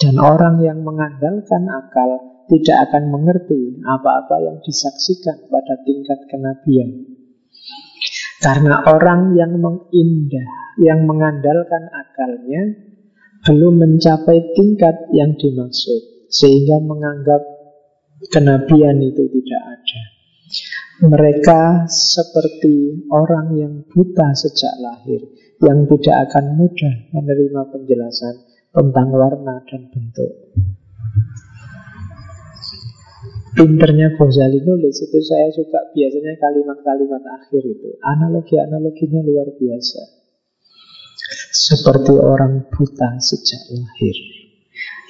Dan 0.00 0.16
orang 0.16 0.64
yang 0.64 0.80
mengandalkan 0.80 1.68
akal 1.68 2.20
tidak 2.48 2.88
akan 2.88 3.12
mengerti 3.12 3.78
apa-apa 3.84 4.42
yang 4.42 4.56
disaksikan 4.64 5.46
pada 5.46 5.74
tingkat 5.84 6.18
kenabian. 6.26 7.14
Karena 8.40 8.80
orang 8.88 9.36
yang 9.36 9.52
mengindah, 9.60 10.48
yang 10.80 11.04
mengandalkan 11.04 11.92
akalnya, 11.92 12.62
belum 13.44 13.74
mencapai 13.76 14.56
tingkat 14.56 15.12
yang 15.12 15.36
dimaksud, 15.36 16.28
sehingga 16.32 16.80
menganggap 16.80 17.44
kenabian 18.32 19.00
itu 19.04 19.28
tidak 19.28 19.62
ada. 19.76 20.19
Mereka 21.00 21.88
seperti 21.88 23.08
orang 23.08 23.56
yang 23.56 23.74
buta 23.88 24.36
sejak 24.36 24.76
lahir, 24.84 25.24
yang 25.64 25.88
tidak 25.88 26.28
akan 26.28 26.60
mudah 26.60 26.94
menerima 27.16 27.72
penjelasan 27.72 28.36
tentang 28.68 29.08
warna 29.08 29.64
dan 29.64 29.88
bentuk. 29.88 30.52
Pinternya 33.56 34.12
Ghazali 34.12 34.60
nulis 34.60 35.00
itu 35.00 35.18
saya 35.24 35.48
suka 35.56 35.88
biasanya 35.96 36.36
kalimat-kalimat 36.36 37.24
akhir 37.42 37.62
itu. 37.64 37.96
Analogi-analoginya 38.04 39.24
luar 39.24 39.48
biasa. 39.56 40.00
Seperti 41.48 42.12
orang 42.12 42.68
buta 42.68 43.16
sejak 43.24 43.72
lahir 43.72 44.16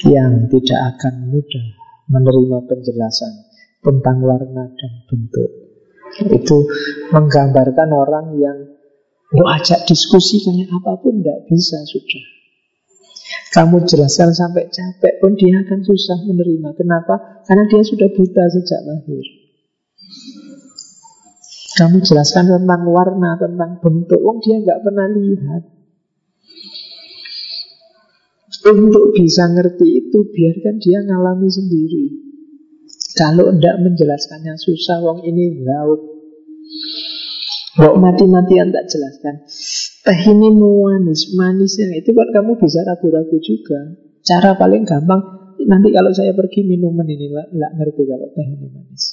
yang 0.07 0.47
tidak 0.47 0.81
akan 0.95 1.35
mudah 1.35 1.67
menerima 2.09 2.59
penjelasan 2.71 3.35
tentang 3.83 4.23
warna 4.23 4.71
dan 4.71 4.93
bentuk. 5.11 5.70
Itu 6.19 6.59
menggambarkan 7.15 7.89
orang 7.95 8.27
yang 8.35 8.59
mau 9.31 9.47
ajak 9.55 9.87
diskusi 9.87 10.43
kayak 10.43 10.75
apa 10.75 10.99
pun 10.99 11.23
tidak 11.23 11.47
bisa 11.47 11.79
sudah. 11.87 12.25
Kamu 13.51 13.83
jelaskan 13.83 14.31
sampai 14.31 14.71
capek 14.71 15.19
pun 15.19 15.35
dia 15.35 15.63
akan 15.63 15.81
susah 15.83 16.19
menerima. 16.27 16.71
Kenapa? 16.75 17.43
Karena 17.47 17.67
dia 17.67 17.83
sudah 17.83 18.09
buta 18.15 18.45
sejak 18.47 18.81
lahir. 18.87 19.27
Kamu 21.79 21.99
jelaskan 22.03 22.47
tentang 22.47 22.83
warna, 22.87 23.39
tentang 23.39 23.79
bentuk. 23.83 24.19
Wong 24.23 24.39
dia 24.43 24.59
nggak 24.63 24.83
pernah 24.87 25.07
lihat. 25.11 25.63
Untuk 28.61 29.17
bisa 29.17 29.49
ngerti 29.51 29.89
itu, 30.05 30.19
biarkan 30.31 30.77
dia 30.79 30.99
ngalami 31.03 31.49
sendiri. 31.49 32.30
Kalau 33.19 33.51
tidak 33.55 33.77
menjelaskannya 33.83 34.55
susah, 34.55 35.03
wong 35.03 35.27
ini 35.27 35.67
lauk. 35.67 36.01
Kok 37.81 37.97
mati-matian 37.99 38.71
tak 38.75 38.87
jelaskan. 38.91 39.47
Teh 40.01 40.21
ini 40.33 40.49
manis, 40.51 41.35
manisnya 41.35 41.93
itu 41.99 42.11
kan 42.17 42.29
kamu 42.35 42.59
bisa 42.59 42.83
ragu-ragu 42.83 43.37
juga. 43.43 43.99
Cara 44.21 44.55
paling 44.59 44.85
gampang, 44.87 45.55
nanti 45.65 45.89
kalau 45.95 46.11
saya 46.15 46.35
pergi 46.35 46.67
minuman 46.67 47.07
ini, 47.07 47.31
nggak 47.31 47.73
ngerti 47.79 48.03
kalau 48.07 48.29
teh 48.35 48.47
ini 48.47 48.67
manis. 48.71 49.05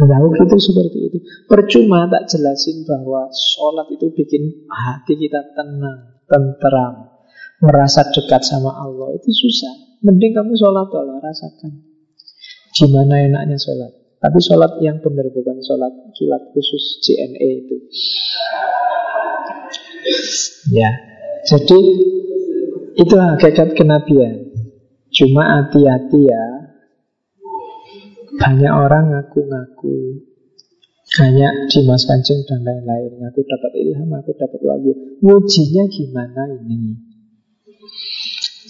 Lauk 0.00 0.32
itu 0.38 0.56
seperti 0.56 0.98
itu. 1.12 1.18
Percuma 1.44 2.08
tak 2.08 2.30
jelasin 2.30 2.88
bahwa 2.88 3.28
sholat 3.34 3.84
itu 3.92 4.08
bikin 4.16 4.64
hati 4.70 5.18
kita 5.18 5.44
tenang, 5.52 6.24
tenteram, 6.24 7.10
merasa 7.60 8.08
dekat 8.08 8.40
sama 8.40 8.80
Allah. 8.80 9.12
Itu 9.18 9.28
susah. 9.28 10.00
Mending 10.00 10.32
kamu 10.32 10.56
sholat 10.56 10.88
Allah, 10.88 11.20
rasakan. 11.20 11.89
Gimana 12.80 13.28
enaknya 13.28 13.60
sholat? 13.60 13.92
Tapi 14.24 14.38
sholat 14.40 14.80
yang 14.80 15.04
benar 15.04 15.28
bukan 15.28 15.60
sholat 15.60 15.92
kilat 16.16 16.48
khusus 16.56 17.04
JNE 17.04 17.48
itu. 17.60 17.76
Ya. 20.72 20.88
Jadi 21.44 21.78
Itu 23.00 23.16
hakikat 23.16 23.72
kenabian. 23.78 24.52
Cuma 25.08 25.42
hati-hati 25.60 26.20
ya. 26.28 26.46
Banyak 28.36 28.72
orang 28.72 29.14
ngaku-ngaku. 29.14 30.20
Hanya 31.16 31.66
Dimas 31.66 32.04
Kanjeng 32.04 32.44
dan 32.44 32.60
lain-lain. 32.60 33.18
Ngaku 33.24 33.40
dapat 33.42 33.72
ilham, 33.78 34.08
ngaku 34.10 34.30
dapat 34.36 34.60
wahyu. 34.62 34.92
Ngujinya 35.24 35.84
gimana 35.88 36.42
ini? 36.60 36.98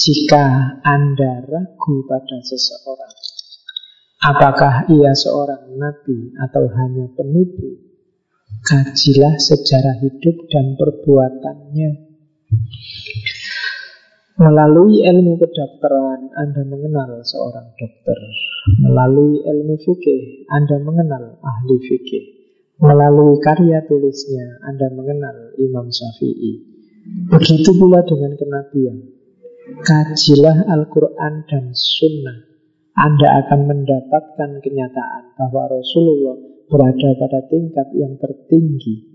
Jika 0.01 0.79
Anda 0.81 1.45
ragu 1.45 2.07
pada 2.09 2.39
seseorang 2.41 3.20
Apakah 4.21 4.85
ia 4.93 5.17
seorang 5.17 5.81
nabi 5.81 6.37
atau 6.37 6.69
hanya 6.69 7.09
penipu? 7.17 7.73
Kajilah 8.61 9.41
sejarah 9.41 9.97
hidup 9.97 10.45
dan 10.53 10.77
perbuatannya. 10.77 11.91
Melalui 14.37 15.09
ilmu 15.09 15.41
kedokteran, 15.41 16.37
Anda 16.37 16.69
mengenal 16.69 17.25
seorang 17.25 17.73
dokter. 17.81 18.21
Melalui 18.85 19.41
ilmu 19.41 19.81
fikih, 19.89 20.45
Anda 20.53 20.85
mengenal 20.85 21.41
ahli 21.41 21.77
fikih. 21.81 22.25
Melalui 22.77 23.41
karya 23.41 23.89
tulisnya, 23.89 24.61
Anda 24.69 24.93
mengenal 24.93 25.57
Imam 25.57 25.89
Syafi'i. 25.89 26.61
Begitu 27.25 27.73
pula 27.73 28.05
dengan 28.05 28.37
kenabian. 28.37 29.01
Kajilah 29.81 30.69
Al-Quran 30.69 31.49
dan 31.49 31.73
Sunnah 31.73 32.50
anda 33.01 33.29
akan 33.45 33.61
mendapatkan 33.65 34.51
kenyataan 34.61 35.23
bahwa 35.41 35.73
Rasulullah 35.73 36.37
berada 36.69 37.17
pada 37.17 37.41
tingkat 37.49 37.89
yang 37.97 38.21
tertinggi. 38.21 39.09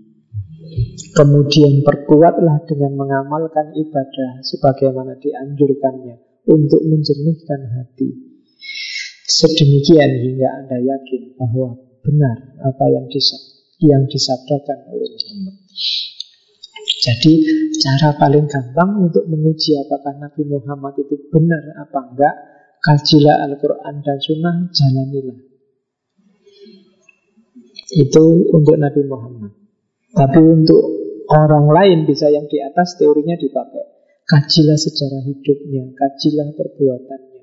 Kemudian 1.14 1.86
perkuatlah 1.86 2.66
dengan 2.66 2.98
mengamalkan 2.98 3.70
ibadah 3.78 4.42
sebagaimana 4.42 5.14
dianjurkannya 5.22 6.18
untuk 6.50 6.82
menjernihkan 6.82 7.60
hati. 7.78 8.10
Sedemikian 9.22 10.10
hingga 10.26 10.48
Anda 10.62 10.78
yakin 10.82 11.38
bahwa 11.38 11.78
benar 12.02 12.58
apa 12.66 12.84
yang 12.90 13.06
yang 13.86 14.02
disabdakan 14.10 14.90
oleh 14.90 15.06
Muhammad. 15.14 15.56
Jadi 17.06 17.32
cara 17.78 18.18
paling 18.18 18.50
gampang 18.50 19.06
untuk 19.06 19.30
menguji 19.30 19.78
apakah 19.78 20.18
Nabi 20.18 20.42
Muhammad 20.50 20.98
itu 20.98 21.14
benar 21.30 21.62
apa 21.78 22.00
enggak 22.10 22.34
Kajilah 22.86 23.50
Al-Quran 23.50 23.94
dan 23.98 24.18
Sunnah, 24.22 24.70
jalanilah. 24.70 25.38
Itu 27.90 28.46
untuk 28.54 28.78
Nabi 28.78 29.02
Muhammad. 29.10 29.50
Tapi 30.14 30.38
untuk 30.38 30.86
orang 31.26 31.66
lain 31.66 31.98
bisa 32.06 32.30
yang 32.30 32.46
di 32.46 32.62
atas 32.62 32.94
teorinya 32.94 33.34
dipakai. 33.34 33.90
Kajilah 34.22 34.78
sejarah 34.78 35.22
hidupnya, 35.26 35.98
kajilah 35.98 36.54
perbuatannya. 36.54 37.42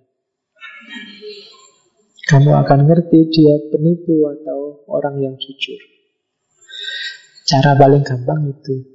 Kamu 2.24 2.52
akan 2.64 2.80
ngerti 2.88 3.20
dia 3.28 3.56
penipu 3.68 4.24
atau 4.32 4.88
orang 4.88 5.20
yang 5.20 5.36
jujur. 5.36 5.80
Cara 7.44 7.76
paling 7.76 8.04
gampang 8.08 8.48
itu. 8.48 8.93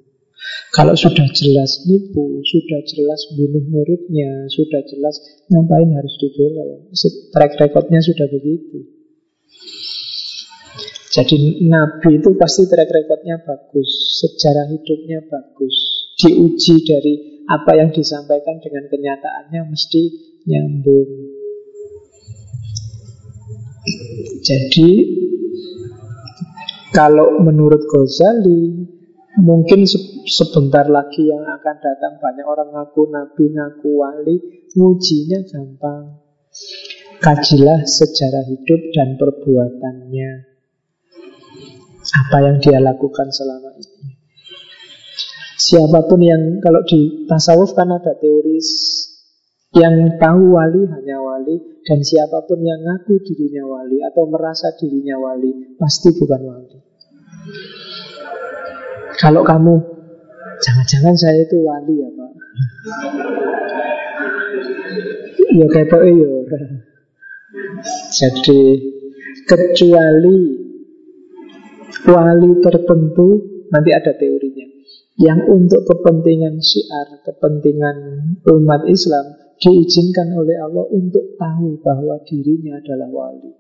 Kalau 0.68 0.92
sudah 0.92 1.24
jelas 1.32 1.88
nipu, 1.88 2.44
sudah 2.44 2.80
jelas 2.84 3.20
bunuh 3.32 3.64
muridnya, 3.72 4.46
sudah 4.52 4.84
jelas 4.84 5.16
ngapain 5.48 5.88
harus 5.96 6.14
dibela. 6.20 6.84
Track 7.32 7.56
recordnya 7.56 8.04
sudah 8.04 8.28
begitu. 8.28 8.84
Jadi 11.08 11.64
Nabi 11.64 12.20
itu 12.20 12.36
pasti 12.36 12.68
track 12.68 12.92
recordnya 12.92 13.40
bagus, 13.40 14.20
sejarah 14.20 14.68
hidupnya 14.68 15.24
bagus, 15.24 15.74
diuji 16.20 16.84
dari 16.84 17.14
apa 17.48 17.80
yang 17.80 17.88
disampaikan 17.88 18.60
dengan 18.60 18.92
kenyataannya 18.92 19.72
mesti 19.72 20.02
nyambung. 20.44 21.10
Jadi 24.44 24.90
kalau 26.92 27.40
menurut 27.40 27.88
Ghazali 27.88 28.97
Mungkin 29.38 29.86
sebentar 30.26 30.90
lagi 30.90 31.30
yang 31.30 31.46
akan 31.46 31.76
datang 31.78 32.18
banyak 32.18 32.42
orang 32.42 32.74
ngaku 32.74 33.06
nabi, 33.06 33.44
ngaku 33.54 33.90
wali, 33.94 34.36
ngujinya 34.74 35.46
gampang. 35.46 36.18
Kajilah 37.22 37.86
sejarah 37.86 38.42
hidup 38.50 38.80
dan 38.90 39.14
perbuatannya. 39.14 40.30
Apa 42.08 42.38
yang 42.50 42.58
dia 42.58 42.82
lakukan 42.82 43.30
selama 43.30 43.78
ini. 43.78 44.18
Siapa 45.58 46.06
pun 46.10 46.18
yang 46.18 46.58
kalau 46.58 46.82
di 46.82 47.26
tasawuf 47.30 47.78
kan 47.78 47.94
ada 47.94 48.18
teoris 48.18 48.68
yang 49.74 50.18
tahu 50.18 50.58
wali 50.58 50.82
hanya 50.88 51.22
wali 51.22 51.82
dan 51.86 52.02
siapa 52.02 52.42
pun 52.46 52.58
yang 52.62 52.80
ngaku 52.82 53.22
dirinya 53.22 53.66
wali 53.66 54.02
atau 54.02 54.26
merasa 54.26 54.74
dirinya 54.78 55.14
wali 55.18 55.78
pasti 55.78 56.10
bukan 56.14 56.42
wali. 56.42 56.78
Kalau 59.18 59.42
kamu 59.42 59.74
Jangan-jangan 60.58 61.14
saya 61.14 61.42
itu 61.42 61.58
wali 61.62 61.94
ya 62.02 62.08
Pak 62.14 62.32
Ya 65.52 65.66
ketok 65.66 66.02
ya 66.06 66.32
Jadi 68.14 68.60
Kecuali 69.46 70.38
Wali 72.08 72.50
tertentu 72.62 73.28
Nanti 73.68 73.90
ada 73.92 74.12
teorinya. 74.16 74.66
Yang 75.18 75.40
untuk 75.50 75.82
kepentingan 75.82 76.62
syiar, 76.62 77.20
kepentingan 77.26 77.96
umat 78.46 78.86
Islam 78.86 79.34
diizinkan 79.58 80.30
oleh 80.30 80.56
Allah 80.62 80.86
untuk 80.94 81.34
tahu 81.34 81.82
bahwa 81.82 82.22
dirinya 82.22 82.78
adalah 82.78 83.10
wali. 83.10 83.50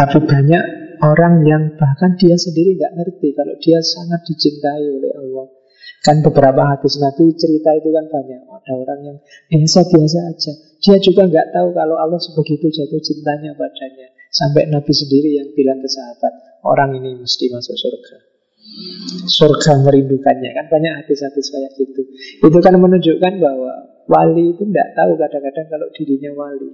Tapi 0.00 0.16
banyak 0.16 0.64
orang 1.04 1.44
yang 1.44 1.76
bahkan 1.76 2.16
dia 2.16 2.32
sendiri 2.32 2.72
nggak 2.72 2.96
ngerti 2.96 3.36
kalau 3.36 3.52
dia 3.60 3.84
sangat 3.84 4.24
dicintai 4.24 4.80
oleh 4.88 5.12
Allah. 5.12 5.52
Kan 6.00 6.24
beberapa 6.24 6.64
hadis 6.72 6.96
Nabi 6.96 7.36
cerita 7.36 7.76
itu 7.76 7.92
kan 7.92 8.08
banyak. 8.08 8.40
Ada 8.48 8.72
orang 8.80 9.00
yang 9.04 9.16
biasa-biasa 9.52 10.18
aja. 10.32 10.52
Dia 10.80 10.96
juga 11.04 11.28
nggak 11.28 11.52
tahu 11.52 11.76
kalau 11.76 12.00
Allah 12.00 12.16
sebegitu 12.16 12.72
jatuh 12.72 12.96
cintanya 13.04 13.52
padanya. 13.52 14.08
Sampai 14.32 14.72
Nabi 14.72 14.88
sendiri 14.88 15.36
yang 15.36 15.52
bilang 15.52 15.84
ke 15.84 15.88
sahabat, 15.92 16.64
orang 16.64 16.96
ini 16.96 17.20
mesti 17.20 17.52
masuk 17.52 17.76
surga. 17.76 18.29
Surga 19.30 19.80
merindukannya. 19.84 20.50
Kan 20.56 20.66
banyak 20.68 20.92
hadis-hadis 21.04 21.50
kayak 21.52 21.72
gitu. 21.78 22.02
Itu 22.42 22.58
kan 22.60 22.76
menunjukkan 22.76 23.32
bahwa 23.38 23.72
wali 24.10 24.54
itu 24.56 24.66
tidak 24.66 24.88
tahu 24.98 25.12
kadang-kadang 25.14 25.66
kalau 25.70 25.88
dirinya 25.94 26.30
wali. 26.34 26.70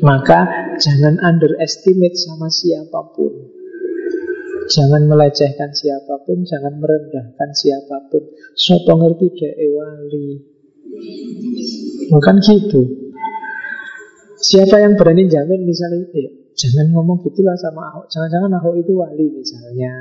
Maka 0.00 0.70
jangan 0.78 1.18
underestimate 1.20 2.16
sama 2.16 2.48
siapa 2.48 3.00
pun. 3.12 3.32
Jangan 4.64 5.04
melecehkan 5.04 5.76
siapa 5.76 6.24
pun, 6.24 6.40
jangan 6.48 6.80
merendahkan 6.80 7.50
siapa 7.52 8.08
pun. 8.08 8.22
Sopo 8.56 8.96
ngerti 8.96 9.26
dek 9.36 9.54
wali. 9.76 10.28
Bukan 12.08 12.36
gitu. 12.40 12.82
Siapa 14.40 14.76
yang 14.76 14.94
berani 15.00 15.24
jamin 15.28 15.64
misalnya, 15.64 16.04
eh, 16.12 16.43
jangan 16.54 16.86
ngomong 16.94 17.18
gitulah 17.26 17.54
sama 17.58 17.90
Ahok. 17.90 18.06
Jangan-jangan 18.10 18.50
Ahok 18.58 18.74
itu 18.78 18.92
wali 18.94 19.26
misalnya. 19.30 19.92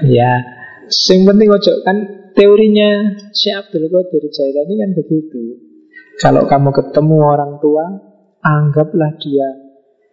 Ya, 0.00 0.32
yang 0.88 1.22
penting 1.28 1.48
ojo 1.52 1.72
kan 1.84 1.96
teorinya 2.32 3.20
Syekh 3.36 3.68
Abdul 3.68 3.92
Qadir 3.92 4.24
Jailani 4.32 4.74
kan 4.80 4.90
begitu. 4.96 5.42
Kalau 6.16 6.48
kamu 6.48 6.72
ketemu 6.72 7.16
orang 7.20 7.52
tua, 7.60 7.84
anggaplah 8.40 9.12
dia 9.20 9.48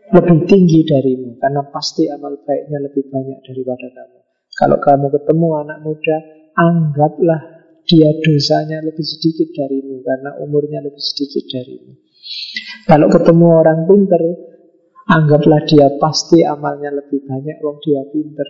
lebih 0.07 0.47
tinggi 0.47 0.87
darimu 0.87 1.35
karena 1.35 1.67
pasti 1.67 2.07
amal 2.07 2.39
baiknya 2.47 2.79
lebih 2.79 3.11
banyak 3.11 3.39
daripada 3.43 3.87
kamu. 3.91 4.19
Kalau 4.55 4.77
kamu 4.79 5.07
ketemu 5.11 5.47
anak 5.67 5.79
muda, 5.83 6.17
anggaplah 6.55 7.41
dia 7.87 8.09
dosanya 8.19 8.83
lebih 8.83 9.03
sedikit 9.03 9.51
darimu 9.55 10.03
karena 10.03 10.35
umurnya 10.43 10.79
lebih 10.83 10.99
sedikit 10.99 11.43
darimu. 11.51 12.06
Kalau 12.87 13.07
ketemu 13.11 13.45
orang 13.51 13.79
pinter, 13.87 14.21
anggaplah 15.07 15.61
dia 15.67 15.87
pasti 15.99 16.43
amalnya 16.43 16.91
lebih 16.91 17.23
banyak, 17.23 17.59
wong 17.63 17.77
dia 17.83 18.03
pinter. 18.11 18.47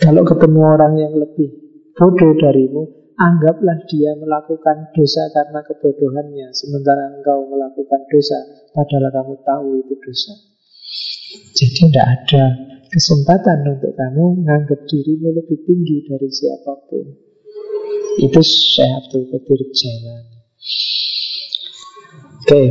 Kalau 0.00 0.22
ketemu 0.24 0.60
orang 0.60 0.94
yang 0.98 1.14
lebih 1.16 1.48
bodoh 1.96 2.32
darimu, 2.40 3.12
anggaplah 3.16 3.78
dia 3.86 4.16
melakukan 4.16 4.90
dosa 4.96 5.28
karena 5.30 5.60
kebodohannya, 5.62 6.48
sementara 6.56 7.12
engkau 7.12 7.46
melakukan 7.46 8.00
dosa 8.08 8.38
padahal 8.72 9.12
kamu 9.12 9.34
tahu 9.44 9.68
itu 9.84 9.94
dosa. 10.00 10.32
Jadi 11.52 11.88
tidak 11.88 12.06
ada 12.08 12.44
kesempatan 12.92 13.64
untuk 13.64 13.92
kamu 13.96 14.44
menganggap 14.44 14.80
dirimu 14.88 15.32
lebih 15.32 15.58
tinggi 15.64 16.04
dari 16.08 16.28
siapa 16.28 16.72
pun. 16.88 17.06
Itu 18.20 18.40
Syekh 18.44 18.92
Abdul 18.92 19.24
Qadir 19.32 19.60
Jalan. 19.72 20.24
Oke, 22.42 22.62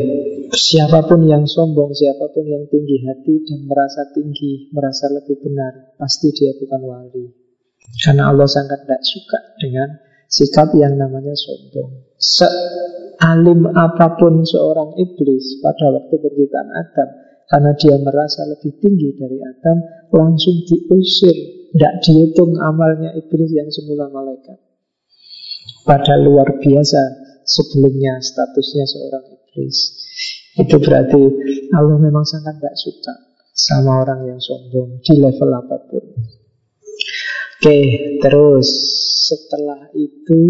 siapa 0.51 1.07
pun 1.07 1.23
yang 1.23 1.47
sombong, 1.47 1.95
siapa 1.95 2.27
pun 2.35 2.43
yang 2.43 2.67
tinggi 2.67 3.07
hati 3.07 3.39
dan 3.47 3.71
merasa 3.71 4.03
tinggi, 4.11 4.67
merasa 4.75 5.07
lebih 5.07 5.39
benar, 5.39 5.95
pasti 5.95 6.27
dia 6.35 6.51
bukan 6.59 6.81
wali. 6.83 7.31
Karena 8.03 8.35
Allah 8.35 8.51
sangat 8.51 8.83
tidak 8.83 8.99
suka 9.07 9.39
dengan 9.63 9.95
sikap 10.27 10.75
yang 10.75 10.99
namanya 10.99 11.31
sombong. 11.39 12.03
Sealim 12.19 13.63
apa 13.71 14.19
pun 14.19 14.43
seorang 14.43 14.91
iblis 14.99 15.63
pada 15.63 15.87
waktu 15.87 16.19
penciptaan 16.19 16.67
Adam, 16.75 17.09
karena 17.47 17.71
dia 17.79 17.95
merasa 17.95 18.43
lebih 18.51 18.75
tinggi 18.75 19.15
dari 19.15 19.39
Adam, 19.39 19.77
langsung 20.11 20.67
diusir. 20.67 21.63
Tidak 21.71 22.03
dihitung 22.03 22.59
amalnya 22.59 23.15
iblis 23.15 23.55
yang 23.55 23.71
semula 23.71 24.11
malaikat. 24.11 24.59
Pada 25.87 26.19
luar 26.19 26.59
biasa 26.59 26.99
sebelumnya 27.47 28.19
statusnya 28.19 28.83
seorang 28.83 29.40
iblis. 29.51 29.77
Itu 30.55 30.79
berarti 30.79 31.19
Allah 31.75 31.97
memang 31.99 32.23
sangat 32.23 32.59
tidak 32.59 32.75
suka 32.79 33.13
sama 33.51 34.03
orang 34.03 34.31
yang 34.31 34.39
sombong 34.39 35.03
di 35.03 35.13
level 35.19 35.51
apa 35.51 35.77
pun. 35.91 36.05
Oke, 37.61 37.79
terus 38.23 38.67
setelah 39.27 39.91
itu, 39.93 40.43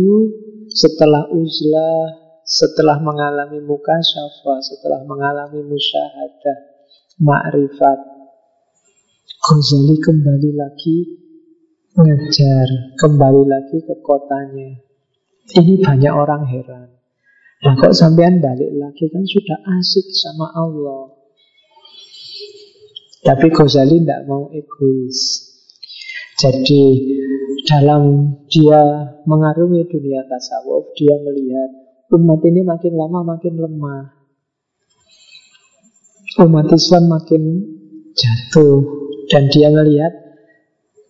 setelah 0.72 1.28
uzlah, 1.28 2.07
setelah 2.48 3.03
mengalami 3.03 3.60
muka 3.60 3.99
syafa, 3.99 4.64
setelah 4.64 5.03
mengalami 5.03 5.60
musyahadah, 5.65 6.57
ma'rifat, 7.19 7.99
Ghazali 9.41 9.98
kembali 9.98 10.53
lagi 10.53 10.98
ngejar, 11.98 12.94
kembali 13.02 13.44
lagi 13.49 13.82
ke 13.82 13.98
kotanya. 14.06 14.78
Ini 15.57 15.82
banyak 15.82 16.14
orang 16.14 16.45
heran. 16.45 17.01
Nah 17.62 17.78
kok 17.78 17.94
sampean 17.94 18.42
balik 18.42 18.74
lagi 18.74 19.06
kan 19.14 19.22
sudah 19.22 19.60
asik 19.78 20.10
sama 20.10 20.50
Allah. 20.58 21.14
Tapi 23.22 23.54
Ghazali 23.54 24.02
tidak 24.02 24.26
mau 24.26 24.50
egois. 24.50 25.46
Jadi 26.42 27.14
dalam 27.70 28.34
dia 28.50 28.82
mengarungi 29.30 29.86
dunia 29.86 30.26
tasawuf, 30.26 30.90
dia 30.98 31.14
melihat 31.22 31.70
umat 32.18 32.42
ini 32.50 32.66
makin 32.66 32.94
lama 32.98 33.38
makin 33.38 33.54
lemah. 33.62 34.10
Umat 36.42 36.74
Islam 36.74 37.14
makin 37.14 37.44
jatuh 38.18 38.82
dan 39.30 39.54
dia 39.54 39.70
melihat 39.70 40.31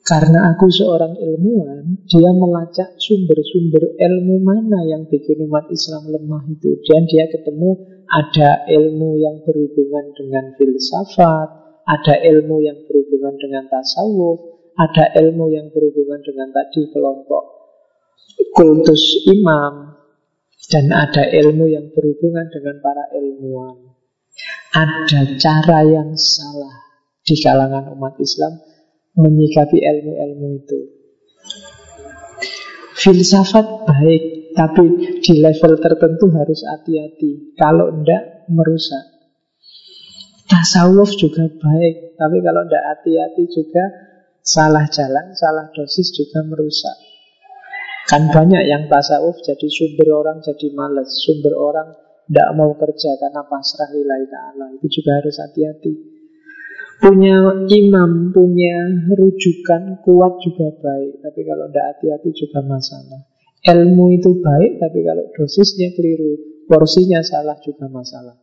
karena 0.02 0.53
aku 0.53 0.68
seorang 0.68 1.14
ilmuwan, 1.18 2.02
dia 2.10 2.32
melacak 2.34 2.98
sumber-sumber 2.98 3.95
ilmu 4.02 4.41
mana 4.41 4.82
yang 4.90 5.06
bikin 5.06 5.45
umat 5.45 5.69
Islam 5.69 6.10
lemah 6.10 6.44
itu. 6.49 6.82
Dan 6.90 7.06
dia 7.06 7.30
ketemu 7.30 7.78
ada 8.10 8.65
ilmu 8.65 9.22
yang 9.22 9.45
berhubungan 9.45 10.11
dengan 10.18 10.57
filsafat, 10.57 11.49
ada 11.86 12.15
ilmu 12.18 12.65
yang 12.65 12.82
berhubungan 12.90 13.38
dengan 13.38 13.64
tasawuf, 13.69 14.40
ada 14.73 15.14
ilmu 15.22 15.53
yang 15.53 15.69
berhubungan 15.69 16.19
dengan 16.26 16.49
tadi 16.49 16.90
kelompok 16.90 17.61
kultus 18.52 19.28
imam 19.30 19.95
dan 20.72 20.86
ada 20.90 21.28
ilmu 21.30 21.68
yang 21.68 21.91
berhubungan 21.91 22.48
dengan 22.49 22.80
para 22.80 23.06
ilmuwan. 23.15 23.78
Ada 24.72 25.36
cara 25.36 25.84
yang 25.84 26.15
salah 26.15 26.80
di 27.22 27.36
kalangan 27.38 27.91
umat 27.91 28.15
Islam 28.23 28.70
menyikapi 29.17 29.77
ilmu-ilmu 29.79 30.47
itu. 30.61 30.79
Filsafat 32.95 33.88
baik, 33.88 34.53
tapi 34.53 34.85
di 35.19 35.33
level 35.41 35.79
tertentu 35.81 36.29
harus 36.35 36.61
hati-hati. 36.67 37.55
Kalau 37.57 37.89
tidak, 38.01 38.45
merusak. 38.51 39.03
Tasawuf 40.45 41.15
juga 41.15 41.47
baik, 41.47 42.19
tapi 42.19 42.38
kalau 42.43 42.61
tidak 42.67 42.83
hati-hati 42.91 43.43
juga 43.47 43.83
Salah 44.41 44.89
jalan, 44.89 45.38
salah 45.38 45.69
dosis 45.69 46.09
juga 46.17 46.41
merusak. 46.41 46.97
Kan 48.09 48.33
banyak 48.33 48.65
yang 48.65 48.89
tasawuf 48.89 49.38
jadi 49.45 49.69
sumber 49.69 50.09
orang 50.17 50.41
jadi 50.41 50.73
males, 50.73 51.13
sumber 51.21 51.53
orang 51.53 51.93
tidak 52.25 52.49
mau 52.57 52.73
kerja 52.73 53.21
karena 53.21 53.45
pasrah 53.45 53.93
wilayah 53.93 54.25
ta'ala. 54.25 54.73
Itu 54.81 54.89
juga 54.89 55.21
harus 55.21 55.38
hati-hati. 55.38 55.93
Punya 57.02 57.65
imam, 57.65 58.30
punya 58.30 58.78
rujukan 59.18 60.06
kuat 60.06 60.34
juga 60.45 60.69
baik, 60.69 61.26
tapi 61.26 61.40
kalau 61.41 61.65
tidak 61.73 61.86
hati-hati 61.98 62.30
juga 62.30 62.61
masalah. 62.61 63.22
Ilmu 63.65 64.06
itu 64.14 64.38
baik, 64.38 64.78
tapi 64.78 65.02
kalau 65.02 65.26
dosisnya 65.34 65.98
keliru, 65.98 66.61
porsinya 66.69 67.26
salah 67.26 67.57
juga 67.65 67.90
masalah. 67.90 68.38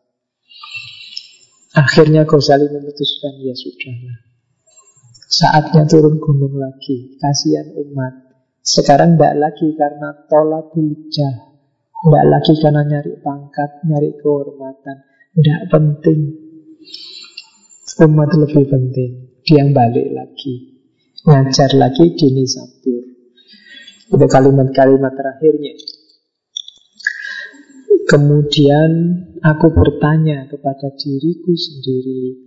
Akhirnya 1.79 2.27
Ghazali 2.27 2.67
memutuskan, 2.67 3.39
ya 3.47 3.55
sudahlah. 3.55 4.29
Saatnya 5.29 5.85
turun 5.85 6.17
gunung 6.17 6.57
lagi 6.57 7.21
Kasihan 7.21 7.77
umat 7.77 8.33
Sekarang 8.65 9.21
tidak 9.21 9.37
lagi 9.37 9.77
karena 9.77 10.25
tolak 10.25 10.73
bulja 10.73 11.29
Tidak 12.01 12.25
lagi 12.33 12.53
karena 12.57 12.81
nyari 12.89 13.21
pangkat 13.21 13.85
Nyari 13.85 14.17
kehormatan 14.25 14.97
Tidak 15.37 15.61
penting 15.69 16.21
Umat 17.99 18.31
lebih 18.31 18.70
penting. 18.70 19.43
Dia 19.43 19.66
balik 19.75 20.15
lagi. 20.15 20.79
Ngajar 21.27 21.75
lagi 21.75 22.15
dini 22.15 22.47
sabur 22.47 23.03
Itu 24.07 24.23
kalimat-kalimat 24.23 25.11
terakhirnya. 25.19 25.75
Kemudian 28.07 28.91
aku 29.43 29.75
bertanya 29.75 30.47
kepada 30.47 30.95
diriku 30.95 31.53
sendiri 31.59 32.39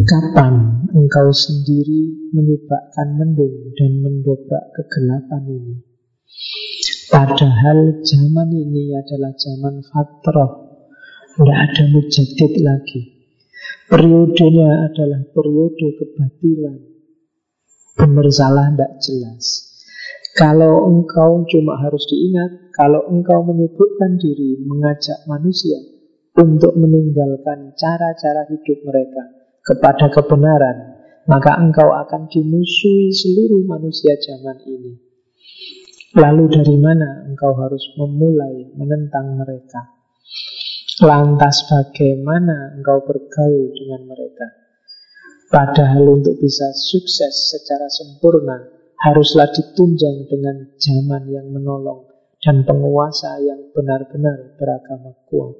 Kapan 0.00 0.88
engkau 0.96 1.28
sendiri 1.36 2.32
menyebabkan 2.32 3.12
mendung 3.20 3.76
dan 3.76 4.00
mendobrak 4.00 4.72
kegelapan 4.72 5.44
ini? 5.44 5.76
Padahal 7.12 8.00
zaman 8.00 8.48
ini 8.48 8.96
adalah 8.96 9.36
zaman 9.36 9.84
fatrah. 9.84 10.52
Tidak 11.36 11.58
ada 11.68 11.82
mujadid 11.92 12.52
lagi 12.64 13.21
Periodenya 13.92 14.88
adalah 14.88 15.20
periode 15.36 16.00
kebatilan. 16.00 16.80
Benar 17.92 18.26
salah 18.32 18.72
tidak 18.72 18.92
jelas. 19.04 19.68
Kalau 20.32 20.88
engkau 20.88 21.44
cuma 21.44 21.76
harus 21.76 22.08
diingat 22.08 22.72
Kalau 22.72 23.04
engkau 23.12 23.44
menyebutkan 23.44 24.16
diri 24.16 24.64
Mengajak 24.64 25.28
manusia 25.28 25.76
Untuk 26.40 26.72
meninggalkan 26.72 27.76
cara-cara 27.76 28.48
hidup 28.48 28.80
mereka 28.80 29.28
Kepada 29.60 30.08
kebenaran 30.08 30.92
Maka 31.22 31.54
engkau 31.62 31.94
akan 31.94 32.26
dimusuhi 32.26 33.14
seluruh 33.14 33.62
manusia 33.62 34.18
zaman 34.18 34.58
ini. 34.66 34.98
Lalu 36.18 36.44
dari 36.50 36.76
mana 36.82 37.30
engkau 37.30 37.54
harus 37.54 37.94
memulai 37.94 38.74
menentang 38.74 39.38
mereka? 39.38 40.02
Lantas 41.00 41.64
bagaimana 41.72 42.76
engkau 42.76 43.00
bergaul 43.08 43.72
dengan 43.72 44.12
mereka? 44.12 44.44
Padahal 45.48 46.04
untuk 46.20 46.36
bisa 46.36 46.68
sukses 46.76 47.56
secara 47.56 47.88
sempurna 47.88 48.60
haruslah 49.00 49.48
ditunjang 49.56 50.28
dengan 50.28 50.76
zaman 50.76 51.32
yang 51.32 51.48
menolong 51.48 52.12
dan 52.44 52.68
penguasa 52.68 53.40
yang 53.40 53.72
benar-benar 53.72 54.58
beragama 54.60 55.16
kuat. 55.32 55.56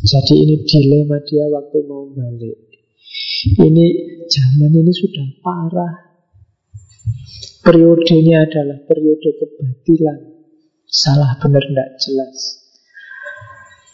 Jadi 0.00 0.34
ini 0.48 0.64
dilema 0.64 1.20
dia 1.20 1.44
waktu 1.52 1.78
mau 1.84 2.08
balik. 2.08 2.56
Ini 3.42 3.86
zaman 4.30 4.70
ini 4.70 4.92
sudah 4.94 5.26
parah 5.42 6.12
Periodenya 7.62 8.42
adalah 8.42 8.82
periode 8.86 9.38
kebatilan 9.38 10.18
Salah 10.82 11.38
benar 11.38 11.62
tidak 11.62 11.94
jelas 12.02 12.61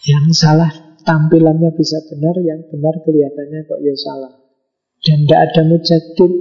Yang 0.09 0.27
salah 0.33 0.73
tampilannya 1.05 1.69
bisa 1.77 2.01
benar 2.09 2.33
Yang 2.41 2.73
benar 2.73 2.95
kelihatannya 3.05 3.61
kok 3.69 3.81
ya 3.85 3.95
salah 4.01 4.33
Dan 5.05 5.29
tidak 5.29 5.41
ada 5.53 5.63
mujadid 5.69 6.33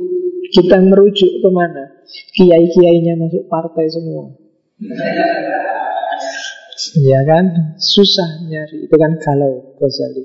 Kita 0.55 0.77
merujuk 0.79 1.31
ke 1.43 1.49
mana? 1.51 1.99
Kiai-kiainya 2.39 3.19
masuk 3.19 3.51
partai 3.51 3.85
semua 3.91 4.31
Ya 6.95 7.19
kan? 7.27 7.75
Susah 7.75 8.47
nyari 8.47 8.87
Itu 8.87 8.95
kan 8.95 9.19
galau 9.19 9.75
Ghazali 9.75 10.23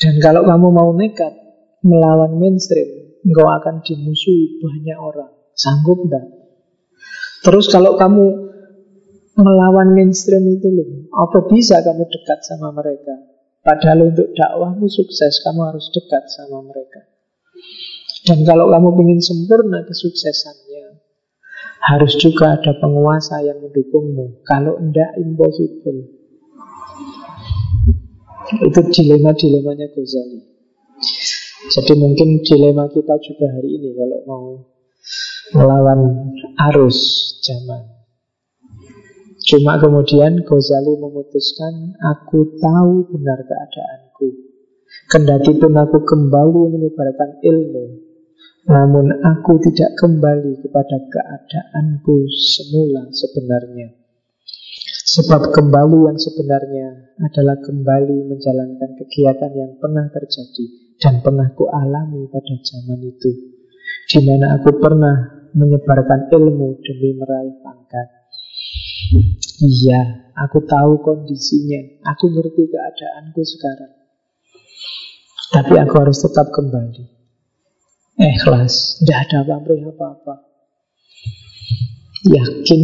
Dan 0.00 0.16
kalau 0.24 0.48
kamu 0.48 0.68
mau 0.72 0.90
nekat 0.96 1.36
Melawan 1.84 2.40
mainstream 2.40 2.98
engkau 3.28 3.48
akan 3.48 3.84
dimusuhi 3.84 4.62
banyak 4.62 4.98
orang. 4.98 5.32
Sanggup 5.52 6.06
enggak? 6.06 6.26
Terus 7.42 7.68
kalau 7.70 7.94
kamu 8.00 8.47
melawan 9.38 9.94
mainstream 9.94 10.42
itu 10.50 10.66
loh, 10.66 11.06
apa 11.14 11.46
bisa 11.46 11.78
kamu 11.78 12.10
dekat 12.10 12.42
sama 12.42 12.74
mereka? 12.74 13.14
Padahal 13.62 14.10
untuk 14.10 14.34
dakwahmu 14.34 14.90
sukses, 14.90 15.38
kamu 15.46 15.60
harus 15.70 15.86
dekat 15.94 16.26
sama 16.26 16.66
mereka. 16.66 17.06
Dan 18.26 18.42
kalau 18.42 18.66
kamu 18.66 18.98
ingin 19.06 19.20
sempurna 19.22 19.86
kesuksesannya, 19.86 20.98
harus 21.86 22.18
juga 22.18 22.58
ada 22.58 22.74
penguasa 22.82 23.38
yang 23.46 23.62
mendukungmu. 23.62 24.42
Kalau 24.42 24.74
enggak, 24.82 25.14
impossible. 25.22 26.18
Itu 28.64 28.80
dilema-dilemanya 28.90 29.92
Ghazali. 29.92 30.40
Jadi 31.68 31.92
mungkin 31.98 32.40
dilema 32.42 32.88
kita 32.88 33.20
juga 33.20 33.46
hari 33.52 33.70
ini 33.76 33.90
kalau 33.92 34.18
mau 34.24 34.44
melawan 35.52 36.32
arus 36.72 36.98
zaman. 37.44 37.97
Cuma 39.48 39.80
kemudian 39.80 40.44
Ghazali 40.44 41.00
memutuskan 41.00 41.96
aku 42.04 42.60
tahu 42.60 43.08
benar 43.16 43.40
keadaanku. 43.48 44.28
Kendati 45.08 45.56
pun 45.56 45.72
aku 45.72 46.04
kembali 46.04 46.76
menyebarkan 46.76 47.40
ilmu, 47.40 47.84
namun 48.68 49.08
aku 49.24 49.56
tidak 49.64 49.96
kembali 49.96 50.60
kepada 50.60 51.00
keadaanku 51.00 52.28
semula 52.28 53.08
sebenarnya. 53.08 53.88
Sebab 55.08 55.48
kembali 55.56 55.98
yang 56.12 56.18
sebenarnya 56.20 57.16
adalah 57.16 57.56
kembali 57.64 58.28
menjalankan 58.28 59.00
kegiatan 59.00 59.52
yang 59.56 59.72
pernah 59.80 60.12
terjadi 60.12 60.92
dan 61.00 61.24
pernah 61.24 61.48
ku 61.56 61.64
alami 61.72 62.28
pada 62.28 62.52
zaman 62.60 63.00
itu 63.00 63.32
di 64.12 64.20
mana 64.24 64.60
aku 64.60 64.76
pernah 64.76 65.48
menyebarkan 65.56 66.28
ilmu 66.28 66.84
demi 66.84 67.16
meraih 67.16 67.56
pangkat. 67.64 68.17
Iya, 69.58 70.00
aku 70.36 70.62
tahu 70.66 71.02
kondisinya, 71.02 72.02
aku 72.06 72.30
ngerti 72.30 72.68
keadaanku 72.68 73.42
sekarang. 73.42 73.92
Tapi 75.48 75.74
aku 75.80 75.94
harus 75.96 76.18
tetap 76.20 76.52
kembali. 76.52 77.04
Ikhlas, 78.18 78.98
tidak 79.00 79.30
ada 79.30 79.38
pamrih 79.46 79.80
apa-apa. 79.86 80.34
Yakin 82.26 82.82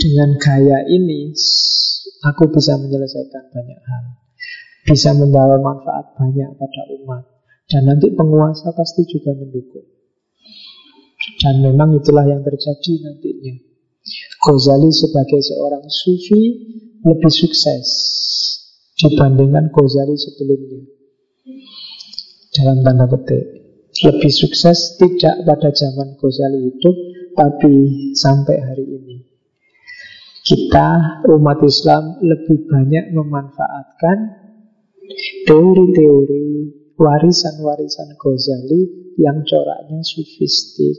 dengan 0.00 0.40
gaya 0.40 0.88
ini, 0.88 1.36
aku 2.24 2.48
bisa 2.48 2.80
menyelesaikan 2.80 3.52
banyak 3.52 3.80
hal. 3.84 4.04
Bisa 4.88 5.12
membawa 5.12 5.60
manfaat 5.60 6.16
banyak 6.16 6.50
pada 6.56 6.82
umat. 6.98 7.24
Dan 7.70 7.86
nanti 7.86 8.10
penguasa 8.10 8.74
pasti 8.74 9.06
juga 9.06 9.30
mendukung. 9.36 9.86
Dan 11.38 11.62
memang 11.62 11.94
itulah 11.94 12.26
yang 12.26 12.42
terjadi 12.42 12.92
nantinya. 13.06 13.69
Ghazali 14.40 14.88
sebagai 14.88 15.36
seorang 15.44 15.84
sufi 15.92 16.42
lebih 17.04 17.28
sukses 17.28 17.86
dibandingkan 18.96 19.68
Ghazali 19.68 20.16
sebelumnya. 20.16 20.80
Dalam 22.56 22.80
tanda 22.80 23.04
petik. 23.04 23.60
Lebih 24.00 24.32
sukses 24.32 24.96
tidak 24.96 25.44
pada 25.44 25.68
zaman 25.76 26.16
Ghazali 26.16 26.72
hidup, 26.72 26.96
tapi 27.36 27.74
sampai 28.16 28.56
hari 28.64 28.84
ini. 28.88 29.16
Kita 30.40 31.20
umat 31.36 31.60
Islam 31.60 32.16
lebih 32.24 32.64
banyak 32.64 33.12
memanfaatkan 33.12 34.18
teori-teori 35.44 36.48
warisan-warisan 36.96 38.16
Ghazali 38.16 39.12
yang 39.20 39.44
coraknya 39.44 40.00
sufistik 40.00 40.96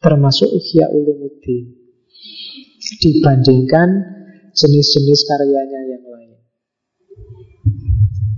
termasuk 0.00 0.48
Ihya 0.48 0.88
Ulumuddin 0.96 1.79
dibandingkan 2.98 3.88
jenis-jenis 4.50 5.20
karyanya 5.28 5.80
yang 5.86 6.04
lain. 6.10 6.30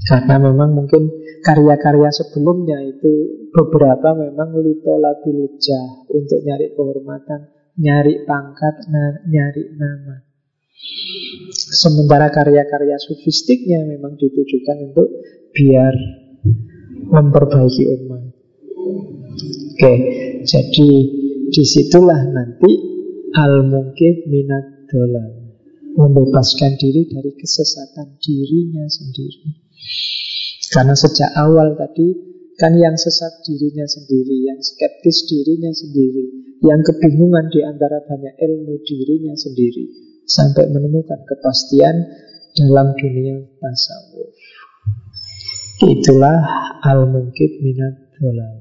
Karena 0.02 0.36
memang 0.36 0.76
mungkin 0.76 1.08
karya-karya 1.40 2.10
sebelumnya 2.12 2.78
itu 2.84 3.46
beberapa 3.54 4.12
memang 4.12 4.52
litola 4.60 5.16
bilja 5.22 6.06
untuk 6.10 6.42
nyari 6.42 6.74
kehormatan, 6.74 7.40
nyari 7.78 8.26
pangkat, 8.28 8.90
nyari 9.30 9.64
nama. 9.78 10.16
Sementara 11.54 12.28
karya-karya 12.28 12.98
sufistiknya 12.98 13.86
memang 13.86 14.18
ditujukan 14.18 14.92
untuk 14.92 15.08
biar 15.54 15.94
memperbaiki 17.12 17.84
umat. 18.02 18.22
Oke, 19.72 19.94
jadi 20.44 20.90
di 21.52 21.64
situlah 21.64 22.20
nanti 22.28 22.91
al 23.32 23.64
mungkin 23.64 24.14
minat 24.28 24.88
dolal 24.88 25.42
membebaskan 25.92 26.80
diri 26.80 27.08
dari 27.08 27.32
kesesatan 27.36 28.16
dirinya 28.20 28.84
sendiri. 28.88 29.60
Karena 30.72 30.96
sejak 30.96 31.36
awal 31.36 31.76
tadi 31.76 32.16
kan 32.56 32.72
yang 32.76 32.96
sesat 32.96 33.44
dirinya 33.44 33.84
sendiri, 33.84 34.48
yang 34.48 34.60
skeptis 34.60 35.28
dirinya 35.28 35.68
sendiri, 35.68 36.24
yang 36.64 36.80
kebingungan 36.80 37.52
di 37.52 37.60
antara 37.60 38.00
banyak 38.08 38.34
ilmu 38.40 38.80
dirinya 38.88 39.36
sendiri, 39.36 39.84
sampai 40.24 40.72
menemukan 40.72 41.20
kepastian 41.28 42.08
dalam 42.56 42.96
dunia 42.96 43.44
tasawuf. 43.60 44.32
Itulah 45.82 46.40
al-mungkit 46.84 47.58
minat 47.60 48.14
dolal. 48.16 48.54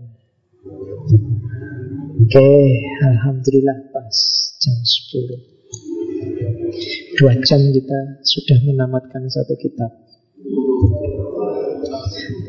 Oke, 2.22 2.54
Alhamdulillah 3.02 3.90
pas 3.90 4.14
jam 4.62 4.78
10. 4.78 7.18
Dua 7.18 7.34
jam 7.42 7.62
kita 7.74 8.22
sudah 8.22 8.62
menamatkan 8.62 9.26
satu 9.26 9.58
kitab. 9.58 9.90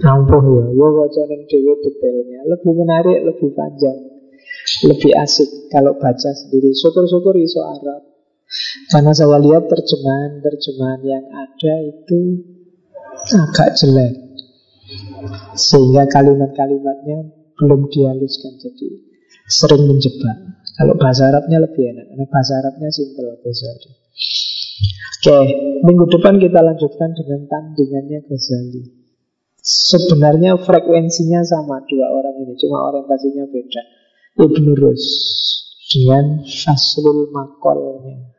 Ampuh 0.04 0.44
ya, 0.44 0.64
ya 0.76 0.88
wajanan 0.92 1.48
dewa 1.48 1.72
detailnya. 1.80 2.44
Lebih 2.52 2.72
menarik, 2.84 3.24
lebih 3.24 3.48
panjang 3.56 3.96
Lebih 4.92 5.16
asik 5.16 5.48
kalau 5.72 5.96
baca 5.96 6.30
sendiri. 6.36 6.76
Syukur-syukur 6.76 7.32
iso 7.40 7.64
Arab. 7.64 8.04
Karena 8.92 9.16
saya 9.16 9.40
lihat 9.40 9.72
terjemahan-terjemahan 9.72 11.00
yang 11.00 11.24
ada 11.32 11.74
itu 11.80 12.44
agak 13.40 13.72
jelek. 13.80 14.36
Sehingga 15.56 16.04
kalimat-kalimatnya 16.12 17.24
belum 17.56 17.88
dihaluskan. 17.88 18.60
Jadi 18.60 19.11
sering 19.52 19.84
menjebak. 19.84 20.36
Kalau 20.72 20.96
bahasa 20.96 21.28
Arabnya 21.28 21.60
lebih 21.60 21.84
enak, 21.92 22.08
karena 22.08 22.24
bahasa 22.32 22.52
Arabnya 22.64 22.88
simpel 22.88 23.28
Ghazali. 23.44 23.90
Oke, 25.22 25.38
minggu 25.84 26.04
depan 26.08 26.40
kita 26.40 26.64
lanjutkan 26.64 27.12
dengan 27.12 27.44
tandingannya 27.46 28.24
Ghazali. 28.24 28.82
Sebenarnya 29.62 30.58
frekuensinya 30.58 31.44
sama 31.44 31.84
dua 31.86 32.08
orang 32.10 32.34
ini, 32.42 32.56
cuma 32.58 32.88
orientasinya 32.90 33.46
beda. 33.46 33.82
Ibn 34.42 34.64
Rus 34.80 35.04
dengan 35.92 36.40
Faslul 36.48 37.28
Makolnya. 37.30 38.32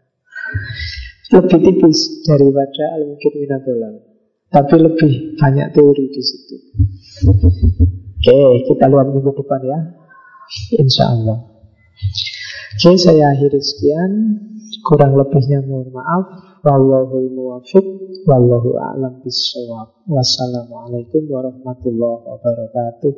Lebih 1.34 1.60
tipis 1.64 2.26
daripada 2.26 2.98
Al-Mungkir 2.98 3.34
Minadolal. 3.38 3.96
Tapi 4.50 4.76
lebih 4.78 5.38
banyak 5.38 5.74
teori 5.74 6.06
di 6.10 6.22
situ. 6.22 6.56
Oke, 7.26 8.38
kita 8.70 8.86
lihat 8.86 9.08
minggu 9.14 9.32
depan 9.34 9.62
ya. 9.66 9.80
Insya 10.78 11.04
Allah. 11.14 11.38
Oke, 12.74 12.98
saya 12.98 13.32
akhiri 13.32 13.62
sekian. 13.62 14.12
Kurang 14.84 15.16
lebihnya 15.16 15.64
mohon 15.64 15.94
maaf. 15.94 16.26
Wallahul 16.66 17.32
muwafiq. 17.32 17.86
Wallahu 18.28 18.76
a'lam 18.76 19.24
bishawab. 19.24 20.04
Wassalamualaikum 20.10 21.28
warahmatullahi 21.32 22.24
wabarakatuh. 22.28 23.14